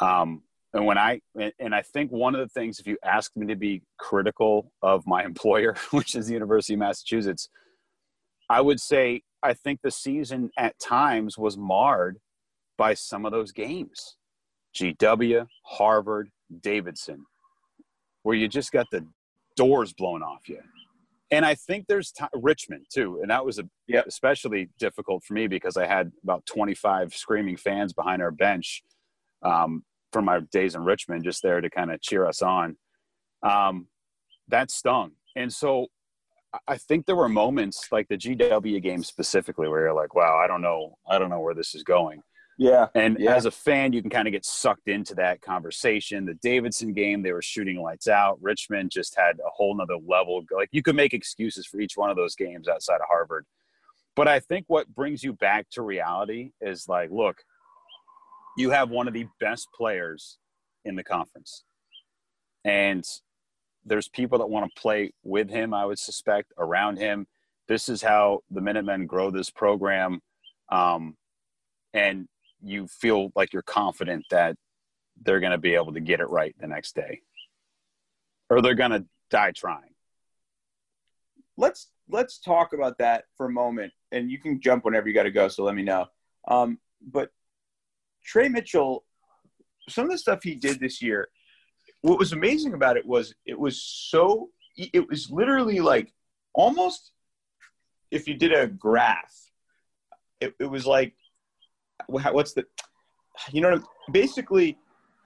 um, 0.00 0.42
and 0.72 0.84
when 0.84 0.98
I 0.98 1.20
and- 1.38 1.52
and 1.58 1.74
I 1.74 1.82
think 1.82 2.10
one 2.12 2.34
of 2.34 2.40
the 2.40 2.48
things, 2.48 2.78
if 2.78 2.86
you 2.86 2.98
ask 3.02 3.34
me 3.36 3.46
to 3.46 3.56
be 3.56 3.82
critical 3.98 4.72
of 4.82 5.06
my 5.06 5.24
employer, 5.30 5.74
which 5.90 6.14
is 6.14 6.26
the 6.26 6.34
University 6.34 6.74
of 6.74 6.80
Massachusetts, 6.80 7.48
I 8.50 8.60
would 8.60 8.80
say 8.80 9.22
I 9.42 9.54
think 9.54 9.80
the 9.82 9.90
season 9.90 10.50
at 10.58 10.78
times 10.78 11.38
was 11.38 11.56
marred 11.56 12.18
by 12.76 12.92
some 12.94 13.24
of 13.24 13.32
those 13.32 13.52
games, 13.52 14.16
GW, 14.74 15.46
Harvard, 15.64 16.30
Davidson, 16.60 17.24
where 18.22 18.36
you 18.36 18.46
just 18.48 18.70
got 18.70 18.86
the 18.90 19.06
doors 19.56 19.94
blown 19.94 20.22
off 20.22 20.48
you. 20.48 20.60
And 21.30 21.44
I 21.44 21.54
think 21.56 21.86
there's 21.88 22.12
t- 22.12 22.24
Richmond 22.34 22.86
too, 22.92 23.18
and 23.20 23.30
that 23.30 23.44
was 23.44 23.58
a 23.58 23.64
Yep. 23.88 24.06
especially 24.06 24.70
difficult 24.78 25.24
for 25.24 25.34
me 25.34 25.46
because 25.48 25.76
I 25.76 25.86
had 25.86 26.12
about 26.22 26.46
25 26.46 27.14
screaming 27.14 27.56
fans 27.56 27.92
behind 27.92 28.22
our 28.22 28.30
bench 28.30 28.82
um, 29.42 29.84
from 30.12 30.24
my 30.24 30.40
days 30.52 30.74
in 30.74 30.84
Richmond, 30.84 31.24
just 31.24 31.42
there 31.42 31.60
to 31.60 31.68
kind 31.68 31.90
of 31.90 32.00
cheer 32.00 32.26
us 32.26 32.42
on. 32.42 32.76
Um, 33.42 33.88
that 34.48 34.70
stung, 34.70 35.12
and 35.34 35.52
so 35.52 35.88
I- 36.52 36.58
I 36.68 36.76
think 36.78 37.06
there 37.06 37.16
were 37.16 37.28
moments 37.28 37.88
like 37.90 38.06
the 38.08 38.16
GW 38.16 38.80
game 38.80 39.02
specifically 39.02 39.68
where 39.68 39.82
you're 39.82 39.92
like, 39.92 40.14
"Wow, 40.14 40.38
I 40.38 40.46
don't 40.46 40.62
know, 40.62 40.96
I 41.08 41.18
don't 41.18 41.28
know 41.30 41.40
where 41.40 41.54
this 41.54 41.74
is 41.74 41.82
going." 41.82 42.22
Yeah, 42.58 42.88
And 42.94 43.18
Yeah. 43.18 43.34
as 43.34 43.44
a 43.44 43.50
fan, 43.50 43.92
you 43.92 44.00
can 44.00 44.10
kind 44.10 44.26
of 44.26 44.32
get 44.32 44.44
sucked 44.44 44.88
into 44.88 45.14
that 45.16 45.42
conversation. 45.42 46.24
The 46.24 46.34
Davidson 46.34 46.92
game, 46.92 47.22
they 47.22 47.32
were 47.32 47.42
shooting 47.42 47.80
lights 47.82 48.08
out. 48.08 48.40
Richmond 48.42 48.90
just 48.90 49.14
had 49.16 49.38
a 49.40 49.50
whole 49.50 49.74
nother 49.76 49.98
level. 50.06 50.42
Like 50.50 50.70
you 50.72 50.82
could 50.82 50.96
make 50.96 51.12
excuses 51.12 51.66
for 51.66 51.80
each 51.80 51.96
one 51.96 52.10
of 52.10 52.16
those 52.16 52.34
games 52.34 52.68
outside 52.68 52.96
of 53.00 53.08
Harvard. 53.08 53.46
But 54.14 54.28
I 54.28 54.40
think 54.40 54.64
what 54.68 54.88
brings 54.94 55.22
you 55.22 55.34
back 55.34 55.68
to 55.72 55.82
reality 55.82 56.52
is 56.60 56.88
like, 56.88 57.10
look, 57.10 57.44
you 58.56 58.70
have 58.70 58.88
one 58.88 59.06
of 59.06 59.12
the 59.12 59.26
best 59.38 59.68
players 59.74 60.38
in 60.86 60.96
the 60.96 61.04
conference. 61.04 61.64
And 62.64 63.04
there's 63.84 64.08
people 64.08 64.38
that 64.38 64.46
want 64.48 64.72
to 64.74 64.80
play 64.80 65.12
with 65.22 65.50
him, 65.50 65.74
I 65.74 65.84
would 65.84 65.98
suspect, 65.98 66.52
around 66.58 66.96
him. 66.96 67.26
This 67.68 67.88
is 67.90 68.00
how 68.02 68.40
the 68.50 68.62
Minutemen 68.62 69.06
grow 69.06 69.30
this 69.30 69.50
program. 69.50 70.20
Um, 70.70 71.16
and 71.92 72.26
you 72.62 72.86
feel 72.86 73.30
like 73.34 73.52
you're 73.52 73.62
confident 73.62 74.24
that 74.30 74.56
they're 75.22 75.40
going 75.40 75.52
to 75.52 75.58
be 75.58 75.74
able 75.74 75.92
to 75.92 76.00
get 76.00 76.20
it 76.20 76.28
right 76.28 76.54
the 76.60 76.66
next 76.66 76.94
day 76.94 77.20
or 78.50 78.60
they're 78.60 78.74
going 78.74 78.90
to 78.90 79.04
die 79.30 79.52
trying 79.52 79.96
let's 81.56 81.90
let's 82.08 82.38
talk 82.38 82.72
about 82.72 82.98
that 82.98 83.24
for 83.36 83.46
a 83.46 83.50
moment, 83.50 83.92
and 84.12 84.30
you 84.30 84.38
can 84.38 84.60
jump 84.60 84.84
whenever 84.84 85.08
you 85.08 85.14
got 85.14 85.24
to 85.24 85.30
go. 85.30 85.48
So 85.48 85.64
let 85.64 85.74
me 85.74 85.82
know. 85.82 86.06
Um, 86.48 86.78
but 87.00 87.30
Tre 88.24 88.48
Mitchell, 88.48 89.04
some 89.88 90.04
of 90.04 90.10
the 90.10 90.18
stuff 90.18 90.42
he 90.42 90.54
did 90.54 90.80
this 90.80 91.02
year, 91.02 91.28
what 92.02 92.18
was 92.18 92.32
amazing 92.32 92.74
about 92.74 92.96
it 92.96 93.06
was 93.06 93.34
it 93.44 93.58
was 93.58 93.82
so 93.82 94.50
it 94.76 95.08
was 95.08 95.30
literally 95.30 95.80
like 95.80 96.12
almost 96.52 97.12
if 98.10 98.28
you 98.28 98.34
did 98.34 98.52
a 98.52 98.66
graph 98.66 99.50
it, 100.40 100.54
it 100.60 100.66
was 100.66 100.86
like 100.86 101.14
what's 102.08 102.52
the 102.52 102.64
you 103.52 103.60
know 103.60 103.80
basically 104.12 104.78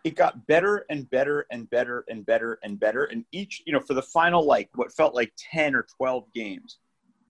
it 0.05 0.17
got 0.17 0.47
better 0.47 0.87
and 0.91 1.09
better 1.11 1.47
and 1.51 1.69
better 1.71 2.05
and 2.09 2.25
better 2.25 2.59
and 2.63 2.81
better 2.81 3.05
and 3.05 3.25
each 3.33 3.63
you 3.67 3.73
know 3.73 3.81
for 3.81 3.95
the 3.95 4.03
final 4.03 4.45
like 4.45 4.69
what 4.75 4.93
felt 4.93 5.15
like 5.15 5.33
10 5.53 5.75
or 5.75 5.87
12 5.99 6.25
games 6.35 6.79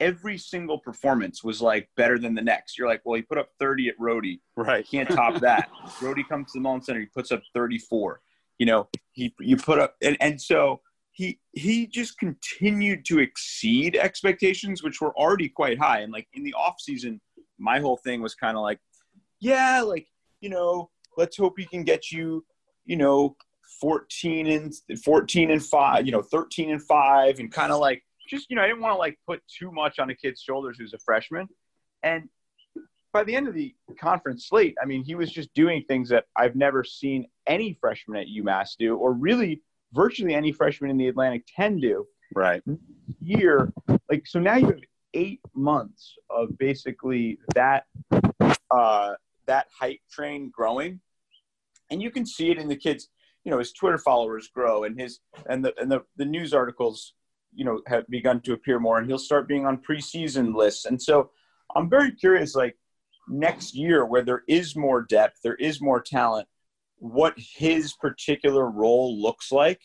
every 0.01 0.39
single 0.39 0.79
performance 0.79 1.45
was 1.45 1.61
like 1.61 1.89
better 1.97 2.19
than 2.19 2.35
the 2.35 2.43
next. 2.43 2.79
You're 2.79 2.89
like 2.89 3.03
well 3.05 3.17
he 3.17 3.23
put 3.23 3.39
up 3.39 3.51
30 3.61 3.91
at 3.91 3.95
Rhody 3.99 4.41
right. 4.57 4.87
Can't 4.91 5.09
top 5.09 5.41
that. 5.41 5.71
Rhody 6.03 6.25
comes 6.25 6.53
to 6.53 6.59
the 6.59 6.63
Mullins 6.63 6.87
Center 6.87 7.01
he 7.01 7.07
puts 7.07 7.31
up 7.31 7.43
34 7.55 8.21
you 8.59 8.67
know 8.67 8.89
he 9.13 9.35
you 9.41 9.57
put 9.57 9.79
up 9.79 9.95
and, 10.03 10.17
and 10.21 10.41
so 10.41 10.81
he 11.13 11.39
he 11.53 11.87
just 11.87 12.19
continued 12.19 13.05
to 13.05 13.19
exceed 13.19 13.97
expectations 13.97 14.83
which 14.83 15.01
were 15.01 15.17
already 15.17 15.49
quite 15.49 15.79
high. 15.79 16.01
And 16.01 16.13
like 16.13 16.29
in 16.33 16.43
the 16.43 16.55
off 16.55 16.81
season 16.81 17.21
my 17.59 17.79
whole 17.79 17.99
thing 17.99 18.23
was 18.23 18.35
kind 18.35 18.57
of 18.57 18.63
like 18.63 18.79
yeah 19.41 19.81
like 19.81 20.07
you 20.41 20.49
know 20.49 20.91
let's 21.17 21.37
hope 21.37 21.55
he 21.59 21.67
can 21.67 21.83
get 21.83 22.11
you 22.11 22.45
you 22.85 22.97
know 22.97 23.37
14 23.81 24.47
and 24.47 24.75
14 25.03 25.51
and 25.51 25.65
5 25.65 26.07
you 26.07 26.13
know 26.13 26.23
13 26.23 26.71
and 26.71 26.83
5 26.83 27.39
and 27.39 27.53
kind 27.53 27.73
of 27.73 27.81
like 27.81 28.03
just 28.29 28.49
you 28.51 28.57
know 28.57 28.63
i 28.63 28.67
didn't 28.67 28.81
want 28.81 28.95
to 28.95 28.99
like 28.99 29.19
put 29.27 29.43
too 29.49 29.73
much 29.73 29.99
on 29.99 30.11
a 30.11 30.15
kid's 30.15 30.41
shoulders 30.41 30.77
who's 30.79 30.95
a 30.95 30.99
freshman. 30.99 31.49
And 32.03 32.29
by 33.13 33.25
the 33.25 33.35
end 33.35 33.49
of 33.49 33.55
the 33.55 33.75
conference 34.01 34.49
slate 34.49 34.77
i 34.81 34.87
mean 34.87 35.03
he 35.03 35.15
was 35.15 35.31
just 35.33 35.53
doing 35.55 35.83
things 35.89 36.09
that 36.09 36.27
i've 36.37 36.55
never 36.55 36.85
seen 36.85 37.27
any 37.47 37.77
freshman 37.81 38.21
at 38.21 38.29
umass 38.29 38.77
do 38.79 38.97
or 38.97 39.13
really 39.13 39.63
virtually 39.93 40.35
any 40.35 40.53
freshman 40.53 40.91
in 40.91 40.97
the 40.97 41.09
atlantic 41.09 41.45
10 41.57 41.81
do. 41.81 42.07
Right. 42.35 42.63
Year 43.21 43.73
like 44.09 44.27
so 44.27 44.39
now 44.39 44.57
you 44.57 44.67
have 44.67 44.81
eight 45.15 45.41
months 45.55 46.15
of 46.31 46.57
basically 46.59 47.39
that 47.55 47.85
uh 48.71 49.15
that 49.51 49.67
hype 49.77 50.01
train 50.11 50.51
growing. 50.55 51.01
And 51.91 52.01
you 52.01 52.11
can 52.11 52.25
see 52.25 52.51
it 52.53 52.59
in 52.59 52.69
the 52.69 52.77
kids 52.77 53.09
you 53.45 53.51
know 53.51 53.59
his 53.59 53.73
twitter 53.73 53.97
followers 53.97 54.49
grow 54.49 54.85
and 54.85 55.01
his 55.01 55.21
and 55.49 55.65
the 55.65 55.73
and 55.81 55.91
the, 55.91 56.03
the 56.19 56.27
news 56.27 56.53
articles 56.53 57.15
you 57.55 57.65
know 57.65 57.81
have 57.87 58.07
begun 58.09 58.39
to 58.39 58.53
appear 58.53 58.79
more 58.79 58.99
and 58.99 59.07
he'll 59.07 59.19
start 59.19 59.49
being 59.49 59.65
on 59.67 59.79
preseason 59.79 60.55
lists. 60.55 60.85
And 60.85 61.01
so 61.01 61.31
i'm 61.75 61.89
very 61.89 62.13
curious 62.13 62.55
like 62.55 62.77
next 63.29 63.75
year 63.75 64.05
where 64.05 64.23
there 64.23 64.43
is 64.47 64.77
more 64.77 65.03
depth 65.03 65.39
there 65.43 65.55
is 65.55 65.81
more 65.81 66.03
talent 66.03 66.47
what 66.99 67.35
his 67.37 67.95
particular 67.95 68.71
role 68.71 69.21
looks 69.21 69.51
like. 69.51 69.81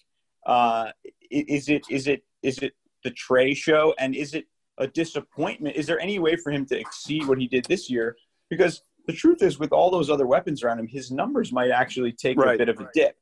Uh 0.46 0.92
is 1.32 1.70
it 1.70 1.84
is 1.90 2.08
it 2.08 2.24
is 2.44 2.58
it 2.60 2.74
the 3.06 3.12
tre 3.12 3.54
show? 3.54 3.94
And 3.98 4.14
is 4.16 4.34
it 4.34 4.46
a 4.78 4.88
disappointment? 4.88 5.78
Is 5.78 5.88
there 5.88 6.00
any 6.00 6.20
way 6.20 6.36
for 6.36 6.52
him 6.52 6.66
to 6.68 6.78
exceed 6.78 7.26
what 7.26 7.40
he 7.40 7.48
did 7.48 7.66
this 7.66 7.90
year? 7.90 8.18
Because 8.50 8.84
the 9.08 9.14
truth 9.14 9.42
is 9.42 9.60
with 9.60 9.72
all 9.72 9.90
those 9.92 10.10
other 10.10 10.26
weapons 10.28 10.64
around 10.64 10.80
him 10.80 10.88
his 10.88 11.12
numbers 11.12 11.52
might 11.52 11.72
actually 11.72 12.12
take 12.12 12.38
Right. 12.38 12.56
a 12.56 12.58
bit 12.58 12.70
of 12.70 12.80
a 12.80 12.90
dip 12.94 13.16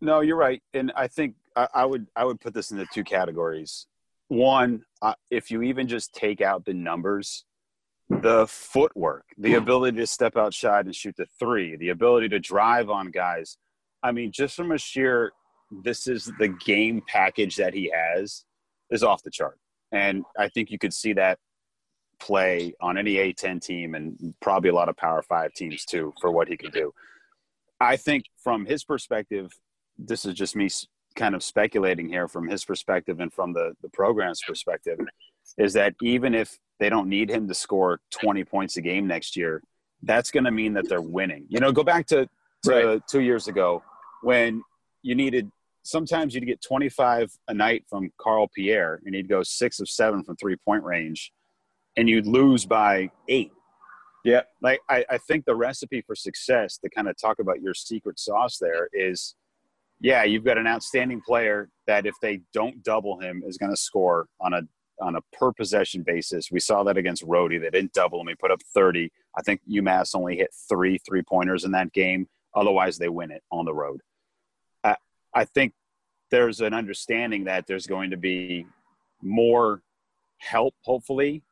No, 0.00 0.20
you're 0.20 0.36
right, 0.36 0.62
and 0.74 0.92
I 0.96 1.06
think 1.08 1.34
I, 1.56 1.68
I 1.74 1.84
would 1.86 2.06
I 2.16 2.24
would 2.24 2.40
put 2.40 2.52
this 2.54 2.70
into 2.72 2.86
two 2.92 3.04
categories. 3.04 3.86
One, 4.28 4.84
uh, 5.02 5.14
if 5.30 5.50
you 5.50 5.62
even 5.62 5.86
just 5.88 6.14
take 6.14 6.40
out 6.40 6.64
the 6.64 6.74
numbers, 6.74 7.44
the 8.08 8.46
footwork, 8.48 9.24
the 9.38 9.54
ability 9.54 9.98
to 9.98 10.06
step 10.06 10.36
outside 10.36 10.86
and 10.86 10.94
shoot 10.94 11.14
the 11.16 11.26
three, 11.38 11.76
the 11.76 11.90
ability 11.90 12.28
to 12.30 12.40
drive 12.40 12.90
on 12.90 13.10
guys. 13.10 13.56
I 14.02 14.12
mean, 14.12 14.32
just 14.32 14.56
from 14.56 14.72
a 14.72 14.78
sheer, 14.78 15.32
this 15.70 16.06
is 16.06 16.30
the 16.38 16.48
game 16.48 17.02
package 17.06 17.56
that 17.56 17.72
he 17.74 17.90
has, 17.94 18.44
is 18.90 19.02
off 19.02 19.22
the 19.22 19.30
chart, 19.30 19.58
and 19.92 20.24
I 20.38 20.48
think 20.48 20.70
you 20.70 20.78
could 20.78 20.92
see 20.94 21.12
that 21.14 21.38
play 22.18 22.74
on 22.80 22.98
any 22.98 23.14
A10 23.14 23.60
team 23.60 23.94
and 23.94 24.34
probably 24.40 24.70
a 24.70 24.74
lot 24.74 24.88
of 24.88 24.96
Power 24.96 25.22
Five 25.22 25.52
teams 25.54 25.84
too 25.84 26.12
for 26.20 26.30
what 26.30 26.48
he 26.48 26.56
could 26.56 26.72
do. 26.72 26.92
I 27.80 27.96
think 27.96 28.24
from 28.42 28.66
his 28.66 28.84
perspective, 28.84 29.52
this 29.98 30.24
is 30.24 30.34
just 30.34 30.56
me 30.56 30.68
kind 31.16 31.34
of 31.34 31.42
speculating 31.42 32.08
here 32.08 32.26
from 32.28 32.48
his 32.48 32.64
perspective 32.64 33.20
and 33.20 33.32
from 33.32 33.52
the, 33.52 33.74
the 33.82 33.88
program's 33.88 34.40
perspective 34.46 34.98
is 35.58 35.72
that 35.74 35.94
even 36.02 36.34
if 36.34 36.58
they 36.80 36.88
don't 36.88 37.08
need 37.08 37.30
him 37.30 37.46
to 37.46 37.54
score 37.54 38.00
20 38.10 38.44
points 38.44 38.76
a 38.76 38.80
game 38.80 39.06
next 39.06 39.36
year, 39.36 39.62
that's 40.02 40.30
going 40.30 40.44
to 40.44 40.50
mean 40.50 40.74
that 40.74 40.88
they're 40.88 41.00
winning. 41.00 41.46
You 41.48 41.60
know, 41.60 41.70
go 41.72 41.84
back 41.84 42.06
to, 42.06 42.28
to 42.64 42.70
Right. 42.70 43.02
two 43.08 43.20
years 43.20 43.46
ago 43.48 43.82
when 44.22 44.62
you 45.02 45.14
needed 45.14 45.50
sometimes 45.84 46.34
you'd 46.34 46.46
get 46.46 46.62
25 46.62 47.30
a 47.48 47.54
night 47.54 47.84
from 47.88 48.10
Carl 48.18 48.48
Pierre 48.54 49.00
and 49.04 49.14
he'd 49.14 49.28
go 49.28 49.42
six 49.42 49.80
of 49.80 49.88
seven 49.88 50.24
from 50.24 50.34
three 50.36 50.56
point 50.56 50.82
range 50.82 51.30
and 51.96 52.08
you'd 52.08 52.26
lose 52.26 52.64
by 52.66 53.10
eight. 53.28 53.52
Yeah. 54.24 54.42
Like 54.62 54.80
I, 54.88 55.04
I 55.10 55.18
think 55.18 55.44
the 55.44 55.54
recipe 55.54 56.00
for 56.00 56.14
success 56.14 56.78
to 56.78 56.88
kind 56.88 57.08
of 57.08 57.16
talk 57.16 57.38
about 57.38 57.60
your 57.60 57.74
secret 57.74 58.18
sauce 58.18 58.58
there 58.58 58.88
is 58.92 59.34
yeah, 60.00 60.24
you've 60.24 60.44
got 60.44 60.58
an 60.58 60.66
outstanding 60.66 61.20
player 61.20 61.70
that 61.86 62.04
if 62.04 62.14
they 62.20 62.40
don't 62.52 62.82
double 62.82 63.20
him 63.20 63.42
is 63.46 63.56
going 63.56 63.70
to 63.70 63.76
score 63.76 64.26
on 64.40 64.52
a 64.52 64.62
on 65.00 65.16
a 65.16 65.20
per 65.32 65.52
possession 65.52 66.02
basis. 66.02 66.50
We 66.52 66.60
saw 66.60 66.82
that 66.84 66.96
against 66.96 67.22
Rhody. 67.24 67.58
They 67.58 67.70
didn't 67.70 67.92
double 67.92 68.20
him. 68.20 68.28
He 68.28 68.34
put 68.34 68.50
up 68.50 68.60
30. 68.74 69.10
I 69.36 69.42
think 69.42 69.60
UMass 69.68 70.14
only 70.14 70.36
hit 70.36 70.50
three 70.68 70.98
three 70.98 71.22
pointers 71.22 71.64
in 71.64 71.72
that 71.72 71.92
game. 71.92 72.28
Otherwise, 72.54 72.98
they 72.98 73.08
win 73.08 73.30
it 73.30 73.42
on 73.50 73.64
the 73.64 73.74
road. 73.74 74.00
I, 74.84 74.96
I 75.34 75.44
think 75.44 75.72
there's 76.30 76.60
an 76.60 76.74
understanding 76.74 77.44
that 77.44 77.66
there's 77.66 77.86
going 77.86 78.10
to 78.10 78.16
be 78.16 78.66
more 79.22 79.82
help, 80.38 80.74
hopefully, 80.82 81.42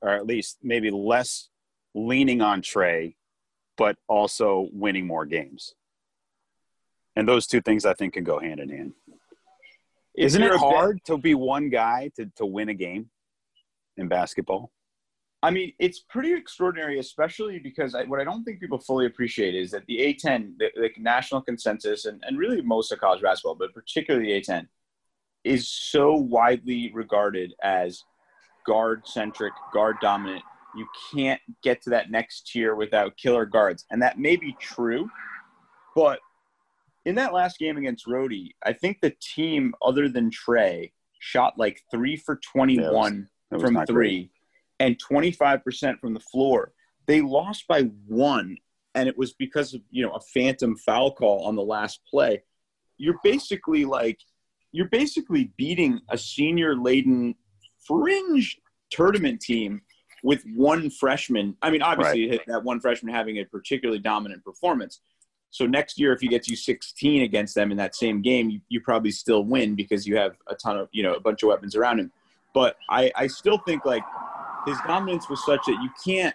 or 0.00 0.10
at 0.10 0.26
least 0.26 0.58
maybe 0.62 0.90
less 0.90 1.48
leaning 1.94 2.40
on 2.40 2.62
Tre, 2.62 3.16
but 3.76 3.96
also 4.08 4.68
winning 4.72 5.06
more 5.06 5.26
games. 5.26 5.74
And 7.16 7.26
those 7.26 7.46
two 7.46 7.60
things 7.60 7.84
I 7.84 7.94
think 7.94 8.14
can 8.14 8.24
go 8.24 8.38
hand 8.38 8.60
in 8.60 8.68
hand. 8.68 8.92
Isn't 10.16 10.42
it 10.42 10.56
hard 10.56 11.04
to 11.04 11.16
be 11.16 11.34
one 11.34 11.70
guy 11.70 12.10
to, 12.16 12.26
to 12.36 12.46
win 12.46 12.68
a 12.68 12.74
game 12.74 13.10
in 13.96 14.08
basketball? 14.08 14.72
I 15.42 15.52
mean, 15.52 15.72
it's 15.78 16.00
pretty 16.00 16.32
extraordinary, 16.32 16.98
especially 16.98 17.60
because 17.60 17.94
I, 17.94 18.02
what 18.04 18.20
I 18.20 18.24
don't 18.24 18.42
think 18.42 18.58
people 18.58 18.78
fully 18.78 19.06
appreciate 19.06 19.54
is 19.54 19.70
that 19.70 19.86
the 19.86 19.98
A10, 19.98 20.58
the, 20.58 20.70
the 20.74 20.90
national 20.98 21.42
consensus, 21.42 22.06
and, 22.06 22.20
and 22.26 22.36
really 22.36 22.60
most 22.60 22.90
of 22.90 22.98
college 22.98 23.22
basketball, 23.22 23.54
but 23.54 23.72
particularly 23.72 24.32
the 24.32 24.40
A10, 24.40 24.66
is 25.44 25.68
so 25.68 26.14
widely 26.14 26.90
regarded 26.92 27.54
as 27.62 28.02
guard 28.68 29.08
centric, 29.08 29.54
guard 29.72 29.96
dominant. 30.00 30.44
You 30.76 30.86
can't 31.12 31.40
get 31.62 31.80
to 31.82 31.90
that 31.90 32.10
next 32.10 32.46
tier 32.46 32.74
without 32.74 33.16
killer 33.16 33.46
guards. 33.46 33.86
And 33.90 34.02
that 34.02 34.18
may 34.18 34.36
be 34.36 34.54
true, 34.60 35.10
but 35.96 36.20
in 37.06 37.14
that 37.14 37.32
last 37.32 37.58
game 37.58 37.78
against 37.78 38.06
Rhody, 38.06 38.54
I 38.62 38.74
think 38.74 39.00
the 39.00 39.14
team, 39.20 39.72
other 39.82 40.10
than 40.10 40.30
Tre, 40.30 40.92
shot 41.18 41.54
like 41.56 41.80
three 41.90 42.16
for 42.16 42.38
21 42.52 43.28
It 43.50 43.54
was 43.54 43.62
from 43.62 43.86
three 43.86 44.30
great. 44.30 44.30
and 44.78 45.00
25% 45.02 45.98
from 45.98 46.12
the 46.12 46.20
floor. 46.20 46.72
They 47.06 47.22
lost 47.22 47.66
by 47.66 47.84
one, 48.06 48.58
and 48.94 49.08
it 49.08 49.16
was 49.16 49.32
because 49.32 49.72
of 49.72 49.80
you 49.90 50.04
know 50.04 50.12
a 50.12 50.20
phantom 50.20 50.76
foul 50.76 51.14
call 51.14 51.46
on 51.46 51.56
the 51.56 51.62
last 51.62 52.00
play. 52.08 52.42
You're 52.98 53.18
basically 53.24 53.86
like 53.86 54.18
you're 54.72 54.90
basically 54.90 55.52
beating 55.56 56.00
a 56.10 56.18
senior 56.18 56.76
laden 56.76 57.34
fringe 57.88 58.60
tournament 58.90 59.40
team 59.40 59.82
with 60.22 60.44
one 60.54 60.90
freshman. 60.90 61.56
I 61.62 61.70
mean, 61.70 61.82
obviously 61.82 62.40
that 62.46 62.62
one 62.62 62.80
freshman 62.80 63.12
having 63.12 63.38
a 63.38 63.44
particularly 63.44 64.00
dominant 64.00 64.44
performance. 64.44 65.00
So 65.50 65.66
next 65.66 65.98
year, 65.98 66.12
if 66.12 66.20
he 66.20 66.28
gets 66.28 66.48
you 66.48 66.56
16 66.56 67.22
against 67.22 67.54
them 67.54 67.70
in 67.70 67.78
that 67.78 67.94
same 67.94 68.20
game, 68.20 68.50
you, 68.50 68.60
you 68.68 68.80
probably 68.80 69.10
still 69.10 69.44
win 69.44 69.74
because 69.74 70.06
you 70.06 70.16
have 70.16 70.36
a 70.46 70.54
ton 70.54 70.76
of 70.76 70.88
you 70.92 71.02
know 71.02 71.14
a 71.14 71.20
bunch 71.20 71.42
of 71.42 71.48
weapons 71.48 71.74
around 71.74 72.00
him. 72.00 72.12
But 72.54 72.76
I, 72.90 73.10
I 73.16 73.26
still 73.28 73.58
think 73.58 73.84
like 73.84 74.02
his 74.66 74.76
dominance 74.86 75.28
was 75.28 75.44
such 75.44 75.64
that 75.66 75.78
you 75.82 75.90
can't 76.04 76.34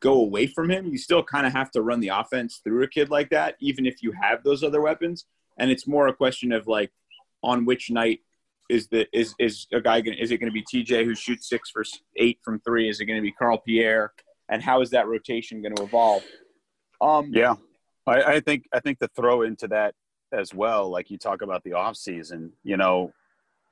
go 0.00 0.14
away 0.14 0.46
from 0.46 0.70
him. 0.70 0.86
You 0.86 0.98
still 0.98 1.22
kind 1.22 1.46
of 1.46 1.52
have 1.52 1.70
to 1.72 1.82
run 1.82 2.00
the 2.00 2.08
offense 2.08 2.60
through 2.62 2.82
a 2.84 2.88
kid 2.88 3.10
like 3.10 3.30
that, 3.30 3.56
even 3.60 3.86
if 3.86 4.02
you 4.02 4.12
have 4.12 4.44
those 4.44 4.62
other 4.62 4.80
weapons. 4.80 5.26
And 5.58 5.70
it's 5.70 5.86
more 5.86 6.06
a 6.06 6.12
question 6.12 6.52
of 6.52 6.66
like, 6.66 6.92
on 7.42 7.64
which 7.64 7.90
night 7.90 8.20
is 8.68 8.88
the 8.88 9.06
is 9.12 9.34
is 9.38 9.66
a 9.72 9.80
guy 9.80 10.00
gonna, 10.00 10.16
Is 10.18 10.30
it 10.30 10.38
going 10.38 10.52
to 10.52 10.54
be 10.54 10.62
TJ 10.62 11.04
who 11.04 11.14
shoots 11.14 11.48
six 11.48 11.70
for 11.70 11.84
eight 12.16 12.38
from 12.44 12.60
three? 12.60 12.88
Is 12.88 13.00
it 13.00 13.06
going 13.06 13.18
to 13.18 13.22
be 13.22 13.32
Carl 13.32 13.58
Pierre? 13.58 14.12
And 14.48 14.62
how 14.62 14.80
is 14.80 14.90
that 14.90 15.08
rotation 15.08 15.62
going 15.62 15.74
to 15.76 15.82
evolve? 15.82 16.22
Um, 17.00 17.30
Yeah, 17.32 17.54
I, 18.06 18.22
I 18.34 18.40
think 18.40 18.66
I 18.72 18.80
think 18.80 18.98
the 18.98 19.08
throw 19.08 19.42
into 19.42 19.68
that 19.68 19.94
as 20.32 20.52
well, 20.54 20.88
like 20.90 21.10
you 21.10 21.18
talk 21.18 21.42
about 21.42 21.62
the 21.64 21.72
off 21.74 21.96
season, 21.96 22.52
you 22.64 22.76
know, 22.76 23.12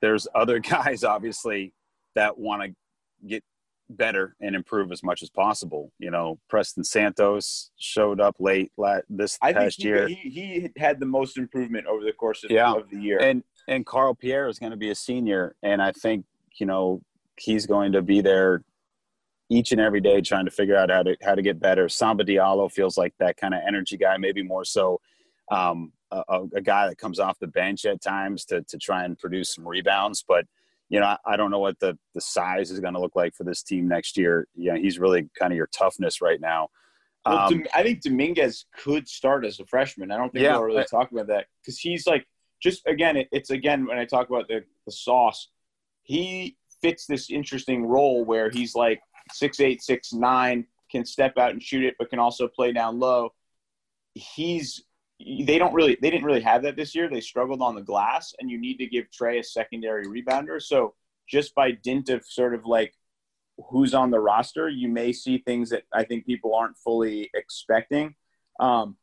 there's 0.01 0.27
other 0.35 0.59
guys 0.75 1.03
obviously 1.03 1.73
that 2.15 2.37
want 2.37 2.63
to 2.63 2.75
get 3.27 3.43
better 3.89 4.35
and 4.41 4.55
improve 4.55 4.91
as 4.91 5.03
much 5.03 5.21
as 5.21 5.29
possible. 5.29 5.91
You 5.99 6.11
know, 6.11 6.39
Preston 6.49 6.83
Santos 6.83 7.71
showed 7.77 8.19
up 8.19 8.35
late 8.39 8.71
la- 8.77 8.99
this 9.09 9.37
I 9.41 9.47
think 9.53 9.57
past 9.65 9.81
he, 9.81 9.87
year, 9.87 10.07
he 10.07 10.15
he 10.15 10.69
had 10.77 10.99
the 10.99 11.05
most 11.05 11.37
improvement 11.37 11.85
over 11.87 12.03
the 12.03 12.13
course 12.13 12.43
of, 12.43 12.51
Yeah. 12.51 12.73
of 12.73 12.89
the 12.89 12.97
year. 12.99 13.19
and 13.19 13.43
and 13.67 13.85
Carl 13.85 14.13
Pierre 14.15 14.47
is 14.47 14.59
going 14.59 14.71
to 14.71 14.77
be 14.77 14.89
a 14.91 14.95
senior, 14.95 15.55
and 15.63 15.81
I 15.81 15.91
think 15.91 16.25
you 16.57 16.65
know 16.65 17.01
he's 17.37 17.65
going 17.65 17.91
to 17.93 18.01
be 18.01 18.21
there 18.21 18.63
each 19.49 19.71
and 19.71 19.79
every 19.81 20.01
day 20.01 20.21
trying 20.21 20.45
to 20.45 20.51
figure 20.51 20.75
out 20.75 20.89
how 20.89 21.03
to 21.03 21.15
how 21.23 21.35
to 21.35 21.41
get 21.41 21.59
better. 21.59 21.87
Samba 21.89 22.23
Diallo 22.23 22.71
feels 22.71 22.97
like 22.97 23.13
that 23.19 23.37
kind 23.37 23.53
of 23.53 23.61
energy 23.67 23.97
guy, 23.97 24.17
maybe 24.17 24.41
more 24.43 24.65
so 24.65 24.99
um, 25.51 25.91
a, 26.11 26.23
a- 26.55 26.61
guy 26.61 26.87
that 26.87 26.97
comes 26.97 27.19
off 27.19 27.37
the 27.39 27.47
bench 27.47 27.85
at 27.85 28.01
times 28.01 28.45
to 28.45 28.61
to 28.63 28.77
try 28.77 29.03
and 29.05 29.17
produce 29.17 29.53
some 29.53 29.67
rebounds. 29.67 30.23
But 30.27 30.45
you 30.89 30.99
know, 30.99 31.05
I, 31.07 31.17
I 31.25 31.35
don't 31.37 31.51
know 31.51 31.59
what 31.59 31.79
the 31.79 31.97
the 32.13 32.21
size 32.21 32.71
is 32.71 32.79
going 32.79 32.93
to 32.93 32.99
look 32.99 33.15
like 33.15 33.35
for 33.35 33.43
this 33.43 33.61
team 33.63 33.87
next 33.87 34.17
year. 34.17 34.47
Yeah, 34.55 34.77
he's 34.77 34.99
really 34.99 35.29
kind 35.37 35.51
of 35.51 35.57
your 35.57 35.67
toughness 35.67 36.21
right 36.21 36.39
now. 36.41 36.69
Well, 37.25 37.37
Um, 37.39 37.53
Dom- 37.53 37.67
I 37.73 37.81
think 37.83 38.01
Dominguez 38.01 38.65
could 38.77 39.07
start 39.07 39.45
as 39.45 39.59
a 39.59 39.65
freshman. 39.65 40.11
I 40.11 40.17
don't 40.17 40.31
think 40.31 40.43
Yeah, 40.43 40.53
we'll 40.57 40.65
really 40.65 40.81
I- 40.81 40.85
talk 40.85 41.11
about 41.11 41.27
that 41.27 41.47
because 41.61 41.79
he's 41.79 42.05
like 42.07 42.27
just 42.65 42.85
again. 42.87 43.15
It, 43.15 43.27
it's 43.31 43.51
again 43.51 43.85
when 43.85 43.99
I 43.99 44.05
talk 44.05 44.29
about 44.29 44.47
the, 44.47 44.63
the 44.85 44.91
sauce, 44.91 45.49
he 46.03 46.57
fits 46.81 47.05
this 47.05 47.29
interesting 47.29 47.85
role 47.85 48.25
where 48.25 48.49
he's 48.49 48.73
like 48.75 48.99
six 49.31 49.59
eight, 49.59 49.81
six 49.81 50.11
nine, 50.11 50.65
can 50.91 51.05
step 51.05 51.37
out 51.37 51.51
and 51.51 51.61
shoot 51.61 51.85
it, 51.85 51.95
but 51.97 52.09
can 52.09 52.19
also 52.19 52.47
play 52.47 52.73
down 52.73 52.99
low. 52.99 53.33
He's 54.15 54.83
they 55.19 55.57
don't 55.57 55.73
really 55.73 55.97
they 56.01 56.09
didn't 56.09 56.25
really 56.25 56.41
have 56.41 56.63
that 56.63 56.75
this 56.75 56.95
year. 56.95 57.07
They 57.07 57.21
struggled 57.21 57.61
on 57.61 57.75
the 57.75 57.81
glass, 57.81 58.33
and 58.39 58.49
you 58.49 58.59
need 58.59 58.77
to 58.77 58.87
give 58.87 59.11
Tre 59.11 59.39
a 59.39 59.43
secondary 59.43 60.05
rebounder. 60.07 60.61
So 60.61 60.95
just 61.29 61.55
by 61.55 61.71
dint 61.71 62.09
of 62.09 62.25
sort 62.25 62.53
of 62.53 62.65
like 62.65 62.93
who's 63.69 63.93
on 63.93 64.11
the 64.11 64.19
roster, 64.19 64.67
you 64.69 64.89
may 64.89 65.13
see 65.13 65.37
things 65.37 65.69
that 65.69 65.83
I 65.93 66.03
think 66.03 66.25
people 66.25 66.53
aren't 66.55 66.77
fully 66.77 67.29
expecting. 67.33 68.15
Um, 68.59 68.97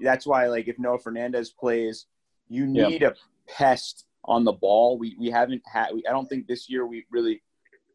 that's 0.00 0.26
why, 0.26 0.48
like, 0.48 0.68
if 0.68 0.78
Noah 0.78 0.98
Fernandes 0.98 1.48
plays, 1.58 2.06
you 2.48 2.66
Yeah. 2.66 2.88
need 2.88 3.02
a 3.02 3.14
pest 3.48 4.04
on 4.24 4.44
the 4.44 4.52
ball. 4.52 4.98
We 4.98 5.16
we 5.18 5.30
haven't 5.30 5.62
had. 5.70 5.88
We, 5.94 6.04
I 6.06 6.12
don't 6.12 6.28
think 6.28 6.46
this 6.46 6.68
year 6.68 6.86
we 6.86 7.04
really 7.10 7.42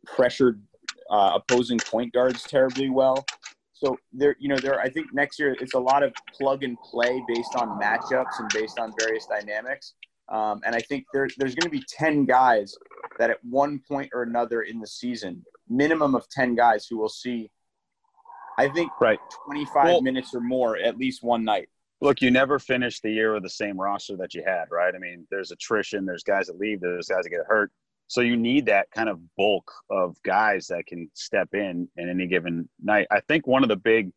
pressured 0.05 0.61
uh, 1.09 1.31
opposing 1.35 1.80
point 1.80 2.13
guards 2.13 2.43
terribly 2.43 2.89
well. 2.89 3.25
So 3.73 3.97
there, 4.13 4.35
you 4.39 4.47
know, 4.47 4.57
there. 4.57 4.80
I 4.80 4.89
think 4.89 5.13
next 5.13 5.38
year 5.39 5.55
it's 5.59 5.73
a 5.73 5.80
lot 5.80 6.03
of 6.03 6.13
plug 6.38 6.63
and 6.63 6.77
play 6.80 7.21
based 7.27 7.55
on 7.55 7.80
matchups 7.80 8.39
and 8.39 8.49
based 8.53 8.80
on 8.80 8.93
various 8.99 9.25
dynamics. 9.25 9.93
Um, 10.30 10.61
and 10.65 10.73
I 10.73 10.80
think 10.80 11.05
there, 11.13 11.27
there's 11.38 11.53
going 11.53 11.69
to 11.69 11.77
be 11.77 11.84
ten 11.89 12.25
guys 12.25 12.75
that 13.19 13.30
at 13.30 13.43
one 13.43 13.80
point 13.88 14.09
or 14.13 14.23
another 14.23 14.61
in 14.61 14.80
the 14.80 14.88
season, 14.88 15.43
minimum 15.69 16.15
of 16.15 16.27
ten 16.30 16.55
guys 16.55 16.88
who 16.89 16.97
will 16.97 17.09
see. 17.09 17.51
I 18.57 18.69
think 18.69 18.91
right. 19.01 19.19
25 19.47 19.84
Well- 19.84 20.01
minutes 20.01 20.34
or 20.34 20.39
more 20.39 20.77
at 20.77 20.97
least 20.97 21.23
one 21.23 21.43
night. 21.43 21.69
Look, 22.03 22.21
you 22.21 22.30
never 22.30 22.59
finish 22.59 22.99
the 22.99 23.09
year 23.09 23.34
with 23.34 23.43
the 23.43 23.49
same 23.49 23.80
roster 23.80 24.17
that 24.17 24.34
you 24.34 24.43
had, 24.45 24.65
right? 24.69 24.93
I 24.93 24.97
mean, 24.97 25.25
there's 25.31 25.51
attrition, 25.51 26.05
there's 26.05 26.23
guys 26.23 26.47
that 26.47 26.59
leave, 26.59 26.81
there's 26.81 27.07
guys 27.07 27.23
that 27.23 27.30
get 27.30 27.45
hurt. 27.47 27.71
So 28.07 28.19
you 28.19 28.35
need 28.35 28.65
that 28.65 28.91
kind 28.91 29.07
of 29.07 29.21
bulk 29.38 29.71
of 29.89 30.17
guys 30.23 30.67
that 30.67 30.85
can 30.85 31.09
step 31.13 31.47
in 31.53 31.88
in 31.95 32.09
any 32.09 32.27
given 32.27 32.67
night. 32.84 33.07
I 33.09 33.21
think 33.21 33.47
one 33.47 33.63
of 33.63 33.69
the 33.69 33.77
big, 33.77 34.11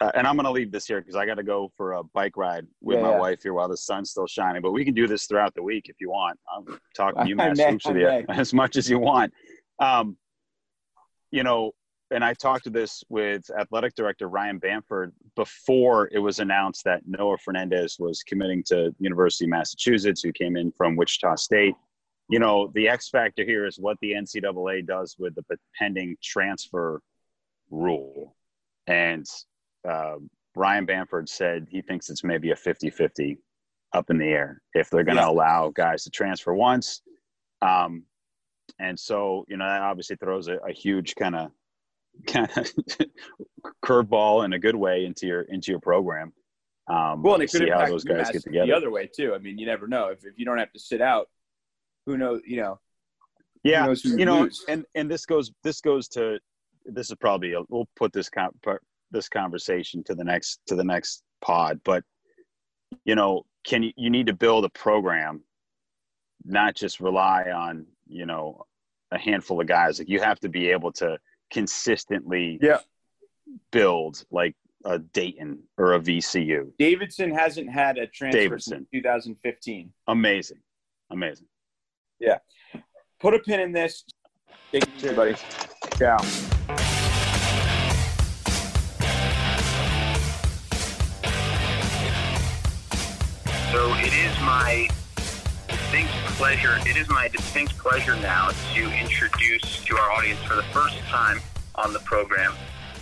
uh, 0.00 0.10
and 0.16 0.26
I'm 0.26 0.34
going 0.34 0.46
to 0.46 0.50
leave 0.50 0.72
this 0.72 0.86
here 0.86 1.00
because 1.00 1.14
I 1.14 1.24
got 1.24 1.36
to 1.36 1.44
go 1.44 1.70
for 1.76 1.92
a 1.92 2.02
bike 2.02 2.36
ride 2.36 2.66
with 2.82 2.96
Yeah, 2.96 3.04
my 3.04 3.10
yeah. 3.12 3.18
wife 3.18 3.42
here 3.44 3.54
while 3.54 3.68
the 3.68 3.76
sun's 3.76 4.10
still 4.10 4.26
shining. 4.26 4.60
But 4.60 4.72
we 4.72 4.84
can 4.84 4.92
do 4.92 5.06
this 5.06 5.26
throughout 5.26 5.54
the 5.54 5.62
week 5.62 5.88
if 5.88 6.00
you 6.00 6.10
want. 6.10 6.38
I'm 6.52 6.80
talking 6.96 7.22
UMass 7.36 7.70
hoops 7.70 7.86
with 7.86 7.98
you 7.98 8.08
as 8.28 8.52
much 8.52 8.76
as 8.76 8.90
you 8.90 8.98
want. 8.98 9.32
Um, 9.78 10.16
you 11.30 11.44
know, 11.44 11.72
and 12.10 12.24
I 12.24 12.34
talked 12.34 12.64
to 12.64 12.70
this 12.70 13.04
with 13.08 13.50
athletic 13.58 13.94
director 13.94 14.28
Ryan 14.28 14.58
Bamford 14.58 15.12
before 15.36 16.08
it 16.12 16.18
was 16.18 16.38
announced 16.38 16.84
that 16.84 17.02
Noah 17.06 17.36
Fernandes 17.38 18.00
was 18.00 18.22
committing 18.22 18.62
to 18.64 18.94
University 18.98 19.44
of 19.44 19.50
Massachusetts, 19.50 20.22
who 20.22 20.32
came 20.32 20.56
in 20.56 20.72
from 20.72 20.96
Wichita 20.96 21.36
State. 21.36 21.74
You 22.30 22.38
know, 22.38 22.70
the 22.74 22.88
X 22.88 23.08
factor 23.10 23.44
here 23.44 23.66
is 23.66 23.78
what 23.78 23.98
the 24.00 24.12
NCAA 24.12 24.86
does 24.86 25.16
with 25.18 25.34
the 25.34 25.44
pending 25.78 26.16
transfer 26.22 27.00
rule. 27.70 28.36
And 28.86 29.26
uh, 29.88 30.16
Ryan 30.54 30.86
Bamford 30.86 31.28
said 31.28 31.66
he 31.70 31.82
thinks 31.82 32.08
it's 32.10 32.24
maybe 32.24 32.50
a 32.50 32.56
50 32.56 32.90
50 32.90 33.38
up 33.94 34.10
in 34.10 34.18
the 34.18 34.26
air 34.26 34.60
if 34.74 34.90
they're 34.90 35.04
going 35.04 35.16
to 35.16 35.22
Yeah. 35.22 35.30
allow 35.30 35.70
guys 35.70 36.04
to 36.04 36.10
transfer 36.10 36.54
once. 36.54 37.02
Um, 37.62 38.04
and 38.78 38.98
so, 38.98 39.44
you 39.48 39.56
know, 39.56 39.66
that 39.66 39.82
obviously 39.82 40.16
throws 40.16 40.48
a, 40.48 40.56
a 40.58 40.72
huge 40.72 41.14
kind 41.14 41.34
of 41.34 41.50
kind 42.26 42.50
of 42.56 42.72
curveball 43.84 44.44
in 44.44 44.52
a 44.52 44.58
good 44.58 44.76
way 44.76 45.04
into 45.04 45.26
your 45.26 45.42
into 45.42 45.70
your 45.70 45.80
program. 45.80 46.32
Um, 46.88 47.22
Well, 47.22 47.34
and 47.34 47.42
it 47.42 47.50
could 47.50 47.62
see 47.62 47.70
how 47.70 47.86
those 47.86 48.04
guys 48.04 48.30
get 48.30 48.44
the 48.44 48.72
other 48.72 48.90
way 48.90 49.08
too. 49.14 49.34
I 49.34 49.38
mean, 49.38 49.58
you 49.58 49.66
never 49.66 49.86
know 49.86 50.08
if, 50.08 50.24
if 50.24 50.38
you 50.38 50.44
don't 50.44 50.58
have 50.58 50.72
to 50.72 50.78
sit 50.78 51.00
out. 51.00 51.28
Who 52.06 52.16
knows? 52.16 52.40
You 52.46 52.58
know. 52.58 52.80
yeah, 53.62 53.92
you 54.04 54.24
know, 54.24 54.42
lose. 54.42 54.64
and 54.68 54.84
and 54.94 55.10
this 55.10 55.26
goes 55.26 55.52
this 55.62 55.80
goes 55.80 56.08
to 56.08 56.38
this 56.86 57.10
is 57.10 57.16
probably 57.20 57.52
a, 57.52 57.60
we'll 57.68 57.88
put 57.96 58.12
this 58.12 58.30
con- 58.30 58.54
this 59.10 59.28
conversation 59.28 60.02
to 60.04 60.14
the 60.14 60.24
next 60.24 60.60
to 60.66 60.74
the 60.74 60.84
next 60.84 61.22
pod, 61.40 61.80
but 61.84 62.02
you 63.04 63.14
know, 63.14 63.44
can 63.64 63.82
you 63.82 63.92
you 63.96 64.10
need 64.10 64.26
to 64.26 64.32
build 64.32 64.64
a 64.64 64.70
program, 64.70 65.42
not 66.44 66.74
just 66.74 67.00
rely 67.00 67.50
on 67.54 67.86
you 68.06 68.24
know 68.24 68.64
a 69.10 69.18
handful 69.18 69.60
of 69.60 69.66
guys. 69.66 69.98
Like 69.98 70.08
you 70.08 70.20
have 70.20 70.40
to 70.40 70.48
be 70.48 70.68
able 70.70 70.92
to 70.92 71.18
consistently 71.50 72.58
Yeah. 72.62 72.78
build 73.70 74.24
like 74.30 74.54
a 74.84 74.98
Dayton 74.98 75.62
or 75.76 75.94
a 75.94 75.98
VCU. 76.00 76.72
Davidson 76.78 77.30
hasn't 77.34 77.70
had 77.70 77.98
a 77.98 78.06
transfer 78.06 78.38
Davidson. 78.40 78.78
since 78.92 79.02
2015. 79.04 79.92
Amazing, 80.06 80.58
amazing. 81.10 81.46
Yeah. 82.20 82.38
Put 83.20 83.34
a 83.34 83.38
pin 83.40 83.60
in 83.60 83.72
this. 83.72 84.04
Take 84.72 84.84
care, 84.98 85.14
buddy. 85.14 85.34
Ciao. 85.96 86.18
So 93.72 93.92
it 93.98 94.12
is 94.14 94.34
my 94.40 94.88
distinct 95.68 96.10
pleasure. 96.38 96.78
It 96.86 96.96
is 96.96 97.08
my 97.08 97.26
distinct 97.26 97.76
pleasure 97.78 98.14
now 98.14 98.50
to 98.72 98.92
introduce 98.92 99.84
to 99.84 99.96
our 99.96 100.12
audience 100.12 100.38
for 100.44 100.54
the 100.54 100.62
first 100.62 100.96
time 101.08 101.40
on 101.74 101.92
the 101.92 101.98
program 101.98 102.54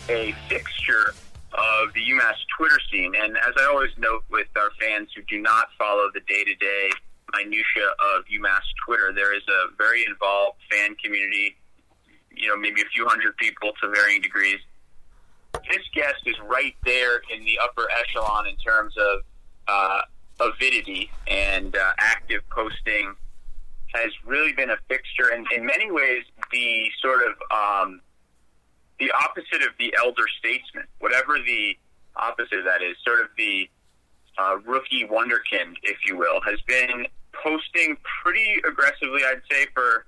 a 0.08 0.34
fixture 0.48 1.12
of 1.52 1.92
the 1.92 2.00
UMass 2.00 2.36
Twitter 2.56 2.78
scene. 2.90 3.12
And 3.14 3.36
as 3.36 3.52
I 3.58 3.66
always 3.66 3.90
note 3.98 4.24
with 4.30 4.46
our 4.56 4.70
fans 4.80 5.10
who 5.14 5.20
do 5.28 5.38
not 5.38 5.68
follow 5.78 6.08
the 6.14 6.20
day-to-day 6.20 6.92
minutia 7.34 7.84
of 8.16 8.24
UMass 8.24 8.62
Twitter, 8.86 9.12
there 9.14 9.36
is 9.36 9.42
a 9.48 9.76
very 9.76 10.06
involved 10.06 10.56
fan 10.70 10.94
community. 10.94 11.58
You 12.34 12.48
know, 12.48 12.56
maybe 12.56 12.80
a 12.80 12.88
few 12.94 13.06
hundred 13.06 13.36
people 13.36 13.72
to 13.82 13.90
varying 13.90 14.22
degrees. 14.22 14.60
This 15.52 15.82
guest 15.94 16.22
is 16.24 16.36
right 16.42 16.74
there 16.86 17.20
in 17.30 17.44
the 17.44 17.58
upper 17.62 17.86
echelon 18.00 18.46
in 18.46 18.56
terms 18.56 18.94
of 18.96 19.20
uh, 19.68 20.00
avidity 20.40 21.10
and 21.28 21.76
uh, 21.76 21.92
active 21.98 22.40
posting 22.48 23.14
has 23.97 24.12
really 24.24 24.52
been 24.52 24.70
a 24.70 24.77
fixture. 24.89 25.31
And 25.32 25.47
in 25.55 25.64
many 25.66 25.90
ways 25.90 26.24
the 26.52 26.86
sort 27.02 27.23
of 27.23 27.35
um, 27.51 28.01
the 28.98 29.10
opposite 29.12 29.62
of 29.62 29.74
the 29.78 29.94
elder 29.98 30.24
statesman 30.39 30.85
whatever 31.01 31.39
the 31.39 31.77
opposite 32.16 32.60
of 32.60 32.64
that 32.64 32.82
is 32.82 32.97
sort 33.05 33.20
of 33.20 33.27
the 33.36 33.68
uh, 34.39 34.56
rookie 34.66 35.05
wonderkind 35.05 35.74
if 35.82 35.98
you 36.06 36.16
will 36.16 36.40
has 36.40 36.60
been 36.66 37.06
posting 37.32 37.97
pretty 38.23 38.56
aggressively 38.66 39.20
i'd 39.27 39.43
say 39.51 39.66
for 39.74 40.06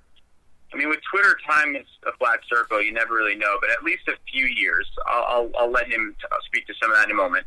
i 0.72 0.76
mean 0.76 0.88
with 0.88 1.00
twitter 1.10 1.38
time 1.46 1.76
is 1.76 1.86
a 2.06 2.12
flat 2.18 2.40
circle. 2.48 2.82
You 2.82 2.92
never 2.92 3.14
really 3.14 3.36
know 3.36 3.56
but 3.60 3.70
at 3.70 3.82
least 3.82 4.08
a 4.08 4.14
few 4.30 4.46
years. 4.46 4.88
I'll, 5.06 5.24
I'll, 5.24 5.50
I'll 5.58 5.70
let 5.70 5.86
him 5.88 6.14
t- 6.20 6.26
speak 6.46 6.66
to 6.66 6.74
some 6.80 6.90
of 6.90 6.96
that 6.96 7.06
in 7.06 7.12
a 7.12 7.14
moment. 7.14 7.46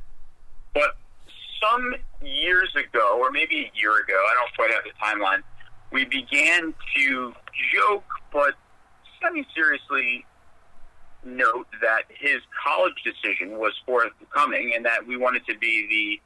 But 0.73 0.97
some 1.61 1.95
years 2.22 2.73
ago, 2.76 3.19
or 3.19 3.31
maybe 3.31 3.57
a 3.57 3.72
year 3.77 3.91
ago, 4.01 4.13
I 4.13 4.34
don't 4.34 4.55
quite 4.55 4.72
have 4.72 4.84
the 4.84 4.93
timeline, 4.97 5.43
we 5.91 6.05
began 6.05 6.73
to 6.95 7.34
joke, 7.73 8.05
but 8.31 8.53
semi 9.22 9.45
seriously 9.53 10.26
note 11.23 11.68
that 11.81 12.03
his 12.09 12.41
college 12.65 12.95
decision 13.03 13.57
was 13.59 13.73
forthcoming 13.85 14.73
and 14.76 14.85
that 14.85 15.05
we 15.05 15.18
wanted 15.18 15.45
to 15.45 15.57
be 15.57 16.19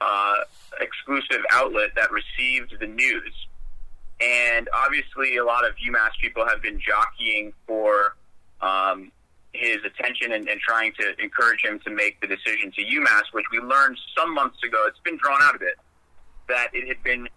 the 0.00 0.04
uh, 0.04 0.36
exclusive 0.80 1.44
outlet 1.52 1.90
that 1.94 2.10
received 2.10 2.74
the 2.80 2.86
news. 2.86 3.32
And 4.20 4.68
obviously, 4.72 5.36
a 5.36 5.44
lot 5.44 5.64
of 5.66 5.74
UMass 5.76 6.10
people 6.20 6.46
have 6.46 6.62
been 6.62 6.80
jockeying 6.80 7.52
for 7.66 8.16
um, 8.60 9.12
his 9.52 9.78
attention 9.84 10.32
and, 10.32 10.48
and 10.48 10.60
trying 10.60 10.92
to 10.98 11.14
encourage 11.22 11.64
him 11.64 11.78
to 11.80 11.90
make 11.90 12.20
the 12.20 12.26
decision 12.26 12.72
to 12.72 12.82
UMass, 12.82 13.22
which 13.32 13.44
we 13.52 13.58
learned 13.58 13.98
some 14.16 14.34
months 14.34 14.62
ago. 14.64 14.84
It's 14.88 14.98
been 15.00 15.18
drawn 15.18 15.40
out 15.42 15.54
a 15.54 15.58
bit 15.58 15.74
that 16.48 16.68
it 16.72 16.88
had 16.88 17.02
been 17.02 17.28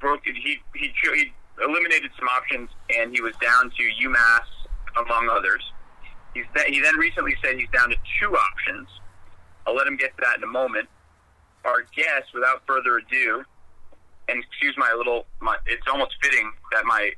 broken. 0.00 0.34
He 0.34 0.58
he 0.74 0.92
he 1.14 1.32
eliminated 1.62 2.10
some 2.18 2.28
options, 2.28 2.70
and 2.96 3.12
he 3.12 3.20
was 3.20 3.34
down 3.42 3.70
to 3.70 4.08
UMass 4.08 4.46
among 4.96 5.28
others. 5.28 5.62
He's 6.34 6.44
th- 6.54 6.66
he 6.68 6.80
then 6.80 6.96
recently 6.96 7.34
said 7.42 7.56
he's 7.56 7.70
down 7.70 7.90
to 7.90 7.96
two 8.20 8.36
options. 8.36 8.88
I'll 9.66 9.74
let 9.74 9.86
him 9.86 9.96
get 9.96 10.16
to 10.16 10.22
that 10.22 10.38
in 10.38 10.44
a 10.44 10.52
moment. 10.52 10.88
Our 11.64 11.82
guest, 11.96 12.30
without 12.34 12.62
further 12.66 12.98
ado, 12.98 13.42
and 14.28 14.42
excuse 14.42 14.74
my 14.76 14.92
little, 14.96 15.26
my, 15.40 15.56
it's 15.66 15.86
almost 15.90 16.14
fitting 16.22 16.52
that 16.72 16.84
my 16.84 17.12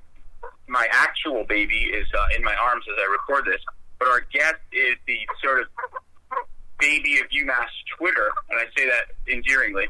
my 0.66 0.86
actual 0.92 1.44
baby 1.44 1.90
is 1.92 2.06
uh, 2.16 2.36
in 2.36 2.44
my 2.44 2.54
arms 2.54 2.84
as 2.88 2.96
I 2.98 3.10
record 3.10 3.44
this. 3.44 3.60
But 3.98 4.08
our 4.08 4.20
guest 4.32 4.62
is 4.72 4.94
the 5.06 5.18
sort 5.42 5.60
of 5.60 5.66
baby 6.78 7.18
of 7.18 7.26
UMass 7.30 7.68
Twitter, 7.98 8.30
and 8.50 8.60
I 8.60 8.64
say 8.76 8.86
that 8.86 9.32
endearingly. 9.32 9.88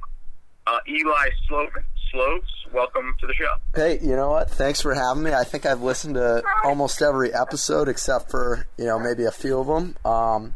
Uh, 0.66 0.78
Eli 0.88 1.30
Slovin. 1.48 1.84
Sloves, 2.10 2.50
welcome 2.72 3.14
to 3.20 3.26
the 3.26 3.34
show. 3.34 3.54
Hey, 3.74 3.98
you 4.00 4.16
know 4.16 4.30
what? 4.30 4.50
Thanks 4.50 4.80
for 4.80 4.94
having 4.94 5.22
me. 5.22 5.32
I 5.32 5.44
think 5.44 5.66
I've 5.66 5.82
listened 5.82 6.14
to 6.14 6.42
almost 6.64 7.02
every 7.02 7.34
episode 7.34 7.88
except 7.88 8.30
for 8.30 8.66
you 8.78 8.86
know 8.86 8.98
maybe 8.98 9.24
a 9.24 9.30
few 9.30 9.58
of 9.58 9.66
them. 9.66 9.96
Um, 10.04 10.54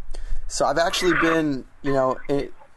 so 0.49 0.65
I've 0.65 0.79
actually 0.79 1.19
been 1.20 1.65
you 1.83 1.93
know 1.93 2.16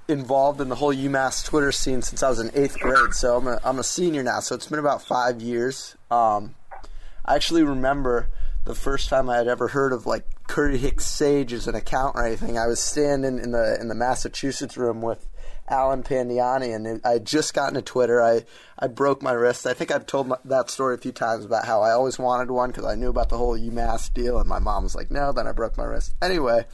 involved 0.07 0.61
in 0.61 0.69
the 0.69 0.75
whole 0.75 0.93
UMass 0.93 1.45
Twitter 1.45 1.71
scene 1.71 2.01
since 2.01 2.21
I 2.21 2.29
was 2.29 2.39
in 2.39 2.51
eighth 2.53 2.79
grade. 2.79 3.13
So 3.13 3.37
I'm 3.37 3.47
a, 3.47 3.59
I'm 3.63 3.79
a 3.79 3.83
senior 3.83 4.23
now. 4.23 4.39
So 4.39 4.55
it's 4.55 4.67
been 4.67 4.79
about 4.79 5.01
five 5.01 5.41
years. 5.41 5.95
Um, 6.11 6.55
I 7.25 7.35
actually 7.35 7.63
remember 7.63 8.29
the 8.65 8.75
first 8.75 9.09
time 9.09 9.29
I 9.29 9.37
had 9.37 9.47
ever 9.47 9.69
heard 9.69 9.93
of 9.93 10.05
like 10.05 10.25
Curry 10.47 10.77
Hicks 10.77 11.05
Sage 11.05 11.53
as 11.53 11.67
an 11.67 11.75
account 11.75 12.15
or 12.15 12.25
anything. 12.25 12.57
I 12.57 12.67
was 12.67 12.81
standing 12.81 13.39
in 13.39 13.51
the 13.51 13.77
in 13.79 13.87
the 13.87 13.95
Massachusetts 13.95 14.75
room 14.75 15.01
with 15.01 15.27
Alan 15.67 16.03
Pandiani, 16.03 16.75
and 16.75 17.01
I 17.03 17.13
had 17.13 17.25
just 17.25 17.53
gotten 17.53 17.73
to 17.75 17.81
Twitter. 17.81 18.21
I, 18.21 18.45
I 18.77 18.87
broke 18.87 19.21
my 19.21 19.31
wrist. 19.31 19.65
I 19.65 19.73
think 19.73 19.91
I've 19.91 20.05
told 20.05 20.27
my, 20.27 20.37
that 20.45 20.69
story 20.69 20.95
a 20.95 20.97
few 20.97 21.11
times 21.11 21.43
about 21.45 21.65
how 21.65 21.81
I 21.81 21.91
always 21.91 22.19
wanted 22.19 22.51
one 22.51 22.69
because 22.69 22.85
I 22.85 22.95
knew 22.95 23.09
about 23.09 23.29
the 23.29 23.37
whole 23.37 23.57
UMass 23.57 24.13
deal, 24.13 24.39
and 24.39 24.47
my 24.47 24.59
mom 24.59 24.83
was 24.83 24.95
like, 24.95 25.09
"No." 25.09 25.31
Then 25.31 25.47
I 25.47 25.51
broke 25.51 25.77
my 25.77 25.85
wrist. 25.85 26.13
Anyway, 26.21 26.65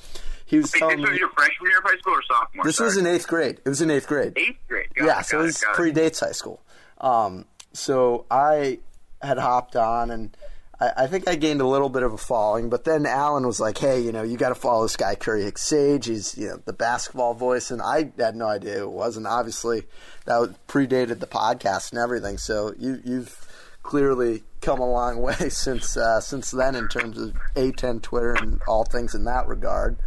he 0.46 0.58
was 0.58 0.74
Wait, 0.74 0.80
telling 0.80 0.98
this 0.98 1.06
was 1.06 1.14
me 1.14 1.20
your 1.20 1.30
freshman 1.30 1.70
year 1.70 1.78
of 1.80 1.84
high 1.86 1.98
school 1.98 2.14
or 2.14 2.24
sophomore? 2.24 2.66
this 2.66 2.76
Sorry. 2.76 2.88
was 2.88 2.98
in 2.98 3.08
eighth 3.08 3.28
grade. 3.28 3.62
It 3.64 3.70
was 3.70 3.82
in 3.82 3.90
eighth 3.90 4.08
grade. 4.08 4.34
eighth 4.36 4.60
grade. 4.68 4.88
Got 4.96 5.06
yeah, 5.06 5.20
it, 5.22 5.26
so 5.26 5.40
it 5.40 5.44
was 5.44 5.64
predates 5.74 6.20
high 6.20 6.34
school. 6.34 6.62
Um, 7.00 7.46
so 7.74 8.26
I 8.30 8.80
had 9.22 9.38
hopped 9.38 9.76
on 9.78 10.12
and 10.12 10.36
I, 10.82 11.04
I 11.04 11.08
think 11.08 11.30
I 11.30 11.36
gained 11.36 11.62
a 11.62 11.68
little 11.68 11.90
bit 11.90 12.04
of 12.04 12.12
a 12.12 12.18
following, 12.18 12.70
but 12.70 12.84
then 12.84 13.06
Alan 13.06 13.46
was 13.46 13.60
like, 13.60 13.78
"Hey, 13.78 14.02
you 14.02 14.12
know, 14.12 14.24
you 14.24 14.36
got 14.36 14.50
to 14.50 14.56
follow 14.56 14.84
this 14.84 14.98
guy 14.98 15.16
Curry 15.16 15.44
Hicks 15.44 15.62
Sage. 15.62 16.08
He's 16.08 16.38
you 16.38 16.50
know 16.50 16.62
the 16.66 16.74
basketball 16.74 17.34
voice," 17.36 17.72
and 17.72 17.82
I 17.82 18.12
had 18.18 18.36
no 18.36 18.48
idea 18.48 18.80
who 18.80 18.84
it 18.86 18.92
was, 18.92 19.16
and 19.16 19.28
obviously 19.28 19.84
that 20.26 20.38
was- 20.40 20.56
predated 20.68 21.20
the 21.20 21.28
podcast 21.28 21.92
and 21.92 22.00
everything. 22.00 22.38
So 22.38 22.74
you 22.78 23.00
you've 23.06 23.48
clearly 23.84 24.44
come 24.62 24.80
a 24.80 24.90
long 24.92 25.22
way 25.22 25.50
since 25.50 25.96
uh, 25.96 26.20
since 26.20 26.52
then 26.52 26.76
in 26.76 26.88
terms 26.88 27.18
of 27.18 27.36
A10 27.56 28.02
Twitter 28.02 28.34
and 28.34 28.62
all 28.68 28.84
things 28.84 29.14
in 29.16 29.24
that 29.26 29.48
regard. 29.48 29.98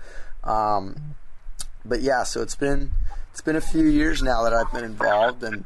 Um, 0.43 1.15
but 1.85 2.01
yeah, 2.01 2.25
so 2.25 2.43
it's 2.43 2.57
been 2.57 2.93
it's 3.31 3.41
been 3.41 3.57
a 3.57 3.61
few 3.61 3.85
years 3.85 4.23
now 4.23 4.43
that 4.45 4.53
I've 4.53 4.73
been 4.73 4.85
involved, 4.85 5.43
and 5.43 5.65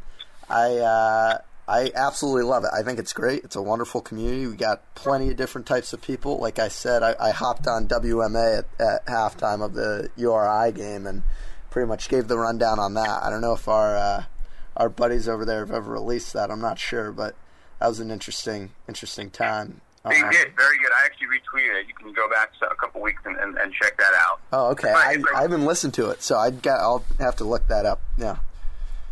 I 0.49 0.77
uh, 0.79 1.39
I 1.69 1.93
absolutely 1.95 2.45
love 2.45 2.65
it. 2.65 2.71
I 2.73 2.83
think 2.83 2.99
it's 2.99 3.13
great. 3.13 3.45
It's 3.45 3.55
a 3.57 3.61
wonderful 3.63 4.01
community. 4.01 4.47
We 4.47 4.57
got 4.57 4.83
plenty 4.95 5.29
of 5.31 5.37
different 5.37 5.67
types 5.67 5.93
of 5.93 6.01
people. 6.01 6.39
Like 6.39 6.59
I 6.59 6.69
said, 6.69 7.03
I, 7.03 7.15
I 7.21 7.31
hopped 7.31 7.67
on 7.67 7.87
WMUA 7.87 8.59
at, 8.61 8.65
at 8.81 9.07
halftime 9.07 9.63
of 9.63 9.75
the 9.75 10.09
URI 10.17 10.73
game 10.73 11.07
and 11.07 11.23
pretty 11.71 11.87
much 11.87 12.09
gave 12.09 12.27
the 12.29 12.39
rundown 12.39 12.79
on 12.79 12.95
that. 12.95 13.23
I 13.23 13.29
don't 13.29 13.43
know 13.43 13.53
if 13.53 13.69
our 13.69 13.95
uh, 13.97 14.25
our 14.79 14.89
buddies 14.89 15.29
over 15.29 15.45
there 15.45 15.61
have 15.61 15.71
ever 15.71 15.93
released 15.93 16.33
that. 16.33 16.51
I'm 16.51 16.61
not 16.63 16.79
sure, 16.79 17.13
but 17.13 17.35
that 17.81 17.89
was 17.89 18.01
an 18.01 18.11
interesting 18.11 18.71
interesting 18.89 19.31
time. 19.31 19.83
They 20.09 20.23
Um, 20.23 20.31
did 20.31 20.57
very 20.57 20.79
good. 20.79 20.91
I 20.97 21.05
actually 21.05 21.27
retweeted 21.27 21.83
it. 21.83 21.87
You 21.89 21.95
can 21.95 22.13
go 22.15 22.31
back 22.31 22.53
a 22.63 22.75
couple 22.77 23.03
weeks 23.03 23.21
and, 23.27 23.37
and, 23.37 23.59
and 23.59 23.73
check 23.75 23.99
that 23.99 24.15
out. 24.15 24.41
Oh, 24.53 24.67
okay. 24.69 24.91
I, 24.91 25.17
I 25.37 25.43
haven't 25.43 25.67
listened 25.67 25.93
to 25.95 26.09
it, 26.11 26.23
so 26.23 26.39
I 26.39 26.51
got. 26.51 26.81
I'll 26.81 27.05
have 27.19 27.37
to 27.37 27.45
look 27.45 27.67
that 27.69 27.85
up. 27.85 28.01
Yeah. 28.17 28.37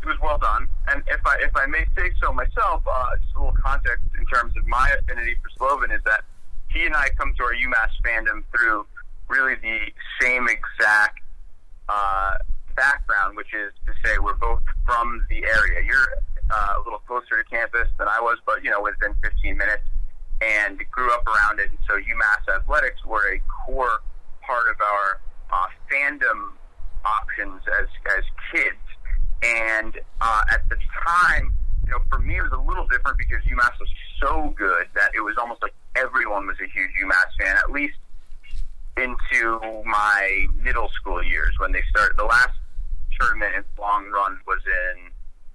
It 0.07 0.11
was 0.11 0.21
well 0.23 0.39
done. 0.39 0.69
And 0.87 1.03
if 1.09 1.19
I 1.27 1.35
if 1.43 1.51
I 1.57 1.67
may 1.67 1.85
say 1.99 2.15
so 2.23 2.33
myself, 2.33 2.87
uh, 2.87 3.17
just 3.21 3.35
a 3.35 3.39
little 3.41 3.59
context 3.59 4.07
in 4.17 4.25
terms 4.27 4.57
of 4.57 4.65
my 4.69 4.89
affinity 5.03 5.35
for 5.43 5.51
Slovin 5.59 5.91
is 5.91 6.01
that 6.07 6.23
he 6.71 6.87
and 6.87 6.95
I 6.95 7.09
come 7.19 7.35
to 7.35 7.43
our 7.43 7.51
UMass 7.51 7.91
fandom 8.07 8.45
through 8.55 8.87
really 9.27 9.57
the 9.57 9.79
same 10.23 10.47
exact 10.47 11.19
uh, 11.89 12.39
background, 12.77 13.37
which 13.37 13.51
is 13.53 13.73
to 13.87 13.93
say 14.05 14.15
we're 14.23 14.39
both 14.39 14.63
from 14.85 15.27
the 15.29 15.43
area. 15.43 15.83
You're 15.85 16.07
uh, 16.55 16.79
a 16.79 16.81
little 16.85 17.01
closer 17.01 17.43
to 17.43 17.45
campus 17.51 17.89
than 17.99 18.07
I 18.07 18.21
was, 18.21 18.39
but 18.47 18.63
you 18.63 18.71
know 18.71 18.83
within 18.83 19.11
15 19.25 19.59
minutes, 19.59 19.83
and 20.41 20.79
grew 20.93 21.11
up 21.11 21.27
around 21.27 21.59
it. 21.59 21.71
And 21.71 21.79
so 21.89 21.99
UMass 21.99 22.47
athletics 22.63 23.05
were 23.05 23.27
a 23.35 23.41
core 23.67 23.99
part 24.47 24.71
of 24.71 24.77
our 24.79 25.21
uh, 25.51 25.67
fandom 25.91 26.55
options 27.05 27.61
as 27.83 27.89
as 28.17 28.23
kids. 28.55 28.86
And 29.43 29.99
uh, 30.21 30.43
at 30.51 30.69
the 30.69 30.77
time, 31.07 31.53
you 31.85 31.93
know, 31.93 31.99
for 32.11 32.19
me 32.19 32.37
it 32.37 32.43
was 32.43 32.53
a 32.53 32.61
little 32.61 32.87
different 32.89 33.19
because 33.19 33.43
UMass 33.45 33.79
was 33.79 33.89
so 34.21 34.55
good 34.57 34.87
that 34.95 35.11
it 35.15 35.21
was 35.21 35.37
almost 35.39 35.63
like 35.63 35.75
everyone 35.95 36.47
was 36.47 36.57
a 36.61 36.67
huge 36.67 36.91
UMass 37.03 37.31
fan. 37.39 37.57
At 37.57 37.71
least 37.71 37.97
into 38.97 39.61
my 39.85 40.47
middle 40.63 40.89
school 40.89 41.23
years 41.23 41.55
when 41.59 41.73
they 41.73 41.83
started. 41.91 42.17
The 42.17 42.25
last 42.25 42.57
tournament 43.21 43.55
in 43.55 43.65
long 43.79 44.09
run 44.11 44.39
was 44.47 44.61
in, 44.67 45.11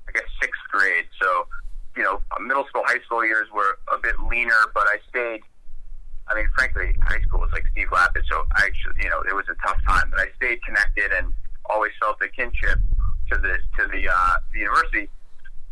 I 0.07 0.11
guess, 0.13 0.29
sixth 0.41 0.61
grade. 0.71 1.05
So, 1.21 1.47
you 1.95 2.03
know, 2.03 2.21
middle 2.39 2.65
school, 2.67 2.83
high 2.85 3.01
school 3.05 3.25
years 3.25 3.47
were 3.53 3.79
a 3.93 3.97
bit 3.97 4.15
leaner, 4.29 4.69
but 4.73 4.83
I 4.87 4.97
stayed. 5.09 5.41
I 6.27 6.35
mean, 6.35 6.47
frankly, 6.55 6.95
high 7.01 7.19
school 7.21 7.39
was 7.39 7.51
like 7.51 7.63
Steve 7.71 7.89
Lappas, 7.91 8.23
so 8.29 8.45
I 8.55 8.69
you 9.01 9.09
know, 9.09 9.21
it 9.27 9.35
was 9.35 9.45
a 9.49 9.67
tough 9.67 9.77
time, 9.85 10.09
but 10.11 10.19
I 10.19 10.27
stayed 10.37 10.63
connected 10.63 11.11
and 11.11 11.33
always 11.65 11.91
felt 11.99 12.17
a 12.21 12.29
kinship 12.29 12.79
to 13.31 13.37
the 13.37 13.57
to 13.77 13.87
the 13.89 14.07
uh, 14.07 14.33
the 14.53 14.59
university. 14.59 15.09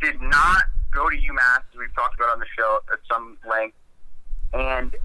Did 0.00 0.20
not 0.20 0.64
go 0.92 1.08
to 1.08 1.16
UMass, 1.16 1.58
as 1.58 1.78
we've 1.78 1.94
talked 1.94 2.16
about 2.16 2.30
on 2.30 2.40
the 2.40 2.46
show 2.56 2.80
at 2.92 2.98
some 3.10 3.36
length, 3.48 3.76
and 4.54 4.96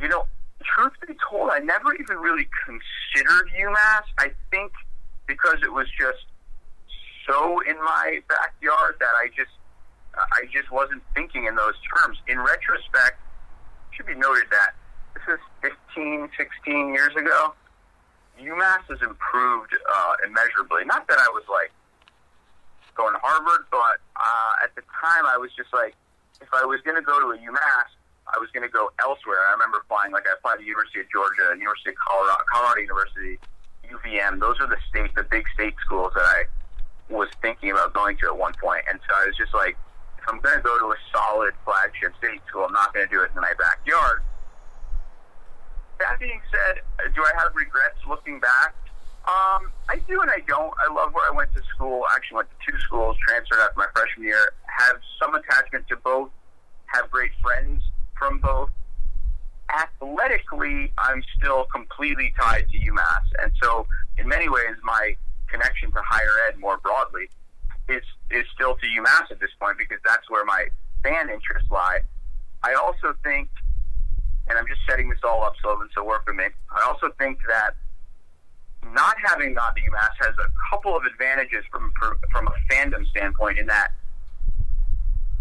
you 0.00 0.08
know, 0.08 0.26
truth 0.64 0.92
be 1.06 1.14
told, 1.30 1.50
I 1.50 1.58
never 1.60 1.94
even 1.94 2.18
really 2.18 2.48
considered 2.66 3.48
UMass. 3.58 4.02
I 4.18 4.32
think 4.50 4.72
because 5.26 5.58
it 5.62 5.72
was 5.72 5.86
just 5.98 6.26
so 7.28 7.60
in 7.68 7.76
my 7.76 8.20
backyard 8.28 8.96
that 9.00 9.14
I 9.16 9.28
just 9.36 9.50
I 10.16 10.46
just 10.52 10.70
wasn't 10.70 11.02
thinking 11.14 11.46
in 11.46 11.54
those 11.54 11.74
terms. 11.94 12.18
In 12.26 12.38
retrospect, 12.38 13.20
it 13.92 13.96
should 13.96 14.06
be 14.06 14.14
noted 14.14 14.44
that 14.50 14.74
this 15.14 15.38
is 15.38 15.72
15, 15.94 16.28
16 16.36 16.94
years 16.94 17.14
ago. 17.16 17.54
UMass 18.40 18.84
has 18.88 19.00
improved 19.00 19.72
uh, 19.72 20.14
immeasurably. 20.26 20.84
Not 20.84 21.08
that 21.08 21.18
I 21.18 21.28
was 21.32 21.44
like 21.48 21.72
going 22.96 23.12
to 23.12 23.20
Harvard, 23.22 23.66
but 23.70 24.00
uh, 24.16 24.64
at 24.64 24.74
the 24.74 24.82
time 24.92 25.24
I 25.28 25.36
was 25.36 25.50
just 25.56 25.72
like, 25.72 25.94
if 26.40 26.48
I 26.52 26.64
was 26.64 26.80
going 26.84 26.96
to 26.96 27.04
go 27.04 27.20
to 27.20 27.32
a 27.32 27.38
UMass, 27.38 27.88
I 28.28 28.38
was 28.38 28.50
going 28.50 28.66
to 28.66 28.72
go 28.72 28.90
elsewhere. 29.00 29.38
I 29.48 29.52
remember 29.52 29.78
applying, 29.84 30.12
like 30.12 30.26
I 30.28 30.34
applied 30.34 30.58
to 30.58 30.64
University 30.64 31.00
of 31.00 31.08
Georgia, 31.08 31.54
University 31.56 31.90
of 31.94 31.98
Colorado, 32.00 32.42
Colorado 32.50 32.80
University, 32.80 33.38
UVM. 33.86 34.40
Those 34.40 34.58
are 34.60 34.66
the 34.66 34.80
state, 34.90 35.14
the 35.14 35.22
big 35.22 35.46
state 35.54 35.74
schools 35.84 36.12
that 36.16 36.26
I 36.26 36.44
was 37.08 37.28
thinking 37.40 37.70
about 37.70 37.94
going 37.94 38.18
to 38.18 38.26
at 38.26 38.36
one 38.36 38.52
point. 38.60 38.82
And 38.90 38.98
so 39.06 39.14
I 39.14 39.30
was 39.30 39.36
just 39.36 39.54
like, 39.54 39.78
if 40.18 40.24
I'm 40.26 40.40
going 40.40 40.58
to 40.58 40.64
go 40.64 40.74
to 40.78 40.90
a 40.90 40.98
solid 41.14 41.54
flagship 41.64 42.12
state 42.18 42.42
school, 42.48 42.66
I'm 42.66 42.74
not 42.74 42.92
going 42.92 43.06
to 43.06 43.12
do 43.12 43.22
it 43.22 43.30
in 43.30 43.40
my 43.40 43.54
backyard. 43.54 44.26
That 45.98 46.18
being 46.20 46.40
said, 46.50 46.82
do 47.14 47.22
I 47.22 47.32
have 47.38 47.54
regrets 47.54 47.98
looking 48.08 48.40
back? 48.40 48.74
Um, 49.26 49.72
I 49.88 49.98
do 50.06 50.20
and 50.20 50.30
I 50.30 50.40
don't. 50.46 50.72
I 50.78 50.92
love 50.92 51.12
where 51.12 51.30
I 51.30 51.34
went 51.34 51.52
to 51.54 51.62
school. 51.74 52.04
I 52.08 52.14
actually 52.14 52.36
went 52.36 52.48
to 52.50 52.70
two 52.70 52.78
schools, 52.80 53.16
transferred 53.26 53.58
after 53.58 53.78
my 53.78 53.86
freshman 53.94 54.26
year, 54.26 54.52
have 54.66 54.96
some 55.20 55.34
attachment 55.34 55.88
to 55.88 55.96
both, 55.96 56.30
have 56.86 57.10
great 57.10 57.32
friends 57.42 57.82
from 58.16 58.38
both. 58.38 58.70
Athletically, 59.68 60.92
I'm 60.98 61.24
still 61.36 61.66
completely 61.72 62.32
tied 62.38 62.68
to 62.70 62.78
UMass. 62.78 63.26
And 63.42 63.50
so, 63.60 63.86
in 64.16 64.28
many 64.28 64.48
ways, 64.48 64.76
my 64.84 65.16
connection 65.48 65.90
to 65.90 66.00
higher 66.06 66.48
ed 66.48 66.58
more 66.60 66.78
broadly 66.78 67.28
is, 67.88 68.02
is 68.30 68.44
still 68.54 68.76
to 68.76 68.86
UMass 68.86 69.30
at 69.30 69.40
this 69.40 69.50
point 69.58 69.76
because 69.78 69.98
that's 70.04 70.30
where 70.30 70.44
my 70.44 70.66
fan 71.02 71.30
interests 71.30 71.70
lie. 71.70 72.00
I 72.62 72.74
also 72.74 73.14
think, 73.24 73.48
and 74.48 74.58
I'm 74.58 74.66
just 74.66 74.80
setting 74.88 75.08
this 75.08 75.18
all 75.24 75.42
up, 75.42 75.54
Slovin, 75.62 75.88
so 75.94 76.04
work 76.04 76.24
with 76.26 76.36
me. 76.36 76.46
I 76.70 76.86
also 76.86 77.10
think 77.18 77.38
that 77.48 77.74
not 78.94 79.16
having 79.24 79.54
gone 79.54 79.74
to 79.74 79.80
UMass 79.80 80.14
has 80.20 80.34
a 80.38 80.48
couple 80.70 80.96
of 80.96 81.04
advantages 81.04 81.64
from 81.70 81.92
from 82.30 82.46
a 82.46 82.72
fandom 82.72 83.06
standpoint 83.08 83.58
in 83.58 83.66
that 83.66 83.90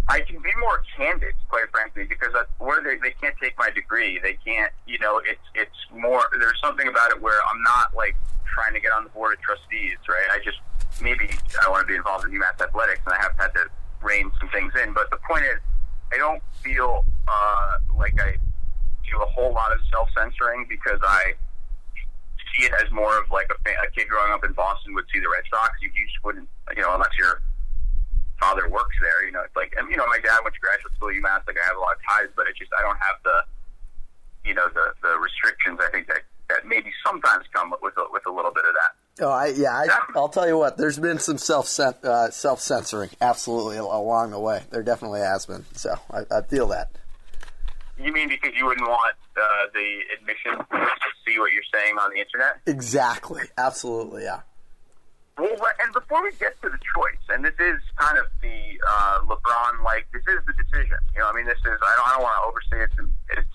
I 0.08 0.20
can 0.22 0.38
be 0.42 0.52
more 0.60 0.84
candid, 0.96 1.34
quite 1.50 1.66
frankly, 1.72 2.06
because 2.06 2.30
I, 2.36 2.44
where 2.64 2.84
they, 2.84 2.98
they 2.98 3.16
can't 3.20 3.36
take 3.42 3.58
my 3.58 3.72
degree, 3.72 4.20
they 4.22 4.38
can't, 4.46 4.72
you 4.86 5.00
know, 5.00 5.20
it's 5.26 5.42
it's 5.56 5.76
more. 5.94 6.22
There's 6.40 6.60
something 6.64 6.88
about 6.88 7.12
it 7.12 7.22
where 7.22 7.40
I'm 7.52 7.62
not 7.64 7.96
like 7.96 8.16
trying 8.46 8.74
to 8.74 8.80
get 8.80 8.92
on 8.92 9.04
the 9.04 9.10
board 9.10 9.34
of 9.34 9.42
trustees, 9.42 9.98
right? 10.08 10.30
I 10.32 10.40
just 10.44 10.60
maybe 11.02 11.30
I 11.66 11.70
want 11.70 11.82
to 11.82 11.88
be 11.88 11.96
involved 11.96 12.26
in 12.26 12.32
UMass 12.32 12.62
athletics, 12.62 13.02
and 13.06 13.16
I 13.16 13.22
have 13.22 13.34
had 13.38 13.54
to 13.56 13.66
rein 14.04 14.32
some 14.40 14.50
things 14.50 14.74
in. 14.84 14.94
But 14.94 15.10
the 15.10 15.18
point 15.28 15.44
is, 15.44 15.60
I 16.14 16.18
don't 16.18 16.42
feel 16.64 17.04
uh, 17.28 17.78
like 17.98 18.14
I 18.22 18.38
do 19.10 19.22
a 19.22 19.26
whole 19.26 19.54
lot 19.54 19.72
of 19.72 19.80
self 19.92 20.10
censoring 20.16 20.66
because 20.70 21.00
I 21.04 21.34
see 22.56 22.66
it 22.66 22.74
as 22.84 22.92
more 22.92 23.18
of 23.18 23.30
like 23.32 23.50
a, 23.52 23.58
fan, 23.64 23.76
a 23.84 23.90
kid 23.92 24.08
growing 24.08 24.32
up 24.32 24.44
in 24.44 24.54
Boston 24.54 24.94
would 24.94 25.06
see 25.14 25.20
the 25.20 25.30
Red 25.30 25.44
Sox. 25.50 25.72
You, 25.82 25.90
you 25.96 26.06
just 26.06 26.24
wouldn't, 26.24 26.48
you 26.76 26.82
know, 26.82 26.94
unless 26.96 27.16
your 27.18 27.42
father 28.40 28.68
works 28.70 28.96
there. 29.02 29.26
You 29.26 29.32
know, 29.32 29.42
it's 29.42 29.56
like, 29.56 29.74
and 29.78 29.90
you 29.90 29.98
know, 29.98 30.08
my 30.08 30.20
dad 30.20 30.40
went 30.44 30.56
to 30.56 30.62
graduate 30.62 30.94
school 30.96 31.10
at 31.10 31.16
UMass. 31.16 31.48
Like 31.48 31.58
I 31.60 31.66
have 31.68 31.78
a 31.78 31.84
lot 31.84 31.96
of 31.96 32.02
ties, 32.04 32.32
but 32.36 32.48
it's 32.48 32.60
just 32.60 32.72
I 32.78 32.82
don't 32.82 33.00
have 33.00 33.18
the, 33.24 33.38
you 34.48 34.54
know, 34.54 34.68
the 34.74 34.94
the 35.02 35.18
restrictions. 35.20 35.80
I 35.82 35.90
think 35.92 36.08
that 36.08 36.24
that 36.50 36.68
maybe 36.68 36.92
sometimes 37.06 37.46
come 37.54 37.74
with 37.82 37.98
a, 37.98 38.06
with 38.12 38.26
a 38.26 38.32
little 38.32 38.52
bit 38.52 38.66
of 38.66 38.74
that. 38.76 38.92
Oh, 39.24 39.32
I, 39.32 39.48
yeah, 39.48 39.72
I, 39.72 39.88
I'll 40.16 40.30
tell 40.30 40.48
you 40.48 40.58
what. 40.58 40.78
There's 40.78 41.00
been 41.00 41.20
some 41.20 41.38
self 41.38 41.80
uh, 41.80 42.30
self 42.32 42.60
censoring, 42.60 43.10
absolutely 43.22 43.78
along 43.78 44.32
the 44.32 44.40
way. 44.40 44.64
There 44.70 44.84
definitely 44.84 45.22
has 45.22 45.46
been. 45.46 45.66
So 45.74 45.96
I, 46.12 46.24
I 46.32 46.42
feel 46.42 46.68
that. 46.68 46.92
You 47.98 48.12
mean 48.12 48.30
because 48.30 48.52
you 48.58 48.66
wouldn't 48.66 48.88
want 48.88 49.16
uh, 49.38 49.42
the 49.74 50.00
admission 50.20 50.58
to 50.58 50.88
see 51.26 51.40
what 51.40 51.54
you're 51.54 51.64
saying 51.74 51.96
on 51.98 52.12
the 52.14 52.20
internet? 52.20 52.60
Exactly. 52.68 53.44
Absolutely. 53.58 54.24
Yeah. 54.24 54.42
Well, 55.38 55.52
and 55.84 55.92
before 55.94 56.24
we 56.24 56.32
get 56.40 56.56
to 56.62 56.70
the 56.70 56.80
choice, 56.96 57.24
and 57.30 57.44
this 57.44 57.56
is 57.60 57.82
kind 57.98 58.18
of 58.18 58.26
the 58.42 58.80
uh, 58.88 59.20
LeBron 59.28 59.84
like 59.84 60.08
this 60.14 60.24
is 60.28 60.40
the 60.48 60.54
decision. 60.54 60.98
You 61.14 61.22
know, 61.22 61.30
I 61.30 61.34
mean, 61.36 61.46
this 61.46 61.60
is 61.60 61.78
I 61.84 61.94
don't, 61.98 62.08
I 62.08 62.12
don't 62.14 62.24
want 62.24 62.36
to 62.40 62.46
overstate 62.48 62.82
its 62.88 63.48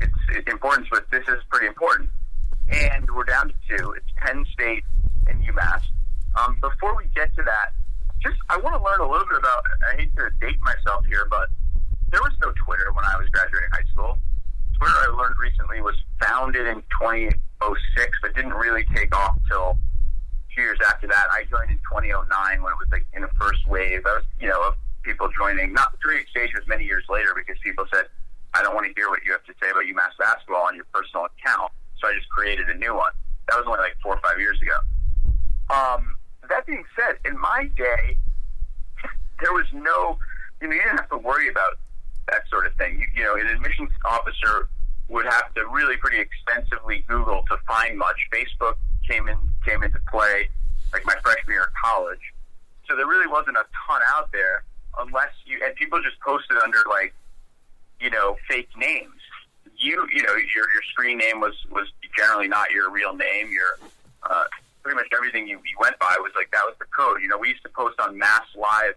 its 0.00 0.16
its 0.30 0.48
importance, 0.50 0.88
but 0.90 1.10
this 1.10 1.26
is 1.28 1.42
pretty 1.50 1.66
important. 1.66 2.08
And 2.70 3.08
we're 3.10 3.24
down 3.24 3.48
to 3.48 3.54
two. 3.68 3.92
It's 3.92 4.06
Penn 4.16 4.44
State 4.52 4.84
and 5.26 5.42
UMass. 5.44 5.82
Um, 6.36 6.58
before 6.60 6.96
we 6.96 7.04
get 7.14 7.34
to 7.36 7.42
that, 7.42 7.72
just 8.22 8.36
I 8.48 8.56
want 8.56 8.76
to 8.76 8.82
learn 8.82 9.00
a 9.00 9.10
little 9.10 9.26
bit 9.26 9.38
about. 9.38 9.64
I 9.92 9.96
hate 9.96 10.16
to 10.16 10.30
date 10.40 10.60
myself 10.62 11.04
here, 11.06 11.26
but 11.28 11.48
there 12.10 12.22
was 12.22 12.32
no 12.40 12.52
Twitter 12.64 12.92
when 12.92 13.04
I 13.04 13.16
was 13.18 13.28
graduating 13.30 13.70
high 13.72 13.86
school. 13.92 14.18
Twitter, 14.78 14.94
I 14.94 15.08
learned 15.16 15.36
recently, 15.40 15.80
was 15.80 15.96
founded 16.20 16.66
in 16.66 16.82
2006, 17.00 18.18
but 18.22 18.34
didn't 18.34 18.54
really 18.54 18.84
take 18.94 19.14
off 19.16 19.36
till 19.48 19.78
two 20.54 20.62
years 20.62 20.78
after 20.86 21.06
that. 21.06 21.26
I 21.30 21.44
joined 21.50 21.70
in 21.70 21.80
2009 21.90 22.62
when 22.62 22.72
it 22.72 22.78
was 22.78 22.88
like 22.92 23.06
in 23.12 23.22
the 23.22 23.32
first 23.40 23.66
wave. 23.66 24.04
That 24.04 24.20
was, 24.20 24.24
you 24.40 24.48
know, 24.48 24.60
of 24.68 24.74
people 25.02 25.28
joining. 25.36 25.72
Not 25.72 25.94
three 26.02 26.20
exchange 26.20 26.52
was 26.54 26.66
many 26.68 26.84
years 26.84 27.04
later 27.08 27.32
because 27.34 27.56
people 27.62 27.86
said, 27.92 28.06
I 28.54 28.62
don't 28.62 28.74
want 28.74 28.86
to 28.86 28.92
hear 28.96 29.08
what 29.08 29.24
you 29.24 29.32
have 29.32 29.44
to 29.44 29.54
say 29.62 29.70
about 29.70 29.84
UMass 29.84 30.16
basketball 30.18 30.64
on 30.68 30.76
your 30.76 30.86
personal 30.92 31.26
account. 31.26 31.72
So 32.00 32.08
I 32.08 32.14
just 32.14 32.28
created 32.28 32.68
a 32.68 32.74
new 32.74 32.94
one. 32.94 33.12
That 33.48 33.56
was 33.56 33.64
only 33.66 33.80
like 33.80 33.96
four 34.02 34.16
or 34.16 34.20
five 34.20 34.38
years 34.38 34.60
ago. 34.60 34.76
Um, 35.68 36.16
that 36.48 36.66
being 36.66 36.84
said, 36.94 37.16
in 37.24 37.38
my 37.38 37.70
day, 37.76 38.18
there 39.40 39.52
was 39.52 39.66
no, 39.72 40.18
you 40.60 40.68
know, 40.68 40.74
you 40.74 40.82
didn't 40.82 40.98
have 40.98 41.10
to 41.10 41.18
worry 41.18 41.48
about 41.48 41.78
that 42.28 42.42
sort 42.50 42.66
of 42.66 42.74
thing. 42.74 43.00
You, 43.00 43.06
you 43.14 43.24
know, 43.24 43.34
an 43.34 43.46
admissions 43.46 43.90
officer 44.04 44.68
would 45.08 45.26
have 45.26 45.54
to 45.54 45.66
really 45.68 45.96
pretty 45.96 46.18
extensively 46.18 47.04
Google 47.06 47.44
to 47.48 47.56
find 47.66 47.96
much. 47.96 48.16
Facebook 48.32 48.74
came 49.08 49.28
in 49.28 49.38
came 49.64 49.82
into 49.82 49.98
play 50.10 50.48
like 50.92 51.04
my 51.04 51.14
freshman 51.22 51.54
year 51.54 51.64
of 51.64 51.72
college, 51.82 52.32
so 52.88 52.96
there 52.96 53.06
really 53.06 53.26
wasn't 53.26 53.56
a 53.56 53.64
ton 53.86 54.00
out 54.14 54.30
there 54.32 54.64
unless 54.98 55.30
you 55.44 55.60
and 55.64 55.74
people 55.76 56.00
just 56.02 56.18
posted 56.20 56.56
under 56.58 56.78
like 56.88 57.14
you 58.00 58.10
know 58.10 58.36
fake 58.48 58.68
names. 58.76 59.20
You 59.76 60.06
you 60.12 60.22
know 60.22 60.34
your 60.34 60.66
your 60.72 60.82
screen 60.92 61.18
name 61.18 61.40
was 61.40 61.54
was 61.70 61.88
generally 62.16 62.48
not 62.48 62.70
your 62.70 62.90
real 62.90 63.14
name. 63.14 63.50
Your 63.50 63.88
uh, 64.22 64.44
pretty 64.82 64.96
much 64.96 65.06
everything 65.14 65.46
you, 65.46 65.56
you 65.56 65.76
went 65.80 65.98
by 65.98 66.16
was 66.20 66.32
like 66.34 66.50
that 66.52 66.62
was 66.64 66.74
the 66.78 66.86
code. 66.96 67.22
You 67.22 67.28
know, 67.28 67.38
we 67.38 67.48
used 67.48 67.62
to 67.62 67.68
post 67.68 68.00
on 68.00 68.18
Mass 68.18 68.46
Live 68.56 68.94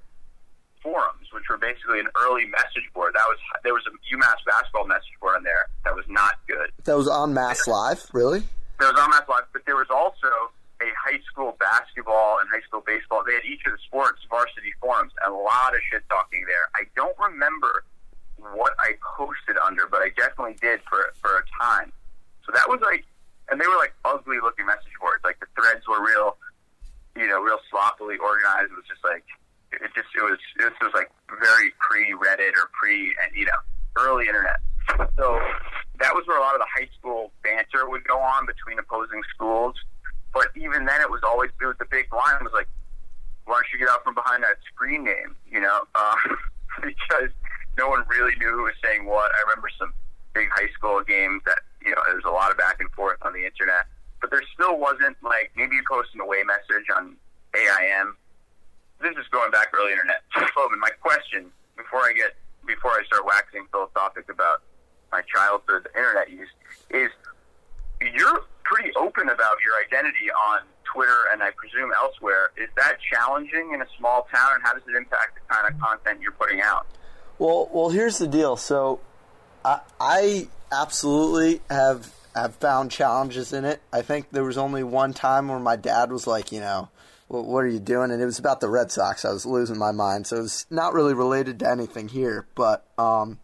forums, 0.81 1.27
which 1.34 1.43
were 1.49 1.57
basically 1.57 1.99
an 1.99 2.07
early 2.23 2.45
message 2.45 2.88
board. 2.93 3.14
That 3.14 3.27
was 3.27 3.38
there 3.64 3.73
was 3.73 3.84
a 3.88 3.93
UMass 4.15 4.39
basketball 4.45 4.88
message 4.88 5.15
board 5.19 5.35
on 5.38 5.43
there 5.43 5.68
that 5.85 5.95
was 5.95 6.06
not 6.07 6.35
good. 6.47 6.72
That 6.85 6.97
was 6.97 7.07
on 7.07 7.34
Mass 7.34 7.68
Live, 7.68 8.03
really? 8.14 8.43
That 8.80 8.93
was 8.93 9.01
on 9.01 9.10
Mass 9.11 9.27
Live, 9.27 9.47
but 9.53 9.65
there 9.65 9.76
was 9.76 9.89
also 9.89 10.51
a 10.81 10.89
high 10.95 11.19
school 11.27 11.57
basketball 11.60 12.39
and 12.39 12.47
high 12.49 12.64
school 12.64 12.81
baseball. 12.85 13.23
They 13.27 13.35
had 13.35 13.43
each 13.43 13.65
of 13.68 13.73
the 13.73 13.81
sports 13.84 14.23
varsity 14.30 14.72
forums 14.80 15.11
and 15.23 15.34
a 15.34 15.38
lot 15.38 15.76
of 15.76 15.81
shit 15.91 16.03
talking 16.10 16.43
there. 16.47 16.72
I 16.76 16.88
don't 16.95 17.18
remember 17.19 17.84
what 18.56 18.73
I 18.80 18.95
posted 19.18 19.57
under, 19.60 19.88
but 19.88 19.99
I 19.99 20.10
definitely 20.15 20.56
did 20.61 20.80
for 20.88 21.11
for 21.22 21.39
a 21.39 21.45
time. 21.60 21.91
So 22.45 22.51
that 22.56 22.68
was 22.69 22.80
like, 22.81 23.06
and 23.51 23.60
they 23.60 23.68
were 23.68 23.77
like 23.77 23.93
ugly 24.06 24.39
looking 24.41 24.65
message 24.65 24.95
boards. 24.99 25.23
Like 25.23 25.39
the 25.39 25.51
threads 25.60 25.84
were 25.88 25.99
real, 25.99 26.38
you 27.15 27.27
know, 27.27 27.41
real 27.41 27.60
sloppily 27.69 28.15
organized. 28.18 28.72
It 28.72 28.80
was 28.80 28.88
just 28.88 29.03
like 29.03 29.27
it 29.72 29.91
just 29.96 30.10
it 30.16 30.24
was 30.24 30.40
this 30.58 30.74
was 30.82 30.91
like 30.94 31.12
very 31.28 31.72
pre 31.80 32.14
Reddit 32.14 32.58
or 32.58 32.70
pre 32.74 33.16
and 33.24 33.36
you 33.36 33.46
know 33.46 33.60
early 33.98 34.28
internet. 34.28 34.60
So 35.18 35.40
that 36.00 36.16
was 36.16 36.26
where 36.26 36.38
a 36.38 36.41
lot 36.41 36.56
of 36.56 36.62
the 36.62 36.72
high 36.74 36.90
school 36.98 37.32
banter 37.44 37.88
would 37.88 38.04
go 38.08 38.18
on 38.18 38.46
between 38.46 38.80
opposing 38.80 39.22
schools. 39.34 39.76
But 40.34 40.50
even 40.56 40.86
then, 40.86 41.02
it 41.02 41.10
was 41.10 41.22
always 41.24 41.52
it 41.62 41.66
was 41.66 41.78
the 41.80 41.90
big 41.90 42.12
line 42.14 42.41
was 42.41 42.54
like, 42.54 42.68
why 43.46 43.56
don't 43.56 43.68
you 43.74 43.80
get 43.80 43.90
out 43.90 44.04
from 44.04 44.16
behind 44.16 44.44
that 44.44 44.58
screen 44.74 45.04
name? 45.04 45.36
You 45.50 45.62
know, 45.62 45.86
uh, 45.96 46.16
because 46.82 47.30
no 47.78 47.90
one 47.90 48.04
really 48.10 48.36
knew 48.38 48.50
who 48.50 48.64
was 48.64 48.78
saying 48.84 49.06
what. 49.06 49.32
I 49.32 49.40
remember 49.50 49.70
some 49.78 49.94
big 50.34 50.50
high 50.52 50.70
school 50.74 51.02
games 51.04 51.41
that 51.46 51.60
you 51.82 51.91
know 51.91 52.02
there 52.08 52.16
was 52.16 52.26
a 52.26 52.34
lot 52.34 52.52
of 52.52 52.58
back 52.58 52.78
and 52.80 52.90
forth 52.91 53.18
on 53.22 53.34
the 53.34 53.46
internet, 53.46 53.86
but 54.22 54.32
there 54.32 54.44
still 54.54 54.78
wasn't 54.78 55.18
like 55.22 55.52
maybe 55.56 55.76
you 55.76 55.84
post 55.90 56.10
an 56.14 56.22
away 56.22 56.44
message 56.44 56.90
on 56.96 57.16
AIM 57.56 58.16
this 59.01 59.15
is 59.17 59.27
going 59.31 59.51
back 59.51 59.69
early 59.73 59.91
internet. 59.91 60.23
Foman, 60.55 60.80
my 60.80 60.89
question 61.01 61.51
before 61.77 62.01
I 62.01 62.13
get 62.13 62.35
before 62.67 62.91
I 62.91 63.03
start 63.05 63.26
waxing 63.26 63.65
philosophic 63.71 64.30
about 64.30 64.61
my 65.11 65.21
childhood 65.34 65.88
internet 65.95 66.30
use 66.30 66.49
is 66.91 67.09
you're 68.01 68.45
pretty 68.63 68.91
open 68.95 69.30
about 69.30 69.57
your 69.65 69.73
identity 69.84 70.30
on 70.30 70.61
Twitter 70.93 71.26
and 71.31 71.41
I 71.41 71.51
presume 71.51 71.91
elsewhere. 71.97 72.51
Is 72.57 72.69
that 72.77 72.97
challenging 73.11 73.71
in 73.73 73.81
a 73.81 73.88
small 73.97 74.27
town, 74.31 74.55
and 74.55 74.63
how 74.63 74.73
does 74.73 74.84
it 74.88 74.95
impact 74.95 75.35
the 75.35 75.53
kind 75.53 75.73
of 75.73 75.80
content 75.80 76.21
you're 76.21 76.31
putting 76.34 76.61
out? 76.61 76.88
Well, 77.39 77.69
well, 77.73 77.89
here's 77.89 78.17
the 78.17 78.27
deal. 78.27 78.57
So, 78.57 78.99
I, 79.63 79.80
I 79.99 80.47
absolutely 80.71 81.61
have 81.69 82.13
have 82.35 82.55
found 82.55 82.91
challenges 82.91 83.53
in 83.53 83.65
it. 83.65 83.81
I 83.91 84.01
think 84.01 84.30
there 84.31 84.43
was 84.43 84.57
only 84.57 84.84
one 84.84 85.13
time 85.13 85.47
where 85.47 85.59
my 85.59 85.76
dad 85.76 86.11
was 86.11 86.27
like, 86.27 86.51
you 86.51 86.59
know, 86.59 86.89
what 87.30 87.64
are 87.64 87.68
you 87.68 87.80
doing? 87.80 88.11
And 88.11 88.22
it 88.22 88.26
was 88.26 88.39
about 88.39 88.60
the 88.60 88.69
Red 88.69 88.91
Sox. 88.91 89.23
I 89.23 89.31
was 89.31 89.45
losing 89.45 89.77
my 89.77 89.91
mind. 89.91 90.27
So 90.27 90.43
it's 90.43 90.65
not 90.69 90.93
really 90.93 91.14
related 91.14 91.60
to 91.60 91.69
anything 91.69 92.07
here, 92.07 92.47
but 92.56 92.85
um, 92.97 93.38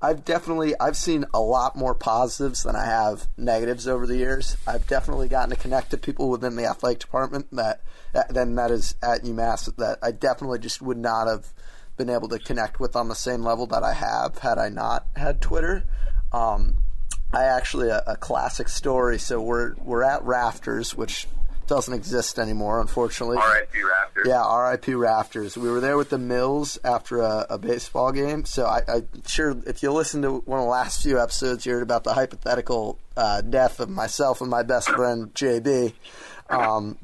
I've 0.00 0.24
definitely 0.24 0.74
I've 0.80 0.96
seen 0.96 1.24
a 1.34 1.40
lot 1.40 1.76
more 1.76 1.94
positives 1.94 2.62
than 2.62 2.76
I 2.76 2.84
have 2.84 3.26
negatives 3.36 3.88
over 3.88 4.06
the 4.06 4.16
years. 4.16 4.56
I've 4.66 4.86
definitely 4.86 5.28
gotten 5.28 5.50
to 5.50 5.56
connect 5.56 5.90
to 5.90 5.96
people 5.96 6.28
within 6.28 6.54
the 6.54 6.66
athletic 6.66 7.00
department 7.00 7.48
that, 7.52 7.82
that 8.12 8.32
then 8.32 8.54
that 8.54 8.70
is 8.70 8.94
at 9.02 9.22
UMass 9.22 9.74
that 9.76 9.98
I 10.02 10.12
definitely 10.12 10.60
just 10.60 10.80
would 10.80 10.98
not 10.98 11.26
have 11.26 11.52
been 11.96 12.10
able 12.10 12.28
to 12.28 12.38
connect 12.38 12.80
with 12.80 12.96
on 12.96 13.08
the 13.08 13.14
same 13.14 13.42
level 13.42 13.66
that 13.66 13.82
I 13.82 13.92
have 13.92 14.38
had 14.38 14.58
I 14.58 14.68
not 14.68 15.06
had 15.16 15.40
Twitter. 15.40 15.84
Um, 16.32 16.76
I 17.32 17.44
actually 17.44 17.88
a, 17.88 18.02
a 18.06 18.16
classic 18.16 18.68
story. 18.68 19.18
So 19.18 19.40
we're 19.40 19.74
we're 19.76 20.02
at 20.02 20.24
Rafters, 20.24 20.96
which 20.96 21.26
doesn't 21.66 21.94
exist 21.94 22.38
anymore, 22.38 22.80
unfortunately. 22.80 23.36
R.I.P. 23.36 23.82
Rafters. 23.82 24.26
Yeah, 24.26 24.42
R.I.P. 24.42 24.94
Rafters. 24.94 25.56
We 25.56 25.70
were 25.70 25.80
there 25.80 25.96
with 25.96 26.10
the 26.10 26.18
Mills 26.18 26.78
after 26.84 27.20
a, 27.20 27.46
a 27.50 27.58
baseball 27.58 28.12
game. 28.12 28.44
So 28.44 28.66
I, 28.66 28.82
I 28.88 29.02
sure 29.26 29.56
if 29.66 29.82
you 29.82 29.92
listen 29.92 30.22
to 30.22 30.38
one 30.38 30.58
of 30.58 30.64
the 30.64 30.70
last 30.70 31.02
few 31.02 31.20
episodes, 31.20 31.64
you 31.66 31.72
heard 31.72 31.82
about 31.82 32.04
the 32.04 32.14
hypothetical 32.14 32.98
uh, 33.16 33.40
death 33.40 33.80
of 33.80 33.88
myself 33.88 34.40
and 34.40 34.50
my 34.50 34.62
best 34.62 34.88
friend 34.90 35.32
JB. 35.34 35.92
Um, 36.50 36.98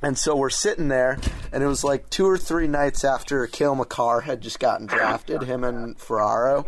and 0.00 0.16
so 0.16 0.36
we're 0.36 0.50
sitting 0.50 0.88
there, 0.88 1.18
and 1.52 1.62
it 1.62 1.66
was 1.66 1.82
like 1.82 2.08
two 2.08 2.26
or 2.26 2.38
three 2.38 2.68
nights 2.68 3.04
after 3.04 3.46
Cale 3.48 3.74
Makar 3.74 4.20
had 4.20 4.40
just 4.40 4.60
gotten 4.60 4.86
drafted, 4.86 5.42
him 5.42 5.64
and 5.64 5.98
Ferraro. 5.98 6.64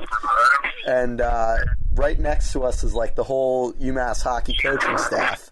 And 0.85 1.21
uh, 1.21 1.59
right 1.93 2.19
next 2.19 2.53
to 2.53 2.65
us 2.65 2.83
is 2.83 2.93
like 2.93 3.15
the 3.15 3.23
whole 3.23 3.73
UMass 3.75 4.23
hockey 4.23 4.57
coaching 4.61 4.99
staff. 4.99 5.51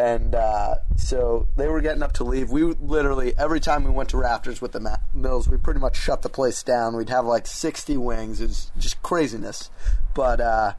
And 0.00 0.34
uh, 0.34 0.76
so 0.96 1.46
they 1.56 1.68
were 1.68 1.82
getting 1.82 2.02
up 2.02 2.14
to 2.14 2.24
leave. 2.24 2.50
We 2.50 2.62
literally, 2.62 3.34
every 3.36 3.60
time 3.60 3.84
we 3.84 3.90
went 3.90 4.08
to 4.10 4.16
Rafters 4.16 4.62
with 4.62 4.72
the 4.72 4.98
Mills, 5.12 5.46
we 5.46 5.58
pretty 5.58 5.78
much 5.78 5.94
shut 5.96 6.22
the 6.22 6.30
place 6.30 6.62
down. 6.62 6.96
We'd 6.96 7.10
have 7.10 7.26
like 7.26 7.46
60 7.46 7.98
wings. 7.98 8.40
It 8.40 8.46
was 8.46 8.72
just 8.78 9.02
craziness. 9.02 9.68
But 10.14 10.40
uh, 10.40 10.72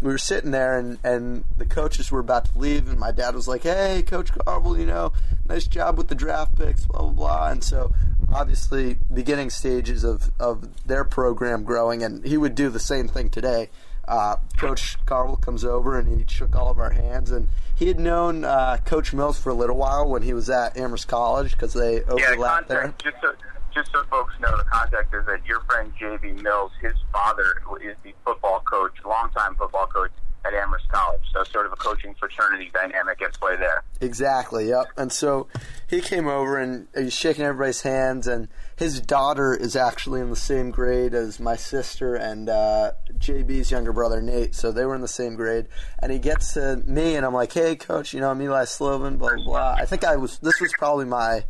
we 0.00 0.12
were 0.12 0.18
sitting 0.18 0.52
there, 0.52 0.78
and, 0.78 0.98
and 1.02 1.44
the 1.56 1.66
coaches 1.66 2.12
were 2.12 2.20
about 2.20 2.44
to 2.52 2.58
leave, 2.58 2.88
and 2.88 3.00
my 3.00 3.10
dad 3.10 3.34
was 3.34 3.48
like, 3.48 3.64
hey, 3.64 4.04
Coach 4.06 4.30
Carvel, 4.30 4.78
you 4.78 4.86
know, 4.86 5.12
nice 5.48 5.66
job 5.66 5.98
with 5.98 6.06
the 6.06 6.14
draft 6.14 6.56
picks, 6.56 6.86
blah, 6.86 7.00
blah, 7.00 7.10
blah. 7.10 7.50
And 7.50 7.64
so 7.64 7.92
obviously, 8.32 8.98
beginning 9.12 9.50
stages 9.50 10.04
of, 10.04 10.30
of 10.38 10.86
their 10.86 11.02
program 11.02 11.64
growing, 11.64 12.04
and 12.04 12.24
he 12.24 12.36
would 12.36 12.54
do 12.54 12.68
the 12.68 12.78
same 12.78 13.08
thing 13.08 13.28
today. 13.28 13.70
Uh, 14.08 14.36
Coach 14.56 14.96
Carvel 15.06 15.36
comes 15.36 15.64
over 15.64 15.98
and 15.98 16.08
he 16.08 16.24
shook 16.32 16.56
all 16.56 16.70
of 16.70 16.78
our 16.78 16.90
hands, 16.90 17.30
and 17.30 17.46
he 17.74 17.88
had 17.88 18.00
known 18.00 18.44
uh, 18.44 18.78
Coach 18.84 19.12
Mills 19.12 19.38
for 19.38 19.50
a 19.50 19.54
little 19.54 19.76
while 19.76 20.08
when 20.08 20.22
he 20.22 20.32
was 20.34 20.48
at 20.50 20.76
Amherst 20.76 21.06
College 21.08 21.52
because 21.52 21.74
they 21.74 21.96
Yeah, 21.96 22.02
overlapped 22.30 22.68
there. 22.68 22.94
just 23.02 23.16
so, 23.20 23.32
just 23.74 23.92
so 23.92 24.02
folks 24.04 24.32
know, 24.40 24.56
the 24.56 24.64
context 24.64 25.14
is 25.14 25.24
that 25.26 25.44
your 25.46 25.60
friend 25.60 25.92
JB 26.00 26.42
Mills, 26.42 26.72
his 26.80 26.94
father 27.12 27.62
is 27.82 27.96
the 28.02 28.12
football 28.24 28.60
coach, 28.60 28.92
longtime 29.04 29.54
football 29.56 29.86
coach 29.86 30.10
at 30.44 30.54
Amherst 30.54 30.88
College. 30.88 31.20
So 31.32 31.44
sort 31.44 31.66
of 31.66 31.72
a 31.72 31.76
coaching 31.76 32.14
fraternity 32.18 32.70
dynamic 32.72 33.20
at 33.22 33.34
play 33.38 33.56
there. 33.56 33.82
Exactly. 34.00 34.68
Yep. 34.68 34.86
And 34.96 35.12
so 35.12 35.48
he 35.88 36.00
came 36.00 36.26
over 36.26 36.56
and 36.56 36.86
he's 36.96 37.12
shaking 37.12 37.44
everybody's 37.44 37.82
hands, 37.82 38.26
and 38.26 38.48
his 38.78 39.00
daughter 39.00 39.54
is 39.54 39.74
actually 39.74 40.20
in 40.20 40.30
the 40.30 40.36
same 40.36 40.70
grade 40.70 41.12
as 41.12 41.40
my 41.40 41.56
sister 41.56 42.14
and 42.14 42.48
uh, 42.48 42.92
JB's 43.14 43.72
younger 43.72 43.92
brother 43.92 44.22
Nate. 44.22 44.54
So 44.54 44.70
they 44.70 44.84
were 44.84 44.94
in 44.94 45.00
the 45.00 45.08
same 45.08 45.34
grade, 45.34 45.66
and 46.00 46.12
he 46.12 46.20
gets 46.20 46.54
to 46.54 46.76
me, 46.86 47.16
and 47.16 47.26
I'm 47.26 47.34
like, 47.34 47.52
"Hey, 47.52 47.74
coach, 47.74 48.14
you 48.14 48.20
know 48.20 48.30
I'm 48.30 48.40
Eli 48.40 48.64
Slovin." 48.64 49.18
Blah 49.18 49.34
blah 49.34 49.44
blah. 49.44 49.76
I 49.78 49.84
think 49.84 50.04
I 50.04 50.16
was. 50.16 50.38
This 50.38 50.60
was 50.60 50.72
probably 50.78 51.06
my. 51.06 51.44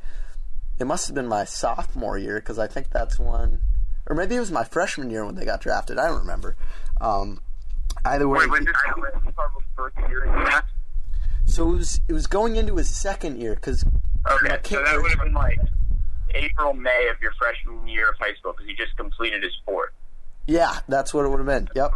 It 0.79 0.87
must 0.87 1.07
have 1.09 1.15
been 1.15 1.29
my 1.29 1.45
sophomore 1.45 2.17
year 2.17 2.37
because 2.37 2.59
I 2.59 2.67
think 2.67 2.91
that's 2.91 3.19
when, 3.19 3.61
or 4.07 4.17
maybe 4.17 4.37
it 4.37 4.41
was 4.41 4.53
my 4.53 4.65
freshman 4.65 5.11
year 5.11 5.27
when 5.27 5.35
they 5.35 5.45
got 5.45 5.61
drafted. 5.61 5.99
I 5.99 6.07
don't 6.07 6.21
remember. 6.21 6.57
Um, 7.01 7.41
either 8.05 8.27
way, 8.27 8.39
Wait, 8.41 8.51
when 8.51 8.65
did 8.65 8.75
first 9.77 9.97
year 10.09 10.25
in 10.25 10.63
so 11.45 11.73
it 11.73 11.77
was 11.77 12.01
it 12.09 12.13
was 12.13 12.27
going 12.27 12.57
into 12.57 12.77
his 12.77 12.89
second 12.89 13.41
year 13.41 13.55
because 13.55 13.85
Okay, 14.31 14.59
so 14.65 14.83
that 14.83 15.01
would 15.01 15.11
have 15.11 15.21
been 15.21 15.33
like 15.33 15.59
April, 16.35 16.75
May 16.75 17.09
of 17.15 17.21
your 17.21 17.33
freshman 17.33 17.87
year 17.89 18.09
of 18.11 18.17
high 18.19 18.35
school 18.35 18.53
because 18.53 18.67
he 18.67 18.75
just 18.75 18.97
completed 18.97 19.43
his 19.43 19.53
fourth. 19.65 19.91
Yeah, 20.47 20.79
that's 20.89 21.13
what 21.13 21.25
it 21.25 21.29
would 21.29 21.39
have 21.39 21.47
been. 21.47 21.69
Yep. 21.75 21.93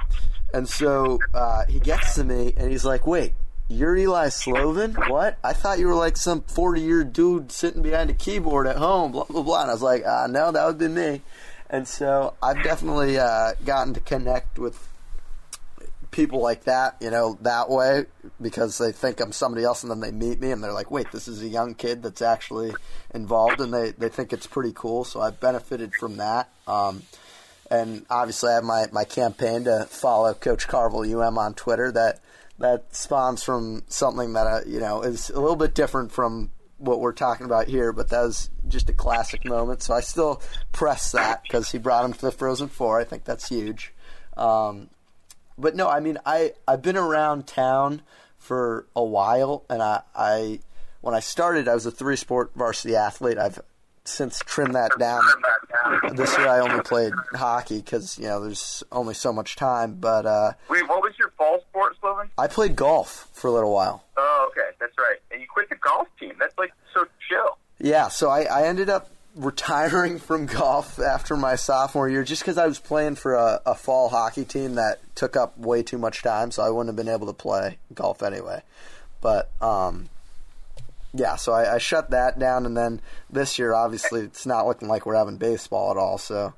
And 0.55 0.69
so 0.69 1.19
uh, 1.33 1.65
he 1.69 1.81
gets 1.81 2.17
to 2.17 2.25
me 2.25 2.53
and 2.57 2.71
he's 2.71 2.85
like, 2.85 3.07
"Wait, 3.07 3.33
you're 3.69 3.97
Eli 3.97 4.29
Slovin? 4.29 4.95
What? 5.09 5.39
I 5.43 5.55
thought 5.55 5.79
you 5.79 5.87
were 5.87 5.95
like 5.95 6.17
some 6.17 6.43
40 6.43 6.81
year 6.81 7.05
dude 7.05 7.51
sitting 7.51 7.83
behind 7.83 8.11
a 8.11 8.15
keyboard 8.15 8.67
at 8.67 8.77
home." 8.77 9.13
Blah 9.13 9.25
blah 9.25 9.43
blah. 9.43 9.63
And 9.63 9.71
I 9.71 9.75
was 9.75 9.83
like, 9.83 10.05
uh, 10.05 10.27
"No, 10.29 10.53
that 10.53 10.67
would 10.67 10.79
be 10.79 10.89
me." 10.89 11.23
And 11.71 11.89
so 11.89 12.35
I've 12.43 12.63
definitely 12.63 13.19
uh, 13.19 13.53
gotten 13.65 13.95
to 13.95 14.01
connect 14.01 14.59
with 14.59 14.92
people 16.13 16.41
like 16.41 16.65
that, 16.65 16.97
you 17.01 17.11
know, 17.11 17.37
that 17.41 17.69
way 17.69 18.05
because 18.41 18.79
they 18.79 18.93
think 18.93 19.19
I'm 19.19 19.33
somebody 19.33 19.65
else 19.65 19.83
and 19.83 19.91
then 19.91 20.01
they 20.01 20.13
meet 20.13 20.39
me 20.39 20.53
and 20.53 20.63
they're 20.63 20.73
like, 20.73 20.91
wait, 20.91 21.11
this 21.11 21.27
is 21.27 21.43
a 21.43 21.49
young 21.49 21.75
kid 21.75 22.03
that's 22.03 22.23
actually 22.23 22.73
involved 23.13 23.61
and 23.61 23.75
they, 23.75 23.91
they 23.91 24.11
think 24.11 24.33
it's 24.33 24.47
pretty 24.47 24.73
cool. 24.75 25.05
So 25.05 25.21
I've 25.21 25.41
benefited 25.41 25.95
from 25.95 26.19
that. 26.19 26.51
Um, 26.69 27.03
and 27.71 28.05
obviously 28.11 28.51
I 28.51 28.55
have 28.55 28.65
my, 28.65 28.87
my 28.93 29.05
campaign 29.05 29.65
to 29.65 29.87
follow 29.89 30.35
Coach 30.35 30.69
Carvel 30.69 31.01
UM 31.01 31.39
on 31.39 31.55
Twitter 31.55 31.91
that 31.93 32.21
that 32.59 32.95
spawns 32.95 33.43
from 33.43 33.83
something 33.89 34.35
that, 34.35 34.47
uh, 34.47 34.61
you 34.67 34.79
know, 34.79 35.03
is 35.03 35.31
a 35.31 35.41
little 35.41 35.57
bit 35.57 35.75
different 35.75 36.13
from 36.13 36.53
what 36.79 37.01
we're 37.01 37.13
talking 37.13 37.47
about 37.47 37.67
here, 37.67 37.93
but 37.93 38.11
that 38.11 38.23
was 38.23 38.51
just 38.69 38.91
a 38.91 38.93
classic 38.93 39.45
moment. 39.45 39.83
So 39.83 39.95
I 39.95 40.01
still 40.01 40.43
press 40.71 41.13
that 41.13 41.43
because 41.43 41.73
he 41.73 41.79
brought 41.79 42.05
him 42.05 42.13
to 42.13 42.21
the 42.21 42.31
Frozen 42.31 42.69
Four. 42.69 43.01
I 43.01 43.05
think 43.05 43.25
that's 43.25 43.49
huge. 43.49 43.93
Um, 44.37 44.91
but 45.59 45.75
no, 45.77 45.89
I 45.89 46.01
mean, 46.01 46.19
I 46.25 46.53
I've 46.67 46.83
been 46.83 46.97
around 46.97 47.47
town 47.47 48.03
for 48.39 48.87
a 48.97 49.05
while, 49.05 49.65
and 49.71 49.83
I, 49.83 50.03
I 50.15 50.61
when 51.01 51.15
I 51.15 51.21
started, 51.21 51.69
I 51.69 51.75
was 51.75 51.87
a 51.87 51.91
three 51.91 52.17
sport 52.17 52.53
varsity 52.55 52.97
athlete. 52.97 53.39
I've 53.39 53.61
since 54.05 54.41
trimmed 54.41 54.75
that 54.75 54.91
down. 54.99 55.23
This 56.15 56.37
year, 56.37 56.49
I 56.49 56.61
only 56.61 56.83
played 56.83 57.13
hockey 57.35 57.81
because 57.81 58.19
you 58.19 58.25
know 58.25 58.41
there's 58.41 58.83
only 58.91 59.15
so 59.15 59.33
much 59.33 59.57
time. 59.57 59.95
But 59.95 60.27
uh, 60.27 60.53
Wait, 60.69 60.89
what 60.89 61.03
was 61.03 61.13
your 61.19 61.31
fall 61.39 61.61
sport, 61.69 61.97
Slovin? 62.01 62.31
I 62.37 62.47
played 62.49 62.77
golf 62.77 63.29
for 63.33 63.49
a 63.49 63.53
little 63.53 63.73
while. 63.73 64.05
Oh, 64.17 64.51
okay, 64.51 64.71
that's 64.81 64.97
right. 64.99 65.19
And 65.31 65.41
you 65.41 65.47
quit 65.47 65.69
the 65.69 65.77
golf 65.77 66.09
team. 66.19 66.35
That's 66.39 66.57
like 66.59 66.73
so 66.95 67.07
chill. 67.29 67.59
Yeah, 67.79 68.09
so 68.09 68.29
I, 68.29 68.43
I 68.43 68.67
ended 68.67 68.89
up 68.89 69.11
retiring 69.35 70.19
from 70.21 70.47
golf 70.47 70.99
after 70.99 71.37
my 71.37 71.57
sophomore 71.57 72.09
year 72.09 72.25
just 72.25 72.43
because 72.43 72.59
I 72.59 72.67
was 72.67 72.79
playing 72.79 73.17
for 73.17 73.35
a, 73.35 73.61
a 73.67 73.75
fall 73.75 74.09
hockey 74.09 74.45
team 74.45 74.75
that 74.75 75.01
took 75.15 75.37
up 75.37 75.59
way 75.59 75.83
too 75.83 75.99
much 75.99 76.23
time, 76.23 76.51
so 76.51 76.63
I 76.63 76.71
wouldn't 76.71 76.89
have 76.89 77.05
been 77.05 77.13
able 77.13 77.27
to 77.27 77.33
play 77.33 77.79
golf 77.95 78.23
anyway. 78.23 78.63
But 79.21 79.51
um, 79.63 80.09
yeah, 81.15 81.37
so 81.37 81.53
I, 81.53 81.75
I 81.75 81.79
shut 81.79 82.11
that 82.11 82.39
down, 82.39 82.67
and 82.67 82.77
then 82.77 83.01
this 83.31 83.59
year, 83.59 83.75
obviously, 83.75 84.23
it's 84.23 84.47
not 84.47 84.67
looking 84.67 84.89
like 84.89 85.07
we're 85.07 85.17
having 85.17 85.37
baseball 85.37 85.91
at 85.91 85.97
all. 85.97 86.19
So 86.19 86.55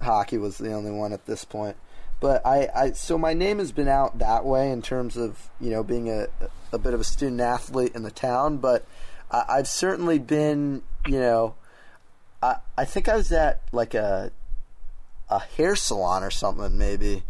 hockey 0.00 0.38
was 0.38 0.58
the 0.58 0.72
only 0.72 0.90
one 0.90 1.12
at 1.12 1.26
this 1.26 1.44
point. 1.44 1.76
But 2.20 2.44
I, 2.44 2.68
I 2.74 2.90
so 2.92 3.16
my 3.16 3.32
name 3.32 3.58
has 3.58 3.70
been 3.70 3.86
out 3.86 4.18
that 4.18 4.44
way 4.44 4.72
in 4.72 4.82
terms 4.82 5.16
of 5.16 5.50
you 5.60 5.70
know 5.70 5.84
being 5.84 6.10
a 6.10 6.26
a 6.72 6.78
bit 6.78 6.94
of 6.94 7.00
a 7.00 7.04
student 7.04 7.40
athlete 7.40 7.94
in 7.94 8.02
the 8.02 8.10
town, 8.10 8.56
but 8.56 8.84
I, 9.30 9.44
I've 9.48 9.68
certainly 9.68 10.18
been 10.18 10.82
you 11.06 11.20
know 11.20 11.54
I 12.42 12.56
I 12.76 12.84
think 12.84 13.08
I 13.08 13.16
was 13.16 13.32
at 13.32 13.62
like 13.72 13.94
a 13.94 14.30
a 15.28 15.40
hair 15.40 15.76
salon 15.76 16.22
or 16.22 16.30
something 16.30 16.76
maybe. 16.78 17.22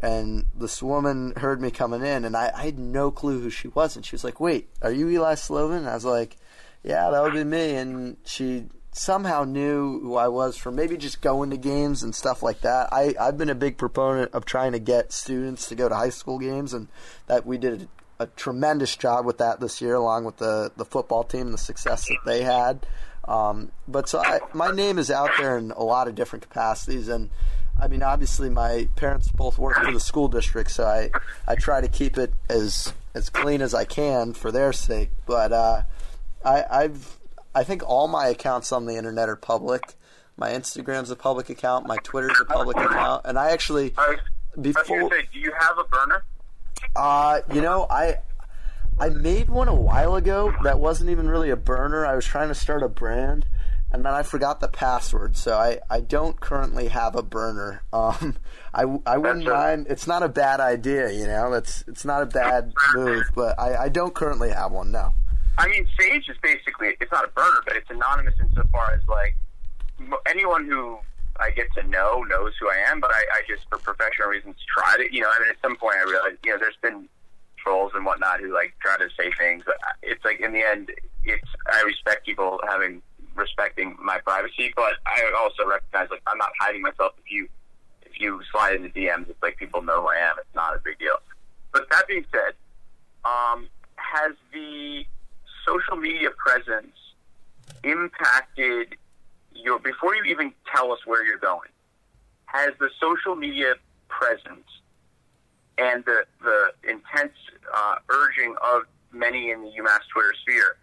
And 0.00 0.46
this 0.54 0.80
woman 0.80 1.32
heard 1.36 1.60
me 1.60 1.72
coming 1.72 2.04
in 2.04 2.24
and 2.24 2.36
I, 2.36 2.52
I 2.54 2.66
had 2.66 2.78
no 2.78 3.10
clue 3.10 3.40
who 3.40 3.50
she 3.50 3.68
was. 3.68 3.96
And 3.96 4.04
she 4.04 4.14
was 4.14 4.24
like 4.24 4.40
wait 4.40 4.68
are 4.82 4.92
you 4.92 5.08
eli 5.08 5.34
slovin 5.34 5.78
and 5.78 5.88
i 5.88 5.94
was 5.94 6.04
like 6.04 6.36
yeah 6.82 7.10
that 7.10 7.22
would 7.22 7.34
be 7.34 7.44
me. 7.44 7.74
And 7.76 8.16
she 8.24 8.66
somehow 8.92 9.44
knew 9.44 10.00
who 10.00 10.16
i 10.16 10.26
was 10.26 10.56
from 10.56 10.74
maybe 10.74 10.96
just 10.96 11.20
going 11.20 11.50
to 11.50 11.56
games 11.56 12.02
and 12.02 12.14
stuff 12.14 12.42
like 12.42 12.60
that. 12.62 12.88
I, 12.92 13.14
i've 13.20 13.38
been 13.38 13.50
a 13.50 13.54
big 13.54 13.76
proponent 13.76 14.32
of 14.34 14.44
trying 14.44 14.72
to 14.72 14.78
get 14.78 15.12
students 15.12 15.68
to 15.68 15.74
go 15.74 15.88
to 15.88 15.94
high 15.94 16.10
school 16.10 16.38
games 16.38 16.74
and 16.74 16.88
that 17.26 17.46
we 17.46 17.58
did 17.58 17.88
a, 18.18 18.24
a 18.24 18.26
tremendous 18.26 18.96
job 18.96 19.24
with 19.24 19.38
that 19.38 19.60
this 19.60 19.80
year 19.80 19.94
along 19.94 20.24
with 20.24 20.38
the, 20.38 20.72
the 20.76 20.84
football 20.84 21.22
team 21.22 21.42
and 21.42 21.54
the 21.54 21.58
success 21.58 22.06
that 22.06 22.18
they 22.24 22.42
had 22.42 22.84
um, 23.28 23.70
but 23.86 24.08
so 24.08 24.18
I, 24.18 24.40
my 24.54 24.70
name 24.70 24.98
is 24.98 25.10
out 25.10 25.30
there 25.38 25.58
in 25.58 25.70
a 25.72 25.82
lot 25.82 26.08
of 26.08 26.14
different 26.14 26.42
capacities, 26.42 27.08
and 27.08 27.30
I 27.80 27.86
mean, 27.86 28.02
obviously, 28.02 28.50
my 28.50 28.88
parents 28.96 29.28
both 29.28 29.58
work 29.58 29.76
for 29.76 29.92
the 29.92 30.00
school 30.00 30.28
district, 30.28 30.70
so 30.70 30.84
I, 30.84 31.10
I 31.46 31.54
try 31.54 31.80
to 31.80 31.88
keep 31.88 32.18
it 32.18 32.32
as 32.48 32.92
as 33.14 33.28
clean 33.28 33.62
as 33.62 33.74
I 33.74 33.84
can 33.84 34.32
for 34.32 34.50
their 34.50 34.72
sake. 34.72 35.10
But 35.26 35.52
uh, 35.52 35.82
I, 36.44 36.64
I've 36.70 37.18
I 37.54 37.64
think 37.64 37.82
all 37.86 38.08
my 38.08 38.28
accounts 38.28 38.72
on 38.72 38.86
the 38.86 38.96
internet 38.96 39.28
are 39.28 39.36
public. 39.36 39.94
My 40.36 40.50
Instagram's 40.50 41.10
a 41.10 41.16
public 41.16 41.50
account. 41.50 41.86
My 41.86 41.96
Twitter's 42.02 42.40
a 42.40 42.44
public 42.46 42.76
account, 42.76 43.22
and 43.26 43.38
I 43.38 43.50
actually 43.50 43.92
I 43.98 44.08
was, 44.08 44.18
I 44.18 44.60
was 44.60 44.74
before 44.74 45.10
say, 45.10 45.28
do 45.32 45.38
you 45.38 45.52
have 45.58 45.78
a 45.78 45.84
burner? 45.84 46.22
uh, 46.96 47.40
you 47.52 47.60
know, 47.60 47.86
I 47.90 48.16
I 49.00 49.10
made 49.10 49.48
one 49.48 49.68
a 49.68 49.74
while 49.74 50.16
ago 50.16 50.52
that 50.64 50.80
wasn't 50.80 51.10
even 51.10 51.28
really 51.28 51.50
a 51.50 51.56
burner. 51.56 52.04
I 52.04 52.14
was 52.14 52.24
trying 52.24 52.48
to 52.48 52.54
start 52.54 52.82
a 52.82 52.88
brand, 52.88 53.46
and 53.92 54.04
then 54.04 54.12
I 54.12 54.22
forgot 54.22 54.60
the 54.60 54.68
password, 54.68 55.36
so 55.36 55.56
I, 55.56 55.78
I 55.88 56.00
don't 56.00 56.38
currently 56.40 56.88
have 56.88 57.14
a 57.14 57.22
burner. 57.22 57.82
Um, 57.92 58.36
I, 58.74 58.82
I 59.06 59.16
wouldn't 59.16 59.44
That's 59.44 59.56
mind. 59.56 59.86
It's 59.88 60.06
not 60.06 60.22
a 60.22 60.28
bad 60.28 60.60
idea, 60.60 61.10
you 61.10 61.26
know. 61.26 61.54
It's 61.54 61.82
it's 61.88 62.04
not 62.04 62.22
a 62.22 62.26
bad 62.26 62.72
move, 62.94 63.24
but 63.34 63.58
I, 63.58 63.84
I 63.84 63.88
don't 63.88 64.14
currently 64.14 64.50
have 64.50 64.72
one. 64.72 64.92
No. 64.92 65.14
I 65.56 65.66
mean, 65.68 65.88
Sage 65.98 66.28
is 66.28 66.36
basically 66.42 66.94
it's 67.00 67.10
not 67.10 67.24
a 67.24 67.28
burner, 67.28 67.60
but 67.66 67.76
it's 67.76 67.90
anonymous 67.90 68.34
insofar 68.38 68.92
as 68.92 69.00
like 69.08 69.34
anyone 70.26 70.66
who 70.66 70.98
I 71.40 71.50
get 71.50 71.72
to 71.74 71.82
know 71.88 72.22
knows 72.28 72.52
who 72.60 72.68
I 72.68 72.76
am. 72.90 73.00
But 73.00 73.10
I, 73.10 73.24
I 73.32 73.42
just, 73.48 73.68
for 73.68 73.78
professional 73.78 74.28
reasons, 74.28 74.56
tried 74.72 75.00
it. 75.00 75.12
You 75.12 75.22
know, 75.22 75.28
I 75.34 75.40
mean, 75.40 75.50
at 75.50 75.56
some 75.62 75.76
point, 75.76 75.96
I 75.96 76.08
realized, 76.08 76.36
you 76.44 76.52
know, 76.52 76.58
there's 76.58 76.76
been 76.82 77.08
trolls 77.68 77.92
and 77.94 78.04
whatnot 78.04 78.40
who 78.40 78.52
like 78.52 78.74
try 78.80 78.96
to 78.96 79.08
say 79.18 79.30
things. 79.38 79.62
But 79.66 79.76
it's 80.02 80.24
like 80.24 80.40
in 80.40 80.52
the 80.52 80.62
end, 80.62 80.90
it's 81.24 81.48
I 81.70 81.82
respect 81.82 82.26
people 82.26 82.60
having 82.68 83.02
respecting 83.34 83.96
my 84.02 84.18
privacy, 84.18 84.72
but 84.74 84.94
I 85.06 85.32
also 85.38 85.68
recognize 85.68 86.08
like 86.10 86.22
I'm 86.26 86.38
not 86.38 86.50
hiding 86.60 86.82
myself. 86.82 87.12
If 87.24 87.30
you 87.30 87.48
if 88.02 88.20
you 88.20 88.40
slide 88.50 88.76
into 88.76 88.88
DMs, 88.88 89.28
it's 89.28 89.42
like 89.42 89.56
people 89.56 89.82
know 89.82 90.02
who 90.02 90.08
I 90.08 90.16
am. 90.16 90.36
It's 90.38 90.54
not 90.54 90.74
a 90.74 90.80
big 90.82 90.98
deal. 90.98 91.16
But 91.72 91.88
that 91.90 92.08
being 92.08 92.24
said, 92.32 92.54
um, 93.24 93.68
has 93.96 94.32
the 94.52 95.04
social 95.66 95.96
media 95.96 96.30
presence 96.30 96.96
impacted 97.84 98.96
your 99.52 99.78
before 99.78 100.14
you 100.14 100.24
even 100.24 100.52
tell 100.74 100.92
us 100.92 101.00
where 101.04 101.24
you're 101.24 101.38
going 101.38 101.68
has 102.46 102.72
the 102.78 102.88
social 102.98 103.36
media 103.36 103.74
presence 104.08 104.64
and 105.78 106.04
the 106.04 106.24
the 106.42 106.72
intense 106.88 107.34
uh, 107.74 107.96
urging 108.08 108.54
of 108.62 108.82
many 109.12 109.50
in 109.50 109.62
the 109.62 109.68
UMass 109.68 110.00
Twitter 110.12 110.34
sphere 110.42 110.76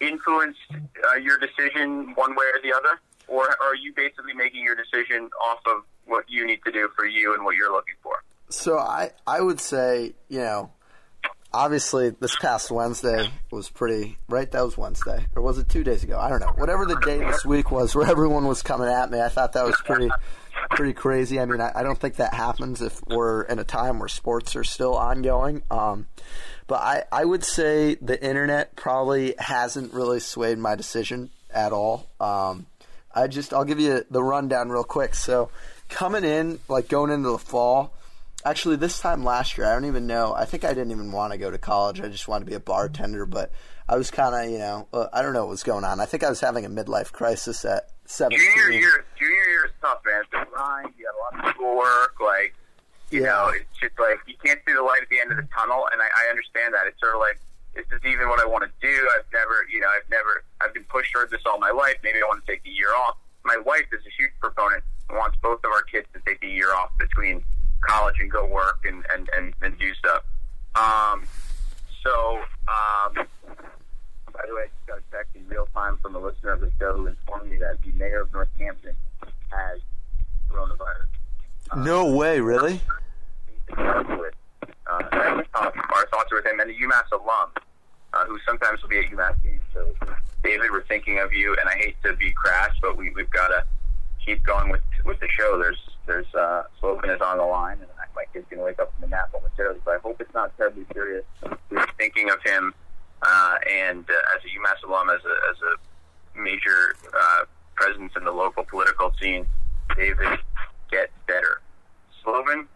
influenced 0.00 0.58
uh, 0.72 1.16
your 1.16 1.38
decision 1.38 2.12
one 2.14 2.34
way 2.34 2.44
or 2.54 2.60
the 2.62 2.74
other, 2.76 3.00
or 3.28 3.44
are 3.62 3.74
you 3.74 3.92
basically 3.94 4.34
making 4.34 4.62
your 4.62 4.74
decision 4.76 5.30
off 5.42 5.60
of 5.66 5.84
what 6.06 6.24
you 6.28 6.46
need 6.46 6.60
to 6.64 6.72
do 6.72 6.88
for 6.96 7.06
you 7.06 7.34
and 7.34 7.44
what 7.44 7.56
you're 7.56 7.72
looking 7.72 7.94
for? 8.02 8.12
So 8.50 8.78
I 8.78 9.12
I 9.26 9.40
would 9.40 9.60
say 9.60 10.14
you 10.28 10.40
know. 10.40 10.70
Obviously, 11.56 12.10
this 12.10 12.34
past 12.34 12.68
Wednesday 12.72 13.30
was 13.52 13.70
pretty 13.70 14.18
right. 14.28 14.50
That 14.50 14.64
was 14.64 14.76
Wednesday, 14.76 15.26
or 15.36 15.42
was 15.42 15.56
it 15.56 15.68
two 15.68 15.84
days 15.84 16.02
ago? 16.02 16.18
I 16.18 16.28
don't 16.28 16.40
know. 16.40 16.52
Whatever 16.56 16.84
the 16.84 16.96
day 16.96 17.18
this 17.18 17.44
week 17.44 17.70
was, 17.70 17.94
where 17.94 18.10
everyone 18.10 18.46
was 18.46 18.60
coming 18.60 18.88
at 18.88 19.08
me, 19.08 19.20
I 19.20 19.28
thought 19.28 19.52
that 19.52 19.64
was 19.64 19.76
pretty, 19.84 20.10
pretty 20.70 20.92
crazy. 20.92 21.40
I 21.40 21.46
mean, 21.46 21.60
I, 21.60 21.72
I 21.74 21.82
don't 21.82 21.98
think 21.98 22.16
that 22.16 22.34
happens 22.34 22.82
if 22.82 23.00
we're 23.06 23.42
in 23.42 23.58
a 23.58 23.64
time 23.64 23.98
where 23.98 24.08
sports 24.08 24.56
are 24.56 24.64
still 24.64 24.94
ongoing. 24.94 25.62
Um, 25.70 26.06
but 26.66 26.80
I, 26.80 27.04
I 27.12 27.24
would 27.24 27.44
say 27.44 27.96
the 27.96 28.22
internet 28.22 28.76
probably 28.76 29.34
hasn't 29.38 29.92
really 29.92 30.20
swayed 30.20 30.58
my 30.58 30.74
decision 30.74 31.30
at 31.50 31.72
all. 31.72 32.08
Um, 32.20 32.66
I 33.14 33.28
just 33.28 33.52
I'll 33.52 33.64
give 33.64 33.80
you 33.80 34.04
the 34.10 34.22
rundown 34.22 34.70
real 34.70 34.84
quick. 34.84 35.14
So 35.14 35.50
coming 35.88 36.24
in, 36.24 36.58
like 36.68 36.88
going 36.88 37.10
into 37.10 37.30
the 37.30 37.38
fall. 37.38 37.94
Actually, 38.44 38.76
this 38.76 38.98
time 38.98 39.24
last 39.24 39.56
year, 39.56 39.66
I 39.66 39.72
don't 39.72 39.86
even 39.86 40.06
know. 40.06 40.34
I 40.34 40.44
think 40.44 40.64
I 40.64 40.74
didn't 40.74 40.90
even 40.90 41.12
want 41.12 41.32
to 41.32 41.38
go 41.38 41.50
to 41.50 41.56
college. 41.56 42.00
I 42.00 42.08
just 42.08 42.28
wanted 42.28 42.44
to 42.44 42.50
be 42.50 42.56
a 42.56 42.60
bartender, 42.60 43.24
but 43.24 43.50
I 43.88 43.96
was 43.96 44.10
kind 44.10 44.34
of, 44.34 44.52
you 44.52 44.58
know, 44.58 44.86
uh, 44.92 45.06
I 45.14 45.22
don't 45.22 45.32
know 45.32 45.44
what 45.44 45.50
was 45.50 45.62
going 45.62 45.84
on. 45.84 45.98
I 45.98 46.04
think 46.04 46.24
I 46.24 46.28
was 46.28 46.40
having 46.40 46.66
a 46.66 46.68
midlife 46.68 47.10
crisis 47.10 47.64
at 47.64 47.88
17. 48.06 48.38
Junior 48.38 48.70
year, 48.78 49.04
junior 49.18 49.44
year 49.44 49.64
is 49.66 49.72
tough, 49.80 50.00
man. 50.04 50.22
It's 50.22 50.32
a 50.34 50.44
grind. 50.50 50.92
You 50.98 51.06
got 51.08 51.14
a 51.16 51.20
lot 51.22 51.32
of 51.48 51.54
schoolwork. 51.54 52.14
Like, 52.20 52.54
you 53.10 53.22
Yeah. 53.22 53.32
know, 53.32 53.48
it's 53.48 53.76
just 53.80 53.98
like 53.98 54.18
you 54.26 54.36
can't 54.44 54.60
see 54.66 54.74
the 54.74 54.82
light 54.82 55.02
at 55.02 55.08
the 55.08 55.20
end 55.20 55.30
of 55.32 55.36
the 55.38 55.48
tunnel, 55.56 55.88
and 55.92 56.00
I, 56.02 56.08
I 56.24 56.28
understand 56.30 56.74
that. 56.74 56.86
It's 56.86 57.00
sort 57.00 57.14
of 57.14 57.20
like 57.20 57.40
is 57.74 57.84
this 57.90 57.98
is 57.98 58.04
even 58.06 58.28
what 58.28 58.38
I 58.40 58.46
want 58.46 58.62
to 58.62 58.70
do. 58.80 58.94
I've 59.18 59.26
never, 59.32 59.66
you 59.68 59.80
know, 59.80 59.88
I've 59.88 60.08
never, 60.08 60.44
I've 60.60 60.72
been 60.72 60.84
pushed 60.84 61.12
towards 61.12 61.32
this 61.32 61.40
all 61.44 61.58
my 61.58 61.70
life. 61.70 61.96
Maybe 62.04 62.18
I 62.22 62.26
want 62.26 62.44
to 62.44 62.52
take 62.52 62.62
a 62.64 62.70
year 62.70 62.94
off. 62.94 63.16
My 63.44 63.56
wife 63.56 63.86
is 63.92 64.00
a 64.06 64.10
huge 64.16 64.30
proponent 64.40 64.84
and 65.08 65.18
wants 65.18 65.36
both 65.42 65.58
of 65.64 65.72
our 65.72 65.82
kids 65.82 66.06
to 66.14 66.20
take 66.24 66.42
a 66.44 66.46
year 66.46 66.72
off 66.72 66.90
between 67.00 67.42
college 67.82 68.14
and 68.20 68.30
go 68.30 68.46
work 68.46 68.78
and 68.84 69.04
and 69.12 69.28
and, 69.36 69.54
and 69.62 69.78
do 69.78 69.92
stuff. 69.94 70.22
Um, 70.76 71.24
so, 72.04 72.38
um, 72.68 73.26
by 74.32 74.42
the 74.46 74.54
way, 74.54 74.62
I 74.62 74.66
just 74.66 74.86
got 74.86 74.98
a 74.98 75.02
text 75.10 75.33
real 75.54 75.68
time 75.72 75.96
from 76.02 76.16
a 76.16 76.18
listener 76.18 76.50
of 76.50 76.60
the 76.60 76.70
show 76.80 76.96
who 76.96 77.06
informed 77.06 77.48
me 77.48 77.56
that 77.58 77.80
the 77.82 77.92
mayor 77.92 78.22
of 78.22 78.32
Northampton 78.32 78.96
has 79.50 79.80
coronavirus. 80.50 81.06
No 81.76 82.10
way, 82.10 82.40
really? 82.40 82.80
Uh, 83.78 84.12
our 84.86 86.06
thoughts 86.10 86.32
are 86.32 86.36
with 86.36 86.46
him 86.46 86.58
and 86.58 86.70
a 86.70 86.74
UMass 86.74 87.10
alum 87.12 87.50
uh, 88.12 88.24
who 88.26 88.38
sometimes 88.44 88.82
will 88.82 88.88
be 88.88 88.98
at 88.98 89.04
UMass 89.04 89.40
games. 89.44 89.62
So, 89.72 89.94
David, 90.42 90.72
we're 90.72 90.84
thinking 90.86 91.20
of 91.20 91.32
you, 91.32 91.56
and 91.60 91.68
I 91.68 91.76
hate 91.76 91.96
to 92.04 92.14
be 92.16 92.32
crass, 92.32 92.70
but 92.82 92.96
we, 92.96 93.10
we've 93.10 93.30
got 93.30 93.48
to 93.48 93.64
keep 94.24 94.42
going 94.42 94.70
with 94.70 94.82
with 95.04 95.20
the 95.20 95.28
show. 95.28 95.58
There's 95.58 95.78
there's 96.06 96.34
uh, 96.34 96.64
Slogan 96.80 97.10
is 97.10 97.20
on 97.20 97.38
the 97.38 97.44
line, 97.44 97.78
and 97.80 97.88
my 98.14 98.24
kid's 98.32 98.46
going 98.50 98.58
to 98.58 98.64
wake 98.64 98.78
up 98.80 98.92
from 98.92 99.02
the 99.02 99.08
nap 99.08 99.30
momentarily. 99.32 99.80
So 99.84 99.92
I 99.92 99.98
hope 99.98 100.20
it's 100.20 100.34
not 100.34 100.56
terribly 100.56 100.84
serious. 100.92 101.24
We're 101.70 101.86
thinking 101.96 102.30
of 102.30 102.42
him, 102.44 102.74
uh, 103.24 103.58
and 103.70 104.04
uh, 104.08 104.36
as 104.36 104.42
a 104.44 104.48
UMass 104.48 104.86
alum, 104.86 105.10
as 105.10 105.20
a 105.24 105.36
as 105.50 105.56
a 105.62 106.38
major 106.38 106.94
uh, 107.12 107.44
presence 107.74 108.12
in 108.16 108.24
the 108.24 108.32
local 108.32 108.64
political 108.64 109.12
scene, 109.20 109.46
David, 109.96 110.38
get 110.90 111.10
better. 111.26 111.60
Slogan, 112.22 112.68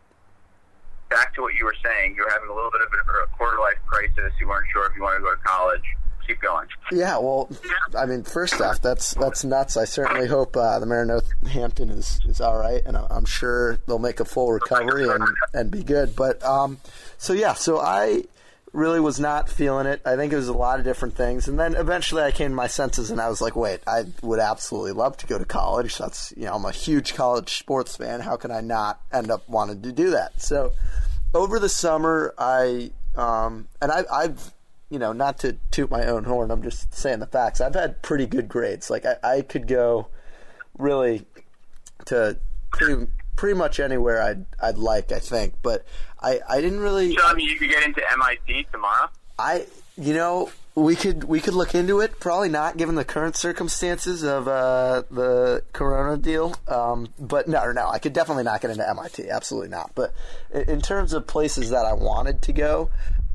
back 1.08 1.34
to 1.34 1.42
what 1.42 1.54
you 1.54 1.64
were 1.64 1.76
saying. 1.84 2.14
You 2.16 2.24
were 2.24 2.30
having 2.30 2.48
a 2.48 2.54
little 2.54 2.70
bit 2.70 2.82
of 2.82 2.88
a 2.88 3.36
quarter 3.36 3.58
life 3.58 3.78
crisis. 3.86 4.32
You 4.40 4.48
weren't 4.48 4.66
sure 4.72 4.86
if 4.86 4.96
you 4.96 5.02
wanted 5.02 5.18
to 5.18 5.24
go 5.24 5.34
to 5.34 5.42
college. 5.42 5.82
Keep 6.26 6.42
going. 6.42 6.68
Yeah, 6.92 7.16
well, 7.16 7.48
I 7.96 8.04
mean, 8.04 8.22
first 8.22 8.60
off, 8.60 8.82
that's 8.82 9.14
that's 9.14 9.44
nuts. 9.44 9.78
I 9.78 9.84
certainly 9.84 10.26
hope 10.26 10.58
uh, 10.58 10.78
the 10.78 10.84
mayor 10.84 11.00
of 11.00 11.24
Northampton 11.42 11.88
is, 11.88 12.20
is 12.26 12.42
all 12.42 12.58
right, 12.58 12.82
and 12.84 12.98
I'm 12.98 13.24
sure 13.24 13.78
they'll 13.86 13.98
make 13.98 14.20
a 14.20 14.26
full 14.26 14.52
recovery 14.52 15.08
and, 15.08 15.24
and 15.54 15.70
be 15.70 15.82
good. 15.82 16.14
But 16.14 16.42
um, 16.44 16.80
so 17.16 17.32
yeah, 17.32 17.54
so 17.54 17.80
I 17.80 18.24
really 18.78 19.00
was 19.00 19.18
not 19.18 19.48
feeling 19.48 19.86
it. 19.86 20.00
I 20.06 20.16
think 20.16 20.32
it 20.32 20.36
was 20.36 20.48
a 20.48 20.54
lot 20.54 20.78
of 20.78 20.84
different 20.84 21.16
things, 21.16 21.48
and 21.48 21.58
then 21.58 21.74
eventually 21.74 22.22
I 22.22 22.30
came 22.30 22.52
to 22.52 22.54
my 22.54 22.68
senses, 22.68 23.10
and 23.10 23.20
I 23.20 23.28
was 23.28 23.40
like, 23.40 23.56
wait, 23.56 23.80
I 23.86 24.04
would 24.22 24.38
absolutely 24.38 24.92
love 24.92 25.16
to 25.18 25.26
go 25.26 25.38
to 25.38 25.44
college. 25.44 25.98
That's 25.98 26.32
you 26.36 26.44
know, 26.44 26.54
I'm 26.54 26.64
a 26.64 26.72
huge 26.72 27.14
college 27.14 27.58
sports 27.58 27.96
fan. 27.96 28.20
How 28.20 28.36
can 28.36 28.50
I 28.50 28.60
not 28.60 29.00
end 29.12 29.30
up 29.30 29.46
wanting 29.48 29.82
to 29.82 29.92
do 29.92 30.10
that? 30.10 30.40
So 30.40 30.72
over 31.34 31.58
the 31.58 31.68
summer, 31.68 32.34
I 32.38 32.92
um, 33.16 33.68
and 33.82 33.92
I, 33.92 34.04
I've 34.10 34.52
you 34.88 34.98
know 34.98 35.12
not 35.12 35.38
to 35.40 35.56
toot 35.70 35.90
my 35.90 36.06
own 36.06 36.24
horn. 36.24 36.50
I'm 36.50 36.62
just 36.62 36.94
saying 36.94 37.18
the 37.18 37.26
facts. 37.26 37.60
I've 37.60 37.74
had 37.74 38.00
pretty 38.02 38.26
good 38.26 38.48
grades. 38.48 38.88
Like 38.90 39.04
I, 39.04 39.16
I 39.22 39.42
could 39.42 39.66
go 39.66 40.08
really 40.78 41.26
to 42.06 42.38
pretty 42.70 43.08
pretty 43.38 43.56
much 43.56 43.80
anywhere 43.80 44.20
I'd 44.20 44.44
I'd 44.60 44.76
like. 44.76 45.12
I 45.12 45.20
think, 45.20 45.54
but 45.62 45.86
I 46.20 46.40
I 46.46 46.60
didn't 46.60 46.80
really. 46.80 47.16
Tell 47.16 47.34
me 47.34 47.44
you 47.44 47.56
could 47.56 47.70
get 47.70 47.84
into 47.84 48.02
MIT 48.12 48.66
tomorrow. 48.70 49.08
I 49.38 49.66
you 49.96 50.12
know 50.12 50.50
we 50.74 50.96
could 50.96 51.24
we 51.24 51.40
could 51.40 51.54
look 51.54 51.74
into 51.74 52.00
it. 52.00 52.20
Probably 52.20 52.48
not 52.48 52.76
given 52.76 52.96
the 52.96 53.04
current 53.04 53.36
circumstances 53.36 54.24
of 54.24 54.48
uh, 54.48 55.04
the 55.10 55.62
Corona 55.72 56.18
deal. 56.18 56.56
Um, 56.66 57.08
but 57.18 57.48
no, 57.48 57.72
no, 57.72 57.88
I 57.88 57.98
could 57.98 58.12
definitely 58.12 58.44
not 58.44 58.60
get 58.60 58.72
into 58.72 58.88
MIT. 58.88 59.30
Absolutely 59.30 59.70
not. 59.70 59.92
But 59.94 60.12
in, 60.52 60.62
in 60.62 60.80
terms 60.80 61.12
of 61.12 61.26
places 61.26 61.70
that 61.70 61.86
I 61.86 61.94
wanted 61.94 62.42
to 62.42 62.52
go. 62.52 62.90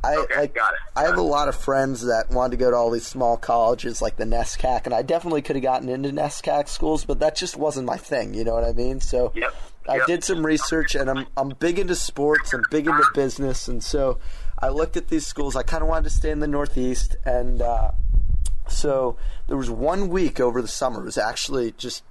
I, 0.06 0.18
Okay, 0.18 0.36
I, 0.36 0.48
got 0.48 0.74
it. 0.74 0.80
I 0.98 1.04
have 1.04 1.18
a 1.18 1.22
lot 1.22 1.48
of 1.48 1.56
friends 1.56 2.02
that 2.02 2.30
wanted 2.30 2.52
to 2.52 2.58
go 2.58 2.70
to 2.70 2.76
all 2.76 2.92
these 2.92 3.08
small 3.08 3.38
colleges 3.38 4.02
like 4.02 4.18
the 4.18 4.26
NESCAC, 4.26 4.84
and 4.84 4.94
I 4.94 5.02
definitely 5.02 5.42
could 5.42 5.56
have 5.56 5.64
gotten 5.64 5.88
into 5.88 6.10
NESCAC 6.10 6.68
schools, 6.68 7.06
but 7.06 7.20
that 7.20 7.38
just 7.38 7.56
wasn't 7.56 7.86
my 7.86 7.96
thing. 7.96 8.34
You 8.34 8.44
know 8.44 8.54
what 8.54 8.66
I 8.66 8.74
mean? 8.74 9.00
So 9.00 9.32
Yep. 9.34 9.56
I 9.88 10.06
did 10.06 10.24
some 10.24 10.46
research, 10.46 10.96
and 10.96 11.10
I'm 11.10 11.28
I'm 11.36 11.50
big 11.50 11.80
into 11.80 11.96
sports. 11.96 12.54
I'm 12.54 12.64
big 12.72 12.88
into 12.88 13.04
business, 13.14 13.68
and 13.68 13.84
so 13.84 14.20
I 14.60 14.70
looked 14.70 14.96
at 14.96 15.10
these 15.10 15.28
schools. 15.28 15.56
I 15.56 15.64
kind 15.64 15.84
of 15.84 15.90
wanted 15.90 16.06
to 16.06 16.10
stay 16.10 16.32
in 16.32 16.40
the 16.40 16.48
Northeast, 16.48 17.18
and 17.26 17.62
uh, 17.62 17.92
so 18.68 19.18
there 19.48 19.58
was 19.58 19.70
one 19.70 20.10
week 20.10 20.40
over 20.40 20.62
the 20.62 20.68
summer. 20.68 21.02
It 21.02 21.06
was 21.06 21.18
actually 21.18 21.74
just 21.74 22.04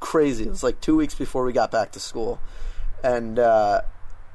crazy. 0.00 0.44
It 0.44 0.50
was 0.50 0.62
like 0.62 0.80
two 0.80 0.96
weeks 0.96 1.14
before 1.14 1.44
we 1.44 1.52
got 1.52 1.70
back 1.70 1.92
to 1.92 2.00
school, 2.00 2.40
and 3.04 3.38
uh, 3.38 3.82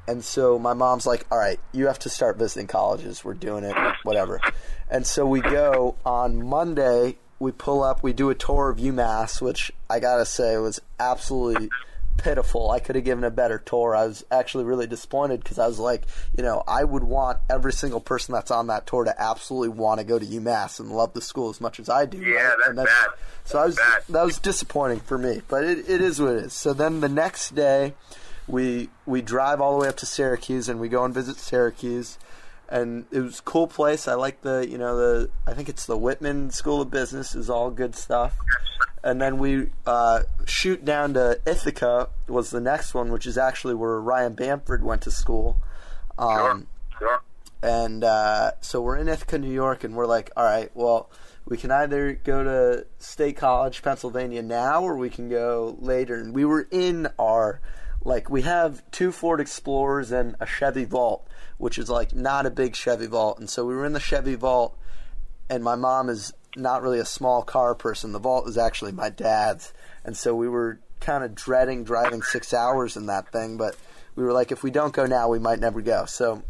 and 0.06 0.24
so 0.24 0.58
my 0.58 0.72
mom's 0.72 1.06
like, 1.06 1.26
"All 1.30 1.38
right, 1.38 1.60
you 1.72 1.86
have 1.88 1.98
to 2.00 2.08
start 2.08 2.38
visiting 2.38 2.66
colleges. 2.66 3.24
We're 3.24 3.34
doing 3.34 3.64
it, 3.64 3.76
whatever." 4.02 4.40
And 4.90 5.06
so 5.06 5.26
we 5.26 5.42
go 5.42 5.96
on 6.06 6.42
Monday. 6.42 7.18
We 7.38 7.52
pull 7.52 7.84
up. 7.84 8.02
We 8.02 8.14
do 8.14 8.30
a 8.30 8.34
tour 8.34 8.70
of 8.70 8.78
UMass, 8.78 9.42
which 9.42 9.70
I 9.90 10.00
gotta 10.00 10.24
say 10.24 10.56
was 10.56 10.80
absolutely 10.98 11.68
pitiful. 12.18 12.70
I 12.70 12.80
could 12.80 12.96
have 12.96 13.04
given 13.04 13.24
a 13.24 13.30
better 13.30 13.58
tour. 13.58 13.96
I 13.96 14.06
was 14.06 14.24
actually 14.30 14.64
really 14.64 14.86
disappointed 14.86 15.42
because 15.42 15.58
I 15.58 15.66
was 15.66 15.78
like, 15.78 16.02
you 16.36 16.42
know, 16.42 16.62
I 16.68 16.84
would 16.84 17.04
want 17.04 17.38
every 17.48 17.72
single 17.72 18.00
person 18.00 18.34
that's 18.34 18.50
on 18.50 18.66
that 18.66 18.86
tour 18.86 19.04
to 19.04 19.20
absolutely 19.20 19.70
want 19.70 20.00
to 20.00 20.04
go 20.04 20.18
to 20.18 20.26
UMass 20.26 20.80
and 20.80 20.90
love 20.90 21.14
the 21.14 21.22
school 21.22 21.48
as 21.48 21.60
much 21.60 21.80
as 21.80 21.88
I 21.88 22.04
do. 22.04 22.18
Yeah, 22.18 22.34
right? 22.42 22.56
that's 22.58 22.68
And 22.68 22.76
bad. 22.76 23.06
So 23.44 23.58
I 23.58 23.64
was 23.64 23.76
Bad. 23.76 24.02
that 24.10 24.22
was 24.24 24.38
disappointing 24.38 25.00
for 25.00 25.16
me, 25.16 25.40
but 25.48 25.64
it, 25.64 25.88
it 25.88 26.02
is 26.02 26.20
what 26.20 26.32
it 26.34 26.44
is. 26.44 26.52
So 26.52 26.74
then 26.74 27.00
the 27.00 27.08
next 27.08 27.54
day, 27.54 27.94
we 28.46 28.90
we 29.06 29.22
drive 29.22 29.60
all 29.60 29.72
the 29.72 29.82
way 29.82 29.88
up 29.88 29.96
to 29.98 30.06
Syracuse 30.06 30.68
and 30.68 30.80
we 30.80 30.88
go 30.88 31.04
and 31.04 31.14
visit 31.14 31.36
Syracuse, 31.36 32.18
and 32.68 33.06
it 33.10 33.20
was 33.20 33.38
a 33.40 33.42
cool 33.42 33.66
place. 33.66 34.08
I 34.08 34.14
like 34.14 34.42
the 34.42 34.66
you 34.68 34.78
know 34.78 34.96
the 34.96 35.30
I 35.46 35.54
think 35.54 35.68
it's 35.68 35.86
the 35.86 35.96
Whitman 35.96 36.50
School 36.50 36.80
of 36.82 36.90
Business 36.90 37.34
is 37.34 37.48
all 37.50 37.70
good 37.70 37.94
stuff. 37.94 38.36
And 39.02 39.22
then 39.22 39.38
we 39.38 39.68
uh, 39.86 40.22
shoot 40.44 40.84
down 40.84 41.14
to 41.14 41.40
Ithaca 41.46 42.08
was 42.26 42.50
the 42.50 42.60
next 42.60 42.94
one, 42.94 43.12
which 43.12 43.26
is 43.26 43.38
actually 43.38 43.74
where 43.74 44.00
Ryan 44.00 44.34
Bamford 44.34 44.82
went 44.82 45.02
to 45.02 45.10
school. 45.10 45.60
Um, 46.18 46.66
Sure. 46.98 47.22
and 47.62 48.02
uh, 48.02 48.52
so 48.60 48.82
we're 48.82 48.96
in 48.96 49.08
Ithaca, 49.08 49.38
New 49.38 49.52
York, 49.52 49.84
and 49.84 49.94
we're 49.94 50.06
like, 50.06 50.32
all 50.36 50.44
right, 50.44 50.68
well, 50.74 51.10
we 51.46 51.56
can 51.56 51.70
either 51.70 52.12
go 52.12 52.42
to 52.42 52.86
State 52.98 53.36
College, 53.36 53.82
Pennsylvania 53.82 54.42
now, 54.42 54.82
or 54.82 54.96
we 54.96 55.10
can 55.10 55.28
go 55.28 55.76
later. 55.78 56.16
And 56.16 56.34
we 56.34 56.44
were 56.44 56.66
in 56.72 57.06
our, 57.20 57.60
like, 58.04 58.28
we 58.28 58.42
have 58.42 58.82
two 58.90 59.12
Ford 59.12 59.40
Explorers 59.40 60.10
and 60.10 60.34
a 60.40 60.46
Chevy 60.46 60.84
Volt, 60.84 61.24
which 61.58 61.78
is 61.78 61.90
like 61.90 62.14
not 62.14 62.46
a 62.46 62.50
big 62.50 62.74
Chevy 62.74 63.06
Volt. 63.06 63.38
And 63.38 63.50
so 63.50 63.66
we 63.66 63.74
were 63.74 63.84
in 63.84 63.92
the 63.92 64.00
Chevy 64.00 64.34
Volt, 64.34 64.76
and 65.50 65.62
my 65.62 65.74
mom 65.74 66.08
is 66.08 66.32
not 66.56 66.82
really 66.82 66.98
a 66.98 67.04
small 67.04 67.42
car 67.42 67.74
person. 67.74 68.12
The 68.12 68.18
Volt 68.18 68.48
is 68.48 68.56
actually 68.56 68.92
my 68.92 69.10
dad's. 69.10 69.72
And 70.04 70.16
so 70.16 70.34
we 70.34 70.48
were 70.48 70.80
kind 71.00 71.22
of 71.22 71.34
dreading 71.34 71.84
driving 71.84 72.22
six 72.22 72.52
hours 72.52 72.96
in 72.96 73.06
that 73.06 73.30
thing, 73.30 73.56
but 73.56 73.76
we 74.16 74.24
were 74.24 74.32
like, 74.32 74.50
if 74.50 74.62
we 74.62 74.70
don't 74.70 74.92
go 74.92 75.06
now, 75.06 75.28
we 75.28 75.38
might 75.38 75.60
never 75.60 75.80
go. 75.80 76.04
So 76.06 76.42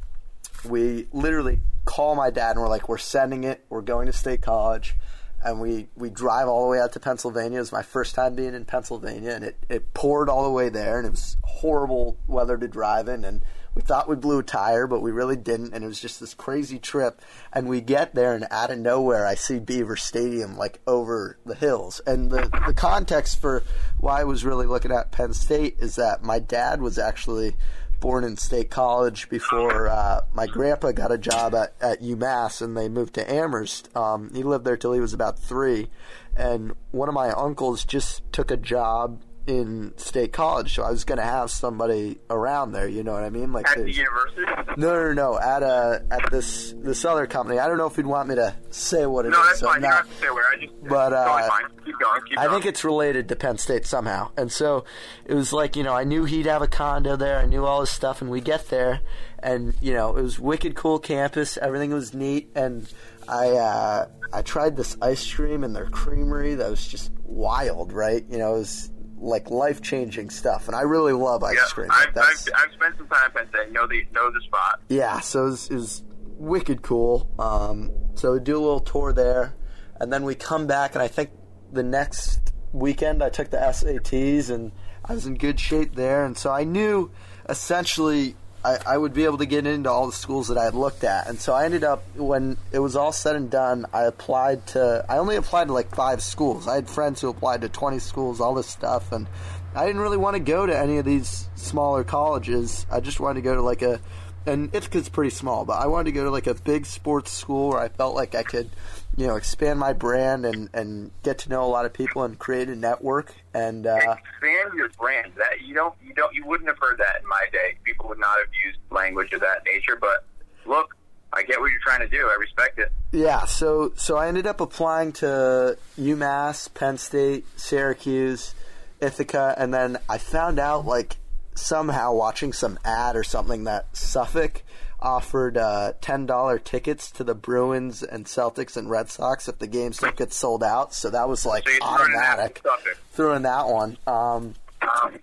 we 0.65 1.07
literally 1.13 1.61
call 1.85 2.15
my 2.15 2.31
dad 2.31 2.53
and 2.53 2.61
we're 2.61 2.69
like, 2.69 2.89
we're 2.89 2.99
sending 2.99 3.45
it. 3.45 3.65
We're 3.69 3.83
going 3.83 4.07
to 4.07 4.13
state 4.13 4.43
college. 4.43 4.97
And 5.45 5.61
we, 5.61 5.89
we 5.95 6.11
drive 6.11 6.49
all 6.49 6.63
the 6.63 6.69
way 6.69 6.81
out 6.81 6.93
to 6.95 7.01
Pennsylvania. 7.01 7.59
It 7.59 7.61
was 7.61 7.73
my 7.73 7.83
first 7.83 8.15
time 8.15 8.35
being 8.35 8.55
in 8.55 8.65
Pennsylvania, 8.65 9.31
and 9.31 9.45
it, 9.45 9.57
it 9.69 9.95
poured 9.95 10.29
all 10.29 10.43
the 10.43 10.51
way 10.51 10.69
there, 10.69 10.99
and 10.99 11.07
it 11.07 11.11
was 11.11 11.37
horrible 11.45 12.17
weather 12.27 12.57
to 12.57 12.67
drive 12.67 13.07
in. 13.07 13.25
And 13.25 13.43
we 13.75 13.83
thought 13.83 14.09
we 14.09 14.17
blew 14.17 14.39
a 14.39 14.43
tire, 14.43 14.87
but 14.87 15.01
we 15.01 15.13
really 15.13 15.37
didn't. 15.37 15.75
And 15.75 15.85
it 15.85 15.89
was 15.89 16.01
just 16.01 16.21
this 16.21 16.35
crazy 16.35 16.79
trip. 16.79 17.21
And 17.53 17.69
we 17.69 17.81
get 17.81 18.15
there, 18.15 18.35
and 18.35 18.47
out 18.51 18.71
of 18.71 18.79
nowhere, 18.79 19.27
I 19.27 19.35
see 19.35 19.59
Beaver 19.59 19.97
Stadium 19.97 20.57
like 20.57 20.81
over 20.87 21.39
the 21.45 21.55
hills. 21.55 22.01
And 22.07 22.31
the, 22.31 22.51
the 22.67 22.75
context 22.75 23.41
for 23.41 23.63
why 24.01 24.21
I 24.21 24.25
was 24.25 24.45
really 24.45 24.67
looking 24.67 24.93
at 24.93 25.13
Penn 25.13 25.33
State 25.33 25.77
is 25.79 25.97
that 25.97 26.23
my 26.23 26.39
dad 26.39 26.81
was 26.81 26.99
actually 26.99 27.57
born 28.01 28.25
in 28.25 28.37
State 28.37 28.71
College 28.71 29.29
before 29.29 29.89
uh, 29.89 30.21
my 30.33 30.47
grandpa 30.47 30.93
got 30.93 31.11
a 31.11 31.19
job 31.19 31.55
at, 31.55 31.75
at 31.81 32.01
UMass 32.01 32.63
and 32.63 32.77
they 32.77 32.89
moved 32.89 33.15
to 33.15 33.33
Amherst. 33.33 33.95
Um, 33.97 34.31
he 34.33 34.43
lived 34.43 34.65
there 34.65 34.77
till 34.77 34.93
he 34.93 35.01
was 35.01 35.13
about 35.13 35.39
three. 35.39 35.89
And 36.37 36.75
one 36.93 37.09
of 37.09 37.15
my 37.15 37.31
uncles 37.31 37.85
just 37.85 38.23
took 38.33 38.51
a 38.51 38.57
job 38.57 39.21
in 39.49 39.97
state 39.97 40.33
college, 40.33 40.75
so 40.75 40.83
I 40.83 40.91
was 40.91 41.05
going 41.05 41.19
to 41.19 41.25
have 41.25 41.51
somebody 41.51 42.19
around 42.29 42.73
there. 42.73 42.87
You 42.87 43.03
know 43.03 43.15
what 43.15 43.25
I 43.25 43.31
mean? 43.31 43.51
Like 43.53 43.67
At 43.67 43.79
the 43.79 43.91
university? 43.91 44.43
no, 44.77 44.93
no, 44.93 45.13
no. 45.15 45.39
At 45.41 45.63
a 45.63 46.05
at 46.11 46.31
this 46.31 46.75
this 46.77 47.05
other 47.07 47.27
company. 47.27 47.59
I 47.59 47.67
don't 47.67 47.79
know 47.79 47.87
if 47.87 47.97
you'd 47.97 48.07
want 48.07 48.29
me 48.29 48.35
to 48.35 48.55
say 48.71 49.07
what 49.07 49.25
it 49.25 49.29
is. 49.29 49.33
No, 49.33 49.45
that's 49.45 49.61
so 49.61 49.67
fine. 49.67 49.77
I'm 49.77 49.83
You 49.83 49.89
don't 49.89 49.97
have 49.97 50.09
to 50.09 50.21
say 50.21 50.31
where. 50.31 50.45
I 50.45 50.57
just. 50.61 50.89
But, 50.89 51.13
uh, 51.15 51.49
fine. 51.49 51.63
Keep 51.85 51.99
going. 51.99 52.21
Keep 52.29 52.39
I 52.39 52.45
going. 52.45 52.55
think 52.61 52.67
it's 52.67 52.85
related 52.85 53.29
to 53.31 53.37
Penn 53.37 53.57
State 53.57 53.87
somehow. 53.87 54.31
And 54.37 54.53
so 54.53 54.85
it 55.25 55.35
was 55.35 55.53
like, 55.53 55.77
you 55.77 55.83
know, 55.83 55.95
I 55.95 56.05
knew 56.05 56.25
he'd 56.25 56.47
have 56.47 56.61
a 56.61 56.69
condo 56.69 57.17
there. 57.17 57.39
I 57.39 57.47
knew 57.47 57.65
all 57.65 57.81
his 57.81 57.91
stuff. 57.91 58.21
And 58.21 58.31
we 58.31 58.43
get 58.43 58.69
there, 58.69 59.01
and, 59.39 59.75
you 59.81 59.95
know, 59.95 60.15
it 60.17 60.23
was 60.23 60.39
wicked 60.39 60.75
cool 60.75 60.99
campus. 60.99 61.57
Everything 61.57 61.91
was 61.91 62.13
neat. 62.13 62.51
And 62.55 62.87
I, 63.27 63.53
uh, 63.53 64.09
I 64.31 64.43
tried 64.43 64.77
this 64.77 64.97
ice 65.01 65.33
cream 65.33 65.65
in 65.65 65.73
their 65.73 65.87
creamery 65.87 66.55
that 66.57 66.69
was 66.69 66.87
just 66.87 67.11
wild, 67.25 67.95
right? 67.95 68.25
You 68.29 68.39
know, 68.39 68.57
it 68.57 68.59
was 68.59 68.91
like 69.21 69.51
life 69.51 69.83
changing 69.83 70.31
stuff. 70.31 70.67
And 70.67 70.77
I 70.77 70.83
really 70.83 71.13
love 71.13 71.43
ice 71.43 71.57
Yeah, 71.57 71.65
cream. 71.73 71.89
I've, 71.91 72.09
I've, 72.17 72.49
I've 72.57 72.73
spent 72.73 72.97
some 72.97 73.09
time 73.09 73.25
at 73.27 73.35
Penn 73.35 73.49
State. 73.49 73.73
Know 73.73 73.87
the 73.87 74.07
know 74.13 74.31
the 74.31 74.41
spot. 74.43 74.81
yeah, 74.89 75.21
so 75.21 75.47
it 75.47 75.51
was, 75.51 75.71
it 75.71 75.75
was 75.75 76.03
wicked 76.37 76.83
cool. 76.83 77.31
Um, 77.39 77.91
so 78.15 78.33
we 78.35 78.41
do 78.41 78.57
a 78.57 78.61
little 78.61 78.81
tour 78.81 79.13
there, 79.13 79.55
and 80.01 80.13
then 80.13 80.25
we 80.25 80.35
come 80.35 80.67
back, 80.67 80.95
and 80.95 81.03
I 81.03 81.09
think 81.09 81.31
the 81.73 81.83
next 81.83 82.53
weekend 82.73 83.23
I 83.23 83.29
took 83.29 83.51
the 83.51 83.57
SATs, 83.59 84.51
and 84.51 84.73
I 85.05 85.15
was 85.15 85.27
in 85.27 85.37
good 85.37 85.59
shape 85.59 85.95
there, 85.95 86.25
and 86.25 86.37
so 86.37 86.51
I 86.53 86.65
knew 86.65 87.11
essentially 87.49 88.37
I, 88.69 88.95
I 88.95 88.99
would 88.99 89.15
be 89.15 89.25
able 89.25 89.39
to 89.39 89.47
get 89.47 89.67
into 89.67 89.91
all 89.91 90.07
the 90.07 90.13
schools 90.13 90.49
that 90.49 90.59
I 90.59 90.65
had 90.65 90.75
looked 90.75 91.05
at, 91.05 91.27
and 91.29 91.41
so 91.41 91.55
I 91.55 91.65
ended 91.65 91.85
up 91.85 92.03
when 92.17 92.57
it 92.73 92.81
was 92.81 92.97
all 92.97 93.13
said 93.13 93.37
and 93.37 93.51
done, 93.51 93.87
I 93.93 94.05
applied 94.05 94.67
to 94.69 95.05
I 95.09 95.19
only 95.19 95.37
applied 95.37 95.69
to 95.69 95.73
like 95.73 95.95
five 95.95 96.23
schools. 96.23 96.69
I 96.69 96.75
had 96.75 96.89
friends 96.89 97.21
who 97.21 97.29
applied 97.29 97.63
to 97.63 97.69
twenty 97.69 97.99
schools, 97.99 98.41
all 98.41 98.55
this 98.55 98.67
stuff, 98.67 99.13
and 99.13 99.27
I 99.75 99.87
didn't 99.87 100.03
really 100.03 100.17
want 100.17 100.35
to 100.35 100.41
go 100.41 100.67
to 100.67 100.77
any 100.77 100.99
of 100.99 101.05
these 101.05 101.49
smaller 101.55 102.05
colleges. 102.05 102.87
I 102.91 103.01
just 103.01 103.21
wanted 103.21 103.41
to 103.41 103.43
go 103.43 103.55
to 103.55 103.63
like 103.63 103.83
a 103.83 104.01
and 104.47 104.73
Ithaca's 104.73 105.09
pretty 105.09 105.31
small, 105.31 105.65
but 105.65 105.75
I 105.75 105.87
wanted 105.87 106.07
to 106.07 106.13
go 106.13 106.25
to 106.25 106.31
like 106.31 106.47
a 106.47 106.55
big 106.55 106.87
sports 106.87 107.33
school 107.33 107.71
where 107.71 107.81
I 107.81 107.89
felt 107.89 108.15
like 108.15 108.35
I 108.35 108.43
could, 108.43 108.71
you 109.19 109.27
know, 109.27 109.35
expand 109.35 109.81
my 109.81 109.93
brand 109.93 110.47
and 110.47 110.71
and 110.73 111.11
get 111.25 111.39
to 111.39 111.49
know 111.49 111.65
a 111.65 111.67
lot 111.67 111.85
of 111.85 111.93
people 111.93 112.23
and 112.23 112.39
create 112.39 112.69
a 112.69 112.77
network. 112.77 113.35
And 113.53 113.85
uh, 113.85 113.97
Expand 113.97 114.75
your 114.77 114.89
brand. 114.91 115.33
That 115.37 115.61
you 115.67 115.75
don't 115.75 115.95
you 116.07 116.15
don't 116.15 116.33
you 116.33 116.47
wouldn't 116.47 116.69
have 116.69 116.79
heard 116.79 116.99
that 116.99 117.21
in 117.21 117.29
my 117.29 117.47
day. 117.53 117.77
People 117.83 118.09
would 118.11 118.21
not 118.21 118.39
have 118.39 118.49
used 118.65 118.79
language 118.91 119.33
of 119.33 119.41
that 119.41 119.63
nature. 119.67 119.99
But 120.01 120.25
look, 120.67 120.95
I 121.33 121.43
get 121.43 121.59
what 121.59 121.73
you're 121.73 121.81
trying 121.81 122.01
to 122.01 122.09
do. 122.09 122.29
I 122.29 122.37
respect 122.39 122.79
it. 122.79 122.93
yeah, 123.11 123.45
so 123.45 123.93
so 123.97 124.17
I 124.17 124.29
ended 124.29 124.47
up 124.47 124.61
applying 124.61 125.11
to 125.15 125.77
UMass, 125.99 126.73
Penn 126.73 126.97
State, 126.97 127.45
Syracuse, 127.59 128.55
Ithaca, 129.01 129.53
and 129.59 129.75
then 129.75 129.99
I 130.09 130.19
found 130.19 130.61
out 130.61 130.87
like 130.87 131.17
somehow 131.57 132.13
watching 132.13 132.53
some 132.53 132.79
ad 132.85 133.17
or 133.17 133.25
something 133.25 133.65
that 133.65 133.97
Suffolk 133.97 134.63
offered 135.01 135.57
uh, 135.57 135.93
ten 136.01 136.27
dollar 136.27 136.59
tickets 136.59 137.11
to 137.13 137.25
the 137.25 137.35
Bruins 137.35 138.03
and 138.03 138.27
Celtics 138.27 138.77
and 138.77 138.91
Red 138.91 139.11
Sox 139.11 139.49
if 139.49 139.59
the 139.59 139.67
games 139.67 139.99
don't 139.99 140.17
get 140.17 140.33
sold 140.33 140.63
out. 140.63 140.93
So 140.95 141.11
that 141.11 141.29
was 141.29 141.47
like 141.47 141.69
So 141.69 141.75
you're 141.75 141.81
running 141.81 142.13
that 142.15 142.33
automatic. 142.33 142.61
Suffolk. 142.63 142.99
Throwing 143.13 143.43
that 143.43 143.69
one. 143.69 143.99
Um, 144.07 144.55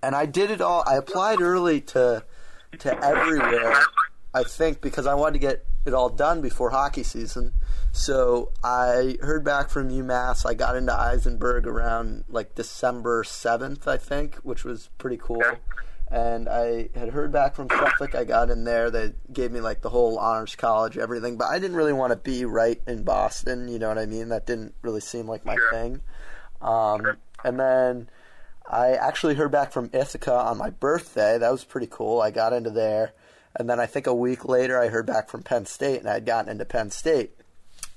and 0.03 0.15
I 0.15 0.25
did 0.25 0.51
it 0.51 0.61
all. 0.61 0.83
I 0.85 0.95
applied 0.97 1.41
early 1.41 1.81
to 1.81 2.23
to 2.79 3.03
everywhere. 3.03 3.81
I 4.33 4.43
think 4.43 4.81
because 4.81 5.07
I 5.07 5.13
wanted 5.13 5.33
to 5.33 5.39
get 5.39 5.65
it 5.85 5.93
all 5.93 6.09
done 6.09 6.41
before 6.41 6.71
hockey 6.71 7.03
season. 7.03 7.53
So 7.91 8.51
I 8.63 9.17
heard 9.21 9.45
back 9.45 9.69
from 9.69 9.89
UMass. 9.89 10.45
I 10.45 10.53
got 10.53 10.75
into 10.75 10.91
Isenberg 10.91 11.65
around 11.65 12.25
like 12.27 12.55
December 12.55 13.23
seventh, 13.23 13.87
I 13.87 13.97
think, 13.97 14.35
which 14.37 14.65
was 14.65 14.89
pretty 14.97 15.17
cool. 15.17 15.43
And 16.15 16.47
I 16.47 16.87
had 16.95 17.09
heard 17.09 17.33
back 17.33 17.55
from 17.55 17.67
Suffolk. 17.69 18.15
I 18.15 18.23
got 18.23 18.49
in 18.49 18.63
there. 18.63 18.89
They 18.89 19.11
gave 19.33 19.51
me 19.51 19.59
like 19.59 19.81
the 19.81 19.89
whole 19.89 20.17
honors 20.17 20.55
college, 20.55 20.97
everything. 20.97 21.35
But 21.35 21.47
I 21.51 21.59
didn't 21.59 21.75
really 21.75 21.91
want 21.91 22.11
to 22.11 22.15
be 22.15 22.45
right 22.45 22.81
in 22.87 23.03
Boston. 23.03 23.67
You 23.67 23.79
know 23.79 23.89
what 23.89 23.97
I 23.97 24.05
mean? 24.05 24.29
That 24.29 24.45
didn't 24.45 24.75
really 24.81 25.01
seem 25.01 25.27
like 25.27 25.43
my 25.43 25.55
Sure. 25.55 25.71
thing. 25.71 26.01
Um, 26.61 27.17
and 27.43 27.59
then 27.59 28.09
I 28.65 28.91
actually 28.93 29.35
heard 29.35 29.51
back 29.51 29.73
from 29.73 29.89
Ithaca 29.91 30.33
on 30.33 30.57
my 30.57 30.69
birthday. 30.69 31.37
That 31.37 31.51
was 31.51 31.65
pretty 31.65 31.87
cool. 31.91 32.21
I 32.21 32.31
got 32.31 32.53
into 32.53 32.69
there. 32.69 33.11
And 33.57 33.69
then 33.69 33.81
I 33.81 33.85
think 33.85 34.07
a 34.07 34.13
week 34.13 34.45
later, 34.45 34.79
I 34.79 34.87
heard 34.87 35.05
back 35.05 35.29
from 35.29 35.43
Penn 35.43 35.65
State, 35.65 35.99
and 35.99 36.07
I 36.09 36.13
had 36.13 36.25
gotten 36.25 36.49
into 36.49 36.63
Penn 36.63 36.91
State. 36.91 37.31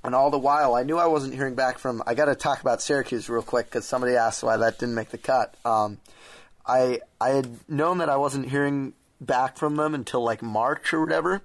And 0.02 0.12
all 0.12 0.30
the 0.30 0.38
while, 0.38 0.74
I 0.74 0.82
knew 0.82 0.98
I 0.98 1.06
wasn't 1.06 1.34
hearing 1.34 1.54
back 1.54 1.78
from. 1.78 2.02
I 2.04 2.14
got 2.14 2.24
to 2.24 2.34
talk 2.34 2.60
about 2.60 2.82
Syracuse 2.82 3.28
real 3.28 3.42
quick 3.42 3.66
because 3.66 3.84
somebody 3.84 4.16
asked 4.16 4.42
why 4.42 4.56
that 4.56 4.80
didn't 4.80 4.96
make 4.96 5.10
the 5.10 5.18
cut. 5.18 5.54
Um, 5.64 5.98
I 6.68 7.00
I 7.20 7.30
had 7.30 7.68
known 7.68 7.98
that 7.98 8.08
I 8.08 8.16
wasn't 8.16 8.50
hearing 8.50 8.92
back 9.20 9.56
from 9.56 9.76
them 9.76 9.94
until 9.94 10.22
like 10.22 10.42
March 10.42 10.92
or 10.92 11.00
whatever, 11.00 11.42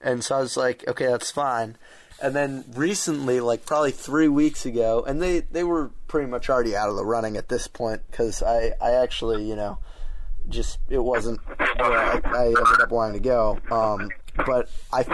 and 0.00 0.22
so 0.22 0.36
I 0.36 0.40
was 0.40 0.56
like, 0.56 0.86
okay, 0.86 1.06
that's 1.06 1.30
fine. 1.30 1.76
And 2.20 2.34
then 2.34 2.64
recently, 2.74 3.40
like 3.40 3.64
probably 3.64 3.92
three 3.92 4.28
weeks 4.28 4.66
ago, 4.66 5.04
and 5.06 5.22
they 5.22 5.40
they 5.40 5.64
were 5.64 5.90
pretty 6.06 6.28
much 6.28 6.50
already 6.50 6.76
out 6.76 6.88
of 6.88 6.96
the 6.96 7.04
running 7.04 7.36
at 7.36 7.48
this 7.48 7.66
point 7.68 8.02
because 8.10 8.42
I 8.42 8.72
I 8.80 8.92
actually 8.92 9.48
you 9.48 9.56
know 9.56 9.78
just 10.48 10.78
it 10.88 10.98
wasn't 10.98 11.40
where 11.46 11.98
I, 11.98 12.20
I 12.24 12.46
ended 12.46 12.80
up 12.80 12.90
wanting 12.90 13.22
to 13.22 13.28
go. 13.28 13.58
Um, 13.70 14.10
but 14.46 14.68
I 14.92 15.04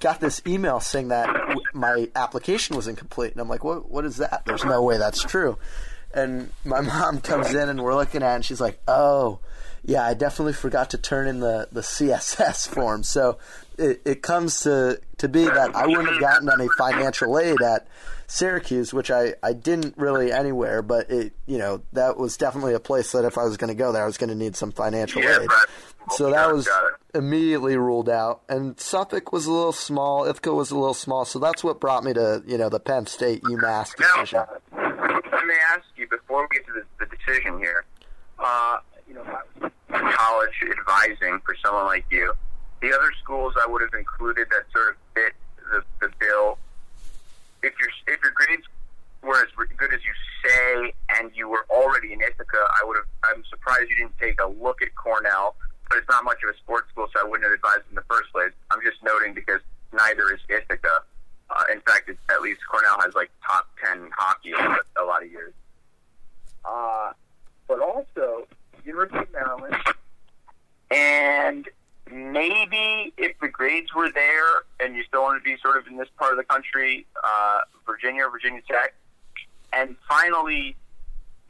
got 0.00 0.20
this 0.20 0.40
email 0.46 0.80
saying 0.80 1.08
that 1.08 1.28
my 1.74 2.08
application 2.14 2.76
was 2.76 2.86
incomplete, 2.86 3.32
and 3.32 3.40
I'm 3.40 3.48
like, 3.48 3.64
what 3.64 3.90
What 3.90 4.04
is 4.04 4.16
that? 4.18 4.42
There's 4.46 4.64
no 4.64 4.82
way 4.82 4.98
that's 4.98 5.22
true. 5.22 5.58
And 6.14 6.50
my 6.64 6.80
mom 6.82 7.20
comes 7.20 7.54
in, 7.54 7.68
and 7.68 7.82
we're 7.82 7.94
looking 7.94 8.22
at, 8.22 8.32
it, 8.32 8.34
and 8.36 8.44
she's 8.44 8.60
like, 8.60 8.80
oh. 8.88 9.40
Yeah, 9.84 10.04
I 10.04 10.12
definitely 10.12 10.52
forgot 10.54 10.90
to 10.90 10.98
turn 10.98 11.28
in 11.28 11.38
the, 11.40 11.68
the 11.72 11.80
CSS 11.82 12.68
form. 12.68 13.04
So 13.04 13.38
it, 13.78 14.02
it 14.04 14.22
comes 14.22 14.60
to, 14.62 15.00
to 15.18 15.28
be 15.28 15.44
that 15.44 15.74
I 15.74 15.86
wouldn't 15.86 16.08
have 16.10 16.20
gotten 16.20 16.50
any 16.50 16.68
financial 16.76 17.38
aid 17.38 17.62
at 17.62 17.86
Syracuse, 18.26 18.92
which 18.92 19.10
I, 19.10 19.34
I 19.42 19.52
didn't 19.54 19.96
really 19.96 20.30
anywhere, 20.32 20.82
but 20.82 21.08
it 21.10 21.32
you 21.46 21.56
know 21.56 21.80
that 21.94 22.18
was 22.18 22.36
definitely 22.36 22.74
a 22.74 22.80
place 22.80 23.12
that 23.12 23.24
if 23.24 23.38
I 23.38 23.44
was 23.44 23.56
going 23.56 23.68
to 23.68 23.74
go 23.74 23.92
there, 23.92 24.02
I 24.02 24.06
was 24.06 24.18
going 24.18 24.28
to 24.28 24.34
need 24.36 24.56
some 24.56 24.72
financial 24.72 25.22
Yeah, 25.22 25.40
aid. 25.42 25.48
right. 25.48 25.66
So 26.10 26.30
that 26.32 26.52
was 26.52 26.68
immediately 27.14 27.76
ruled 27.76 28.08
out. 28.10 28.42
And 28.48 28.78
Suffolk 28.80 29.32
was 29.32 29.46
a 29.46 29.52
little 29.52 29.72
small, 29.72 30.26
Ithaca 30.26 30.52
was 30.52 30.70
a 30.70 30.76
little 30.76 30.92
small, 30.92 31.24
so 31.24 31.38
that's 31.38 31.62
what 31.64 31.80
brought 31.80 32.02
me 32.04 32.12
to 32.14 32.42
you 32.46 32.58
know 32.58 32.68
the 32.68 32.80
Penn 32.80 33.06
State 33.06 33.42
UMass 33.44 33.94
decision. 33.96 34.40
Now, 34.40 35.20
let 35.32 35.46
me 35.46 35.54
ask 35.72 35.84
you 35.96 36.06
before 36.28 36.46
we 36.50 36.58
get 36.58 36.66
to 36.66 36.72
the, 36.72 36.84
the 37.00 37.16
decision 37.16 37.58
here. 37.58 37.84
Uh, 38.38 38.78
you 39.08 39.14
know, 39.14 39.24
college 39.90 40.56
advising 40.62 41.40
for 41.44 41.56
someone 41.64 41.86
like 41.86 42.04
you. 42.10 42.32
The 42.82 42.92
other 42.92 43.10
schools 43.22 43.54
I 43.56 43.66
would 43.66 43.80
have 43.80 43.94
included 43.94 44.46
that 44.50 44.64
sort 44.72 44.90
of 44.90 44.96
fit 45.14 45.32
the, 45.72 45.82
the 46.00 46.12
bill. 46.20 46.58
If 47.62 47.72
your 47.80 47.88
if 48.06 48.22
your 48.22 48.32
grades 48.32 48.62
were 49.22 49.42
as 49.42 49.48
good 49.76 49.92
as 49.92 50.00
you 50.04 50.12
say, 50.44 50.92
and 51.18 51.32
you 51.34 51.48
were 51.48 51.66
already 51.70 52.12
in 52.12 52.20
Ithaca, 52.20 52.60
I 52.60 52.86
would 52.86 52.98
have. 52.98 53.06
I'm 53.24 53.42
surprised 53.50 53.88
you 53.90 53.96
didn't 53.96 54.18
take 54.20 54.40
a 54.40 54.46
look 54.46 54.82
at 54.82 54.94
Cornell. 54.94 55.56
But 55.88 55.98
it's 55.98 56.08
not 56.10 56.22
much 56.22 56.36
of 56.44 56.54
a 56.54 56.56
sports 56.58 56.86
school, 56.92 57.08
so 57.14 57.24
I 57.24 57.24
wouldn't 57.24 57.44
have 57.44 57.54
advised 57.54 57.88
in 57.88 57.96
the 57.96 58.04
first 58.10 58.30
place. 58.30 58.52
I'm 58.70 58.84
just 58.84 59.02
noting 59.02 59.32
because 59.32 59.60
neither 59.90 60.30
is 60.34 60.40
Ithaca. 60.50 61.00
Uh, 61.48 61.64
in 61.72 61.80
fact, 61.80 62.10
it's, 62.10 62.20
at 62.28 62.42
least 62.42 62.60
Cornell 62.70 63.00
has 63.00 63.14
like 63.14 63.30
top 63.44 63.66
ten 63.82 64.10
hockey 64.14 64.52
over 64.52 64.84
a 65.00 65.04
lot 65.04 65.24
of 65.24 65.32
years. 65.32 65.54
Uh, 66.68 67.12
but 67.66 67.80
also 67.80 68.46
University 68.84 69.18
of 69.18 69.32
Maryland, 69.32 69.76
and 70.90 71.68
maybe 72.12 73.12
if 73.16 73.38
the 73.40 73.48
grades 73.48 73.94
were 73.94 74.10
there 74.12 74.62
and 74.80 74.94
you 74.94 75.02
still 75.04 75.22
want 75.22 75.42
to 75.42 75.44
be 75.44 75.56
sort 75.62 75.76
of 75.78 75.86
in 75.86 75.96
this 75.96 76.08
part 76.18 76.32
of 76.32 76.36
the 76.36 76.44
country, 76.44 77.06
uh, 77.24 77.60
Virginia 77.86 78.24
or 78.24 78.30
Virginia 78.30 78.60
Tech, 78.68 78.94
and 79.72 79.96
finally, 80.08 80.76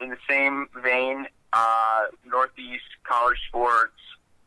in 0.01 0.09
the 0.09 0.17
same 0.29 0.67
vein, 0.81 1.27
uh, 1.53 2.05
Northeast 2.25 2.83
college 3.03 3.37
sports, 3.47 3.99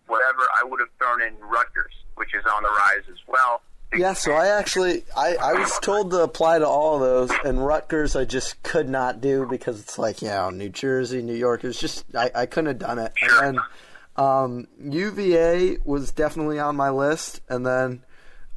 whatever, 0.06 0.42
I 0.58 0.64
would 0.64 0.80
have 0.80 0.88
thrown 0.98 1.22
in 1.22 1.34
Rutgers, 1.40 1.92
which 2.14 2.34
is 2.34 2.44
on 2.46 2.62
the 2.62 2.68
rise 2.70 3.04
as 3.10 3.18
well. 3.26 3.62
Yeah, 3.94 4.14
so 4.14 4.32
I 4.32 4.48
actually 4.58 5.04
I, 5.16 5.36
I 5.36 5.52
was 5.54 5.78
told 5.80 6.10
to 6.12 6.22
apply 6.22 6.58
to 6.60 6.66
all 6.66 6.94
of 6.96 7.00
those, 7.00 7.30
and 7.44 7.64
Rutgers 7.64 8.16
I 8.16 8.24
just 8.24 8.62
could 8.62 8.88
not 8.88 9.20
do 9.20 9.46
because 9.46 9.80
it's 9.80 9.98
like 9.98 10.22
you 10.22 10.28
know 10.28 10.50
New 10.50 10.68
Jersey, 10.70 11.22
New 11.22 11.34
York. 11.34 11.62
It 11.64 11.68
was 11.68 11.78
just 11.78 12.04
I, 12.14 12.30
I 12.34 12.46
couldn't 12.46 12.66
have 12.68 12.78
done 12.78 12.98
it. 12.98 13.12
Sure. 13.16 13.44
And 13.44 13.58
then 13.58 13.64
um, 14.16 14.68
UVA 14.82 15.78
was 15.84 16.10
definitely 16.12 16.58
on 16.58 16.76
my 16.76 16.90
list, 16.90 17.40
and 17.48 17.66
then 17.66 18.02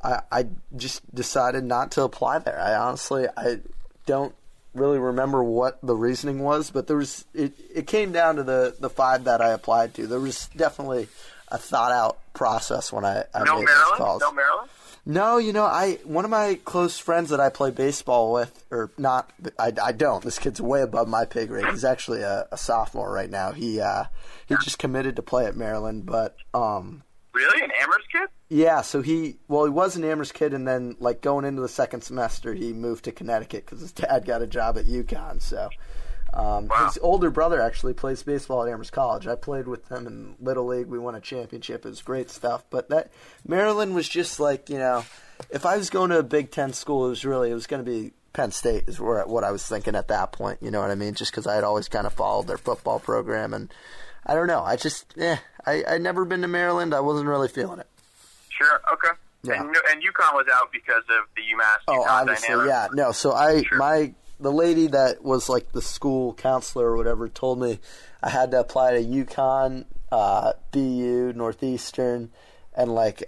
I, 0.03 0.21
I 0.31 0.47
just 0.75 1.01
decided 1.13 1.63
not 1.63 1.91
to 1.91 2.03
apply 2.03 2.39
there. 2.39 2.59
I 2.59 2.75
honestly 2.75 3.27
I 3.35 3.59
don't 4.05 4.33
really 4.73 4.99
remember 4.99 5.43
what 5.43 5.79
the 5.81 5.95
reasoning 5.95 6.39
was, 6.39 6.69
but 6.71 6.87
there 6.87 6.97
was 6.97 7.25
it, 7.33 7.53
it 7.73 7.87
came 7.87 8.11
down 8.11 8.37
to 8.37 8.43
the 8.43 8.75
the 8.79 8.89
five 8.89 9.25
that 9.25 9.41
I 9.41 9.51
applied 9.51 9.93
to. 9.95 10.07
There 10.07 10.19
was 10.19 10.49
definitely 10.55 11.07
a 11.49 11.57
thought 11.57 11.91
out 11.91 12.17
process 12.33 12.91
when 12.91 13.05
I, 13.05 13.23
I 13.33 13.43
No 13.43 13.59
made 13.59 13.67
those 13.67 13.75
Maryland? 13.75 13.97
calls. 13.97 14.21
No 14.21 14.31
Maryland? 14.31 14.69
No, 15.07 15.37
you 15.37 15.53
know, 15.53 15.65
I 15.65 15.99
one 16.03 16.25
of 16.25 16.31
my 16.31 16.59
close 16.65 16.97
friends 16.97 17.29
that 17.29 17.39
I 17.39 17.49
play 17.49 17.69
baseball 17.69 18.33
with, 18.33 18.65
or 18.71 18.91
not, 18.97 19.31
I, 19.59 19.71
I 19.83 19.91
don't. 19.91 20.23
This 20.23 20.39
kid's 20.39 20.59
way 20.59 20.81
above 20.81 21.07
my 21.07 21.25
pay 21.25 21.45
grade. 21.45 21.65
He's 21.67 21.83
actually 21.85 22.21
a, 22.21 22.47
a 22.51 22.57
sophomore 22.57 23.11
right 23.11 23.29
now. 23.29 23.51
He 23.51 23.79
uh, 23.79 24.05
he 24.47 24.55
just 24.63 24.79
committed 24.79 25.15
to 25.17 25.21
play 25.21 25.45
at 25.45 25.55
Maryland, 25.55 26.05
but 26.07 26.35
um, 26.55 27.03
Really, 27.33 27.61
an 27.63 27.69
Amherst 27.81 28.11
kid? 28.11 28.29
yeah. 28.49 28.81
So 28.81 29.01
he 29.03 29.37
well, 29.47 29.65
he 29.65 29.69
was 29.69 29.95
an 29.95 30.03
Amherst 30.03 30.33
kid, 30.33 30.53
and 30.55 30.67
then 30.67 30.95
like 30.99 31.21
going 31.21 31.45
into 31.45 31.61
the 31.61 31.69
second 31.69 32.01
semester, 32.01 32.55
he 32.55 32.73
moved 32.73 33.03
to 33.05 33.11
Connecticut 33.11 33.65
because 33.65 33.81
his 33.81 33.91
dad 33.91 34.25
got 34.25 34.41
a 34.41 34.47
job 34.47 34.77
at 34.77 34.85
UConn. 34.85 35.39
So. 35.41 35.69
Um, 36.35 36.67
Wow. 36.67 36.85
His 36.87 36.97
older 37.01 37.29
brother 37.31 37.61
actually 37.61 37.93
plays 37.93 38.21
baseball 38.23 38.63
at 38.63 38.69
Amherst 38.71 38.91
College. 38.91 39.25
I 39.27 39.35
played 39.35 39.67
with 39.67 39.85
them 39.87 40.05
in 40.07 40.35
Little 40.39 40.65
League. 40.65 40.87
We 40.87 40.99
won 40.99 41.15
a 41.15 41.21
championship. 41.21 41.85
It 41.85 41.89
was 41.89 42.01
great 42.01 42.29
stuff. 42.29 42.63
But 42.69 42.89
that 42.89 43.11
Maryland 43.47 43.95
was 43.95 44.09
just 44.09 44.39
like 44.39 44.69
you 44.69 44.77
know, 44.77 45.05
if 45.49 45.65
I 45.65 45.77
was 45.77 45.89
going 45.89 46.09
to 46.09 46.19
a 46.19 46.23
Big 46.23 46.51
Ten 46.51 46.73
school, 46.73 47.05
it 47.05 47.09
was 47.09 47.23
really 47.25 47.51
it 47.51 47.53
was 47.53 47.67
going 47.67 47.83
to 47.83 47.89
be 47.89 48.11
Penn 48.33 48.51
State 48.51 48.83
is 48.87 48.99
where, 48.99 49.25
what 49.25 49.45
I 49.45 49.51
was 49.51 49.65
thinking 49.65 49.95
at 49.95 50.09
that 50.09 50.33
point. 50.33 50.59
You 50.61 50.71
know 50.71 50.81
what 50.81 50.91
I 50.91 50.95
mean? 50.95 51.13
Just 51.13 51.31
because 51.31 51.47
I 51.47 51.55
had 51.55 51.63
always 51.63 51.87
kind 51.87 52.05
of 52.05 52.11
followed 52.13 52.47
their 52.47 52.57
football 52.57 52.99
program, 52.99 53.53
and 53.53 53.73
I 54.25 54.35
don't 54.35 54.47
know. 54.47 54.61
I 54.61 54.75
just 54.75 55.13
eh, 55.17 55.37
I 55.65 55.83
I 55.87 55.97
never 55.99 56.25
been 56.25 56.41
to 56.41 56.47
Maryland. 56.49 56.93
I 56.93 56.99
wasn't 56.99 57.27
really 57.29 57.47
feeling 57.47 57.79
it. 57.79 57.87
Sure. 58.49 58.81
Okay. 58.91 59.15
Yeah. 59.43 59.61
And, 59.61 59.69
and 59.91 60.01
UConn 60.03 60.33
was 60.33 60.47
out 60.53 60.71
because 60.73 61.03
of 61.03 61.27
the 61.35 61.43
UMass 61.43 61.77
Oh, 61.87 62.03
obviously, 62.09 62.47
dynamic. 62.49 62.67
yeah. 62.69 62.87
No, 62.93 63.11
so 63.11 63.31
I 63.31 63.61
Sure. 63.63 63.77
my 63.77 64.13
the 64.39 64.51
lady 64.51 64.87
that 64.87 65.23
was 65.23 65.49
like 65.49 65.71
the 65.71 65.81
school 65.81 66.33
counselor 66.33 66.91
or 66.91 66.97
whatever 66.97 67.27
told 67.29 67.59
me 67.59 67.79
I 68.21 68.29
had 68.29 68.51
to 68.51 68.59
apply 68.59 68.93
to 68.93 69.03
UConn, 69.03 69.85
uh, 70.11 70.53
BU, 70.71 71.33
Northeastern, 71.35 72.31
and 72.75 72.93
like 72.93 73.23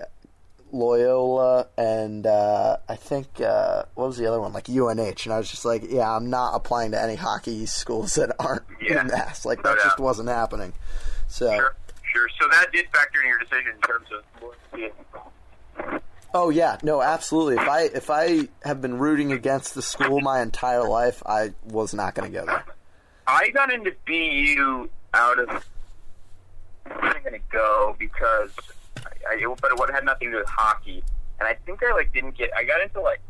Loyola, 0.72 1.68
and 1.78 2.28
uh, 2.28 2.78
I 2.90 2.96
think 2.96 3.40
uh, 3.40 3.84
what 3.96 4.08
was 4.08 4.18
the 4.18 4.28
other 4.28 4.42
one? 4.42 4.52
Like 4.54 4.68
UNH, 4.70 5.24
and 5.24 5.34
I 5.34 5.38
was 5.38 5.50
just 5.50 5.64
like, 5.66 5.84
yeah, 5.90 6.14
I'm 6.14 6.30
not 6.30 6.56
applying 6.56 6.92
to 6.92 7.02
any 7.02 7.16
hockey 7.16 7.66
schools 7.66 8.16
that 8.16 8.36
aren't 8.40 8.64
Yeah. 8.82 9.04
UMass. 9.06 9.46
Like 9.46 9.64
No 9.64 9.74
that 9.74 9.82
just 9.84 10.00
wasn't 10.00 10.30
happening. 10.30 10.74
So. 11.28 11.50
Sure. 11.56 11.76
Sure. 12.14 12.30
So 12.42 12.48
that 12.52 12.72
did 12.72 12.86
factor 12.94 13.22
in 13.22 13.28
your 13.28 13.40
decision 13.40 13.74
in 13.76 13.82
terms 13.82 14.08
of. 14.12 14.24
Oh 16.34 16.50
yeah, 16.50 16.78
no, 16.84 17.02
absolutely. 17.02 17.56
If 17.56 17.70
I 17.70 17.82
if 17.84 18.10
I 18.10 18.48
have 18.64 18.82
been 18.82 19.00
rooting 19.00 19.32
against 19.32 19.76
the 19.76 19.82
school 19.82 20.20
my 20.22 20.42
entire 20.42 20.88
life, 20.88 21.24
I 21.26 21.54
was 21.66 21.94
not 21.94 22.16
going 22.16 22.32
to 22.32 22.40
go 22.40 22.46
there. 22.46 22.66
I 23.26 23.50
got 23.50 23.72
into 23.72 23.94
BU 24.06 24.90
out 25.14 25.40
of. 25.40 25.66
I 26.86 27.06
wasn't 27.06 27.24
going 27.24 27.34
to 27.34 27.48
go 27.52 27.96
because, 28.00 28.52
I, 28.98 29.36
I, 29.36 29.56
but 29.62 29.72
it 29.72 29.94
had 29.94 30.06
nothing 30.06 30.30
to 30.30 30.34
do 30.34 30.38
with 30.40 30.48
hockey, 30.48 31.04
and 31.40 31.48
I 31.48 31.56
think 31.66 31.82
I 31.84 31.94
like 31.94 32.14
didn't 32.14 32.38
get. 32.38 32.52
I 32.56 32.64
got 32.64 32.82
into 32.82 33.02
like 33.02 33.22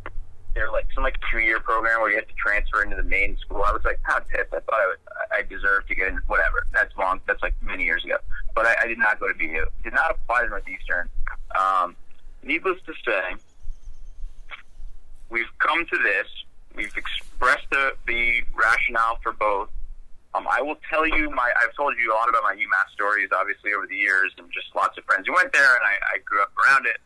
their 0.53 0.71
like 0.71 0.87
some 0.93 1.03
like 1.03 1.17
two 1.31 1.39
year 1.39 1.59
program 1.59 2.01
where 2.01 2.09
you 2.09 2.15
had 2.15 2.27
to 2.27 2.33
transfer 2.33 2.83
into 2.83 2.95
the 2.95 3.03
main 3.03 3.37
school. 3.37 3.63
I 3.63 3.71
was 3.71 3.81
like 3.85 4.01
kind 4.03 4.21
of 4.21 4.27
pissed. 4.27 4.53
I 4.53 4.59
thought 4.59 4.79
I, 4.79 4.87
would, 4.87 4.97
I 5.31 5.41
deserved 5.47 5.87
to 5.89 5.95
get 5.95 6.07
in. 6.09 6.17
Whatever. 6.27 6.65
That's 6.73 6.95
long. 6.97 7.21
That's 7.27 7.41
like 7.41 7.53
many 7.61 7.83
years 7.83 8.03
ago. 8.03 8.17
But 8.55 8.65
I, 8.65 8.75
I 8.83 8.87
did 8.87 8.97
not 8.97 9.19
go 9.19 9.27
to 9.27 9.33
BU. 9.33 9.65
Did 9.83 9.93
not 9.93 10.11
apply 10.11 10.43
to 10.43 10.49
Northeastern. 10.49 11.09
Um, 11.55 11.95
needless 12.43 12.79
to 12.85 12.93
say, 13.05 13.35
we've 15.29 15.51
come 15.59 15.85
to 15.85 15.97
this. 15.97 16.27
We've 16.75 16.95
expressed 16.95 17.67
the, 17.71 17.93
the 18.05 18.41
rationale 18.55 19.17
for 19.23 19.33
both. 19.33 19.69
Um, 20.35 20.45
I 20.51 20.61
will 20.61 20.77
tell 20.89 21.07
you 21.07 21.31
my. 21.31 21.49
I've 21.63 21.73
told 21.75 21.95
you 21.97 22.13
a 22.13 22.15
lot 22.15 22.29
about 22.29 22.43
my 22.43 22.53
UMass 22.53 22.93
stories, 22.93 23.29
obviously 23.33 23.73
over 23.73 23.87
the 23.87 23.95
years, 23.95 24.33
and 24.37 24.45
just 24.53 24.67
lots 24.75 24.97
of 24.97 25.03
friends 25.05 25.25
who 25.25 25.33
went 25.33 25.51
there, 25.51 25.73
and 25.73 25.81
I, 25.81 25.95
I 26.13 26.17
grew 26.23 26.41
up 26.43 26.51
around 26.61 26.85
it. 26.85 26.97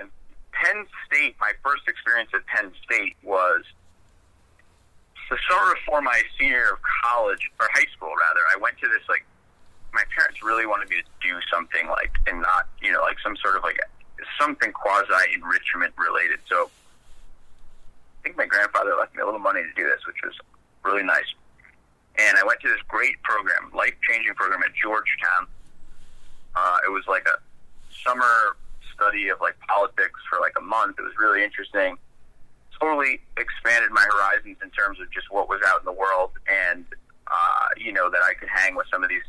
And 0.00 0.10
Penn 0.52 0.84
State, 1.06 1.36
my 1.40 1.52
first 1.64 1.88
experience 1.88 2.30
at 2.34 2.44
Penn 2.46 2.72
State 2.84 3.16
was 3.22 3.64
the 5.30 5.38
summer 5.48 5.74
before 5.74 6.02
my 6.02 6.20
senior 6.38 6.56
year 6.56 6.72
of 6.74 6.80
college 7.08 7.48
or 7.58 7.68
high 7.72 7.88
school, 7.96 8.12
rather. 8.20 8.44
I 8.52 8.60
went 8.60 8.76
to 8.82 8.88
this 8.88 9.08
like 9.08 9.24
my 9.94 10.02
parents 10.14 10.42
really 10.42 10.66
wanted 10.66 10.90
me 10.90 10.96
to 10.96 11.08
do 11.22 11.38
something 11.50 11.86
like 11.88 12.12
and 12.26 12.42
not 12.42 12.68
you 12.82 12.92
know 12.92 13.00
like 13.00 13.16
some 13.22 13.36
sort 13.36 13.56
of 13.56 13.62
like 13.62 13.78
something 14.40 14.72
quasi 14.72 15.34
enrichment 15.34 15.92
related. 15.96 16.38
So 16.48 16.70
I 18.20 18.22
think 18.22 18.36
my 18.36 18.46
grandfather 18.46 18.94
left 18.98 19.14
me 19.14 19.22
a 19.22 19.24
little 19.24 19.40
money 19.40 19.62
to 19.62 19.72
do 19.74 19.84
this, 19.84 20.06
which 20.06 20.16
was 20.24 20.34
really 20.84 21.02
nice. 21.02 21.26
And 22.16 22.38
I 22.38 22.44
went 22.44 22.60
to 22.60 22.68
this 22.68 22.80
great 22.86 23.20
program, 23.22 23.70
life 23.74 23.94
changing 24.08 24.34
program 24.34 24.62
at 24.62 24.74
Georgetown. 24.74 25.46
Uh, 26.54 26.78
it 26.86 26.90
was 26.90 27.04
like 27.08 27.26
a 27.26 27.38
summer 28.06 28.56
study 28.94 29.28
of 29.28 29.40
like 29.40 29.58
politics 29.66 30.20
for 30.30 30.38
like 30.40 30.54
a 30.56 30.62
month. 30.62 30.98
It 30.98 31.02
was 31.02 31.14
really 31.18 31.42
interesting. 31.42 31.96
Totally 32.80 33.20
expanded 33.36 33.90
my 33.90 34.04
horizons 34.12 34.58
in 34.62 34.70
terms 34.70 35.00
of 35.00 35.10
just 35.10 35.30
what 35.30 35.48
was 35.48 35.60
out 35.66 35.80
in 35.80 35.84
the 35.84 35.92
world, 35.92 36.30
and 36.46 36.84
uh, 37.26 37.68
you 37.76 37.92
know 37.92 38.10
that 38.10 38.20
I 38.22 38.34
could 38.34 38.48
hang 38.48 38.74
with 38.74 38.86
some 38.92 39.02
of 39.02 39.08
these 39.08 39.22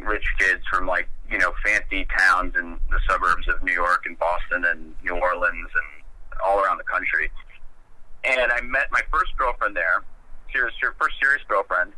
rich 0.00 0.24
kids 0.38 0.62
from 0.70 0.86
like 0.86 1.08
you 1.30 1.38
know 1.38 1.52
fancy 1.64 2.06
towns 2.16 2.54
in 2.56 2.78
the 2.90 3.00
suburbs 3.08 3.48
of 3.48 3.62
New 3.62 3.72
York 3.72 4.04
and 4.06 4.18
Boston 4.18 4.64
and 4.64 4.94
New 5.02 5.16
Orleans 5.16 5.68
and 5.74 6.04
all 6.44 6.60
around 6.60 6.78
the 6.78 6.84
country. 6.84 7.30
And 8.24 8.52
I 8.52 8.60
met 8.60 8.90
my 8.90 9.00
first 9.12 9.36
girlfriend 9.36 9.76
there, 9.76 10.02
serious, 10.52 10.74
first 10.98 11.16
serious 11.20 11.42
girlfriend. 11.48 11.92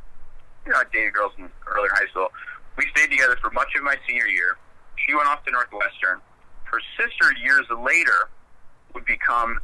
You 0.66 0.72
know, 0.72 0.78
I 0.78 0.84
dated 0.92 1.14
girls 1.14 1.32
in 1.38 1.48
earlier 1.66 1.90
high 1.92 2.06
school. 2.10 2.28
We 2.76 2.86
stayed 2.94 3.10
together 3.10 3.36
for 3.40 3.50
much 3.50 3.68
of 3.76 3.82
my 3.82 3.96
senior 4.06 4.26
year. 4.26 4.56
She 5.06 5.14
went 5.14 5.28
off 5.28 5.44
to 5.44 5.50
Northwestern. 5.50 6.20
Her 6.64 6.80
sister, 6.96 7.32
years 7.42 7.66
later, 7.70 8.28
would 8.94 9.04
become 9.04 9.58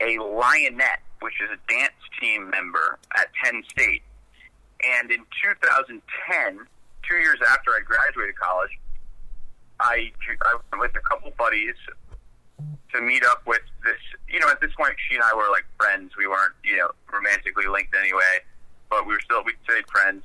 a 0.00 0.16
lionette, 0.18 1.02
which 1.20 1.34
is 1.42 1.50
a 1.50 1.72
dance 1.72 1.92
team 2.20 2.48
member 2.50 2.98
at 3.16 3.26
Penn 3.42 3.62
State. 3.70 4.02
And 4.98 5.10
in 5.10 5.20
2010, 5.42 6.66
two 7.08 7.16
years 7.16 7.38
after 7.50 7.70
I 7.72 7.80
graduated 7.84 8.36
college, 8.36 8.70
I, 9.80 10.12
I 10.46 10.54
went 10.70 10.92
with 10.92 10.96
a 10.96 11.00
couple 11.08 11.32
buddies 11.36 11.74
to 12.94 13.00
meet 13.00 13.24
up 13.24 13.42
with 13.46 13.62
this. 13.84 13.98
You 14.28 14.40
know, 14.40 14.48
at 14.48 14.60
this 14.60 14.70
point, 14.76 14.94
she 15.08 15.14
and 15.16 15.24
I 15.24 15.34
were 15.34 15.48
like 15.50 15.64
friends. 15.78 16.12
We 16.16 16.26
weren't, 16.26 16.54
you 16.64 16.76
know, 16.76 16.90
romantically 17.12 17.66
linked 17.66 17.94
anyway, 17.98 18.40
but 18.90 19.06
we 19.06 19.14
were 19.14 19.20
still 19.24 19.42
we 19.44 19.52
stayed 19.64 19.84
friends. 19.90 20.24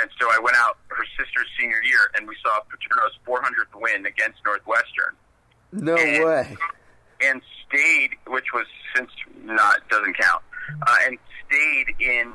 And 0.00 0.10
so 0.20 0.26
I 0.28 0.38
went 0.42 0.56
out 0.56 0.78
her 0.88 1.04
sister's 1.18 1.46
senior 1.60 1.80
year, 1.84 2.10
and 2.16 2.26
we 2.26 2.34
saw 2.42 2.58
Paterno's 2.68 3.16
400th 3.26 3.80
win 3.80 4.06
against 4.06 4.38
Northwestern, 4.44 5.14
No 5.72 5.94
And- 5.96 6.24
way. 6.24 6.56
and 7.20 7.40
stayed, 7.68 8.10
which 8.26 8.52
was 8.52 8.66
since 8.96 9.10
not 9.44 9.88
doesn't 9.88 10.16
count, 10.18 10.42
uh, 10.86 10.96
and 11.02 11.18
stayed 11.46 11.86
in 12.00 12.34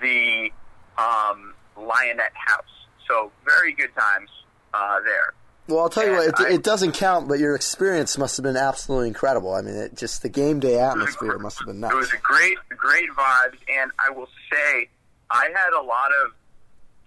the 0.00 0.50
um, 0.96 1.52
Lionette 1.76 2.32
House. 2.34 2.64
So 3.08 3.30
very 3.44 3.72
good 3.72 3.94
times 3.94 4.30
uh, 4.74 5.00
there. 5.04 5.32
Well, 5.68 5.80
I'll 5.80 5.88
tell 5.88 6.06
you 6.06 6.12
what, 6.12 6.28
it, 6.28 6.34
I- 6.38 6.50
it 6.54 6.62
doesn't 6.62 6.92
count, 6.92 7.26
but 7.28 7.38
your 7.40 7.54
experience 7.56 8.16
must 8.18 8.36
have 8.36 8.44
been 8.44 8.56
absolutely 8.56 9.08
incredible. 9.08 9.52
I 9.54 9.62
mean, 9.62 9.74
it, 9.74 9.96
just 9.96 10.22
the 10.22 10.28
game 10.28 10.60
day 10.60 10.78
atmosphere 10.78 11.38
must 11.38 11.58
have 11.58 11.66
been 11.66 11.80
nuts. 11.80 11.94
It 11.94 11.96
was 11.96 12.12
a 12.12 12.18
great, 12.18 12.56
great 12.68 13.10
vibes, 13.10 13.58
and 13.68 13.90
I 14.04 14.10
will 14.10 14.28
say 14.52 14.88
I 15.30 15.48
had 15.54 15.72
a 15.76 15.82
lot 15.82 16.10
of 16.24 16.32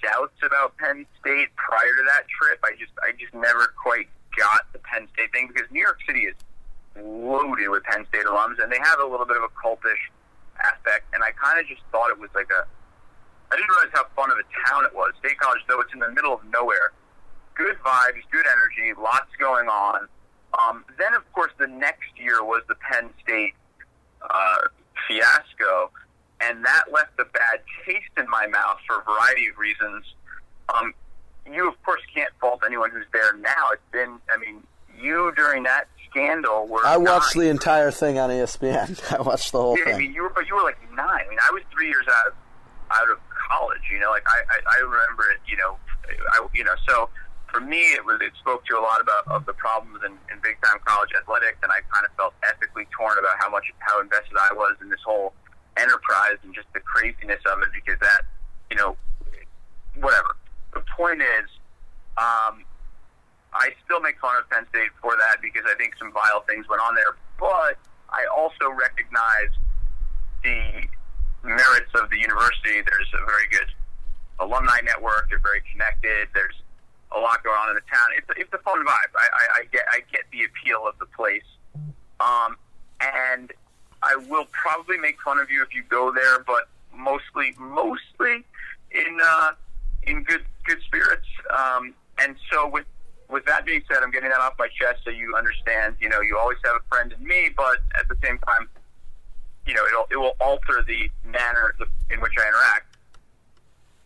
doubts 0.02 0.36
about 0.46 0.76
Penn 0.78 1.06
State 1.22 1.48
prior 1.56 1.96
to 1.96 2.04
that 2.08 2.24
trip. 2.28 2.60
I 2.64 2.72
just, 2.78 2.92
I 3.02 3.12
just 3.18 3.34
never 3.34 3.74
quite 3.82 4.08
got 4.38 4.62
the 4.74 4.80
Penn 4.80 5.08
State 5.14 5.32
thing 5.32 5.48
because 5.54 5.70
New 5.72 5.82
York 5.82 6.00
City 6.06 6.22
is 6.22 6.36
loaded 7.02 7.70
with 7.70 7.84
Penn 7.84 8.06
State 8.10 8.26
alums, 8.26 8.62
and 8.62 8.70
they 8.72 8.80
have 8.84 9.00
a 9.00 9.06
little 9.06 9.26
bit 9.26 9.38
of 9.38 9.44
a 9.44 9.50
cultish 9.56 10.00
aspect. 10.62 11.06
And 11.14 11.24
I 11.24 11.32
kind 11.32 11.60
of 11.60 11.68
just 11.68 11.82
thought 11.92 12.10
it 12.10 12.20
was 12.20 12.30
like 12.36 12.50
a, 12.52 12.68
I 13.52 13.56
didn't 13.56 13.70
realize 13.70 13.94
how 13.94 14.06
fun 14.16 14.32
of 14.32 14.38
a 14.38 14.46
town 14.68 14.86
it 14.86 14.94
was. 14.94 15.14
State 15.20 15.40
College, 15.40 15.62
though 15.68 15.82
it's 15.82 15.94
in 15.94 16.00
the 16.00 16.12
middle 16.12 16.34
of 16.34 16.42
nowhere, 16.52 16.94
good 17.56 17.78
vibes, 17.84 18.22
good 18.32 18.46
energy, 18.46 18.94
lots 19.00 19.30
going 19.40 19.68
on. 19.68 20.08
Um, 20.58 20.86
then, 20.98 21.14
of 21.14 21.32
course, 21.34 21.52
the 21.58 21.68
next 21.68 22.18
year 22.18 22.44
was 22.44 22.64
the 22.68 22.76
Penn 22.76 23.10
State 23.24 23.54
uh, 24.22 24.58
fiasco, 25.08 25.92
and 26.42 26.64
that 26.66 26.86
left 26.92 27.20
a 27.20 27.26
bad 27.26 27.62
taste 27.86 28.14
in 28.18 28.30
my 28.30 28.48
mouth 28.48 28.78
for 28.88 29.00
a 29.00 29.04
variety 29.04 29.48
of 29.48 29.58
reasons. 29.58 30.06
Um, 30.74 30.94
you, 31.52 31.68
of 31.68 31.82
course, 31.84 32.02
can't 32.14 32.32
fault 32.40 32.62
anyone 32.66 32.92
who's 32.92 33.06
there 33.12 33.36
now. 33.38 33.70
It's 33.74 33.82
been, 33.92 34.20
I 34.32 34.38
mean, 34.38 34.64
you 34.98 35.34
during 35.36 35.64
that 35.64 35.88
scandal 36.10 36.68
were. 36.68 36.86
I 36.86 36.98
watched 36.98 37.36
nine. 37.36 37.46
the 37.46 37.52
entire 37.52 37.92
thing 37.92 38.20
on 38.20 38.30
ESPN. 38.30 39.14
I 39.20 39.22
watched 39.22 39.52
the 39.52 39.62
whole 39.62 39.78
Yeah, 39.78 39.96
I 39.96 39.98
mean, 39.98 40.14
you 40.14 40.24
were, 40.24 40.30
but 40.30 40.48
you 40.48 40.56
were 40.56 40.64
like 40.64 40.78
nine. 40.94 41.22
I 41.26 41.30
mean, 41.30 41.40
I 41.42 41.52
was 41.52 41.64
three 41.72 41.88
years 41.88 42.06
out 42.08 42.36
out 42.92 43.10
of 43.10 43.18
college. 43.30 43.84
You 43.92 44.00
know, 44.00 44.12
like 44.12 44.26
I, 44.28 44.40
I, 44.50 44.58
I 44.60 44.78
remember 44.82 45.30
it. 45.32 45.40
You 45.48 45.58
know, 45.58 45.78
I, 46.34 46.46
you 46.54 46.64
know. 46.64 46.76
So 46.88 47.10
for 47.52 47.62
me, 47.62 47.94
it 47.98 48.06
was 48.06 48.22
it 48.22 48.34
spoke 48.40 48.66
to 48.66 48.78
a 48.78 48.84
lot 48.84 49.02
about 49.02 49.28
of 49.28 49.46
the 49.46 49.54
problems 49.54 50.02
in, 50.06 50.14
in 50.32 50.42
big 50.42 50.62
time 50.64 50.78
college 50.86 51.10
athletics, 51.18 51.58
and 51.64 51.72
I 51.72 51.82
kind 51.90 52.06
of 52.06 52.12
felt 52.16 52.34
ethically 52.44 52.88
torn 52.96 53.18
about 53.18 53.38
how 53.40 53.50
much 53.50 53.66
how 53.80 54.02
invested 54.02 54.38
I 54.38 54.54
was 54.54 54.78
in 54.82 54.90
this 54.90 55.02
whole 55.06 55.34
enterprise 55.78 56.38
and 56.44 56.54
just 56.54 56.68
the 56.74 56.82
craziness 56.82 57.40
of 57.46 57.62
it 57.62 57.70
because 57.74 58.00
that, 58.02 58.22
you 58.70 58.78
know, 58.78 58.98
whatever. 59.96 60.36
The 60.74 60.84
point 60.96 61.22
is, 61.22 61.48
um, 62.18 62.66
I 63.54 63.74
still 63.86 64.02
make 64.02 64.20
fun 64.20 64.36
of 64.38 64.50
Penn 64.50 64.66
State 64.70 64.92
for 65.02 65.16
that 65.18 65.42
because 65.42 65.64
I 65.66 65.76
think 65.76 65.96
some 65.98 66.12
vile 66.12 66.44
things 66.48 66.68
went 66.70 66.82
on 66.82 66.94
there, 66.96 67.18
but 67.40 67.78
I 68.10 68.26
also 68.36 68.70
recognize 68.70 69.54
the 70.44 70.86
merits 71.44 71.92
of 71.96 72.10
the 72.10 72.18
university. 72.18 72.82
There's 72.82 73.12
a 73.14 73.26
very 73.26 73.48
good 73.52 73.70
alumni 74.40 74.80
network. 74.84 75.30
They're 75.30 75.40
very 75.40 75.62
connected. 75.72 76.28
There's 76.34 76.56
a 77.16 77.20
lot 77.20 77.44
going 77.44 77.58
on 77.58 77.70
in 77.70 77.76
the 77.76 77.88
town. 77.90 78.08
It's 78.18 78.28
it's 78.38 78.54
a 78.54 78.60
fun 78.60 78.80
vibe. 78.86 79.12
I, 79.16 79.28
I, 79.28 79.60
I 79.60 79.64
get 79.72 79.84
I 79.92 80.00
get 80.12 80.24
the 80.32 80.46
appeal 80.46 80.88
of 80.88 80.98
the 81.00 81.08
place. 81.08 81.48
Um, 82.20 82.58
and 83.02 83.52
I 84.04 84.16
will 84.30 84.46
probably 84.52 84.98
make 84.98 85.22
fun 85.22 85.40
of 85.40 85.50
you 85.50 85.64
if 85.64 85.74
you 85.74 85.84
go 85.84 86.12
there, 86.12 86.44
but 86.46 86.70
mostly 86.94 87.54
mostly 87.58 88.44
in 88.92 89.20
uh, 89.24 89.52
in 90.04 90.24
good 90.24 90.46
good 90.66 90.82
spirits. 90.86 91.28
Um, 91.50 91.94
and 92.20 92.36
so 92.52 92.68
with 92.68 92.86
with 93.30 93.46
that 93.46 93.66
being 93.66 93.84
said, 93.88 94.04
I'm 94.04 94.12
getting 94.12 94.30
that 94.30 94.40
off 94.40 94.54
my 94.58 94.68
chest 94.68 95.02
so 95.04 95.12
you 95.12 95.36
understand. 95.36 95.96
You 96.00 96.10
know, 96.10 96.22
you 96.22 96.38
always 96.38 96.58
have 96.66 96.76
a 96.76 96.84
friend 96.90 97.14
in 97.14 97.26
me, 97.26 97.50
but 97.56 97.78
at 97.98 98.08
the 98.10 98.16
same 98.24 98.38
time, 98.40 98.68
you 99.66 99.74
know, 99.74 99.86
it'll, 99.86 100.08
it 100.12 100.18
will 100.18 100.36
alter 100.40 100.84
the 100.86 101.10
manner 101.24 101.76
in 102.10 102.22
which 102.22 102.34
I 102.38 102.48
interact. 102.48 102.98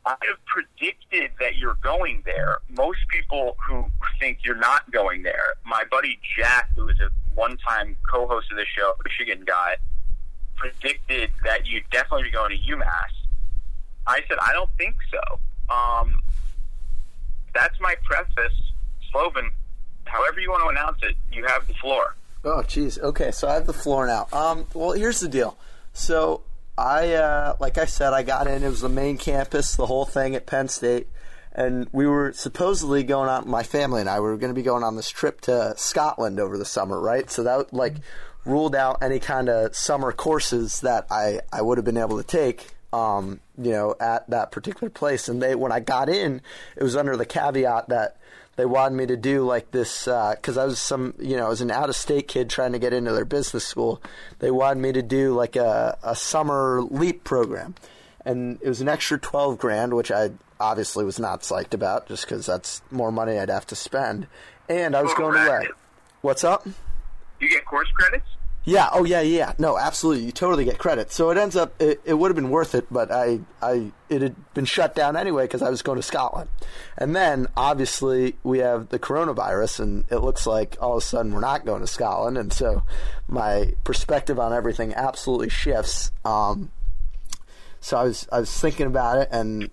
I 0.06 0.16
have 0.28 0.46
predicted 0.46 1.32
that 1.40 1.56
you're 1.56 1.78
going 1.82 2.24
there. 2.26 2.58
Most 2.70 3.00
people 3.08 3.56
who 3.66 3.86
think 4.20 4.40
you're 4.44 4.56
not 4.56 4.92
going 4.92 5.24
there, 5.24 5.54
my 5.66 5.84
buddy 5.90 6.20
Jack, 6.38 6.70
who 6.76 6.90
is 6.90 7.00
a 7.00 7.10
one-time 7.36 7.96
co-host 8.12 8.52
of 8.52 8.58
the 8.58 8.66
show, 8.66 8.94
Michigan 9.06 9.44
guy, 9.46 9.78
predicted 10.58 11.32
that 11.46 11.66
you'd 11.66 11.90
definitely 11.90 12.24
be 12.24 12.32
going 12.32 12.52
to 12.52 12.62
UMass. 12.72 13.14
I 14.06 14.22
said 14.28 14.38
I 14.42 14.52
don't 14.52 14.70
think 14.78 14.96
so. 15.10 15.40
Um, 15.74 16.22
that's 17.54 17.80
my 17.80 17.96
preface, 18.04 18.60
Slovin. 19.12 19.50
However 20.06 20.42
you 20.42 20.50
want 20.50 20.64
to 20.64 20.70
announce 20.70 20.98
it, 21.04 21.16
you 21.32 21.46
have 21.46 21.66
the 21.68 21.74
floor. 21.76 22.16
Oh, 22.46 22.62
jeez. 22.62 23.00
Okay, 23.00 23.32
so 23.32 23.48
I 23.48 23.54
have 23.54 23.68
the 23.68 23.74
floor 23.74 24.06
now. 24.06 24.28
Um, 24.34 24.68
well, 24.74 24.92
here's 24.92 25.22
the 25.22 25.30
deal. 25.30 25.58
So 25.94 26.42
I, 26.78 27.14
uh, 27.14 27.56
like 27.60 27.78
I 27.78 27.86
said, 27.86 28.14
I 28.14 28.24
got 28.24 28.48
in. 28.48 28.64
It 28.64 28.70
was 28.70 28.82
the 28.82 28.90
main 28.90 29.18
campus, 29.18 29.76
the 29.76 29.86
whole 29.86 30.06
thing 30.06 30.36
at 30.36 30.46
Penn 30.46 30.68
State, 30.68 31.08
and 31.54 31.88
we 31.94 32.06
were 32.06 32.34
supposedly 32.34 33.04
going 33.04 33.30
on. 33.30 33.48
My 33.48 33.64
family 33.64 34.02
and 34.02 34.10
I 34.10 34.20
we 34.20 34.28
were 34.28 34.38
going 34.38 34.54
to 34.54 34.60
be 34.60 34.64
going 34.64 34.84
on 34.84 34.96
this 34.98 35.10
trip 35.10 35.40
to 35.42 35.74
Scotland 35.78 36.40
over 36.40 36.58
the 36.58 36.66
summer, 36.66 37.00
right? 37.00 37.30
So 37.30 37.44
that 37.44 37.74
like 37.74 37.96
ruled 38.44 38.76
out 38.76 39.02
any 39.02 39.20
kind 39.20 39.48
of 39.48 39.76
summer 39.76 40.12
courses 40.12 40.82
that 40.82 41.08
I 41.10 41.40
I 41.52 41.62
would 41.62 41.78
have 41.78 41.86
been 41.86 41.98
able 41.98 42.18
to 42.18 42.28
take. 42.28 42.72
Um, 42.92 43.40
you 43.58 43.72
know, 43.72 43.96
at 44.00 44.30
that 44.30 44.52
particular 44.52 44.92
place, 44.92 45.28
and 45.28 45.42
they 45.42 45.56
when 45.56 45.72
I 45.72 45.80
got 45.80 46.10
in, 46.10 46.42
it 46.76 46.84
was 46.84 46.96
under 46.96 47.18
the 47.18 47.26
caveat 47.26 47.90
that 47.90 48.18
they 48.56 48.66
wanted 48.66 48.96
me 48.96 49.06
to 49.08 49.18
do 49.18 49.46
like 49.46 49.72
this 49.72 50.06
because 50.06 50.58
uh, 50.58 50.64
I 50.64 50.66
was 50.66 50.80
some 50.80 51.14
you 51.20 51.38
know 51.38 51.46
I 51.46 51.50
was 51.50 51.62
an 51.62 51.72
out 51.72 51.90
of 51.90 51.96
state 51.96 52.28
kid 52.28 52.50
trying 52.50 52.74
to 52.74 52.80
get 52.80 52.94
into 52.94 53.12
their 53.12 53.26
business 53.26 53.66
school. 53.66 54.02
They 54.40 54.52
wanted 54.52 54.82
me 54.82 54.92
to 54.94 55.02
do 55.02 55.34
like 55.34 55.56
a, 55.56 55.98
a 56.04 56.16
summer 56.16 56.82
leap 56.82 57.24
program, 57.24 57.76
and 58.26 58.60
it 58.62 58.68
was 58.68 58.82
an 58.82 58.90
extra 58.90 59.20
twelve 59.20 59.58
grand, 59.58 59.94
which 59.94 60.12
I 60.12 60.32
obviously 60.60 61.04
was 61.04 61.20
not 61.20 61.42
psyched 61.42 61.74
about 61.74 62.08
just 62.08 62.26
because 62.26 62.46
that's 62.46 62.82
more 62.92 63.12
money 63.12 63.38
I'd 63.38 63.50
have 63.50 63.68
to 63.68 63.76
spend. 63.76 64.28
And 64.70 64.96
I 64.96 65.02
was 65.02 65.14
going 65.16 65.36
away. 65.36 65.68
What's 66.22 66.44
up? 66.44 66.66
You 67.40 67.50
get 67.50 67.66
course 67.66 67.90
credits. 67.92 68.28
Yeah. 68.66 68.90
Oh, 68.94 69.04
yeah, 69.04 69.22
yeah. 69.22 69.54
No, 69.58 69.78
absolutely. 69.78 70.26
You 70.26 70.32
totally 70.32 70.64
get 70.64 70.78
credit. 70.78 71.12
So 71.12 71.30
it 71.32 71.38
ends 71.38 71.56
up 71.56 71.74
it, 71.82 72.00
it 72.06 72.14
would 72.14 72.30
have 72.30 72.36
been 72.36 72.50
worth 72.50 72.76
it, 72.76 72.88
but 72.90 73.12
I 73.12 73.42
I 73.62 73.92
it 74.10 74.22
had 74.22 74.54
been 74.54 74.66
shut 74.66 74.96
down 74.96 75.18
anyway 75.18 75.44
because 75.44 75.62
I 75.62 75.70
was 75.70 75.82
going 75.82 75.98
to 75.98 76.04
Scotland, 76.04 76.50
and 76.98 77.16
then 77.16 77.48
obviously 77.58 78.38
we 78.44 78.60
have 78.60 78.90
the 78.90 79.00
coronavirus, 79.00 79.82
and 79.82 80.06
it 80.10 80.20
looks 80.20 80.48
like 80.48 80.78
all 80.80 80.94
of 80.94 81.04
a 81.04 81.06
sudden 81.06 81.34
we're 81.34 81.42
not 81.42 81.66
going 81.66 81.82
to 81.82 81.88
Scotland, 81.88 82.38
and 82.38 82.54
so 82.54 82.84
my 83.28 83.74
perspective 83.84 84.40
on 84.40 84.54
everything 84.54 84.94
absolutely 84.94 85.50
shifts. 85.50 86.12
Um, 86.24 86.72
so 87.82 87.98
I 87.98 88.04
was 88.04 88.28
I 88.32 88.40
was 88.40 88.60
thinking 88.60 88.88
about 88.88 89.18
it, 89.18 89.30
and 89.32 89.70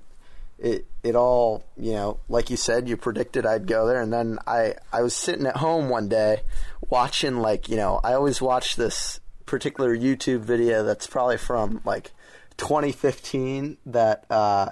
it 0.59 0.87
it 1.03 1.17
all 1.17 1.65
you 1.77 1.93
know 1.93 2.19
like 2.29 2.51
you 2.51 2.57
said 2.57 2.89
you 2.89 2.97
predicted 2.97 3.47
I'd 3.47 3.67
go 3.67 3.87
there 3.87 4.03
and 4.03 4.13
then 4.13 4.39
I 4.47 4.75
I 4.93 5.01
was 5.01 5.15
sitting 5.15 5.47
at 5.47 5.57
home 5.57 5.89
one 5.89 6.09
day 6.09 6.43
watching 6.91 7.39
like 7.39 7.69
you 7.69 7.77
know 7.77 8.01
I 8.03 8.15
always 8.15 8.43
watch 8.43 8.77
this 8.77 9.21
particular 9.47 9.97
YouTube 9.97 10.41
video 10.41 10.85
that's 10.85 11.07
probably 11.07 11.39
from 11.39 11.81
like 11.85 12.13
2015 12.57 13.79
that 13.87 14.25
uh, 14.31 14.71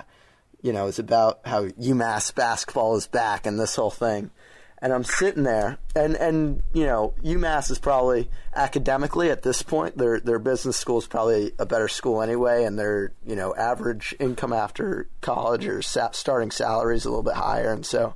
you 0.63 0.73
know 0.73 0.87
is 0.87 0.99
about 0.99 1.41
how 1.45 1.67
UMass 1.67 2.35
basketball 2.35 2.97
is 2.97 3.07
back 3.07 3.47
and 3.47 3.59
this 3.59 3.77
whole 3.77 3.91
thing. 3.91 4.31
And 4.81 4.93
I'm 4.93 5.03
sitting 5.03 5.43
there, 5.43 5.79
and 5.97 6.15
and 6.15 6.63
you 6.73 6.87
know, 6.87 7.13
UMass 7.25 7.69
is 7.73 7.81
probably 7.81 8.31
academically 8.55 9.29
at 9.29 9.43
this 9.43 9.61
point 9.61 9.99
their 9.99 10.21
their 10.21 10.39
business 10.39 10.77
school 10.77 10.99
is 10.99 11.09
probably 11.09 11.51
a 11.59 11.67
better 11.67 11.89
school 11.89 12.23
anyway, 12.23 12.63
and 12.63 12.79
their 12.79 13.13
you 13.27 13.35
know 13.35 13.57
average 13.57 14.15
income 14.21 14.53
after 14.53 15.09
college 15.21 15.67
or 15.67 15.83
sa- 15.83 16.13
starting 16.13 16.53
salary 16.53 16.95
is 16.95 17.07
a 17.07 17.09
little 17.09 17.25
bit 17.25 17.35
higher, 17.35 17.73
and 17.73 17.85
so 17.85 18.15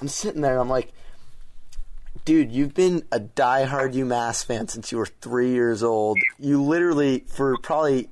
I'm 0.00 0.06
sitting 0.06 0.40
there, 0.40 0.52
and 0.52 0.60
I'm 0.60 0.68
like, 0.68 0.92
dude, 2.28 2.52
you've 2.52 2.74
been 2.74 3.02
a 3.10 3.18
diehard 3.18 3.94
UMass 3.94 4.44
fan 4.44 4.68
since 4.68 4.92
you 4.92 4.98
were 4.98 5.06
three 5.06 5.52
years 5.52 5.82
old. 5.82 6.18
You 6.38 6.62
literally 6.62 7.24
for 7.26 7.56
probably 7.62 8.10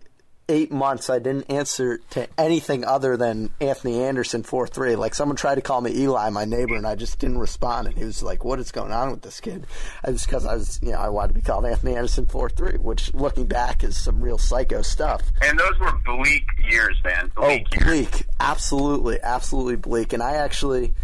eight 0.48 0.72
months, 0.72 1.10
I 1.10 1.18
didn't 1.18 1.50
answer 1.50 1.98
to 2.12 2.26
anything 2.38 2.82
other 2.86 3.18
than 3.18 3.50
Anthony 3.60 4.02
Anderson 4.02 4.42
four 4.42 4.66
three. 4.66 4.96
Like 4.96 5.14
someone 5.14 5.36
tried 5.36 5.56
to 5.56 5.60
call 5.60 5.82
me 5.82 5.94
Eli, 5.94 6.30
my 6.30 6.46
neighbor, 6.46 6.76
and 6.76 6.86
I 6.86 6.94
just 6.94 7.18
didn't 7.18 7.36
respond. 7.36 7.88
And 7.88 7.98
he 7.98 8.06
was 8.06 8.22
like, 8.22 8.42
"What 8.42 8.58
is 8.58 8.72
going 8.72 8.90
on 8.90 9.10
with 9.10 9.20
this 9.20 9.38
kid?" 9.38 9.66
I 10.02 10.12
was 10.12 10.24
because 10.24 10.46
I 10.46 10.54
was, 10.54 10.80
you 10.80 10.92
know, 10.92 10.98
I 10.98 11.10
wanted 11.10 11.28
to 11.28 11.34
be 11.34 11.42
called 11.42 11.66
Anthony 11.66 11.94
Anderson 11.94 12.24
four 12.24 12.48
three, 12.48 12.78
which 12.78 13.12
looking 13.12 13.44
back 13.44 13.84
is 13.84 13.98
some 13.98 14.22
real 14.22 14.38
psycho 14.38 14.80
stuff. 14.80 15.30
And 15.42 15.58
those 15.58 15.78
were 15.78 15.92
bleak 16.06 16.44
years, 16.70 16.98
man. 17.04 17.30
Oh, 17.36 17.48
bleak 17.48 17.66
oh, 17.82 17.84
bleak, 17.84 18.24
absolutely, 18.40 19.20
absolutely 19.22 19.76
bleak. 19.76 20.14
And 20.14 20.22
I 20.22 20.36
actually. 20.36 20.94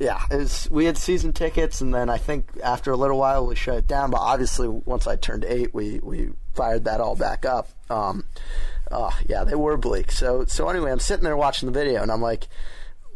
Yeah, 0.00 0.18
was, 0.30 0.66
we 0.70 0.86
had 0.86 0.96
season 0.96 1.34
tickets, 1.34 1.82
and 1.82 1.92
then 1.92 2.08
I 2.08 2.16
think 2.16 2.48
after 2.64 2.90
a 2.90 2.96
little 2.96 3.18
while 3.18 3.46
we 3.46 3.54
shut 3.54 3.76
it 3.76 3.86
down. 3.86 4.10
But 4.10 4.22
obviously, 4.22 4.66
once 4.66 5.06
I 5.06 5.16
turned 5.16 5.44
eight, 5.44 5.74
we 5.74 6.00
we 6.02 6.30
fired 6.54 6.86
that 6.86 7.02
all 7.02 7.16
back 7.16 7.44
up. 7.44 7.68
Um, 7.90 8.24
oh 8.90 9.14
yeah, 9.28 9.44
they 9.44 9.54
were 9.54 9.76
bleak. 9.76 10.10
So 10.10 10.46
so 10.46 10.70
anyway, 10.70 10.90
I'm 10.90 11.00
sitting 11.00 11.24
there 11.24 11.36
watching 11.36 11.70
the 11.70 11.78
video, 11.78 12.00
and 12.00 12.10
I'm 12.10 12.22
like, 12.22 12.48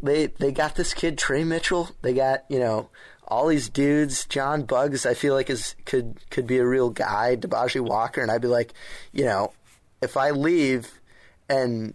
they 0.02 0.27
they 0.27 0.52
got 0.52 0.74
this 0.74 0.93
kid 0.93 1.16
Tre 1.16 1.43
Mitchell. 1.43 1.89
They 2.02 2.12
got 2.12 2.44
you 2.51 2.59
know 2.59 2.90
all 3.27 3.47
these 3.47 3.70
dudes. 3.70 4.27
John 4.27 4.65
Bugs, 4.65 5.06
I 5.06 5.15
feel 5.15 5.32
like 5.32 5.48
is 5.48 5.77
could 5.86 6.20
could 6.28 6.47
be 6.47 6.59
a 6.59 6.66
real 6.66 6.90
guy. 6.90 7.35
Dibaji 7.35 7.81
Walker, 7.81 8.20
and 8.20 8.31
I'd 8.31 8.43
be 8.43 8.48
like, 8.48 8.74
you 9.11 9.24
know, 9.24 9.55
if 10.02 10.19
I 10.19 10.32
leave 10.32 11.01
and 11.48 11.94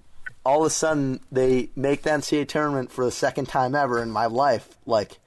all 0.49 0.61
of 0.61 0.65
a 0.65 0.71
sudden 0.71 1.19
they 1.31 1.69
make 1.75 2.01
the 2.01 2.09
NCAA 2.09 2.47
tournament 2.47 2.91
for 2.91 3.05
the 3.05 3.11
second 3.11 3.47
time 3.47 3.75
ever 3.75 4.01
in 4.01 4.09
my 4.09 4.25
life, 4.25 4.67
like 4.87 5.19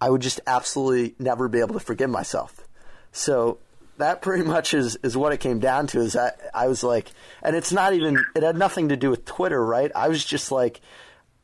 I 0.00 0.08
would 0.08 0.22
just 0.22 0.40
absolutely 0.46 1.14
never 1.18 1.46
be 1.46 1.60
able 1.60 1.74
to 1.74 1.80
forgive 1.80 2.08
myself. 2.08 2.66
So 3.12 3.58
that 3.98 4.22
pretty 4.22 4.44
much 4.44 4.72
is, 4.72 4.96
is 5.02 5.14
what 5.14 5.34
it 5.34 5.40
came 5.40 5.58
down 5.58 5.88
to. 5.88 6.00
Is 6.00 6.16
I 6.16 6.32
I 6.54 6.68
was 6.68 6.82
like, 6.82 7.10
and 7.42 7.54
it's 7.54 7.70
not 7.70 7.92
even 7.92 8.24
it 8.34 8.42
had 8.42 8.56
nothing 8.56 8.88
to 8.88 8.96
do 8.96 9.10
with 9.10 9.26
Twitter, 9.26 9.62
right? 9.62 9.92
I 9.94 10.08
was 10.08 10.24
just 10.24 10.50
like, 10.50 10.80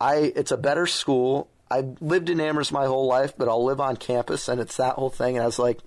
I 0.01 0.33
it's 0.35 0.51
a 0.51 0.57
better 0.57 0.87
school. 0.87 1.51
I've 1.71 2.01
lived 2.01 2.31
in 2.31 2.41
Amherst 2.41 2.73
my 2.73 2.87
whole 2.87 3.07
life, 3.07 3.35
but 3.37 3.47
I'll 3.47 3.65
live 3.65 3.81
on 3.81 3.97
campus, 3.97 4.49
and 4.49 4.59
it's 4.59 4.79
that 4.79 4.95
whole 4.95 5.11
thing. 5.11 5.37
And 5.37 5.43
I 5.43 5.47
was 5.47 5.59
like, 5.59 5.81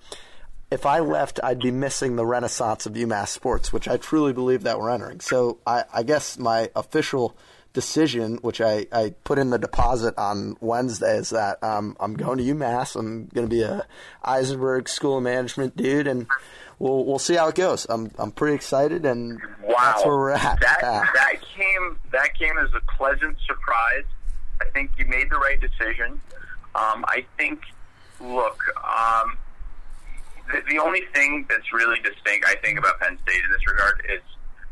if 0.70 0.86
I 0.86 1.00
left, 1.00 1.40
I'd 1.42 1.58
be 1.58 1.70
missing 1.70 2.16
the 2.16 2.24
renaissance 2.24 2.86
of 2.86 2.92
UMass 2.92 3.28
sports, 3.28 3.72
which 3.72 3.88
I 3.88 3.96
truly 3.96 4.32
believe 4.32 4.62
that 4.62 4.78
we're 4.78 4.90
entering. 4.90 5.20
So 5.20 5.58
I, 5.66 5.84
I 5.92 6.02
guess 6.02 6.38
my 6.38 6.70
official 6.76 7.36
decision, 7.72 8.36
which 8.36 8.60
I, 8.60 8.86
I 8.92 9.14
put 9.24 9.38
in 9.38 9.50
the 9.50 9.58
deposit 9.58 10.14
on 10.16 10.56
Wednesday, 10.60 11.16
is 11.16 11.30
that 11.30 11.62
um, 11.62 11.96
I'm 11.98 12.14
going 12.14 12.38
to 12.38 12.44
UMass. 12.44 12.96
I'm 12.96 13.26
going 13.26 13.48
to 13.48 13.50
be 13.50 13.62
a 13.62 13.86
Isenberg 14.24 14.88
School 14.88 15.18
of 15.18 15.24
Management 15.24 15.76
dude, 15.76 16.06
and 16.06 16.26
we'll 16.78 17.04
we'll 17.04 17.18
see 17.18 17.34
how 17.34 17.48
it 17.48 17.54
goes. 17.54 17.86
I'm 17.88 18.10
I'm 18.18 18.30
pretty 18.30 18.54
excited, 18.54 19.04
and 19.04 19.40
wow. 19.62 19.74
that's 19.78 20.04
where 20.04 20.16
we're 20.16 20.30
at. 20.30 20.60
That 20.60 20.80
that 20.80 21.34
came 21.56 21.98
that 22.12 22.38
came 22.38 22.58
as 22.58 22.70
a 22.74 22.80
pleasant 22.96 23.36
surprise. 23.46 24.04
I 24.60 24.66
think 24.66 24.92
you 24.98 25.06
made 25.06 25.30
the 25.30 25.38
right 25.38 25.60
decision. 25.60 26.20
Um, 26.72 27.04
I 27.08 27.24
think, 27.36 27.62
look, 28.20 28.62
um, 28.76 29.36
the, 30.52 30.62
the 30.68 30.78
only 30.78 31.02
thing 31.14 31.46
that's 31.48 31.72
really 31.72 31.98
distinct, 32.00 32.46
I 32.46 32.56
think, 32.56 32.78
about 32.78 33.00
Penn 33.00 33.18
State 33.22 33.44
in 33.44 33.50
this 33.50 33.66
regard 33.66 34.02
is 34.08 34.20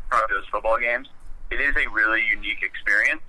probably 0.09 0.35
those 0.35 0.47
football 0.51 0.77
games. 0.77 1.07
It 1.51 1.61
is 1.61 1.75
a 1.75 1.89
really 1.89 2.23
unique 2.25 2.61
experience. 2.61 3.21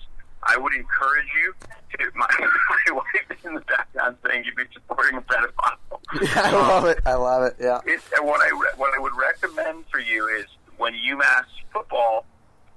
I 0.42 0.56
would 0.56 0.72
encourage 0.74 1.28
you 1.36 1.54
to. 1.98 2.10
My, 2.14 2.26
my 2.38 2.92
wife 2.94 3.30
is 3.30 3.44
in 3.44 3.54
the 3.54 3.60
background 3.60 4.16
saying 4.26 4.44
you'd 4.44 4.56
be 4.56 4.64
supporting 4.72 5.18
a 5.18 5.22
pedophile. 5.22 5.76
Yeah, 6.22 6.28
I 6.36 6.52
love 6.52 6.84
it. 6.86 7.00
I 7.04 7.14
love 7.14 7.42
it. 7.42 7.56
Yeah. 7.60 7.80
It, 7.84 8.00
and 8.16 8.26
what 8.26 8.40
I 8.40 8.72
what 8.76 8.94
I 8.94 8.98
would 8.98 9.12
recommend 9.16 9.84
for 9.90 9.98
you 10.00 10.26
is 10.28 10.46
when 10.78 10.94
UMass 10.94 11.44
football 11.72 12.24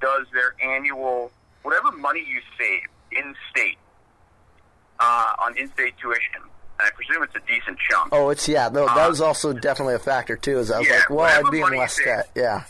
does 0.02 0.26
their 0.34 0.56
annual 0.62 1.32
whatever 1.62 1.92
money 1.92 2.26
you 2.28 2.42
save 2.58 2.90
in 3.12 3.36
state 3.50 3.78
uh, 5.00 5.34
on 5.40 5.58
in-state 5.58 5.94
tuition. 6.02 6.42
And 6.80 6.88
I 6.88 6.92
presume 6.92 7.24
it's 7.24 7.36
a 7.36 7.48
decent 7.48 7.78
chunk. 7.90 8.10
Oh, 8.12 8.30
it's 8.30 8.48
yeah. 8.48 8.70
No, 8.70 8.86
that 8.86 8.98
um, 8.98 9.10
was 9.10 9.22
also 9.22 9.54
definitely 9.54 9.96
a 9.96 10.00
factor 10.00 10.36
too. 10.36 10.60
Is 10.60 10.72
I 10.72 10.80
was 10.80 10.88
yeah, 10.88 10.96
like, 10.96 11.10
well, 11.10 11.46
I'd 11.46 11.52
be 11.52 11.62
in 11.62 11.74
you 11.74 12.24
Yeah. 12.36 12.64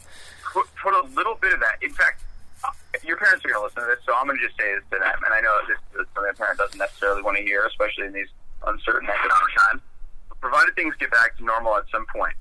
Put, 0.53 0.67
put 0.75 0.93
a 0.93 1.07
little 1.15 1.35
bit 1.35 1.53
of 1.53 1.59
that. 1.61 1.81
In 1.81 1.91
fact, 1.91 2.21
uh, 2.63 2.69
your 3.03 3.17
parents 3.17 3.43
are 3.45 3.49
going 3.49 3.59
to 3.59 3.63
listen 3.63 3.81
to 3.83 3.95
this, 3.95 4.05
so 4.05 4.13
I'm 4.15 4.27
going 4.27 4.37
to 4.37 4.45
just 4.45 4.59
say 4.59 4.75
this 4.75 4.83
to 4.91 4.99
them. 4.99 5.19
And 5.25 5.33
I 5.33 5.41
know 5.41 5.57
this 5.67 5.79
is 6.01 6.07
something 6.13 6.29
a 6.29 6.37
parent 6.37 6.59
doesn't 6.59 6.77
necessarily 6.77 7.23
want 7.23 7.37
to 7.37 7.43
hear, 7.43 7.65
especially 7.65 8.05
in 8.05 8.13
these 8.13 8.29
uncertain 8.67 9.09
economic 9.09 9.51
times. 9.57 9.81
But 10.29 10.39
provided 10.41 10.75
things 10.75 10.93
get 10.99 11.11
back 11.11 11.37
to 11.37 11.43
normal 11.43 11.75
at 11.77 11.85
some 11.91 12.05
point, 12.13 12.35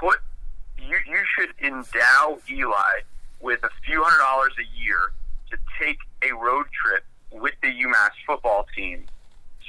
put 0.00 0.18
you 0.76 0.96
you 1.06 1.22
should 1.36 1.54
endow 1.62 2.38
Eli 2.50 3.04
with 3.40 3.62
a 3.62 3.70
few 3.84 4.02
hundred 4.02 4.18
dollars 4.18 4.52
a 4.58 4.66
year 4.78 5.12
to 5.50 5.58
take 5.80 5.98
a 6.22 6.34
road 6.34 6.66
trip 6.72 7.04
with 7.32 7.54
the 7.62 7.68
UMass 7.68 8.10
football 8.26 8.66
team 8.76 9.04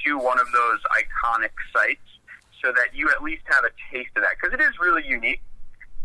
to 0.06 0.18
one 0.18 0.40
of 0.40 0.48
those 0.54 0.80
iconic 0.92 1.52
sites 1.74 2.02
so 2.62 2.72
that 2.72 2.94
you 2.96 3.10
at 3.10 3.22
least 3.24 3.42
have 3.46 3.64
a 3.66 3.72
taste 3.96 4.12
of 4.16 4.24
that 4.24 4.32
because 4.40 4.54
it 4.54 4.62
is 4.62 4.74
really 4.80 5.06
unique 5.08 5.42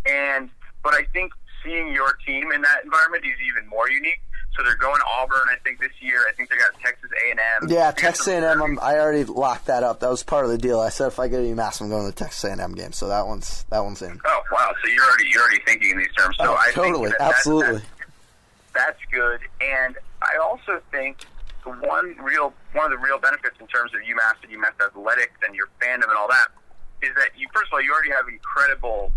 and 0.06 0.50
but 0.82 0.94
I 0.94 1.04
think 1.12 1.32
seeing 1.64 1.92
your 1.92 2.12
team 2.26 2.52
in 2.52 2.62
that 2.62 2.84
environment 2.84 3.24
is 3.24 3.34
even 3.46 3.68
more 3.68 3.90
unique 3.90 4.20
so 4.56 4.62
they're 4.62 4.76
going 4.76 4.96
to 4.96 5.04
Auburn 5.18 5.38
I 5.50 5.56
think 5.64 5.80
this 5.80 5.90
year 6.00 6.20
I 6.28 6.32
think 6.32 6.48
they 6.48 6.56
got 6.56 6.70
Texas 6.82 7.10
A&M 7.28 7.68
Yeah, 7.68 7.90
Texas 7.90 8.26
A&M. 8.28 8.62
I'm, 8.62 8.78
I 8.80 8.98
already 8.98 9.24
locked 9.24 9.66
that 9.66 9.82
up. 9.82 10.00
That 10.00 10.08
was 10.08 10.22
part 10.22 10.44
of 10.46 10.50
the 10.50 10.56
deal. 10.56 10.80
I 10.80 10.88
said 10.88 11.08
if 11.08 11.18
I 11.18 11.28
go 11.28 11.42
to 11.42 11.54
UMass, 11.54 11.82
I'm 11.82 11.90
going 11.90 12.02
to 12.06 12.10
the 12.10 12.16
Texas 12.24 12.42
A&M 12.44 12.72
game. 12.74 12.92
So 12.92 13.08
that 13.08 13.26
one's 13.26 13.64
that 13.70 13.84
one's 13.84 14.00
in. 14.00 14.18
Oh 14.24 14.42
wow! 14.50 14.72
So 14.82 14.88
you're 14.88 15.04
already 15.04 15.28
you're 15.30 15.42
already 15.42 15.60
thinking 15.66 15.90
in 15.90 15.98
these 15.98 16.12
terms. 16.16 16.36
So 16.38 16.44
Oh, 16.46 16.54
I 16.56 16.70
totally, 16.72 16.92
think 17.10 17.18
that 17.18 17.18
that's- 17.18 17.36
absolutely. 17.40 17.82
that's 18.74 18.98
good. 19.12 19.40
And 19.60 19.96
I 20.22 20.38
also 20.40 20.80
think 20.90 21.18
one 21.66 22.16
real 22.22 22.54
one 22.72 22.86
of 22.86 22.90
the 22.92 23.02
real 23.02 23.18
benefits 23.18 23.56
in 23.60 23.66
terms 23.66 23.92
of 23.94 24.00
UMass 24.00 24.38
and 24.42 24.50
UMass 24.52 24.74
athletics 24.78 25.34
and 25.46 25.54
your 25.54 25.68
fandom 25.82 26.08
and 26.08 26.16
all 26.18 26.28
that 26.28 26.48
is 27.02 27.10
that 27.16 27.30
you 27.36 27.48
first 27.52 27.68
of 27.68 27.74
all 27.74 27.82
you 27.82 27.92
already 27.92 28.10
have 28.10 28.28
incredible 28.28 29.12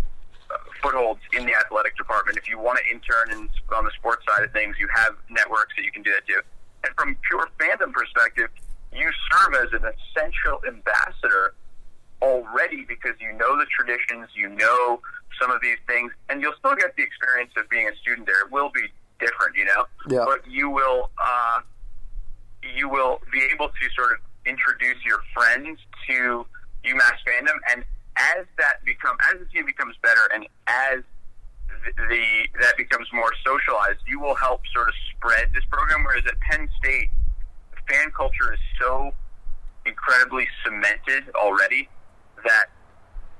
uh, 0.50 0.56
footholds 0.82 1.20
in 1.32 1.46
the 1.46 1.54
athletic 1.54 1.96
department. 1.96 2.36
If 2.36 2.48
you 2.48 2.58
want 2.58 2.78
to 2.78 2.84
intern 2.92 3.30
in, 3.38 3.48
on 3.74 3.84
the 3.84 3.90
sports 3.96 4.24
side 4.28 4.42
of 4.44 4.52
things, 4.52 4.76
you 4.78 4.88
have 4.94 5.14
networks 5.30 5.74
that 5.76 5.84
you 5.84 5.92
can 5.92 6.02
do 6.02 6.10
that 6.10 6.26
too. 6.26 6.40
And 6.84 6.92
from 6.98 7.16
pure 7.28 7.48
fandom 7.58 7.92
perspective, 7.92 8.50
you 8.92 9.08
serve 9.30 9.54
as 9.54 9.70
an 9.72 9.86
essential 9.86 10.58
ambassador 10.66 11.54
already 12.22 12.84
because 12.88 13.14
you 13.20 13.32
know 13.32 13.56
the 13.58 13.66
traditions, 13.70 14.28
you 14.34 14.48
know 14.48 15.00
some 15.40 15.50
of 15.50 15.62
these 15.62 15.78
things, 15.86 16.12
and 16.28 16.42
you'll 16.42 16.54
still 16.58 16.74
get 16.74 16.94
the 16.96 17.02
experience 17.02 17.52
of 17.56 17.68
being 17.70 17.88
a 17.88 17.96
student 17.96 18.26
there. 18.26 18.40
It 18.44 18.50
will 18.50 18.70
be 18.74 18.82
different, 19.20 19.56
you 19.56 19.64
know, 19.64 19.86
Yeah. 20.08 20.24
but 20.26 20.46
you 20.50 20.68
will 20.68 21.10
uh, 21.22 21.60
you 22.76 22.88
will 22.88 23.20
be 23.32 23.42
able 23.52 23.68
to 23.68 23.84
sort 23.94 24.12
of 24.12 24.18
introduce 24.46 25.02
your 25.04 25.20
friends 25.34 25.78
to 26.08 26.46
UMass 26.84 27.18
fandom, 27.26 27.56
and 27.70 27.84
as 28.16 28.46
that 28.58 28.84
become 28.84 29.16
as 29.32 29.38
the 29.38 29.46
team 29.46 29.66
becomes 29.66 29.96
better, 30.02 30.28
and 30.34 30.46
as 30.66 31.00
the, 31.96 32.26
that 32.60 32.76
becomes 32.76 33.08
more 33.12 33.32
socialized, 33.44 34.00
you 34.06 34.20
will 34.20 34.34
help 34.34 34.60
sort 34.74 34.88
of 34.88 34.94
spread 35.12 35.50
this 35.54 35.64
program. 35.70 36.04
Whereas 36.04 36.24
at 36.26 36.38
Penn 36.40 36.68
State, 36.78 37.10
fan 37.88 38.10
culture 38.16 38.52
is 38.52 38.60
so 38.80 39.12
incredibly 39.86 40.46
cemented 40.64 41.24
already 41.34 41.88
that 42.44 42.66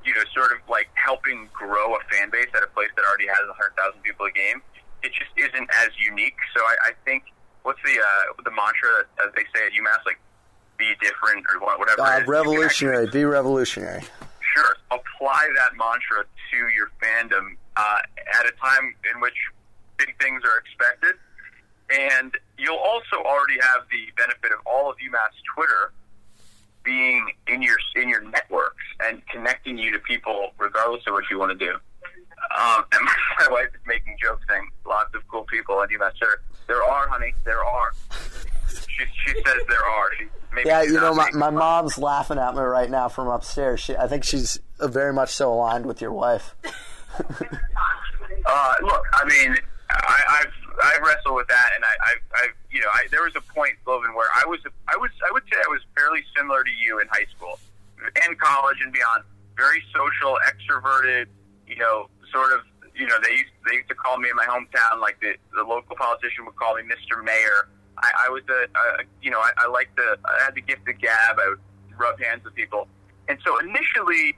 you 0.04 0.14
know, 0.14 0.22
sort 0.34 0.52
of 0.52 0.58
like 0.68 0.88
helping 0.94 1.48
grow 1.52 1.94
a 1.94 2.00
fan 2.10 2.30
base 2.30 2.48
at 2.54 2.62
a 2.62 2.70
place 2.72 2.88
that 2.96 3.04
already 3.04 3.28
has 3.28 3.44
100,000 3.46 4.00
people 4.02 4.26
a 4.26 4.32
game, 4.32 4.62
it 5.02 5.12
just 5.12 5.32
isn't 5.36 5.68
as 5.84 5.90
unique. 6.00 6.36
So 6.56 6.60
I, 6.60 6.90
I 6.90 6.92
think 7.04 7.24
what's 7.62 7.80
the 7.84 7.98
uh, 7.98 8.42
the 8.44 8.50
mantra 8.50 9.04
that 9.18 9.26
as 9.26 9.34
they 9.34 9.44
say 9.54 9.66
at 9.66 9.72
UMass, 9.72 10.04
like 10.06 10.18
be 10.78 10.92
different 11.00 11.44
or 11.52 11.78
whatever. 11.78 12.00
Uh, 12.00 12.24
revolutionary. 12.26 13.06
Be 13.06 13.24
revolutionary. 13.24 14.02
Sure, 14.54 14.76
apply 14.90 15.48
that 15.56 15.76
mantra 15.76 16.24
to 16.24 16.56
your 16.74 16.90
fandom 17.00 17.56
uh, 17.76 17.98
at 18.38 18.46
a 18.46 18.52
time 18.52 18.94
in 19.14 19.20
which 19.20 19.36
big 19.98 20.14
things 20.20 20.42
are 20.44 20.58
expected, 20.58 21.14
and 21.90 22.36
you'll 22.58 22.76
also 22.76 23.16
already 23.24 23.60
have 23.60 23.82
the 23.90 24.10
benefit 24.16 24.52
of 24.52 24.66
all 24.66 24.90
of 24.90 24.96
UMass 24.96 25.36
Twitter 25.54 25.92
being 26.82 27.30
in 27.46 27.62
your 27.62 27.76
in 27.94 28.08
your 28.08 28.22
networks 28.22 28.84
and 29.04 29.22
connecting 29.28 29.76
you 29.76 29.92
to 29.92 29.98
people 29.98 30.52
regardless 30.58 31.02
of 31.06 31.12
what 31.12 31.24
you 31.30 31.38
want 31.38 31.56
to 31.56 31.66
do. 31.66 31.72
Um, 32.58 32.84
and 32.92 33.08
my 33.38 33.48
wife 33.50 33.68
is 33.74 33.80
making 33.86 34.16
jokes 34.20 34.42
saying 34.48 34.68
lots 34.86 35.14
of 35.14 35.26
cool 35.28 35.44
people 35.44 35.76
on 35.76 35.88
UMass 35.88 36.16
Twitter. 36.18 36.42
There 36.70 36.84
are, 36.84 37.08
honey, 37.08 37.34
there 37.44 37.64
are. 37.64 37.92
She, 38.70 39.04
she 39.26 39.34
says 39.34 39.60
there 39.68 39.84
are. 39.84 40.08
She, 40.16 40.26
maybe 40.54 40.68
Yeah, 40.68 40.82
you 40.82 40.92
know, 40.92 41.12
my, 41.12 41.28
my 41.32 41.50
mom's 41.50 41.98
laughing 41.98 42.38
at 42.38 42.54
me 42.54 42.60
right 42.60 42.88
now 42.88 43.08
from 43.08 43.26
upstairs. 43.26 43.80
She, 43.80 43.96
I 43.96 44.06
think 44.06 44.22
she's 44.22 44.60
uh, 44.78 44.86
very 44.86 45.12
much 45.12 45.30
so 45.30 45.52
aligned 45.52 45.84
with 45.84 46.00
your 46.00 46.12
wife. 46.12 46.54
Uh, 48.46 48.74
look, 48.82 49.04
I 49.12 49.24
mean, 49.26 49.54
I, 49.90 50.20
I've 50.40 50.52
I 50.82 50.98
wrestle 51.04 51.34
with 51.34 51.46
that, 51.48 51.70
and 51.76 51.84
I, 51.84 51.94
I've, 52.08 52.22
I've 52.42 52.54
you 52.70 52.80
know, 52.80 52.88
I, 52.94 53.04
there 53.10 53.22
was 53.22 53.36
a 53.36 53.42
point, 53.52 53.74
Logan, 53.86 54.14
where 54.14 54.28
I 54.34 54.46
was, 54.48 54.60
I 54.88 54.96
was, 54.96 55.10
I 55.28 55.30
would 55.30 55.42
say 55.44 55.58
I 55.58 55.68
was 55.68 55.82
fairly 55.94 56.24
similar 56.34 56.64
to 56.64 56.70
you 56.70 57.00
in 57.00 57.06
high 57.08 57.26
school, 57.36 57.58
and 58.00 58.38
college, 58.40 58.78
and 58.82 58.92
beyond. 58.92 59.24
Very 59.56 59.82
social, 59.92 60.38
extroverted, 60.48 61.26
you 61.68 61.76
know, 61.76 62.08
sort 62.32 62.52
of, 62.52 62.60
you 62.96 63.06
know, 63.06 63.16
they 63.22 63.32
used, 63.32 63.52
they 63.68 63.74
used 63.76 63.88
to 63.88 63.94
call 63.94 64.09
me 64.20 64.30
in 64.30 64.36
my 64.36 64.46
hometown, 64.46 65.00
like 65.00 65.20
the 65.20 65.34
the 65.54 65.62
local 65.62 65.96
politician 65.96 66.44
would 66.46 66.56
call 66.56 66.76
me 66.76 66.82
Mr. 66.82 67.22
Mayor. 67.24 67.68
I, 67.98 68.26
I 68.26 68.28
was 68.30 68.42
a, 68.48 68.64
a, 68.64 69.04
you 69.20 69.30
know, 69.30 69.40
I, 69.40 69.50
I 69.58 69.68
liked 69.68 69.96
the, 69.96 70.16
I 70.24 70.44
had 70.44 70.54
the 70.54 70.62
gift 70.62 70.88
of 70.88 70.98
gab. 70.98 71.38
I 71.38 71.48
would 71.48 71.98
rub 71.98 72.20
hands 72.20 72.44
with 72.44 72.54
people, 72.54 72.88
and 73.28 73.38
so 73.44 73.58
initially 73.58 74.36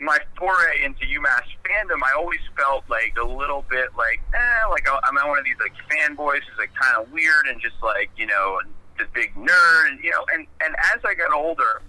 my 0.00 0.18
foray 0.36 0.84
into 0.84 1.04
UMass 1.06 1.48
fandom, 1.64 2.00
I 2.04 2.12
always 2.16 2.40
felt 2.56 2.84
like 2.88 3.16
a 3.20 3.24
little 3.24 3.64
bit 3.70 3.88
like, 3.96 4.20
eh, 4.34 4.68
like 4.70 4.86
I'm 4.88 5.28
one 5.28 5.38
of 5.38 5.44
these 5.44 5.56
like 5.60 5.72
fanboys 5.88 6.40
who's 6.48 6.58
like 6.58 6.74
kind 6.74 7.02
of 7.02 7.10
weird 7.12 7.46
and 7.48 7.60
just 7.60 7.76
like 7.82 8.10
you 8.16 8.26
know 8.26 8.60
the 8.98 9.06
big 9.14 9.34
nerd, 9.34 9.88
and 9.88 10.02
you 10.02 10.10
know. 10.10 10.24
And 10.34 10.46
and 10.62 10.74
as 10.94 11.00
I 11.04 11.14
got 11.14 11.32
older 11.32 11.82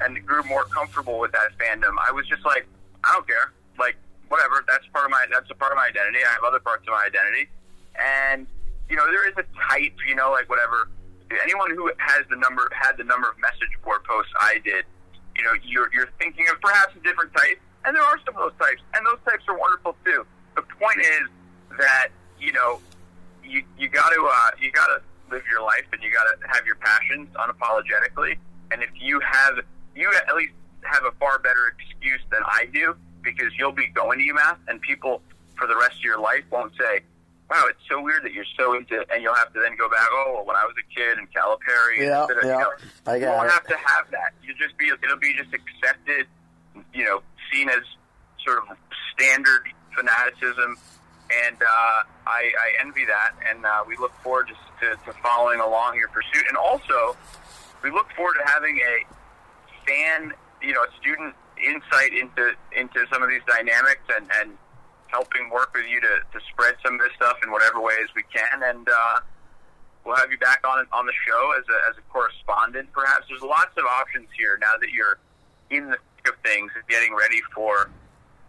and 0.00 0.24
grew 0.26 0.42
more 0.44 0.64
comfortable 0.64 1.18
with 1.18 1.32
that 1.32 1.56
fandom, 1.58 1.94
I 2.06 2.12
was 2.12 2.26
just 2.26 2.44
like, 2.44 2.66
I 3.04 3.12
don't 3.12 3.26
care, 3.26 3.52
like 3.78 3.96
whatever. 4.28 4.64
That's 4.66 4.86
part 4.92 5.04
of 5.04 5.10
my 5.10 5.26
that's 5.30 5.50
a 5.50 5.54
part 5.54 5.72
of 5.72 5.76
my 5.76 5.88
identity. 5.88 6.24
I 6.24 6.32
have 6.32 6.44
other 6.44 6.60
parts 6.60 6.84
of 6.86 6.92
my 6.92 7.04
identity, 7.06 7.48
and 7.98 8.46
you 8.88 8.96
know 8.96 9.06
there 9.06 9.28
is 9.28 9.34
a 9.36 9.46
type, 9.68 9.94
you 10.06 10.14
know, 10.14 10.30
like 10.30 10.48
whatever. 10.48 10.90
Anyone 11.42 11.70
who 11.70 11.90
has 11.98 12.22
the 12.30 12.36
number 12.36 12.68
had 12.70 12.96
the 12.96 13.04
number 13.04 13.28
of 13.28 13.38
message 13.40 13.72
board 13.82 14.04
posts 14.04 14.30
I 14.38 14.60
did 14.62 14.84
you 15.36 15.42
know, 15.42 15.52
you're, 15.62 15.90
you're 15.92 16.08
thinking 16.18 16.44
of 16.52 16.60
perhaps 16.60 16.94
a 16.96 17.00
different 17.00 17.34
type, 17.34 17.58
and 17.84 17.94
there 17.94 18.02
are 18.02 18.18
some 18.24 18.36
of 18.36 18.42
those 18.42 18.58
types, 18.58 18.82
and 18.94 19.04
those 19.06 19.18
types 19.24 19.42
are 19.48 19.58
wonderful 19.58 19.96
too. 20.04 20.24
The 20.54 20.62
point 20.62 21.00
is 21.00 21.28
that 21.78 22.08
you 22.38 22.52
know, 22.52 22.80
you 23.42 23.62
you 23.78 23.88
got 23.88 24.10
to 24.10 24.30
uh, 24.30 24.50
you 24.60 24.70
got 24.70 24.86
to 24.86 25.02
live 25.30 25.42
your 25.50 25.62
life, 25.62 25.84
and 25.92 26.02
you 26.02 26.12
got 26.12 26.24
to 26.24 26.48
have 26.48 26.64
your 26.66 26.76
passions 26.76 27.28
unapologetically. 27.34 28.36
And 28.70 28.82
if 28.82 28.90
you 28.94 29.20
have, 29.20 29.58
you 29.94 30.12
at 30.14 30.34
least 30.34 30.54
have 30.82 31.04
a 31.04 31.12
far 31.18 31.38
better 31.38 31.74
excuse 31.78 32.20
than 32.30 32.42
I 32.46 32.66
do, 32.72 32.94
because 33.24 33.52
you'll 33.58 33.72
be 33.72 33.88
going 33.88 34.18
to 34.18 34.24
UMass, 34.32 34.56
and 34.68 34.80
people 34.80 35.22
for 35.56 35.66
the 35.66 35.76
rest 35.76 35.96
of 35.96 36.02
your 36.02 36.18
life 36.20 36.44
won't 36.50 36.72
say, 36.78 37.00
"Wow, 37.50 37.64
it's 37.68 37.80
so 37.88 38.00
weird 38.02 38.22
that 38.24 38.32
you're 38.32 38.44
so 38.58 38.74
into," 38.74 39.04
and 39.12 39.22
you'll 39.22 39.34
have 39.34 39.52
to 39.54 39.60
then 39.60 39.76
go 39.76 39.88
back, 39.88 40.06
"Oh, 40.12 40.32
well, 40.36 40.44
when 40.44 40.56
I 40.56 40.64
was 40.64 40.74
a 40.78 40.94
kid 40.94 41.18
in 41.18 41.26
Calipari," 41.28 41.98
and 41.98 42.06
Yeah, 42.06 42.26
da- 42.26 42.26
da- 42.26 42.34
you 42.42 42.48
yeah, 42.48 42.58
know, 42.58 42.72
I 43.06 43.16
you 43.16 43.26
won't 43.26 43.46
it. 43.48 43.52
have 43.52 43.66
to 43.68 43.76
have 43.76 44.10
that. 44.10 44.34
You'll 44.42 44.56
just 44.58 44.76
be 44.76 44.88
it'll 45.02 45.16
be 45.16 45.34
just 45.34 45.50
accepted, 45.54 46.26
you 46.92 47.04
know, 47.04 47.22
seen 47.52 47.68
as 47.70 47.82
sort 48.44 48.58
of 48.58 48.76
standard 49.14 49.62
fanaticism, 49.96 50.76
and 51.46 51.56
uh, 51.62 52.02
I, 52.26 52.52
I 52.58 52.72
envy 52.80 53.04
that, 53.06 53.32
and 53.48 53.64
uh, 53.64 53.84
we 53.86 53.96
look 53.96 54.12
forward 54.22 54.48
to, 54.48 54.54
to, 54.86 54.96
to 55.04 55.12
following 55.22 55.60
along 55.60 55.96
your 55.96 56.08
pursuit, 56.08 56.44
and 56.48 56.56
also 56.56 57.16
we 57.82 57.90
look 57.90 58.10
forward 58.16 58.34
to 58.44 58.50
having 58.50 58.78
a 58.78 59.04
fan, 59.86 60.32
you 60.62 60.72
know, 60.74 60.82
a 60.82 60.88
student 61.00 61.34
insight 61.64 62.12
into 62.12 62.52
into 62.72 63.06
some 63.12 63.22
of 63.22 63.28
these 63.28 63.42
dynamics 63.46 64.04
and 64.16 64.28
and 64.40 64.50
helping 65.08 65.48
work 65.50 65.72
with 65.74 65.86
you 65.88 66.00
to, 66.00 66.20
to 66.32 66.44
spread 66.50 66.74
some 66.84 66.94
of 66.94 67.00
this 67.00 67.12
stuff 67.16 67.36
in 67.42 67.50
whatever 67.50 67.80
ways 67.80 68.08
we 68.14 68.22
can, 68.32 68.62
and. 68.62 68.88
uh 68.88 69.20
We'll 70.04 70.16
have 70.16 70.30
you 70.30 70.36
back 70.36 70.60
on 70.68 70.86
on 70.92 71.06
the 71.06 71.12
show 71.26 71.54
as 71.58 71.64
a, 71.64 71.90
as 71.90 71.96
a 71.96 72.02
correspondent, 72.12 72.92
perhaps. 72.92 73.24
There's 73.28 73.40
lots 73.40 73.72
of 73.78 73.84
options 73.86 74.28
here 74.36 74.58
now 74.60 74.74
that 74.78 74.90
you're 74.90 75.18
in 75.70 75.86
the 75.86 75.96
thick 76.16 76.34
of 76.34 76.38
things 76.44 76.70
and 76.74 76.86
getting 76.88 77.14
ready 77.14 77.40
for 77.54 77.88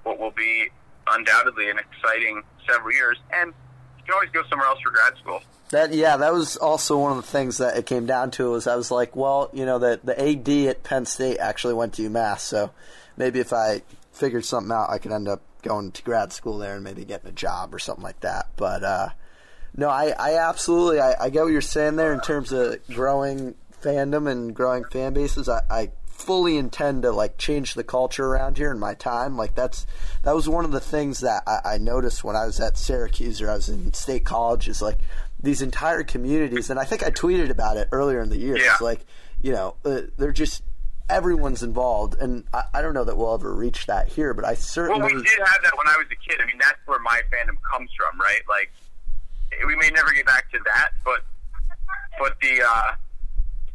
what 0.03 0.19
will 0.19 0.31
be 0.31 0.67
undoubtedly 1.07 1.69
an 1.69 1.77
exciting 1.79 2.43
several 2.69 2.93
years. 2.93 3.17
And 3.31 3.53
you 3.97 4.03
can 4.03 4.13
always 4.15 4.31
go 4.31 4.43
somewhere 4.49 4.67
else 4.67 4.79
for 4.81 4.91
grad 4.91 5.15
school. 5.17 5.41
That 5.69 5.93
yeah, 5.93 6.17
that 6.17 6.33
was 6.33 6.57
also 6.57 6.97
one 6.99 7.11
of 7.11 7.17
the 7.23 7.31
things 7.31 7.59
that 7.59 7.77
it 7.77 7.85
came 7.85 8.05
down 8.05 8.31
to. 8.31 8.51
Was 8.51 8.67
I 8.67 8.75
was 8.75 8.91
like, 8.91 9.15
well, 9.15 9.49
you 9.53 9.65
know, 9.65 9.79
the 9.79 10.01
the 10.03 10.19
AD 10.19 10.49
at 10.67 10.83
Penn 10.83 11.05
State 11.05 11.37
actually 11.37 11.73
went 11.73 11.93
to 11.93 12.09
UMass, 12.09 12.39
so 12.39 12.71
maybe 13.17 13.39
if 13.39 13.53
I 13.53 13.81
figured 14.11 14.45
something 14.45 14.71
out, 14.71 14.89
I 14.89 14.97
could 14.97 15.11
end 15.11 15.27
up 15.27 15.41
going 15.61 15.91
to 15.91 16.03
grad 16.03 16.31
school 16.31 16.57
there 16.57 16.75
and 16.75 16.83
maybe 16.83 17.05
getting 17.05 17.29
a 17.29 17.33
job 17.33 17.73
or 17.73 17.79
something 17.79 18.03
like 18.03 18.19
that. 18.21 18.47
But 18.55 18.83
uh, 18.83 19.09
no, 19.75 19.89
I, 19.89 20.13
I 20.17 20.37
absolutely 20.49 20.99
I, 20.99 21.15
I 21.19 21.29
get 21.29 21.43
what 21.43 21.51
you're 21.51 21.61
saying 21.61 21.95
there 21.95 22.13
in 22.13 22.21
terms 22.21 22.51
of 22.51 22.85
growing 22.87 23.55
fandom 23.81 24.29
and 24.29 24.55
growing 24.55 24.85
fan 24.85 25.13
bases. 25.13 25.49
I, 25.49 25.61
I 25.69 25.91
fully 26.05 26.57
intend 26.57 27.03
to 27.03 27.11
like 27.11 27.37
change 27.37 27.73
the 27.73 27.83
culture 27.83 28.25
around 28.25 28.57
here 28.57 28.71
in 28.71 28.79
my 28.79 28.93
time. 28.93 29.37
Like 29.37 29.55
that's 29.55 29.85
that 30.23 30.33
was 30.33 30.47
one 30.47 30.65
of 30.65 30.71
the 30.71 30.79
things 30.79 31.19
that 31.19 31.43
I, 31.45 31.73
I 31.73 31.77
noticed 31.77 32.23
when 32.23 32.35
I 32.35 32.45
was 32.45 32.59
at 32.59 32.77
Syracuse 32.77 33.41
or 33.41 33.49
I 33.49 33.55
was 33.55 33.69
in 33.69 33.93
state 33.93 34.23
college 34.23 34.67
is 34.67 34.81
like 34.81 34.99
these 35.41 35.61
entire 35.61 36.03
communities, 36.03 36.69
and 36.69 36.79
I 36.79 36.85
think 36.85 37.03
I 37.03 37.11
tweeted 37.11 37.49
about 37.49 37.77
it 37.77 37.89
earlier 37.91 38.21
in 38.21 38.29
the 38.29 38.37
year. 38.37 38.57
Yeah. 38.57 38.71
It's 38.71 38.81
like 38.81 39.05
you 39.41 39.51
know 39.51 39.75
uh, 39.83 40.01
they're 40.17 40.31
just 40.31 40.63
everyone's 41.09 41.63
involved, 41.63 42.15
and 42.19 42.43
I, 42.53 42.63
I 42.75 42.81
don't 42.81 42.93
know 42.93 43.03
that 43.03 43.17
we'll 43.17 43.33
ever 43.33 43.53
reach 43.53 43.85
that 43.87 44.07
here, 44.07 44.33
but 44.33 44.45
I 44.45 44.53
certainly. 44.55 45.01
Well, 45.01 45.09
we 45.15 45.21
did 45.21 45.39
have 45.39 45.61
that 45.63 45.77
when 45.77 45.87
I 45.87 45.95
was 45.97 46.07
a 46.11 46.15
kid. 46.29 46.41
I 46.41 46.45
mean, 46.45 46.57
that's 46.59 46.79
where 46.85 46.99
my 46.99 47.21
fandom 47.31 47.57
comes 47.71 47.89
from, 47.97 48.19
right? 48.19 48.41
Like, 48.49 48.71
we 49.65 49.75
may 49.75 49.89
never 49.89 50.11
get 50.11 50.25
back 50.25 50.51
to 50.51 50.59
that, 50.65 50.89
but 51.03 51.21
but 52.19 52.35
the 52.41 52.61
uh, 52.65 52.91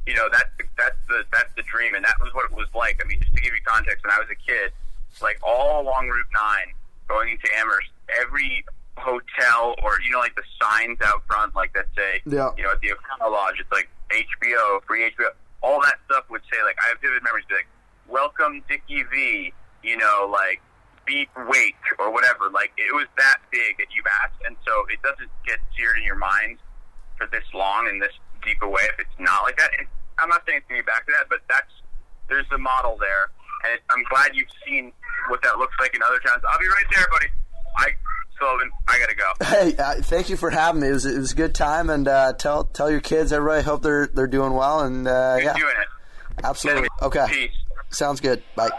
you 0.06 0.14
know 0.14 0.28
that's 0.32 0.50
the, 0.58 0.64
that's 0.76 0.96
the 1.08 1.24
that's 1.32 1.52
the 1.56 1.62
dream, 1.62 1.94
and 1.94 2.04
that 2.04 2.14
was 2.20 2.32
what 2.34 2.44
it 2.50 2.56
was 2.56 2.68
like. 2.74 3.00
I 3.04 3.08
mean, 3.08 3.20
just 3.20 3.34
to 3.34 3.40
give 3.40 3.52
you 3.54 3.60
context, 3.66 4.04
when 4.04 4.12
I 4.12 4.18
was 4.18 4.28
a 4.30 4.34
kid, 4.46 4.72
like 5.22 5.38
all 5.42 5.80
along 5.82 6.08
Route 6.08 6.26
Nine, 6.34 6.74
going 7.08 7.30
into 7.30 7.48
Amherst, 7.58 7.90
every 8.20 8.64
hotel 8.98 9.74
or 9.82 9.98
you 10.04 10.10
know 10.10 10.18
like 10.18 10.34
the 10.36 10.42
signs 10.60 10.98
out 11.02 11.22
front, 11.26 11.54
like 11.54 11.72
that 11.74 11.86
say, 11.96 12.20
Yeah. 12.26 12.50
you 12.56 12.62
know, 12.64 12.72
at 12.72 12.80
the 12.80 12.92
O'Connell 12.92 13.32
Lodge, 13.32 13.54
it's 13.60 13.70
like 13.72 13.88
HBO, 14.10 14.82
free 14.86 15.10
HBO. 15.10 15.28
All 15.62 15.80
that 15.82 16.00
stuff 16.06 16.24
would 16.30 16.42
say 16.50 16.58
like 16.64 16.76
I 16.82 16.88
have 16.88 17.00
vivid 17.00 17.22
memories, 17.22 17.44
be 17.48 17.54
like, 17.54 17.68
"Welcome 18.08 18.64
Dickie 18.68 19.04
V," 19.04 19.52
you 19.82 19.96
know, 19.96 20.28
like 20.30 20.60
beat 21.04 21.28
weight 21.48 21.80
or 21.98 22.12
whatever. 22.12 22.48
Like 22.50 22.72
it 22.76 22.94
was 22.94 23.06
that 23.18 23.38
big 23.50 23.80
at 23.80 23.88
UMass, 23.92 24.32
and 24.46 24.56
so 24.66 24.86
it 24.88 25.02
doesn't 25.02 25.30
get 25.46 25.58
seared 25.76 25.98
in 25.98 26.04
your 26.04 26.16
mind 26.16 26.58
for 27.18 27.26
this 27.26 27.44
long 27.52 27.88
and 27.88 28.00
this 28.00 28.12
deep 28.44 28.56
a 28.62 28.68
way 28.68 28.82
if 28.88 28.98
it's 28.98 29.18
not 29.18 29.42
like 29.42 29.58
that. 29.58 29.70
And 29.78 29.86
I'm 30.18 30.28
not 30.28 30.42
saying 30.46 30.64
it's 30.64 30.68
gonna 30.68 30.82
be 30.82 30.86
back 30.86 31.06
to 31.06 31.12
that, 31.18 31.28
but 31.28 31.40
that's 31.48 31.72
there's 32.28 32.48
the 32.48 32.58
model 32.58 32.96
there, 33.00 33.28
and 33.68 33.80
I'm 33.90 34.04
glad 34.08 34.34
you've 34.34 34.52
seen 34.64 34.92
what 35.28 35.42
that 35.42 35.58
looks 35.58 35.74
like 35.80 35.94
in 35.94 36.02
other 36.02 36.20
towns. 36.20 36.42
I'll 36.48 36.60
be 36.60 36.68
right 36.68 36.88
there, 36.94 37.06
buddy. 37.10 37.26
I 37.76 37.88
Sullivan, 38.38 38.70
I 38.88 38.98
gotta 38.98 39.14
go. 39.14 39.32
Hey, 39.44 39.76
uh, 39.76 40.02
thank 40.02 40.30
you 40.30 40.36
for 40.36 40.50
having 40.50 40.80
me. 40.80 40.88
It 40.88 40.92
was 40.92 41.06
it 41.06 41.18
was 41.18 41.32
a 41.32 41.36
good 41.36 41.54
time, 41.54 41.90
and 41.90 42.08
uh, 42.08 42.32
tell 42.34 42.64
tell 42.64 42.90
your 42.90 43.00
kids, 43.00 43.32
everybody. 43.32 43.62
Hope 43.62 43.82
they're 43.82 44.06
they're 44.06 44.26
doing 44.26 44.54
well, 44.54 44.80
and 44.80 45.06
uh, 45.06 45.38
yeah, 45.40 45.54
doing 45.54 45.74
it. 45.78 46.44
absolutely. 46.44 46.88
Okay, 47.02 47.26
Peace. 47.28 47.50
sounds 47.90 48.20
good. 48.20 48.42
Bye. 48.56 48.70